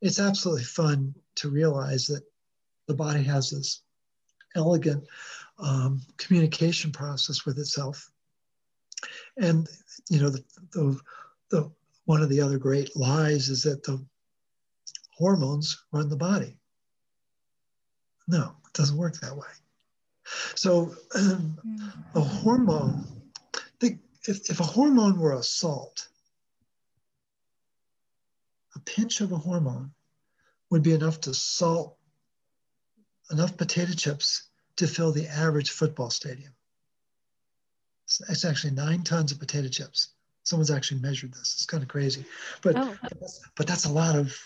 it's 0.00 0.18
absolutely 0.18 0.64
fun 0.64 1.14
to 1.36 1.50
realize 1.50 2.06
that 2.06 2.22
the 2.88 2.94
body 2.94 3.22
has 3.22 3.50
this 3.50 3.82
elegant 4.56 5.04
um, 5.58 6.00
communication 6.16 6.92
process 6.92 7.44
with 7.44 7.58
itself. 7.58 8.10
And 9.36 9.68
you 10.08 10.20
know, 10.20 10.30
the, 10.30 10.44
the, 10.72 11.00
the 11.50 11.70
one 12.06 12.22
of 12.22 12.30
the 12.30 12.40
other 12.40 12.58
great 12.58 12.96
lies 12.96 13.50
is 13.50 13.62
that 13.64 13.82
the 13.82 14.04
hormones 15.16 15.84
run 15.92 16.08
the 16.08 16.16
body. 16.16 16.56
No, 18.26 18.54
it 18.66 18.72
doesn't 18.72 18.96
work 18.96 19.14
that 19.20 19.36
way. 19.36 19.46
So 20.54 20.94
um, 21.14 21.58
a 22.14 22.20
hormone, 22.20 23.04
if, 23.80 24.50
if 24.50 24.60
a 24.60 24.64
hormone 24.64 25.18
were 25.18 25.34
a 25.34 25.42
salt, 25.42 26.08
a 28.74 28.78
pinch 28.80 29.20
of 29.20 29.32
a 29.32 29.36
hormone 29.36 29.92
would 30.70 30.82
be 30.82 30.92
enough 30.92 31.20
to 31.22 31.34
salt 31.34 31.96
enough 33.30 33.56
potato 33.56 33.92
chips 33.92 34.48
to 34.76 34.86
fill 34.86 35.12
the 35.12 35.28
average 35.28 35.70
football 35.70 36.10
stadium. 36.10 36.52
It's 38.28 38.44
actually 38.44 38.74
nine 38.74 39.02
tons 39.02 39.32
of 39.32 39.38
potato 39.38 39.68
chips. 39.68 40.08
Someone's 40.42 40.70
actually 40.70 41.00
measured 41.00 41.32
this. 41.32 41.54
It's 41.54 41.66
kind 41.66 41.82
of 41.82 41.88
crazy, 41.88 42.24
but 42.60 42.76
oh. 42.76 42.94
but, 43.02 43.20
that's, 43.20 43.40
but 43.56 43.66
that's 43.66 43.84
a 43.86 43.92
lot 43.92 44.14
of 44.14 44.38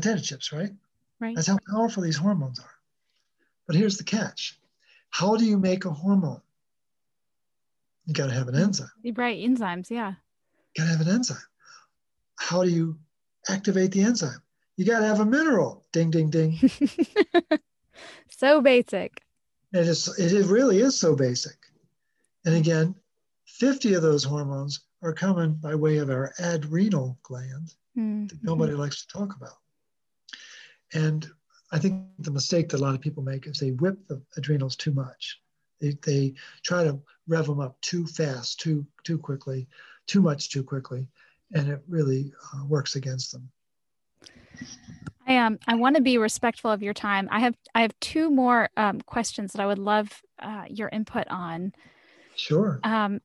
potato 0.00 0.20
chips, 0.20 0.52
right? 0.52 0.70
Right. 1.18 1.34
That's 1.34 1.48
how 1.48 1.58
powerful 1.68 2.04
these 2.04 2.16
hormones 2.16 2.60
are. 2.60 2.70
But 3.66 3.74
here's 3.74 3.96
the 3.96 4.04
catch: 4.04 4.58
How 5.10 5.36
do 5.36 5.44
you 5.44 5.58
make 5.58 5.84
a 5.84 5.90
hormone? 5.90 6.40
You 8.06 8.14
got 8.14 8.28
to 8.28 8.34
have 8.34 8.48
an 8.48 8.54
enzyme. 8.54 8.90
Right, 9.16 9.38
enzymes. 9.38 9.90
Yeah. 9.90 10.14
You 10.74 10.82
got 10.82 10.84
to 10.84 10.96
have 10.96 11.06
an 11.06 11.14
enzyme. 11.14 11.36
How 12.36 12.62
do 12.62 12.70
you 12.70 12.96
activate 13.48 13.92
the 13.92 14.02
enzyme? 14.02 14.40
You 14.76 14.86
got 14.86 15.00
to 15.00 15.06
have 15.06 15.20
a 15.20 15.26
mineral. 15.26 15.84
Ding, 15.92 16.10
ding, 16.10 16.30
ding. 16.30 16.58
so 18.30 18.60
basic. 18.60 19.20
It 19.72 19.86
is. 19.86 20.18
It 20.18 20.46
really 20.46 20.78
is 20.78 20.98
so 20.98 21.16
basic. 21.16 21.56
And 22.46 22.54
again, 22.54 22.94
50 23.46 23.94
of 23.94 24.02
those 24.02 24.22
hormones 24.24 24.80
are 25.02 25.12
coming 25.12 25.54
by 25.54 25.74
way 25.74 25.98
of 25.98 26.08
our 26.08 26.32
adrenal 26.38 27.18
gland 27.24 27.74
mm-hmm. 27.96 28.26
that 28.28 28.42
nobody 28.42 28.72
likes 28.72 29.04
to 29.04 29.08
talk 29.08 29.34
about. 29.36 29.58
And 30.94 31.28
I 31.70 31.78
think 31.78 32.04
the 32.18 32.30
mistake 32.30 32.70
that 32.70 32.80
a 32.80 32.82
lot 32.82 32.94
of 32.94 33.00
people 33.00 33.22
make 33.22 33.46
is 33.46 33.58
they 33.58 33.72
whip 33.72 33.98
the 34.08 34.22
adrenals 34.36 34.76
too 34.76 34.92
much. 34.92 35.40
They, 35.80 35.96
they 36.04 36.34
try 36.62 36.84
to 36.84 36.98
rev 37.26 37.46
them 37.46 37.60
up 37.60 37.80
too 37.80 38.06
fast, 38.06 38.58
too 38.60 38.86
too 39.04 39.18
quickly, 39.18 39.68
too 40.06 40.20
much 40.20 40.50
too 40.50 40.64
quickly, 40.64 41.06
and 41.52 41.68
it 41.68 41.82
really 41.88 42.32
uh, 42.54 42.64
works 42.64 42.96
against 42.96 43.32
them. 43.32 43.50
I 45.26 45.36
um 45.36 45.58
I 45.68 45.74
want 45.76 45.96
to 45.96 46.02
be 46.02 46.18
respectful 46.18 46.70
of 46.70 46.82
your 46.82 46.94
time. 46.94 47.28
I 47.30 47.40
have 47.40 47.54
I 47.74 47.82
have 47.82 47.92
two 48.00 48.30
more 48.30 48.70
um, 48.76 49.00
questions 49.02 49.52
that 49.52 49.62
I 49.62 49.66
would 49.66 49.78
love 49.78 50.22
uh, 50.40 50.64
your 50.68 50.88
input 50.88 51.28
on. 51.28 51.72
Sure. 52.34 52.80
Um, 52.82 53.20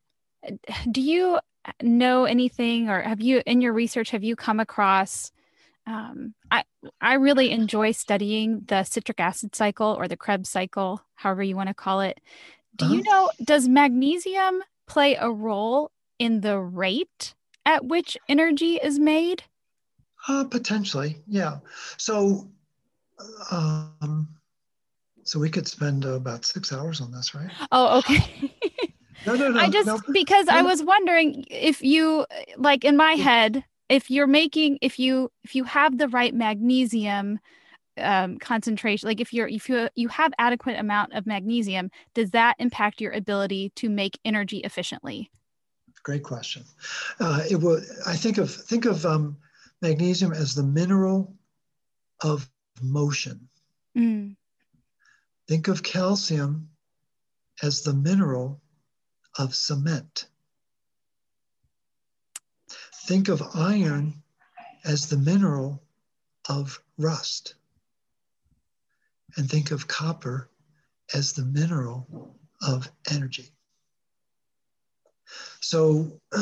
do 0.92 1.02
you 1.02 1.40
know 1.82 2.26
anything, 2.26 2.90
or 2.90 3.02
have 3.02 3.22
you 3.22 3.42
in 3.46 3.62
your 3.62 3.74
research 3.74 4.12
have 4.12 4.24
you 4.24 4.36
come 4.36 4.60
across? 4.60 5.32
Um, 5.86 6.34
I 6.50 6.64
I 7.02 7.16
really 7.16 7.52
enjoy 7.52 7.92
studying 7.92 8.62
the 8.68 8.84
citric 8.84 9.20
acid 9.20 9.56
cycle 9.56 9.96
or 9.98 10.08
the 10.08 10.18
Krebs 10.18 10.50
cycle, 10.50 11.02
however 11.16 11.44
you 11.44 11.56
want 11.56 11.70
to 11.70 11.74
call 11.74 12.02
it. 12.02 12.20
Do 12.78 12.86
uh-huh. 12.86 12.94
you 12.96 13.04
know 13.04 13.30
does 13.44 13.68
magnesium 13.68 14.64
play 14.88 15.16
a 15.16 15.30
role 15.30 15.92
in 16.20 16.42
the 16.42 16.58
rate 16.58 17.36
at 17.66 17.86
which 17.86 18.18
energy 18.30 18.76
is 18.76 19.00
made? 19.00 19.44
Uh, 20.28 20.46
potentially, 20.46 21.18
yeah. 21.28 21.58
So, 21.98 22.48
um, 23.52 24.30
so 25.24 25.40
we 25.40 25.50
could 25.50 25.68
spend 25.68 26.06
uh, 26.06 26.14
about 26.14 26.46
six 26.46 26.72
hours 26.72 27.02
on 27.02 27.12
this, 27.12 27.36
right? 27.36 27.52
Oh, 27.72 28.00
okay. 28.00 28.52
no, 29.26 29.36
no, 29.36 29.50
no. 29.52 29.60
I 29.60 29.70
just 29.70 29.88
no, 29.88 30.00
because 30.12 30.46
no, 30.46 30.54
I 30.54 30.62
was 30.62 30.82
wondering 30.82 31.46
if 31.50 31.82
you 31.82 32.26
like 32.58 32.86
in 32.86 32.96
my 32.96 33.14
head, 33.14 33.66
if 33.94 34.10
you're 34.10 34.26
making, 34.26 34.80
if 34.82 34.98
you 34.98 35.32
if 35.44 35.54
you 35.54 35.64
have 35.66 36.00
the 36.00 36.08
right 36.08 36.34
magnesium 36.34 37.40
um, 38.00 38.40
concentration, 38.40 39.08
like 39.08 39.22
if 39.22 39.32
you're 39.32 39.48
if 39.48 39.70
you 39.70 39.88
you 39.94 40.08
have 40.08 40.34
adequate 40.40 40.80
amount 40.80 41.14
of 41.14 41.28
magnesium, 41.28 41.92
does 42.16 42.32
that 42.32 42.56
impact 42.58 43.00
your 43.00 43.12
ability 43.12 43.72
to 43.76 43.90
make 43.90 44.18
energy 44.26 44.58
efficiently? 44.60 45.30
Great 46.02 46.24
question. 46.24 46.64
Uh, 47.20 47.44
it 47.50 47.58
will. 47.58 47.82
I 48.08 48.16
think 48.16 48.40
of 48.40 48.52
think 48.52 48.86
of 48.86 49.06
um, 49.06 49.38
magnesium 49.84 50.34
as 50.34 50.56
the 50.56 50.64
mineral 50.64 51.36
of 52.24 52.50
motion. 52.82 53.48
Mm. 53.96 54.36
Think 55.48 55.68
of 55.68 55.84
calcium 55.84 56.68
as 57.62 57.84
the 57.84 57.94
mineral 57.94 58.60
of 59.38 59.54
cement. 59.54 60.30
Think 63.04 63.28
of 63.28 63.44
iron 63.54 64.24
as 64.86 65.10
the 65.10 65.18
mineral 65.18 65.84
of 66.48 66.82
rust. 66.98 67.56
And 69.36 69.50
think 69.50 69.72
of 69.72 69.88
copper 69.88 70.50
as 71.14 71.34
the 71.34 71.44
mineral 71.44 72.38
of 72.62 72.90
energy. 73.12 73.52
So, 75.60 76.22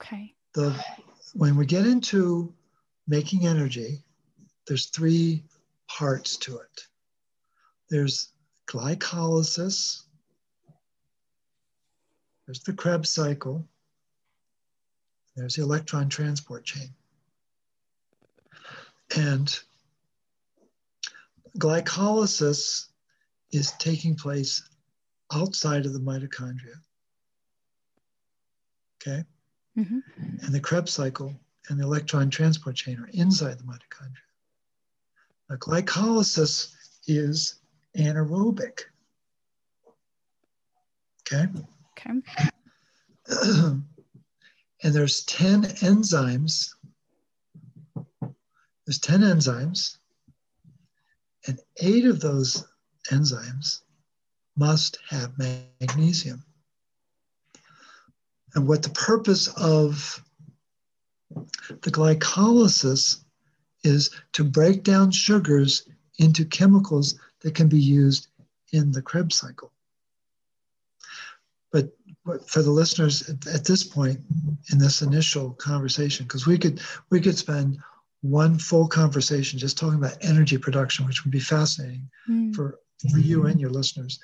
okay. 0.00 0.34
The 0.52 0.84
when 1.32 1.56
we 1.56 1.64
get 1.64 1.86
into 1.86 2.52
making 3.08 3.46
energy, 3.46 4.02
there's 4.66 4.86
three 4.86 5.44
parts 5.88 6.36
to 6.38 6.58
it. 6.58 6.86
There's 7.88 8.28
glycolysis, 8.66 10.02
there's 12.46 12.60
the 12.60 12.72
Krebs 12.72 13.10
cycle, 13.10 13.66
there's 15.36 15.56
the 15.56 15.62
electron 15.62 16.08
transport 16.08 16.64
chain. 16.64 16.88
And 19.16 19.56
glycolysis 21.58 22.86
is 23.52 23.72
taking 23.72 24.16
place 24.16 24.68
outside 25.32 25.86
of 25.86 25.92
the 25.92 26.00
mitochondria. 26.00 26.80
Okay? 29.00 29.24
Mm-hmm. 29.78 29.98
And 30.42 30.54
the 30.54 30.60
Krebs 30.60 30.92
cycle 30.92 31.34
and 31.68 31.78
the 31.78 31.84
electron 31.84 32.30
transport 32.30 32.76
chain 32.76 32.98
are 32.98 33.10
inside 33.12 33.58
the 33.58 33.64
mitochondria. 33.64 34.16
Now, 35.50 35.56
glycolysis 35.56 36.74
is 37.06 37.56
anaerobic. 37.96 38.80
Okay? 41.20 41.46
Okay. 41.98 42.20
and 44.82 44.94
there's 44.94 45.24
10 45.24 45.62
enzymes. 45.62 46.74
There's 48.84 48.98
10 49.00 49.20
enzymes, 49.20 49.98
and 51.46 51.58
eight 51.78 52.04
of 52.04 52.20
those 52.20 52.64
enzymes 53.10 53.80
must 54.56 54.98
have 55.08 55.38
magnesium. 55.38 56.44
And 58.54 58.66
what 58.66 58.82
the 58.82 58.90
purpose 58.90 59.48
of 59.56 60.22
the 61.30 61.90
glycolysis 61.90 63.22
is 63.84 64.10
to 64.32 64.44
break 64.44 64.82
down 64.82 65.10
sugars 65.10 65.88
into 66.18 66.44
chemicals 66.44 67.18
that 67.40 67.54
can 67.54 67.68
be 67.68 67.78
used 67.78 68.28
in 68.72 68.92
the 68.92 69.02
Krebs 69.02 69.36
cycle. 69.36 69.72
But 71.70 71.94
for 72.46 72.62
the 72.62 72.70
listeners 72.70 73.28
at 73.28 73.64
this 73.64 73.84
point 73.84 74.20
in 74.72 74.78
this 74.78 75.02
initial 75.02 75.50
conversation, 75.52 76.26
because 76.26 76.46
we 76.46 76.58
could 76.58 76.80
we 77.10 77.20
could 77.20 77.38
spend 77.38 77.78
one 78.22 78.58
full 78.58 78.88
conversation 78.88 79.58
just 79.58 79.78
talking 79.78 79.98
about 79.98 80.16
energy 80.20 80.58
production, 80.58 81.06
which 81.06 81.24
would 81.24 81.30
be 81.30 81.40
fascinating 81.40 82.08
mm. 82.28 82.54
for, 82.54 82.78
for 83.10 83.18
you 83.18 83.46
and 83.46 83.60
your 83.60 83.70
listeners. 83.70 84.18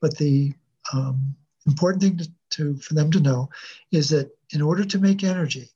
But 0.00 0.16
the 0.16 0.52
um, 0.92 1.34
important 1.66 2.02
thing 2.02 2.16
to, 2.18 2.30
to, 2.50 2.76
for 2.76 2.94
them 2.94 3.10
to 3.12 3.20
know 3.20 3.50
is 3.92 4.08
that 4.10 4.30
in 4.50 4.60
order 4.60 4.84
to 4.84 4.98
make 4.98 5.22
energy, 5.22 5.68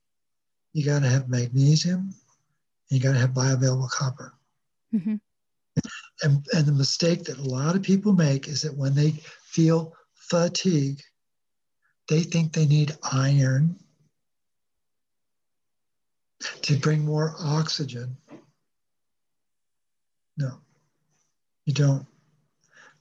you 0.73 0.85
got 0.85 1.01
to 1.01 1.09
have 1.09 1.29
magnesium 1.29 1.99
and 1.99 2.13
you 2.89 2.99
got 2.99 3.13
to 3.13 3.19
have 3.19 3.31
bioavailable 3.31 3.89
copper. 3.89 4.33
Mm-hmm. 4.93 5.15
And, 6.23 6.45
and 6.53 6.65
the 6.65 6.73
mistake 6.73 7.23
that 7.25 7.37
a 7.37 7.41
lot 7.43 7.75
of 7.75 7.81
people 7.81 8.13
make 8.13 8.47
is 8.47 8.61
that 8.63 8.75
when 8.75 8.93
they 8.93 9.11
feel 9.43 9.95
fatigue, 10.15 11.01
they 12.09 12.23
think 12.23 12.51
they 12.51 12.65
need 12.65 12.97
iron 13.11 13.75
to 16.63 16.75
bring 16.77 17.05
more 17.05 17.35
oxygen. 17.39 18.17
No, 20.37 20.59
you 21.65 21.73
don't. 21.73 22.05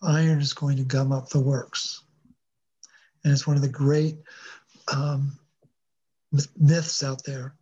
Iron 0.03 0.41
is 0.41 0.53
going 0.53 0.77
to 0.77 0.85
gum 0.85 1.11
up 1.11 1.31
the 1.31 1.41
works. 1.41 2.03
And 3.25 3.33
it's 3.33 3.47
one 3.47 3.57
of 3.57 3.63
the 3.63 3.69
great 3.69 4.17
um, 4.93 5.39
myths 6.57 7.03
out 7.03 7.25
there 7.25 7.55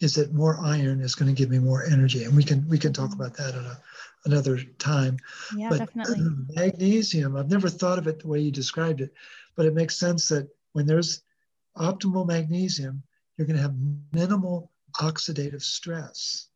is 0.00 0.14
that 0.14 0.32
more 0.32 0.58
iron 0.62 1.00
is 1.00 1.14
going 1.14 1.34
to 1.34 1.38
give 1.38 1.50
me 1.50 1.58
more 1.58 1.84
energy. 1.84 2.24
And 2.24 2.36
we 2.36 2.44
can 2.44 2.68
we 2.68 2.78
can 2.78 2.92
talk 2.92 3.12
about 3.12 3.34
that 3.36 3.54
at 3.54 3.64
a, 3.64 3.78
another 4.26 4.58
time. 4.78 5.18
Yeah, 5.56 5.70
but 5.70 5.78
definitely. 5.78 6.28
magnesium, 6.54 7.36
I've 7.36 7.50
never 7.50 7.68
thought 7.68 7.98
of 7.98 8.06
it 8.06 8.20
the 8.20 8.28
way 8.28 8.40
you 8.40 8.50
described 8.50 9.00
it, 9.00 9.12
but 9.56 9.66
it 9.66 9.74
makes 9.74 9.96
sense 9.96 10.28
that 10.28 10.48
when 10.72 10.86
there's 10.86 11.22
optimal 11.76 12.26
magnesium, 12.26 13.02
you're 13.36 13.46
going 13.46 13.56
to 13.56 13.62
have 13.62 13.74
minimal 14.12 14.70
oxidative 15.00 15.62
stress. 15.62 16.48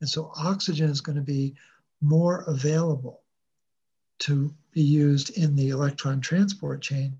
And 0.00 0.08
so 0.08 0.32
oxygen 0.36 0.90
is 0.90 1.00
going 1.00 1.16
to 1.16 1.22
be 1.22 1.54
more 2.00 2.44
available 2.46 3.22
to 4.20 4.54
be 4.72 4.82
used 4.82 5.36
in 5.36 5.54
the 5.54 5.70
electron 5.70 6.20
transport 6.20 6.82
chain 6.82 7.16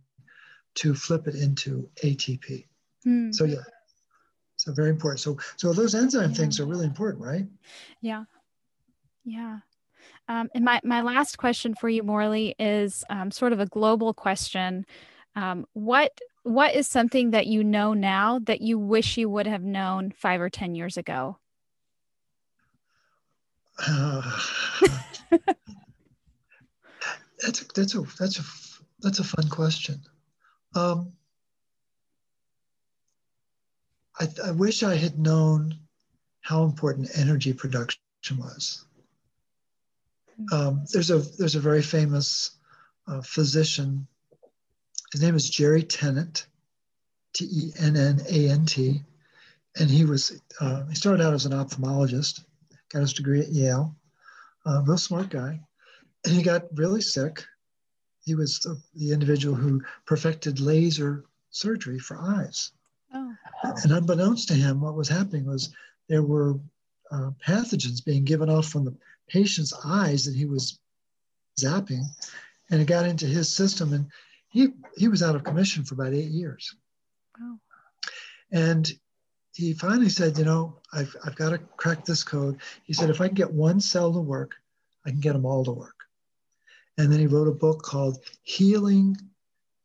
to 0.77 0.95
flip 0.95 1.27
it 1.27 1.35
into 1.35 1.89
ATP. 2.05 2.67
Mm. 3.07 3.35
So 3.35 3.45
yeah, 3.45 3.63
So 4.57 4.73
very 4.73 4.91
important. 4.91 5.21
So 5.21 5.39
so 5.57 5.73
those 5.73 5.95
enzyme 5.95 6.31
yeah. 6.31 6.37
things 6.37 6.61
are 6.61 6.67
really 6.67 6.87
important, 6.87 7.23
right? 7.25 7.47
Yeah. 8.01 8.25
Yeah. 9.25 9.59
Um, 10.29 10.49
and 10.55 10.65
my, 10.65 10.81
my 10.85 11.01
last 11.01 11.39
question 11.39 11.75
for 11.75 11.89
you, 11.89 12.03
Morley, 12.03 12.55
is 12.59 13.03
um, 13.09 13.31
sort 13.31 13.53
of 13.53 13.61
a 13.61 13.67
global 13.67 14.13
question. 14.13 14.85
Um, 15.37 15.67
what 15.73 16.19
what 16.43 16.75
is 16.75 16.87
something 16.89 17.31
that 17.31 17.47
you 17.47 17.63
know 17.63 17.95
now 17.95 18.39
that 18.41 18.61
you 18.61 18.79
wish 18.79 19.17
you 19.17 19.29
would 19.29 19.47
have 19.47 19.63
known 19.63 20.11
five 20.11 20.41
or 20.41 20.51
ten 20.51 20.75
years 20.75 20.97
ago? 20.97 21.39
Uh, 23.87 24.39
that's 27.41 27.63
a, 27.63 27.65
that's 27.75 27.95
a 27.95 28.03
that's 28.19 28.39
a 28.39 28.43
that's 29.01 29.19
a 29.19 29.25
fun 29.25 29.49
question. 29.49 30.01
Um, 30.75 31.13
I, 34.21 34.29
I 34.47 34.51
wish 34.51 34.83
I 34.83 34.97
had 34.97 35.19
known 35.19 35.75
how 36.41 36.65
important 36.65 37.11
energy 37.15 37.53
production 37.53 38.01
was. 38.31 38.85
Um, 40.53 40.85
there's 40.93 41.11
a 41.11 41.19
there's 41.19 41.57
a 41.57 41.61
very 41.61 41.83
famous 41.83 42.53
uh, 43.07 43.21
physician. 43.23 44.07
His 45.13 45.23
name 45.23 45.37
is 45.37 45.49
Jerry 45.49 45.83
Tennant, 45.83 46.47
T 47.33 47.47
E 47.51 47.73
N 47.79 47.97
N 47.97 48.21
A 48.29 48.51
N 48.51 48.67
T, 48.67 49.03
and 49.79 49.91
he 49.91 50.05
was 50.05 50.41
uh, 50.61 50.85
he 50.87 50.95
started 50.95 51.25
out 51.25 51.35
as 51.35 51.47
an 51.47 51.53
ophthalmologist, 51.53 52.45
got 52.91 53.01
his 53.01 53.15
degree 53.15 53.41
at 53.41 53.49
Yale, 53.49 53.97
uh, 54.67 54.83
real 54.85 54.99
smart 54.99 55.31
guy, 55.31 55.61
and 56.25 56.35
he 56.35 56.43
got 56.43 56.77
really 56.77 57.01
sick. 57.01 57.45
He 58.25 58.35
was 58.35 58.59
the, 58.61 58.79
the 58.95 59.13
individual 59.13 59.55
who 59.55 59.83
perfected 60.05 60.61
laser 60.61 61.25
surgery 61.51 61.99
for 61.99 62.19
eyes. 62.21 62.73
Oh. 63.15 63.35
And 63.63 63.93
unbeknownst 63.93 64.49
to 64.49 64.55
him, 64.55 64.83
what 64.83 64.95
was 64.95 65.09
happening 65.09 65.47
was 65.47 65.75
there 66.09 66.23
were 66.23 66.59
uh, 67.11 67.31
pathogens 67.47 68.05
being 68.05 68.25
given 68.25 68.51
off 68.51 68.69
from 68.69 68.85
the 68.85 68.95
patient's 69.29 69.73
eyes 69.85 70.27
that 70.27 70.35
he 70.35 70.45
was 70.45 70.79
zapping, 71.59 72.05
and 72.71 72.83
it 72.83 72.87
got 72.87 73.07
into 73.07 73.25
his 73.25 73.49
system, 73.49 73.95
and 73.95 74.07
he 74.49 74.69
he 74.97 75.09
was 75.09 75.23
out 75.23 75.35
of 75.35 75.45
commission 75.45 75.85
for 75.85 75.95
about 75.95 76.15
eight 76.15 76.31
years. 76.31 76.75
Wow. 77.39 77.59
And 78.51 78.91
he 79.55 79.75
finally 79.75 80.09
said, 80.09 80.39
you 80.39 80.45
know, 80.45 80.77
I've, 80.93 81.15
I've 81.25 81.35
got 81.35 81.51
to 81.51 81.59
crack 81.59 82.05
this 82.05 82.23
code. 82.23 82.59
He 82.85 82.93
said, 82.93 83.11
if 83.11 83.21
I 83.21 83.27
can 83.27 83.35
get 83.35 83.53
one 83.53 83.81
cell 83.81 84.13
to 84.13 84.21
work, 84.21 84.55
I 85.05 85.11
can 85.11 85.21
get 85.21 85.33
them 85.33 85.45
all 85.45 85.65
to 85.65 85.73
work. 85.73 85.97
And 86.97 87.13
then 87.13 87.19
he 87.19 87.27
wrote 87.27 87.49
a 87.49 87.53
book 87.53 87.83
called 87.83 88.19
Healing 88.43 89.17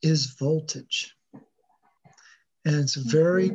is 0.04 0.28
Voltage. 0.28 1.16
And 2.66 2.76
it's 2.76 2.98
a 2.98 3.00
mm-hmm. 3.00 3.10
very, 3.10 3.52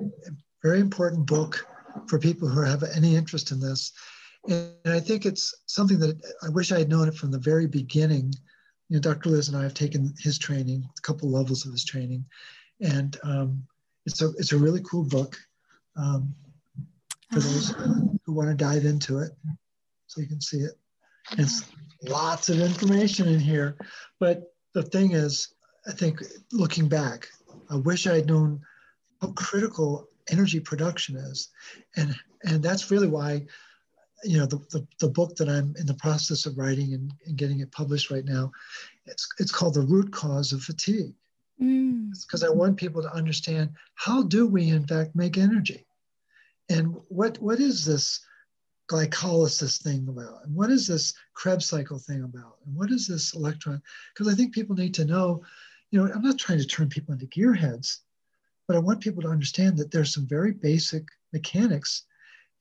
very 0.63 0.81
important 0.81 1.27
book 1.27 1.67
for 2.09 2.19
people 2.19 2.49
who 2.49 2.63
have 2.63 2.83
any 2.83 3.15
interest 3.15 3.53
in 3.53 3.61
this. 3.61 3.93
And 4.49 4.75
I 4.87 5.01
think 5.01 5.25
it's 5.25 5.55
something 5.67 5.99
that 6.01 6.21
I 6.43 6.49
wish 6.49 6.73
I 6.73 6.79
had 6.79 6.89
known 6.89 7.09
it 7.09 7.15
from 7.15 7.31
the 7.31 7.39
very 7.39 7.67
beginning. 7.67 8.35
You 8.89 8.97
know, 8.97 9.01
Dr. 9.01 9.31
Liz 9.31 9.49
and 9.49 9.57
I 9.57 9.63
have 9.63 9.75
taken 9.75 10.15
his 10.19 10.39
training, 10.39 10.89
a 10.97 11.01
couple 11.03 11.31
levels 11.31 11.67
of 11.67 11.73
his 11.73 11.85
training, 11.85 12.25
and 12.81 13.19
um, 13.23 13.67
it's 14.07 14.23
a 14.23 14.31
it's 14.39 14.53
a 14.53 14.59
really 14.59 14.81
cool 14.83 15.05
book 15.05 15.37
um, 15.97 16.35
for 17.31 17.41
those 17.41 17.75
who 18.25 18.33
want 18.33 18.49
to 18.49 18.55
dive 18.55 18.85
into 18.85 19.19
it, 19.19 19.33
so 20.07 20.21
you 20.21 20.27
can 20.27 20.41
see 20.41 20.59
it. 20.59 20.73
It's 21.33 21.65
lots 22.03 22.49
of 22.49 22.61
information 22.61 23.29
in 23.29 23.41
here, 23.41 23.77
but 24.19 24.55
the 24.73 24.83
thing 24.83 25.13
is, 25.13 25.49
I 25.87 25.93
think 25.93 26.23
looking 26.53 26.89
back, 26.89 27.29
I 27.71 27.77
wish 27.77 28.07
I 28.07 28.15
had 28.17 28.27
known 28.27 28.63
how 29.21 29.33
critical 29.33 30.09
energy 30.31 30.61
production 30.61 31.17
is, 31.17 31.51
and 31.97 32.15
and 32.45 32.63
that's 32.63 32.91
really 32.91 33.09
why 33.09 33.47
you 34.25 34.39
know 34.39 34.47
the, 34.47 34.59
the, 34.71 34.87
the, 35.01 35.09
book 35.09 35.37
that 35.37 35.49
i'm 35.49 35.75
in 35.79 35.87
the 35.87 35.95
process 35.95 36.47
of 36.47 36.59
writing 36.59 36.95
and, 36.95 37.13
and, 37.27 37.37
getting 37.37 37.61
it 37.61 37.71
published 37.71 38.11
right 38.11 38.25
now 38.25 38.51
it's 39.07 39.29
it's 39.39 39.53
called 39.53 39.75
the 39.75 39.81
root 39.81 40.13
cause 40.13 40.53
of 40.53 40.63
fatigue. 40.63 41.15
Because 41.59 42.43
mm. 42.43 42.47
i 42.47 42.51
want 42.51 42.77
people 42.77 43.03
to 43.03 43.13
understand 43.13 43.71
how 43.95 44.23
do 44.23 44.47
we 44.47 44.69
in 44.69 44.87
fact 44.87 45.17
make 45.17 45.39
energy? 45.39 45.87
And 46.69 46.95
what 47.09 47.39
what 47.39 47.61
is 47.61 47.85
this 47.85 48.21
glycolysis 48.91 49.83
thing 49.83 50.09
about? 50.09 50.45
And 50.45 50.55
what 50.55 50.71
is 50.71 50.87
this 50.87 51.15
krebs 51.35 51.67
cycle 51.67 51.99
thing 51.99 52.23
about? 52.23 52.57
And 52.65 52.75
what 52.75 52.91
is 52.91 53.07
this 53.07 53.35
electron? 53.35 53.83
Because 54.15 54.33
i 54.33 54.37
think 54.37 54.55
people 54.55 54.77
need 54.77 54.95
to 54.95 55.05
know 55.05 55.43
you 55.91 55.99
know 55.99 56.13
i'm 56.13 56.23
not 56.23 56.39
trying 56.39 56.59
to 56.59 56.67
turn 56.67 56.89
people 56.89 57.15
into 57.15 57.27
gearheads 57.27 57.99
but 58.67 58.77
i 58.77 58.79
want 58.79 59.01
people 59.01 59.23
to 59.23 59.29
understand 59.29 59.77
that 59.77 59.91
there's 59.91 60.13
some 60.13 60.27
very 60.27 60.53
basic 60.53 61.05
mechanics 61.33 62.05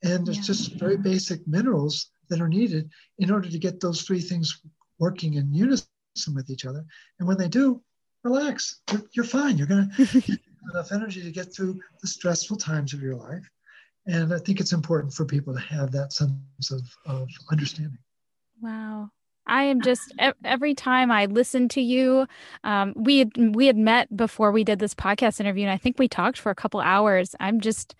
and 0.02 0.26
there's 0.26 0.38
yeah. 0.38 0.42
just 0.44 0.72
very 0.74 0.96
basic 0.96 1.46
minerals 1.46 2.10
that 2.28 2.40
are 2.40 2.48
needed 2.48 2.90
in 3.18 3.30
order 3.30 3.48
to 3.48 3.58
get 3.58 3.80
those 3.80 4.02
three 4.02 4.20
things 4.20 4.60
working 4.98 5.34
in 5.34 5.52
unison 5.52 5.88
with 6.34 6.50
each 6.50 6.66
other. 6.66 6.84
And 7.18 7.26
when 7.26 7.38
they 7.38 7.48
do, 7.48 7.82
relax. 8.24 8.80
You're, 8.90 9.02
you're 9.12 9.24
fine. 9.24 9.58
You're 9.58 9.66
going 9.66 9.90
to 9.90 10.20
get 10.20 10.40
enough 10.72 10.92
energy 10.92 11.22
to 11.22 11.30
get 11.30 11.54
through 11.54 11.80
the 12.00 12.08
stressful 12.08 12.56
times 12.56 12.92
of 12.92 13.00
your 13.00 13.14
life. 13.14 13.48
And 14.06 14.32
I 14.32 14.38
think 14.38 14.60
it's 14.60 14.72
important 14.72 15.12
for 15.12 15.24
people 15.24 15.54
to 15.54 15.60
have 15.60 15.92
that 15.92 16.12
sense 16.12 16.70
of, 16.70 16.82
of 17.06 17.28
understanding. 17.50 17.98
Wow. 18.60 19.10
I 19.46 19.64
am 19.64 19.80
just 19.80 20.14
every 20.44 20.74
time 20.74 21.10
I 21.10 21.24
listen 21.24 21.68
to 21.70 21.80
you, 21.80 22.26
um, 22.64 22.92
we 22.94 23.20
had 23.20 23.54
we 23.54 23.66
had 23.66 23.78
met 23.78 24.14
before 24.14 24.52
we 24.52 24.62
did 24.62 24.78
this 24.78 24.94
podcast 24.94 25.40
interview, 25.40 25.62
and 25.62 25.72
I 25.72 25.78
think 25.78 25.98
we 25.98 26.06
talked 26.06 26.38
for 26.38 26.50
a 26.50 26.54
couple 26.54 26.80
hours. 26.80 27.34
I'm 27.40 27.60
just 27.60 27.94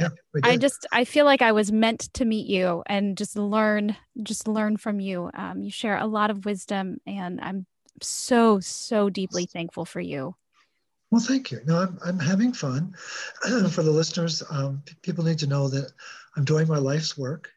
yeah, 0.00 0.08
I 0.42 0.56
just 0.56 0.86
I 0.92 1.04
feel 1.04 1.24
like 1.24 1.42
I 1.42 1.52
was 1.52 1.70
meant 1.70 2.12
to 2.14 2.24
meet 2.24 2.46
you 2.46 2.82
and 2.86 3.16
just 3.16 3.36
learn 3.36 3.96
just 4.22 4.48
learn 4.48 4.76
from 4.76 5.00
you. 5.00 5.30
Um, 5.34 5.62
you 5.62 5.70
share 5.70 5.98
a 5.98 6.06
lot 6.06 6.30
of 6.30 6.44
wisdom, 6.44 6.98
and 7.06 7.40
I'm 7.40 7.66
so 8.02 8.60
so 8.60 9.10
deeply 9.10 9.46
thankful 9.46 9.84
for 9.84 10.00
you. 10.00 10.34
Well, 11.10 11.20
thank 11.20 11.50
you. 11.50 11.60
No, 11.66 11.78
I'm 11.78 11.98
I'm 12.04 12.18
having 12.18 12.52
fun. 12.52 12.94
for 13.70 13.82
the 13.82 13.90
listeners, 13.90 14.42
um, 14.50 14.82
people 15.02 15.24
need 15.24 15.38
to 15.40 15.46
know 15.46 15.68
that 15.68 15.92
I'm 16.36 16.44
doing 16.44 16.68
my 16.68 16.78
life's 16.78 17.18
work. 17.18 17.50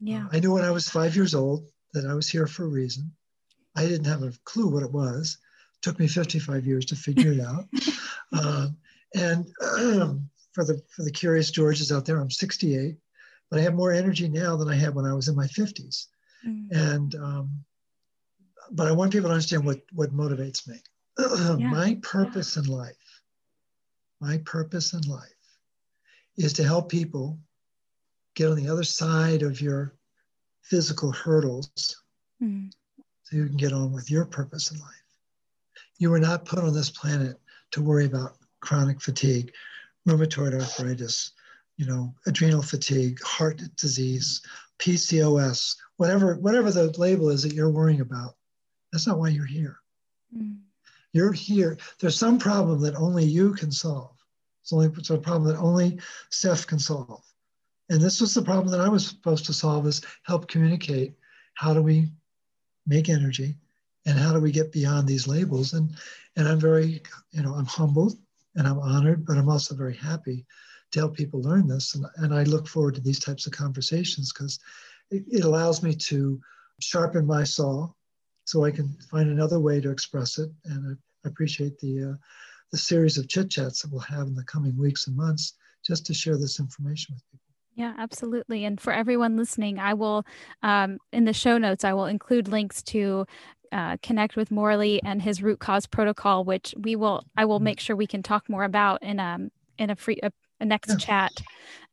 Yeah. 0.00 0.26
Uh, 0.26 0.28
I 0.32 0.40
knew 0.40 0.52
when 0.52 0.64
I 0.64 0.70
was 0.70 0.88
five 0.88 1.14
years 1.16 1.34
old 1.34 1.68
that 1.92 2.06
I 2.06 2.14
was 2.14 2.28
here 2.28 2.46
for 2.46 2.64
a 2.64 2.68
reason. 2.68 3.12
I 3.76 3.86
didn't 3.86 4.06
have 4.06 4.22
a 4.22 4.32
clue 4.44 4.68
what 4.68 4.82
it 4.82 4.92
was. 4.92 5.38
It 5.76 5.82
took 5.82 5.98
me 5.98 6.06
55 6.06 6.64
years 6.66 6.84
to 6.86 6.96
figure 6.96 7.32
it 7.32 7.40
out. 7.40 7.64
uh, 8.32 8.68
and 9.14 9.46
um, 9.78 10.30
for 10.54 10.64
the 10.64 10.80
for 10.88 11.02
the 11.02 11.10
curious 11.10 11.50
Georges 11.50 11.92
out 11.92 12.06
there, 12.06 12.18
I'm 12.18 12.30
68, 12.30 12.96
but 13.50 13.58
I 13.58 13.62
have 13.62 13.74
more 13.74 13.92
energy 13.92 14.28
now 14.28 14.56
than 14.56 14.68
I 14.68 14.76
had 14.76 14.94
when 14.94 15.04
I 15.04 15.12
was 15.12 15.28
in 15.28 15.36
my 15.36 15.46
50s. 15.46 16.06
Mm. 16.46 16.68
And 16.70 17.14
um, 17.16 17.64
but 18.70 18.86
I 18.86 18.92
want 18.92 19.12
people 19.12 19.28
to 19.28 19.34
understand 19.34 19.64
what 19.64 19.80
what 19.92 20.14
motivates 20.14 20.66
me. 20.68 20.80
yeah. 21.18 21.68
My 21.68 21.98
purpose 22.02 22.56
yeah. 22.56 22.62
in 22.62 22.68
life, 22.68 23.20
my 24.20 24.38
purpose 24.44 24.94
in 24.94 25.02
life, 25.02 25.20
is 26.36 26.52
to 26.54 26.64
help 26.64 26.88
people 26.88 27.38
get 28.34 28.48
on 28.48 28.56
the 28.56 28.68
other 28.68 28.84
side 28.84 29.42
of 29.42 29.60
your 29.60 29.94
physical 30.62 31.12
hurdles, 31.12 32.02
mm. 32.42 32.70
so 33.24 33.36
you 33.36 33.46
can 33.46 33.56
get 33.56 33.72
on 33.72 33.92
with 33.92 34.10
your 34.10 34.24
purpose 34.24 34.70
in 34.70 34.78
life. 34.78 34.88
You 35.98 36.10
were 36.10 36.20
not 36.20 36.44
put 36.44 36.58
on 36.58 36.74
this 36.74 36.90
planet 36.90 37.38
to 37.72 37.82
worry 37.82 38.06
about 38.06 38.36
chronic 38.60 39.00
fatigue 39.00 39.52
rheumatoid 40.06 40.54
arthritis, 40.54 41.32
you 41.76 41.86
know, 41.86 42.14
adrenal 42.26 42.62
fatigue, 42.62 43.20
heart 43.22 43.60
disease, 43.76 44.42
PCOS, 44.78 45.76
whatever 45.96 46.34
whatever 46.36 46.70
the 46.70 46.92
label 46.98 47.30
is 47.30 47.42
that 47.42 47.54
you're 47.54 47.70
worrying 47.70 48.00
about. 48.00 48.34
That's 48.92 49.06
not 49.06 49.18
why 49.18 49.28
you're 49.28 49.46
here. 49.46 49.78
Mm. 50.36 50.58
You're 51.12 51.32
here. 51.32 51.78
There's 52.00 52.18
some 52.18 52.38
problem 52.38 52.80
that 52.82 52.96
only 52.96 53.24
you 53.24 53.54
can 53.54 53.70
solve. 53.70 54.16
It's 54.62 54.72
only 54.72 54.88
it's 54.96 55.10
a 55.10 55.18
problem 55.18 55.44
that 55.52 55.60
only 55.60 56.00
Steph 56.30 56.66
can 56.66 56.78
solve. 56.78 57.22
And 57.90 58.00
this 58.00 58.20
was 58.20 58.34
the 58.34 58.42
problem 58.42 58.68
that 58.68 58.80
I 58.80 58.88
was 58.88 59.06
supposed 59.06 59.46
to 59.46 59.52
solve 59.52 59.86
is 59.86 60.02
help 60.22 60.48
communicate 60.48 61.14
how 61.54 61.74
do 61.74 61.82
we 61.82 62.10
make 62.86 63.08
energy 63.08 63.56
and 64.06 64.18
how 64.18 64.32
do 64.32 64.40
we 64.40 64.52
get 64.52 64.72
beyond 64.72 65.06
these 65.06 65.26
labels 65.26 65.72
and 65.72 65.90
and 66.36 66.48
i'm 66.48 66.60
very 66.60 67.02
you 67.32 67.42
know 67.42 67.54
i'm 67.54 67.66
humbled 67.66 68.18
and 68.56 68.66
I'm 68.66 68.78
honored, 68.78 69.24
but 69.24 69.36
I'm 69.36 69.48
also 69.48 69.74
very 69.74 69.96
happy 69.96 70.46
to 70.92 71.00
help 71.00 71.16
people 71.16 71.42
learn 71.42 71.66
this. 71.66 71.94
And, 71.94 72.06
and 72.16 72.34
I 72.34 72.44
look 72.44 72.68
forward 72.68 72.94
to 72.94 73.00
these 73.00 73.18
types 73.18 73.46
of 73.46 73.52
conversations 73.52 74.32
because 74.32 74.58
it, 75.10 75.24
it, 75.28 75.44
allows 75.44 75.82
me 75.82 75.94
to 75.94 76.40
sharpen 76.80 77.26
my 77.26 77.44
saw 77.44 77.88
so 78.44 78.64
I 78.64 78.70
can 78.70 78.96
find 79.10 79.28
another 79.28 79.58
way 79.58 79.80
to 79.80 79.90
express 79.90 80.38
it. 80.38 80.50
And 80.64 80.96
I 81.24 81.28
appreciate 81.28 81.78
the, 81.78 82.12
uh, 82.12 82.16
the 82.70 82.78
series 82.78 83.18
of 83.18 83.28
chit 83.28 83.50
chats 83.50 83.82
that 83.82 83.90
we'll 83.90 84.00
have 84.02 84.26
in 84.26 84.34
the 84.34 84.44
coming 84.44 84.76
weeks 84.76 85.06
and 85.06 85.16
months 85.16 85.54
just 85.84 86.06
to 86.06 86.14
share 86.14 86.38
this 86.38 86.60
information 86.60 87.14
with 87.14 87.22
people. 87.30 87.40
Yeah, 87.74 87.94
absolutely. 87.98 88.64
And 88.64 88.80
for 88.80 88.92
everyone 88.92 89.36
listening, 89.36 89.80
I 89.80 89.94
will, 89.94 90.24
um, 90.62 90.98
in 91.12 91.24
the 91.24 91.32
show 91.32 91.58
notes, 91.58 91.84
I 91.84 91.92
will 91.92 92.06
include 92.06 92.46
links 92.48 92.82
to 92.84 93.26
uh, 93.74 93.96
connect 94.02 94.36
with 94.36 94.50
Morley 94.50 95.02
and 95.02 95.20
his 95.20 95.42
root 95.42 95.58
cause 95.58 95.86
protocol, 95.86 96.44
which 96.44 96.74
we 96.78 96.96
will 96.96 97.24
I 97.36 97.44
will 97.44 97.60
make 97.60 97.80
sure 97.80 97.96
we 97.96 98.06
can 98.06 98.22
talk 98.22 98.48
more 98.48 98.64
about 98.64 99.02
in 99.02 99.20
um 99.20 99.50
in 99.76 99.90
a 99.90 99.96
free 99.96 100.18
a 100.22 100.32
a 100.60 100.64
next 100.64 100.90
yeah. 100.90 100.96
chat 100.96 101.32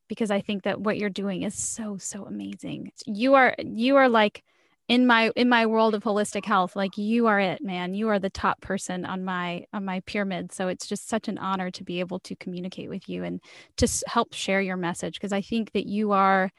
because 0.07 0.29
I 0.29 0.41
think 0.41 0.63
that 0.63 0.79
what 0.79 0.97
you're 0.97 1.09
doing 1.09 1.41
is 1.41 1.55
so 1.55 1.97
so 1.97 2.25
amazing. 2.25 2.91
You 3.05 3.33
are 3.33 3.55
you 3.59 3.95
are 3.95 4.07
like 4.07 4.43
in 4.87 5.07
my 5.07 5.31
in 5.35 5.47
my 5.47 5.65
world 5.65 5.95
of 5.95 6.03
holistic 6.03 6.43
health 6.43 6.75
like 6.75 6.97
you 6.97 7.27
are 7.27 7.39
it 7.39 7.61
man 7.61 7.93
you 7.93 8.09
are 8.09 8.19
the 8.19 8.29
top 8.29 8.59
person 8.59 9.05
on 9.05 9.23
my 9.23 9.63
on 9.71 9.85
my 9.85 10.01
pyramid 10.01 10.51
so 10.51 10.67
it's 10.67 10.85
just 10.85 11.07
such 11.07 11.29
an 11.29 11.37
honor 11.37 11.71
to 11.71 11.83
be 11.83 12.01
able 12.01 12.19
to 12.19 12.35
communicate 12.35 12.89
with 12.89 13.07
you 13.07 13.23
and 13.23 13.39
to 13.77 13.87
help 14.07 14.33
share 14.33 14.59
your 14.59 14.75
message 14.75 15.13
because 15.13 15.31
i 15.31 15.39
think 15.39 15.71
that 15.71 15.85
you 15.85 16.11
are 16.11 16.51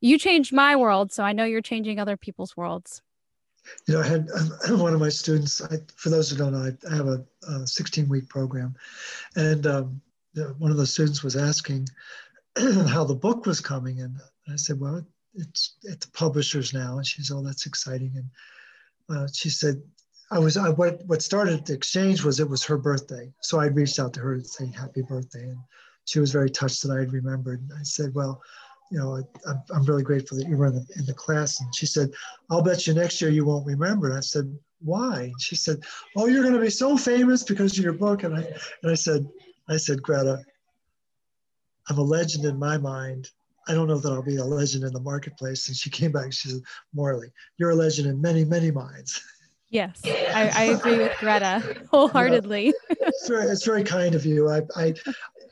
you 0.00 0.18
changed 0.18 0.52
my 0.52 0.74
world 0.74 1.12
so 1.12 1.22
i 1.22 1.32
know 1.32 1.44
you're 1.44 1.60
changing 1.60 2.00
other 2.00 2.16
people's 2.16 2.56
worlds 2.56 3.00
you 3.86 3.94
know 3.94 4.00
i 4.00 4.06
had 4.06 4.28
one 4.70 4.94
of 4.94 5.00
my 5.00 5.08
students 5.08 5.62
I, 5.62 5.76
for 5.96 6.10
those 6.10 6.30
who 6.30 6.36
don't 6.36 6.52
know 6.52 6.70
i, 6.90 6.94
have 6.96 7.08
a, 7.08 7.24
a 7.48 7.66
16 7.66 8.08
week 8.08 8.28
program 8.28 8.74
and 9.36 9.66
um, 9.66 10.00
one 10.58 10.70
of 10.70 10.76
the 10.76 10.86
students 10.86 11.22
was 11.22 11.36
asking 11.36 11.88
how 12.88 13.04
the 13.04 13.14
book 13.14 13.46
was 13.46 13.60
coming 13.60 14.00
and 14.00 14.16
i 14.48 14.56
said 14.56 14.80
well 14.80 15.04
it's 15.38 15.76
at 15.90 16.00
the 16.00 16.08
publishers 16.08 16.74
now. 16.74 16.96
And 16.96 17.06
she's, 17.06 17.30
oh, 17.30 17.42
that's 17.42 17.66
exciting. 17.66 18.12
And 18.16 19.16
uh, 19.16 19.28
she 19.32 19.48
said, 19.48 19.80
I 20.30 20.38
was, 20.38 20.56
I, 20.56 20.68
what, 20.70 21.02
what 21.06 21.22
started 21.22 21.64
the 21.64 21.72
exchange 21.72 22.22
was 22.22 22.40
it 22.40 22.48
was 22.48 22.64
her 22.64 22.76
birthday. 22.76 23.32
So 23.40 23.60
I 23.60 23.66
reached 23.66 23.98
out 23.98 24.12
to 24.14 24.20
her 24.20 24.38
to 24.38 24.44
say 24.44 24.66
happy 24.66 25.02
birthday. 25.02 25.44
And 25.44 25.58
she 26.04 26.20
was 26.20 26.32
very 26.32 26.50
touched 26.50 26.82
that 26.82 26.94
I 26.94 27.00
had 27.00 27.12
remembered. 27.12 27.60
And 27.60 27.72
I 27.78 27.82
said, 27.82 28.14
well, 28.14 28.42
you 28.90 28.98
know, 28.98 29.22
I, 29.46 29.76
am 29.76 29.84
really 29.84 30.02
grateful 30.02 30.38
that 30.38 30.48
you 30.48 30.56
were 30.56 30.66
in 30.66 30.74
the, 30.74 30.86
in 30.96 31.06
the 31.06 31.14
class. 31.14 31.60
And 31.60 31.74
she 31.74 31.86
said, 31.86 32.10
I'll 32.50 32.62
bet 32.62 32.86
you 32.86 32.94
next 32.94 33.20
year 33.20 33.30
you 33.30 33.44
won't 33.44 33.66
remember. 33.66 34.08
And 34.08 34.16
I 34.16 34.20
said, 34.20 34.56
why? 34.80 35.24
And 35.24 35.40
she 35.40 35.56
said, 35.56 35.82
oh, 36.16 36.26
you're 36.26 36.42
going 36.42 36.54
to 36.54 36.60
be 36.60 36.70
so 36.70 36.96
famous 36.96 37.42
because 37.42 37.76
of 37.76 37.84
your 37.84 37.92
book. 37.92 38.22
And 38.22 38.36
I, 38.36 38.42
and 38.82 38.90
I 38.90 38.94
said, 38.94 39.28
I 39.68 39.76
said, 39.76 40.02
Greta, 40.02 40.42
I'm 41.88 41.98
a 41.98 42.02
legend 42.02 42.44
in 42.44 42.58
my 42.58 42.78
mind 42.78 43.30
I 43.68 43.74
don't 43.74 43.86
know 43.86 43.98
that 43.98 44.10
I'll 44.10 44.22
be 44.22 44.36
a 44.36 44.44
legend 44.44 44.84
in 44.84 44.92
the 44.92 45.00
marketplace. 45.00 45.68
And 45.68 45.76
she 45.76 45.90
came 45.90 46.10
back, 46.10 46.32
she 46.32 46.48
said, 46.48 46.62
Morley, 46.94 47.28
you're 47.58 47.70
a 47.70 47.74
legend 47.74 48.08
in 48.08 48.20
many, 48.20 48.44
many 48.44 48.70
minds. 48.70 49.22
Yes, 49.70 50.00
I, 50.06 50.50
I 50.54 50.62
agree 50.72 50.96
with 50.96 51.12
Greta 51.20 51.76
wholeheartedly. 51.90 52.72
it's, 52.88 53.28
very, 53.28 53.44
it's 53.44 53.66
very 53.66 53.84
kind 53.84 54.14
of 54.14 54.24
you. 54.24 54.48
I, 54.48 54.62
I, 54.74 54.94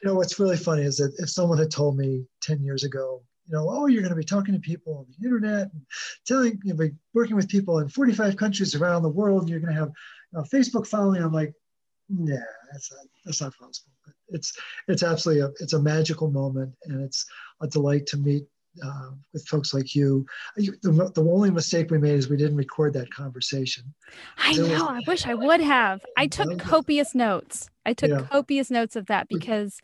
you 0.03 0.09
know, 0.09 0.15
what's 0.15 0.39
really 0.39 0.57
funny 0.57 0.83
is 0.83 0.97
that 0.99 1.15
if 1.19 1.31
someone 1.31 1.59
had 1.59 1.71
told 1.71 1.97
me 1.97 2.25
10 2.43 2.63
years 2.63 2.85
ago, 2.85 3.23
you 3.47 3.55
know, 3.55 3.69
oh, 3.71 3.87
you're 3.87 4.03
going 4.03 4.11
to 4.11 4.17
be 4.17 4.25
talking 4.25 4.55
to 4.55 4.61
people 4.61 4.99
on 4.99 5.07
the 5.09 5.25
internet 5.25 5.73
and 5.73 5.83
telling, 6.27 6.61
you 6.65 6.75
know, 6.75 6.89
working 7.15 7.37
with 7.37 7.49
people 7.49 7.79
in 7.79 7.89
45 7.89 8.37
countries 8.37 8.75
around 8.75 9.03
the 9.03 9.09
world, 9.09 9.43
and 9.43 9.51
you're 9.51 9.61
going 9.61 9.75
to 9.75 9.81
have 9.81 9.93
a 10.35 10.43
Facebook 10.43 10.87
following. 10.87 11.23
I'm 11.23 11.33
like, 11.33 11.55
yeah, 12.09 12.37
that's 12.73 12.93
not, 12.93 13.07
that's 13.25 13.41
not 13.41 13.53
possible. 13.57 13.93
But 14.05 14.15
it's, 14.29 14.57
it's 14.89 15.03
absolutely 15.03 15.43
a, 15.45 15.51
it's 15.61 15.75
a 15.75 15.83
magical 15.83 16.31
moment, 16.31 16.75
and 16.85 17.01
it's 17.03 17.25
a 17.61 17.69
delight 17.69 18.07
to 18.09 18.17
meet 18.17 18.47
uh, 18.83 19.11
with 19.33 19.47
folks 19.47 19.75
like 19.75 19.95
you. 19.95 20.27
The, 20.57 21.11
the, 21.15 21.23
only 21.23 21.51
mistake 21.51 21.91
we 21.91 21.99
made 21.99 22.15
is 22.15 22.29
we 22.29 22.37
didn't 22.37 22.57
record 22.57 22.93
that 22.95 23.11
conversation. 23.11 23.95
I 24.39 24.53
know. 24.55 24.69
Was, 24.69 24.83
I 24.83 25.01
wish 25.07 25.27
I 25.27 25.35
would 25.35 25.61
have. 25.61 26.05
I 26.17 26.27
took 26.27 26.59
copious 26.59 27.15
notes. 27.15 27.71
I 27.85 27.93
took 27.93 28.11
yeah. 28.11 28.27
copious 28.31 28.71
notes 28.71 28.97
of 28.97 29.07
that 29.07 29.29
because 29.29 29.81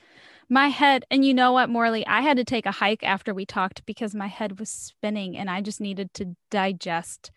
my 0.48 0.68
head, 0.68 1.04
and 1.10 1.24
you 1.24 1.34
know 1.34 1.52
what, 1.52 1.70
Morley, 1.70 2.06
I 2.06 2.20
had 2.20 2.36
to 2.36 2.44
take 2.44 2.66
a 2.66 2.72
hike 2.72 3.02
after 3.02 3.32
we 3.32 3.46
talked 3.46 3.86
because 3.86 4.14
my 4.14 4.26
head 4.26 4.58
was 4.58 4.70
spinning 4.70 5.36
and 5.36 5.48
I 5.48 5.60
just 5.60 5.80
needed 5.80 6.12
to 6.14 6.36
digest 6.50 7.30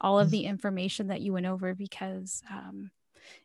all 0.00 0.18
of 0.18 0.28
mm-hmm. 0.28 0.32
the 0.32 0.44
information 0.44 1.08
that 1.08 1.20
you 1.20 1.32
went 1.32 1.46
over 1.46 1.74
because 1.74 2.42
um, 2.50 2.90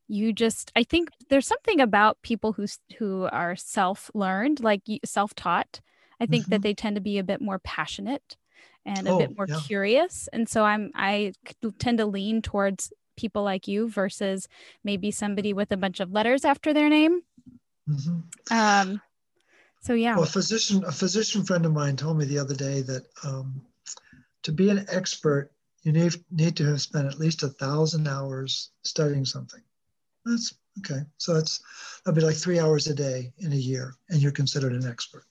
you 0.07 0.31
just 0.33 0.71
i 0.75 0.83
think 0.83 1.09
there's 1.29 1.47
something 1.47 1.79
about 1.79 2.21
people 2.21 2.53
who 2.53 2.65
who 2.97 3.27
are 3.31 3.55
self-learned 3.55 4.59
like 4.61 4.81
self-taught 5.03 5.81
I 6.19 6.25
think 6.25 6.43
mm-hmm. 6.43 6.51
that 6.51 6.61
they 6.61 6.73
tend 6.73 6.95
to 6.95 7.01
be 7.01 7.17
a 7.17 7.23
bit 7.23 7.41
more 7.41 7.59
passionate 7.59 8.37
and 8.85 9.07
a 9.07 9.11
oh, 9.11 9.17
bit 9.17 9.35
more 9.35 9.47
yeah. 9.49 9.59
curious. 9.65 10.29
And 10.31 10.47
so 10.47 10.63
I'm 10.63 10.91
I 10.95 11.33
tend 11.79 11.97
to 11.97 12.05
lean 12.05 12.41
towards 12.41 12.93
people 13.17 13.43
like 13.43 13.67
you 13.67 13.89
versus 13.89 14.47
maybe 14.83 15.11
somebody 15.11 15.53
with 15.53 15.71
a 15.71 15.77
bunch 15.77 15.99
of 15.99 16.11
letters 16.11 16.45
after 16.45 16.73
their 16.73 16.89
name. 16.89 17.21
Mm-hmm. 17.89 18.19
Um, 18.51 19.01
so 19.81 19.93
yeah. 19.93 20.15
Well, 20.15 20.23
a 20.23 20.27
physician, 20.27 20.83
a 20.85 20.91
physician 20.91 21.43
friend 21.43 21.65
of 21.65 21.73
mine 21.73 21.95
told 21.95 22.17
me 22.17 22.25
the 22.25 22.39
other 22.39 22.55
day 22.55 22.81
that 22.81 23.05
um, 23.23 23.61
to 24.43 24.51
be 24.51 24.69
an 24.69 24.85
expert, 24.89 25.51
you 25.83 25.91
need 25.91 26.13
need 26.31 26.55
to 26.57 26.65
have 26.65 26.81
spent 26.81 27.07
at 27.07 27.19
least 27.19 27.43
a 27.43 27.49
thousand 27.49 28.07
hours 28.07 28.71
studying 28.83 29.25
something. 29.25 29.61
That's 30.25 30.55
okay. 30.79 31.01
So 31.17 31.33
that's 31.33 31.61
that'd 32.03 32.19
be 32.19 32.25
like 32.25 32.35
three 32.35 32.59
hours 32.59 32.87
a 32.87 32.95
day 32.95 33.33
in 33.37 33.53
a 33.53 33.57
year, 33.57 33.95
and 34.09 34.21
you're 34.21 34.31
considered 34.31 34.73
an 34.73 34.87
expert 34.87 35.25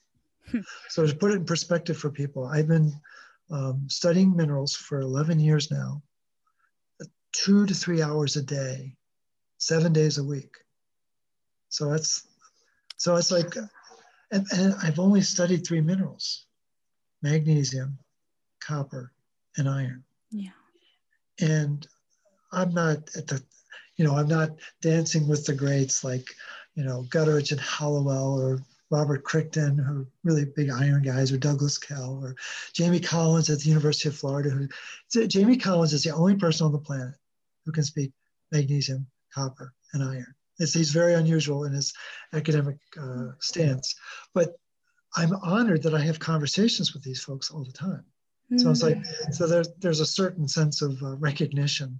so 0.89 1.05
to 1.05 1.15
put 1.15 1.31
it 1.31 1.35
in 1.35 1.45
perspective 1.45 1.97
for 1.97 2.09
people, 2.09 2.45
I've 2.45 2.67
been 2.67 2.93
um, 3.51 3.85
studying 3.87 4.35
minerals 4.35 4.75
for 4.75 4.99
11 4.99 5.39
years 5.39 5.71
now, 5.71 6.01
two 7.31 7.65
to 7.65 7.73
three 7.73 8.01
hours 8.01 8.35
a 8.35 8.41
day, 8.41 8.95
seven 9.57 9.93
days 9.93 10.17
a 10.17 10.23
week. 10.23 10.55
So 11.69 11.89
that's 11.89 12.27
so 12.97 13.15
it's 13.17 13.31
like, 13.31 13.55
and, 14.31 14.45
and 14.51 14.75
I've 14.81 14.99
only 14.99 15.21
studied 15.21 15.65
three 15.65 15.81
minerals: 15.81 16.45
magnesium, 17.21 17.97
copper, 18.61 19.11
and 19.57 19.67
iron. 19.67 20.03
Yeah. 20.31 20.51
And 21.39 21.85
I'm 22.51 22.73
not 22.73 22.97
at 23.15 23.27
the, 23.27 23.43
you 23.97 24.05
know, 24.05 24.15
I'm 24.15 24.29
not 24.29 24.51
dancing 24.81 25.27
with 25.27 25.45
the 25.45 25.53
greats 25.53 26.03
like, 26.03 26.27
you 26.75 26.83
know, 26.83 27.05
Gutteridge 27.09 27.51
and 27.51 27.59
Halliwell 27.59 28.39
or 28.39 28.59
Robert 28.91 29.23
Crichton, 29.23 29.77
who 29.77 30.05
really 30.23 30.45
big 30.45 30.69
iron 30.69 31.01
guys, 31.01 31.31
or 31.31 31.37
Douglas 31.37 31.77
Kell, 31.77 32.19
or 32.21 32.35
Jamie 32.73 32.99
Collins 32.99 33.49
at 33.49 33.59
the 33.59 33.69
University 33.69 34.09
of 34.09 34.15
Florida. 34.15 34.49
Who, 34.49 35.27
Jamie 35.27 35.57
Collins 35.57 35.93
is 35.93 36.03
the 36.03 36.13
only 36.13 36.35
person 36.35 36.65
on 36.65 36.71
the 36.71 36.77
planet 36.77 37.15
who 37.65 37.71
can 37.71 37.83
speak 37.83 38.11
magnesium, 38.51 39.07
copper, 39.33 39.73
and 39.93 40.03
iron. 40.03 40.33
It's, 40.59 40.73
he's 40.73 40.91
very 40.91 41.15
unusual 41.15 41.65
in 41.65 41.73
his 41.73 41.93
academic 42.33 42.77
uh, 43.01 43.29
stance. 43.39 43.95
But 44.33 44.57
I'm 45.15 45.33
honored 45.43 45.81
that 45.83 45.95
I 45.95 46.01
have 46.01 46.19
conversations 46.19 46.93
with 46.93 47.03
these 47.03 47.21
folks 47.21 47.49
all 47.49 47.63
the 47.63 47.71
time. 47.71 48.05
So 48.57 48.69
it's 48.69 48.83
like, 48.83 49.03
so 49.31 49.47
there's, 49.47 49.69
there's 49.79 50.01
a 50.01 50.05
certain 50.05 50.47
sense 50.47 50.83
of 50.83 51.01
uh, 51.01 51.15
recognition 51.15 51.99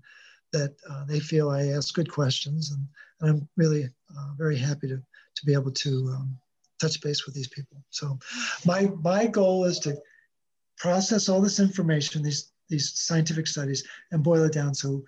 that 0.54 0.76
uh, 0.88 1.04
they 1.06 1.20
feel 1.20 1.50
I 1.50 1.70
ask 1.70 1.96
good 1.96 2.12
questions. 2.12 2.72
And, 2.72 2.88
and 3.20 3.30
I'm 3.30 3.50
really 3.58 3.86
uh, 3.86 4.30
very 4.38 4.56
happy 4.56 4.88
to, 4.90 4.98
to 4.98 5.46
be 5.46 5.54
able 5.54 5.72
to 5.72 6.14
um, 6.16 6.38
touch 6.80 7.02
base 7.02 7.26
with 7.26 7.36
these 7.36 7.48
people. 7.48 7.84
So 7.90 8.20
my 8.66 8.92
my 9.02 9.28
goal 9.28 9.66
is 9.66 9.80
to 9.80 9.98
process 10.78 11.30
all 11.30 11.42
this 11.42 11.60
information, 11.60 12.24
these 12.24 12.52
these 12.70 12.92
scientific 13.00 13.48
studies, 13.48 13.84
and 14.12 14.24
boil 14.24 14.44
it 14.44 14.54
down 14.54 14.74
so 14.74 15.04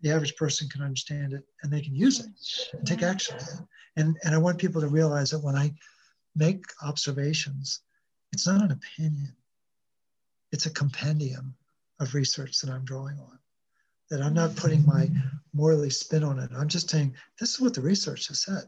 the 0.00 0.10
average 0.10 0.36
person 0.36 0.68
can 0.68 0.82
understand 0.82 1.32
it 1.32 1.42
and 1.62 1.72
they 1.72 1.80
can 1.80 1.94
use 1.94 2.20
it 2.20 2.26
and 2.76 2.86
take 2.86 2.98
mm-hmm. 2.98 3.10
action. 3.10 3.36
And 3.96 4.16
and 4.24 4.34
I 4.34 4.38
want 4.38 4.58
people 4.58 4.80
to 4.80 4.88
realize 4.88 5.30
that 5.30 5.42
when 5.42 5.56
I 5.56 5.72
make 6.34 6.64
observations, 6.82 7.80
it's 8.32 8.46
not 8.46 8.62
an 8.62 8.72
opinion. 8.72 9.34
It's 10.52 10.66
a 10.66 10.70
compendium 10.70 11.54
of 12.00 12.14
research 12.14 12.60
that 12.60 12.70
I'm 12.70 12.84
drawing 12.84 13.18
on. 13.18 13.38
That 14.10 14.22
I'm 14.22 14.34
not 14.34 14.54
putting 14.54 14.86
my 14.86 15.06
mm-hmm. 15.06 15.36
Morley 15.52 15.90
spin 15.90 16.22
on 16.22 16.38
it. 16.38 16.50
I'm 16.56 16.68
just 16.68 16.90
saying 16.90 17.14
this 17.40 17.54
is 17.54 17.60
what 17.60 17.74
the 17.74 17.80
research 17.80 18.28
has 18.28 18.42
said. 18.42 18.64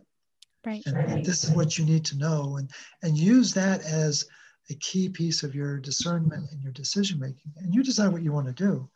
Right. 0.68 0.84
And 0.84 1.24
this 1.24 1.44
is 1.44 1.50
what 1.52 1.78
you 1.78 1.86
need 1.86 2.04
to 2.04 2.18
know 2.18 2.58
and, 2.58 2.70
and 3.02 3.16
use 3.16 3.54
that 3.54 3.80
as 3.84 4.26
a 4.68 4.74
key 4.74 5.08
piece 5.08 5.42
of 5.42 5.54
your 5.54 5.78
discernment 5.78 6.44
and 6.52 6.62
your 6.62 6.72
decision 6.72 7.18
making. 7.18 7.52
And 7.56 7.74
you 7.74 7.82
decide 7.82 8.12
what 8.12 8.22
you 8.22 8.32
want 8.32 8.48
to 8.48 8.52
do, 8.52 8.86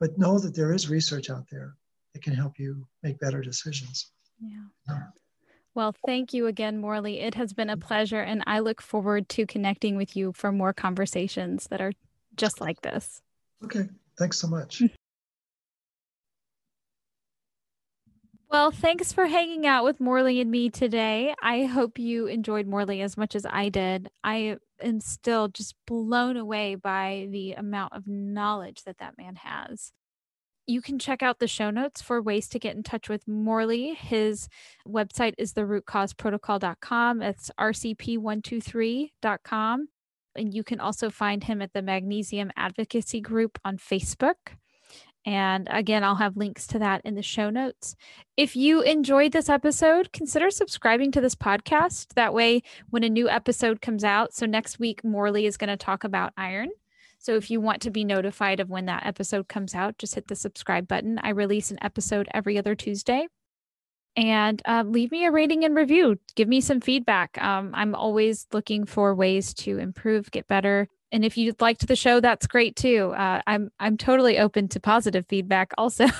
but 0.00 0.18
know 0.18 0.40
that 0.40 0.56
there 0.56 0.72
is 0.72 0.90
research 0.90 1.30
out 1.30 1.46
there 1.48 1.76
that 2.12 2.24
can 2.24 2.34
help 2.34 2.58
you 2.58 2.88
make 3.04 3.20
better 3.20 3.40
decisions. 3.40 4.10
Yeah. 4.40 4.64
yeah. 4.88 5.02
Well, 5.76 5.94
thank 6.04 6.34
you 6.34 6.48
again, 6.48 6.78
Morley. 6.78 7.20
It 7.20 7.36
has 7.36 7.52
been 7.52 7.70
a 7.70 7.76
pleasure, 7.76 8.20
and 8.20 8.42
I 8.48 8.58
look 8.58 8.82
forward 8.82 9.28
to 9.30 9.46
connecting 9.46 9.96
with 9.96 10.16
you 10.16 10.32
for 10.32 10.50
more 10.50 10.72
conversations 10.72 11.68
that 11.68 11.80
are 11.80 11.92
just 12.36 12.60
like 12.60 12.82
this. 12.82 13.22
Okay. 13.64 13.88
Thanks 14.18 14.40
so 14.40 14.48
much. 14.48 14.82
Well, 18.52 18.70
thanks 18.70 19.12
for 19.14 19.24
hanging 19.24 19.66
out 19.66 19.82
with 19.82 19.98
Morley 19.98 20.38
and 20.38 20.50
me 20.50 20.68
today. 20.68 21.34
I 21.42 21.64
hope 21.64 21.98
you 21.98 22.26
enjoyed 22.26 22.66
Morley 22.66 23.00
as 23.00 23.16
much 23.16 23.34
as 23.34 23.46
I 23.46 23.70
did. 23.70 24.10
I 24.22 24.58
am 24.82 25.00
still 25.00 25.48
just 25.48 25.74
blown 25.86 26.36
away 26.36 26.74
by 26.74 27.28
the 27.30 27.52
amount 27.52 27.94
of 27.94 28.06
knowledge 28.06 28.82
that 28.84 28.98
that 28.98 29.16
man 29.16 29.36
has. 29.36 29.92
You 30.66 30.82
can 30.82 30.98
check 30.98 31.22
out 31.22 31.38
the 31.38 31.48
show 31.48 31.70
notes 31.70 32.02
for 32.02 32.20
ways 32.20 32.46
to 32.48 32.58
get 32.58 32.76
in 32.76 32.82
touch 32.82 33.08
with 33.08 33.26
Morley. 33.26 33.94
His 33.94 34.50
website 34.86 35.32
is 35.38 35.54
therootcauseprotocol.com. 35.54 37.22
It's 37.22 37.50
rcp123.com. 37.58 39.88
And 40.36 40.52
you 40.52 40.62
can 40.62 40.78
also 40.78 41.08
find 41.08 41.44
him 41.44 41.62
at 41.62 41.72
the 41.72 41.80
Magnesium 41.80 42.50
Advocacy 42.54 43.22
Group 43.22 43.58
on 43.64 43.78
Facebook. 43.78 44.58
And 45.24 45.68
again, 45.70 46.02
I'll 46.02 46.16
have 46.16 46.36
links 46.36 46.66
to 46.68 46.78
that 46.80 47.02
in 47.04 47.14
the 47.14 47.22
show 47.22 47.48
notes. 47.48 47.94
If 48.36 48.56
you 48.56 48.82
enjoyed 48.82 49.32
this 49.32 49.48
episode, 49.48 50.12
consider 50.12 50.50
subscribing 50.50 51.12
to 51.12 51.20
this 51.20 51.36
podcast. 51.36 52.14
That 52.14 52.34
way, 52.34 52.62
when 52.90 53.04
a 53.04 53.08
new 53.08 53.28
episode 53.28 53.80
comes 53.80 54.02
out, 54.02 54.34
so 54.34 54.46
next 54.46 54.80
week, 54.80 55.04
Morley 55.04 55.46
is 55.46 55.56
going 55.56 55.68
to 55.68 55.76
talk 55.76 56.02
about 56.02 56.32
iron. 56.36 56.70
So 57.18 57.36
if 57.36 57.52
you 57.52 57.60
want 57.60 57.82
to 57.82 57.90
be 57.90 58.02
notified 58.02 58.58
of 58.58 58.68
when 58.68 58.86
that 58.86 59.06
episode 59.06 59.46
comes 59.46 59.76
out, 59.76 59.96
just 59.96 60.16
hit 60.16 60.26
the 60.26 60.34
subscribe 60.34 60.88
button. 60.88 61.20
I 61.22 61.28
release 61.28 61.70
an 61.70 61.78
episode 61.80 62.28
every 62.34 62.58
other 62.58 62.74
Tuesday. 62.74 63.28
And 64.16 64.60
uh, 64.66 64.82
leave 64.84 65.12
me 65.12 65.24
a 65.24 65.30
rating 65.30 65.64
and 65.64 65.74
review. 65.74 66.18
Give 66.34 66.48
me 66.48 66.60
some 66.60 66.80
feedback. 66.80 67.40
Um, 67.40 67.70
I'm 67.74 67.94
always 67.94 68.48
looking 68.52 68.84
for 68.86 69.14
ways 69.14 69.54
to 69.54 69.78
improve, 69.78 70.32
get 70.32 70.48
better 70.48 70.88
and 71.12 71.24
if 71.24 71.36
you 71.36 71.54
liked 71.60 71.86
the 71.86 71.94
show 71.94 72.18
that's 72.18 72.46
great 72.46 72.74
too. 72.74 73.12
Uh, 73.16 73.40
i'm 73.46 73.70
i'm 73.78 73.96
totally 73.96 74.38
open 74.38 74.68
to 74.68 74.80
positive 74.80 75.26
feedback 75.28 75.72
also. 75.78 76.06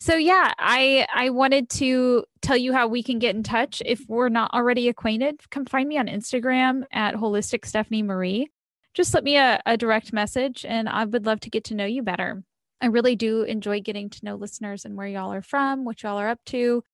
So 0.00 0.14
yeah 0.14 0.52
i 0.60 1.06
i 1.12 1.30
wanted 1.30 1.68
to 1.70 2.24
tell 2.40 2.56
you 2.56 2.72
how 2.72 2.86
we 2.86 3.02
can 3.02 3.18
get 3.18 3.34
in 3.34 3.42
touch 3.42 3.82
if 3.84 4.00
we're 4.06 4.28
not 4.28 4.54
already 4.54 4.88
acquainted. 4.88 5.40
Come 5.50 5.66
find 5.66 5.88
me 5.88 5.98
on 5.98 6.06
instagram 6.06 6.84
at 6.92 7.16
holistic 7.16 7.66
stephanie 7.66 8.04
marie. 8.04 8.48
Just 8.94 9.12
let 9.12 9.24
me 9.24 9.36
a, 9.36 9.60
a 9.66 9.76
direct 9.76 10.12
message 10.12 10.64
and 10.64 10.88
i 10.88 11.04
would 11.04 11.26
love 11.26 11.40
to 11.40 11.50
get 11.50 11.64
to 11.64 11.74
know 11.74 11.84
you 11.84 12.04
better. 12.04 12.44
I 12.80 12.86
really 12.86 13.16
do 13.16 13.42
enjoy 13.42 13.80
getting 13.80 14.08
to 14.10 14.24
know 14.24 14.36
listeners 14.36 14.84
and 14.84 14.96
where 14.96 15.08
y'all 15.08 15.32
are 15.32 15.42
from 15.42 15.84
what 15.84 16.04
y'all 16.04 16.18
are 16.18 16.28
up 16.28 16.44
to 16.46 16.84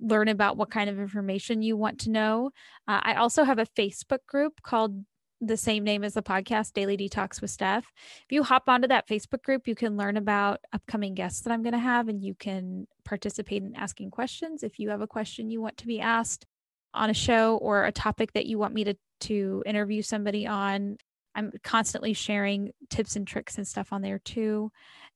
learn 0.00 0.28
about 0.28 0.56
what 0.56 0.70
kind 0.70 0.90
of 0.90 0.98
information 0.98 1.62
you 1.62 1.76
want 1.76 2.00
to 2.00 2.10
know. 2.10 2.50
Uh, 2.86 3.00
I 3.02 3.14
also 3.14 3.44
have 3.44 3.58
a 3.58 3.66
Facebook 3.66 4.26
group 4.26 4.60
called 4.62 5.04
the 5.40 5.56
same 5.56 5.84
name 5.84 6.04
as 6.04 6.14
the 6.14 6.22
podcast, 6.22 6.72
Daily 6.72 6.96
Detox 6.96 7.40
with 7.40 7.50
Steph. 7.50 7.84
If 8.24 8.32
you 8.32 8.42
hop 8.42 8.68
onto 8.68 8.88
that 8.88 9.08
Facebook 9.08 9.42
group, 9.42 9.66
you 9.68 9.74
can 9.74 9.96
learn 9.96 10.16
about 10.16 10.60
upcoming 10.72 11.14
guests 11.14 11.42
that 11.42 11.52
I'm 11.52 11.62
going 11.62 11.74
to 11.74 11.78
have 11.78 12.08
and 12.08 12.22
you 12.22 12.34
can 12.34 12.86
participate 13.04 13.62
in 13.62 13.74
asking 13.74 14.10
questions. 14.10 14.62
If 14.62 14.78
you 14.78 14.90
have 14.90 15.00
a 15.00 15.06
question 15.06 15.50
you 15.50 15.60
want 15.60 15.76
to 15.78 15.86
be 15.86 16.00
asked 16.00 16.46
on 16.94 17.10
a 17.10 17.14
show 17.14 17.56
or 17.56 17.84
a 17.84 17.92
topic 17.92 18.32
that 18.32 18.46
you 18.46 18.58
want 18.58 18.74
me 18.74 18.84
to, 18.84 18.94
to 19.20 19.62
interview 19.66 20.02
somebody 20.02 20.46
on, 20.46 20.96
I'm 21.34 21.52
constantly 21.62 22.12
sharing 22.12 22.72
tips 22.90 23.16
and 23.16 23.26
tricks 23.26 23.58
and 23.58 23.66
stuff 23.66 23.92
on 23.92 24.02
there 24.02 24.20
too. 24.20 24.70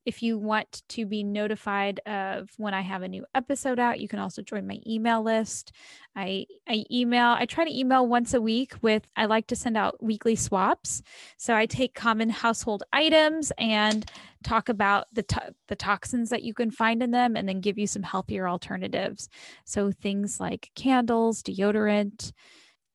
If 0.09 0.23
you 0.23 0.39
want 0.39 0.81
to 0.89 1.05
be 1.05 1.23
notified 1.23 1.99
of 2.07 2.49
when 2.57 2.73
I 2.73 2.81
have 2.81 3.03
a 3.03 3.07
new 3.07 3.27
episode 3.35 3.77
out, 3.77 3.99
you 3.99 4.07
can 4.07 4.17
also 4.17 4.41
join 4.41 4.65
my 4.65 4.79
email 4.87 5.21
list. 5.21 5.71
I 6.15 6.47
I 6.67 6.83
email, 6.89 7.35
I 7.37 7.45
try 7.45 7.63
to 7.63 7.79
email 7.79 8.07
once 8.07 8.33
a 8.33 8.41
week 8.41 8.73
with 8.81 9.03
I 9.15 9.27
like 9.27 9.45
to 9.47 9.55
send 9.55 9.77
out 9.77 10.01
weekly 10.03 10.35
swaps. 10.35 11.03
So 11.37 11.55
I 11.55 11.67
take 11.67 11.93
common 11.93 12.31
household 12.31 12.81
items 12.91 13.51
and 13.59 14.03
talk 14.43 14.67
about 14.67 15.05
the 15.13 15.21
to- 15.21 15.53
the 15.67 15.75
toxins 15.75 16.31
that 16.31 16.41
you 16.41 16.55
can 16.55 16.71
find 16.71 17.03
in 17.03 17.11
them 17.11 17.35
and 17.35 17.47
then 17.47 17.61
give 17.61 17.77
you 17.77 17.85
some 17.85 18.01
healthier 18.01 18.49
alternatives. 18.49 19.29
So 19.65 19.91
things 19.91 20.39
like 20.39 20.71
candles, 20.73 21.43
deodorant, 21.43 22.33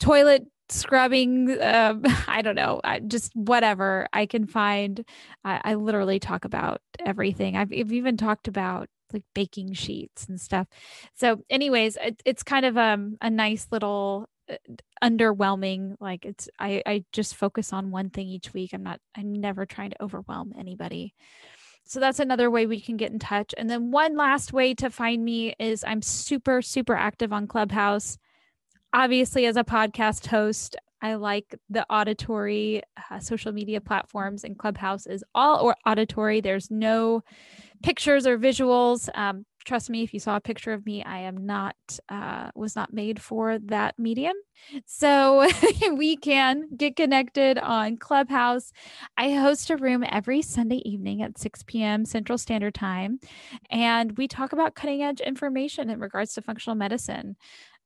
toilet 0.01 0.49
scrubbing 0.69 1.61
um, 1.63 2.03
i 2.29 2.43
don't 2.43 2.55
know 2.55 2.81
I, 2.83 3.01
just 3.01 3.35
whatever 3.35 4.09
i 4.13 4.27
can 4.27 4.47
find. 4.47 5.05
I, 5.45 5.61
I 5.65 5.75
literally 5.75 6.19
talk 6.19 6.45
about 6.45 6.81
everything. 7.05 7.57
I've, 7.57 7.73
even 7.73 8.17
talked 8.17 8.49
about 8.49 8.89
like 9.13 9.25
baking 9.35 9.75
sheets 9.75 10.27
and 10.29 10.41
stuff. 10.41 10.67
So 11.15 11.45
anyways 11.51 11.97
it, 12.01 12.23
it's 12.25 12.43
kind 12.43 12.65
of 12.67 12.77
um, 12.77 13.17
a 13.21 13.31
nice 13.31 13.69
little 13.71 14.29
uh, 14.51 14.57
underwhelming 15.03 15.97
like 16.01 16.25
it's 16.25 16.49
I, 16.59 16.83
I 16.87 17.05
just 17.13 17.35
focus 17.35 17.73
on 17.73 17.91
one 17.91 18.11
thing 18.11 18.29
each 18.29 18.53
week. 18.55 18.73
I'm 18.73 18.83
not 18.83 19.01
i'm 19.17 19.33
never 19.33 19.67
trying 19.67 19.91
to 19.91 20.03
overwhelm 20.03 20.53
anybody. 20.59 21.15
So 21.87 22.01
that's 22.01 22.19
another 22.19 22.51
way 22.51 22.67
we 22.67 22.81
can 22.81 22.97
get 22.97 23.13
in 23.13 23.19
touch. 23.19 23.55
And 23.59 23.69
then 23.69 23.91
one 23.91 24.17
last 24.17 24.55
way 24.55 24.75
to 24.75 24.91
find 24.91 25.25
me 25.25 25.55
is 25.59 25.85
i'm 25.87 26.03
super 26.03 26.63
super 26.63 26.95
active 26.95 27.33
on 27.33 27.47
clubhouse 27.47 28.19
obviously 28.95 29.45
as 29.45 29.57
a 29.57 29.65
podcast 29.65 30.27
host 30.27 30.77
i 31.03 31.15
like 31.15 31.55
the 31.69 31.85
auditory 31.91 32.81
uh, 33.11 33.19
social 33.19 33.53
media 33.53 33.81
platforms 33.81 34.45
and 34.45 34.59
clubhouse 34.59 35.07
is 35.07 35.25
all 35.35 35.61
or 35.61 35.77
auditory. 35.85 36.41
There's 36.41 36.71
no 36.71 37.23
pictures 37.83 38.27
or 38.27 38.39
visuals. 38.39 39.09
Um, 39.15 39.45
trust 39.67 39.91
me 39.91 40.03
if 40.03 40.13
you 40.13 40.21
saw 40.21 40.37
a 40.37 40.41
picture 40.41 40.75
of 40.75 40.85
me 40.85 41.03
i 41.05 41.19
am 41.19 41.47
not 41.47 41.75
uh, 42.11 42.51
was 42.55 42.77
not 42.77 42.93
made 42.93 43.21
for 43.21 43.59
that 43.59 43.99
medium. 43.99 44.35
So 44.87 45.49
we 45.93 46.17
can 46.17 46.69
get 46.77 46.97
connected 46.97 47.59
on 47.59 47.97
clubhouse. 47.97 48.73
I 49.17 49.33
host 49.33 49.71
a 49.71 49.77
room 49.77 50.05
every 50.09 50.43
sunday 50.43 50.83
evening 50.85 51.23
at 51.23 51.39
6 51.39 51.65
p.m 51.65 52.05
central 52.05 52.39
standard 52.39 52.75
time 52.75 53.19
and 53.71 54.17
we 54.17 54.29
talk 54.29 54.53
about 54.53 54.75
cutting 54.75 55.03
edge 55.03 55.21
information 55.21 55.91
in 55.91 55.99
regards 55.99 56.35
to 56.35 56.43
functional 56.43 56.77
medicine 56.77 57.37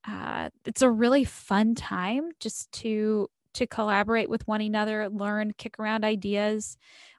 uh, 0.09 0.49
it's 0.65 0.83
a 0.83 0.91
really 0.91 1.25
fun 1.25 1.75
time 1.75 2.31
just 2.41 2.71
to 2.73 3.29
to 3.55 3.67
collaborate 3.67 4.31
with 4.31 4.47
one 4.47 4.61
another, 4.61 5.09
learn, 5.09 5.53
kick 5.57 5.79
around 5.79 6.05
ideas. 6.05 6.77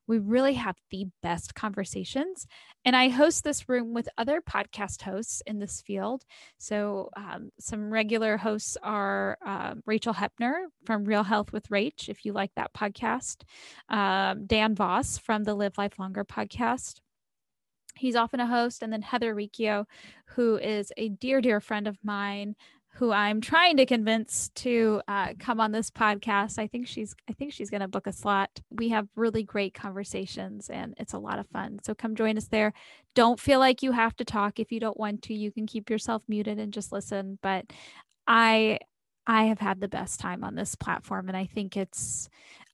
We 0.07 0.19
really 0.19 0.53
have 0.53 0.77
the 0.89 1.07
best 1.21 1.53
conversations. 1.53 2.47
And 2.85 2.95
I 2.95 3.09
host 3.09 3.43
this 3.43 3.67
room 3.67 3.93
with 3.93 4.07
other 4.17 4.41
podcast 4.41 5.01
hosts 5.01 5.43
in 5.45 5.59
this 5.59 5.81
field. 5.81 6.23
So, 6.57 7.09
um, 7.15 7.51
some 7.59 7.91
regular 7.91 8.37
hosts 8.37 8.77
are 8.81 9.37
uh, 9.45 9.75
Rachel 9.85 10.13
Hepner 10.13 10.67
from 10.85 11.03
Real 11.03 11.23
Health 11.23 11.51
with 11.51 11.69
Rach, 11.69 12.09
if 12.09 12.25
you 12.25 12.31
like 12.31 12.51
that 12.55 12.73
podcast, 12.73 13.43
um, 13.89 14.45
Dan 14.47 14.75
Voss 14.75 15.17
from 15.17 15.43
the 15.43 15.53
Live 15.53 15.77
Life 15.77 15.99
Longer 15.99 16.23
podcast. 16.23 17.01
He's 17.95 18.15
often 18.15 18.39
a 18.39 18.47
host, 18.47 18.81
and 18.81 18.93
then 18.93 19.01
Heather 19.01 19.35
Riccio, 19.35 19.85
who 20.25 20.55
is 20.57 20.93
a 20.95 21.09
dear, 21.09 21.41
dear 21.41 21.59
friend 21.59 21.85
of 21.85 21.97
mine 22.01 22.55
who 22.99 23.13
I'm 23.13 23.39
trying 23.39 23.77
to 23.77 23.85
convince 23.85 24.49
to 24.55 25.01
uh, 25.07 25.29
come 25.39 25.61
on 25.61 25.71
this 25.71 25.89
podcast. 25.89 26.59
I 26.59 26.67
think 26.67 26.85
she's 26.85 27.15
I 27.29 27.33
think 27.33 27.53
she's 27.53 27.69
going 27.69 27.79
to 27.79 27.87
book 27.87 28.07
a 28.07 28.11
slot. 28.11 28.49
We 28.69 28.89
have 28.89 29.07
really 29.15 29.41
great 29.41 29.73
conversations 29.73 30.69
and 30.69 30.95
it's 30.97 31.13
a 31.13 31.17
lot 31.17 31.39
of 31.39 31.47
fun. 31.47 31.79
So 31.81 31.95
come 31.95 32.13
join 32.13 32.37
us 32.37 32.49
there. 32.49 32.73
Don't 33.15 33.39
feel 33.39 33.59
like 33.59 33.81
you 33.81 33.93
have 33.93 34.17
to 34.17 34.25
talk 34.25 34.59
if 34.59 34.73
you 34.73 34.81
don't 34.81 34.99
want 34.99 35.21
to. 35.23 35.33
You 35.33 35.49
can 35.49 35.65
keep 35.65 35.89
yourself 35.89 36.23
muted 36.27 36.59
and 36.59 36.73
just 36.73 36.91
listen, 36.91 37.39
but 37.41 37.71
I 38.27 38.79
I 39.25 39.45
have 39.45 39.59
had 39.59 39.79
the 39.79 39.87
best 39.87 40.19
time 40.19 40.43
on 40.43 40.55
this 40.55 40.75
platform 40.75 41.29
and 41.29 41.37
I 41.37 41.45
think 41.45 41.77
it's 41.77 42.27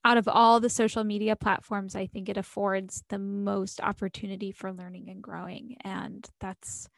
out 0.04 0.16
of 0.16 0.26
all 0.26 0.58
the 0.58 0.70
social 0.70 1.04
media 1.04 1.36
platforms, 1.36 1.94
I 1.94 2.06
think 2.06 2.28
it 2.28 2.36
affords 2.36 3.04
the 3.10 3.18
most 3.18 3.80
opportunity 3.80 4.50
for 4.50 4.72
learning 4.72 5.08
and 5.08 5.22
growing 5.22 5.76
and 5.82 6.28
that's 6.40 6.88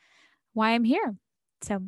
why 0.55 0.71
I'm 0.71 0.85
here. 0.85 1.15
So 1.63 1.83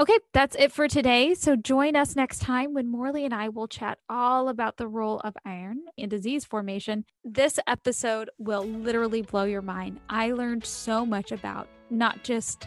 Okay, 0.00 0.18
that's 0.32 0.56
it 0.56 0.72
for 0.72 0.88
today. 0.88 1.34
So 1.34 1.54
join 1.54 1.96
us 1.96 2.16
next 2.16 2.40
time 2.40 2.72
when 2.74 2.88
Morley 2.88 3.24
and 3.24 3.34
I 3.34 3.48
will 3.48 3.68
chat 3.68 3.98
all 4.08 4.48
about 4.48 4.76
the 4.76 4.88
role 4.88 5.20
of 5.20 5.36
iron 5.44 5.82
in 5.96 6.08
disease 6.08 6.44
formation. 6.44 7.04
This 7.24 7.58
episode 7.66 8.30
will 8.38 8.64
literally 8.64 9.22
blow 9.22 9.44
your 9.44 9.62
mind. 9.62 10.00
I 10.08 10.32
learned 10.32 10.64
so 10.64 11.04
much 11.04 11.30
about 11.30 11.68
not 11.90 12.24
just 12.24 12.66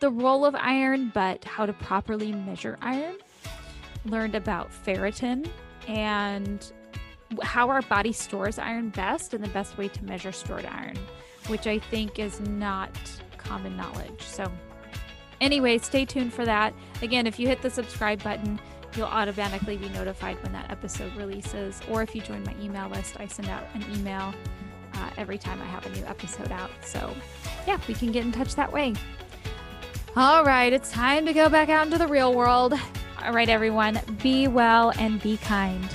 the 0.00 0.10
role 0.10 0.44
of 0.44 0.54
iron, 0.54 1.10
but 1.14 1.44
how 1.44 1.66
to 1.66 1.72
properly 1.72 2.32
measure 2.32 2.78
iron. 2.82 3.16
Learned 4.04 4.34
about 4.34 4.70
ferritin 4.70 5.48
and 5.88 6.72
how 7.42 7.68
our 7.70 7.82
body 7.82 8.12
stores 8.12 8.58
iron 8.58 8.90
best 8.90 9.34
and 9.34 9.42
the 9.42 9.48
best 9.48 9.78
way 9.78 9.88
to 9.88 10.04
measure 10.04 10.32
stored 10.32 10.66
iron, 10.66 10.96
which 11.48 11.66
I 11.66 11.78
think 11.78 12.18
is 12.18 12.40
not 12.40 12.90
common 13.38 13.76
knowledge. 13.76 14.20
So 14.20 14.50
Anyway, 15.40 15.78
stay 15.78 16.04
tuned 16.04 16.32
for 16.32 16.44
that. 16.44 16.74
Again, 17.02 17.26
if 17.26 17.38
you 17.38 17.46
hit 17.46 17.62
the 17.62 17.70
subscribe 17.70 18.22
button, 18.22 18.58
you'll 18.96 19.06
automatically 19.06 19.76
be 19.76 19.88
notified 19.90 20.42
when 20.42 20.52
that 20.52 20.70
episode 20.70 21.14
releases. 21.16 21.80
Or 21.90 22.02
if 22.02 22.14
you 22.14 22.22
join 22.22 22.42
my 22.44 22.54
email 22.60 22.88
list, 22.88 23.16
I 23.18 23.26
send 23.26 23.48
out 23.48 23.64
an 23.74 23.84
email 23.94 24.34
uh, 24.94 25.10
every 25.16 25.38
time 25.38 25.60
I 25.60 25.66
have 25.66 25.84
a 25.86 25.90
new 25.90 26.04
episode 26.06 26.50
out. 26.50 26.70
So, 26.84 27.14
yeah, 27.66 27.78
we 27.86 27.94
can 27.94 28.12
get 28.12 28.24
in 28.24 28.32
touch 28.32 28.54
that 28.54 28.72
way. 28.72 28.94
All 30.16 30.44
right, 30.44 30.72
it's 30.72 30.90
time 30.90 31.26
to 31.26 31.34
go 31.34 31.50
back 31.50 31.68
out 31.68 31.84
into 31.84 31.98
the 31.98 32.06
real 32.06 32.34
world. 32.34 32.72
All 33.22 33.32
right, 33.32 33.48
everyone, 33.48 34.00
be 34.22 34.48
well 34.48 34.92
and 34.98 35.22
be 35.22 35.36
kind. 35.36 35.86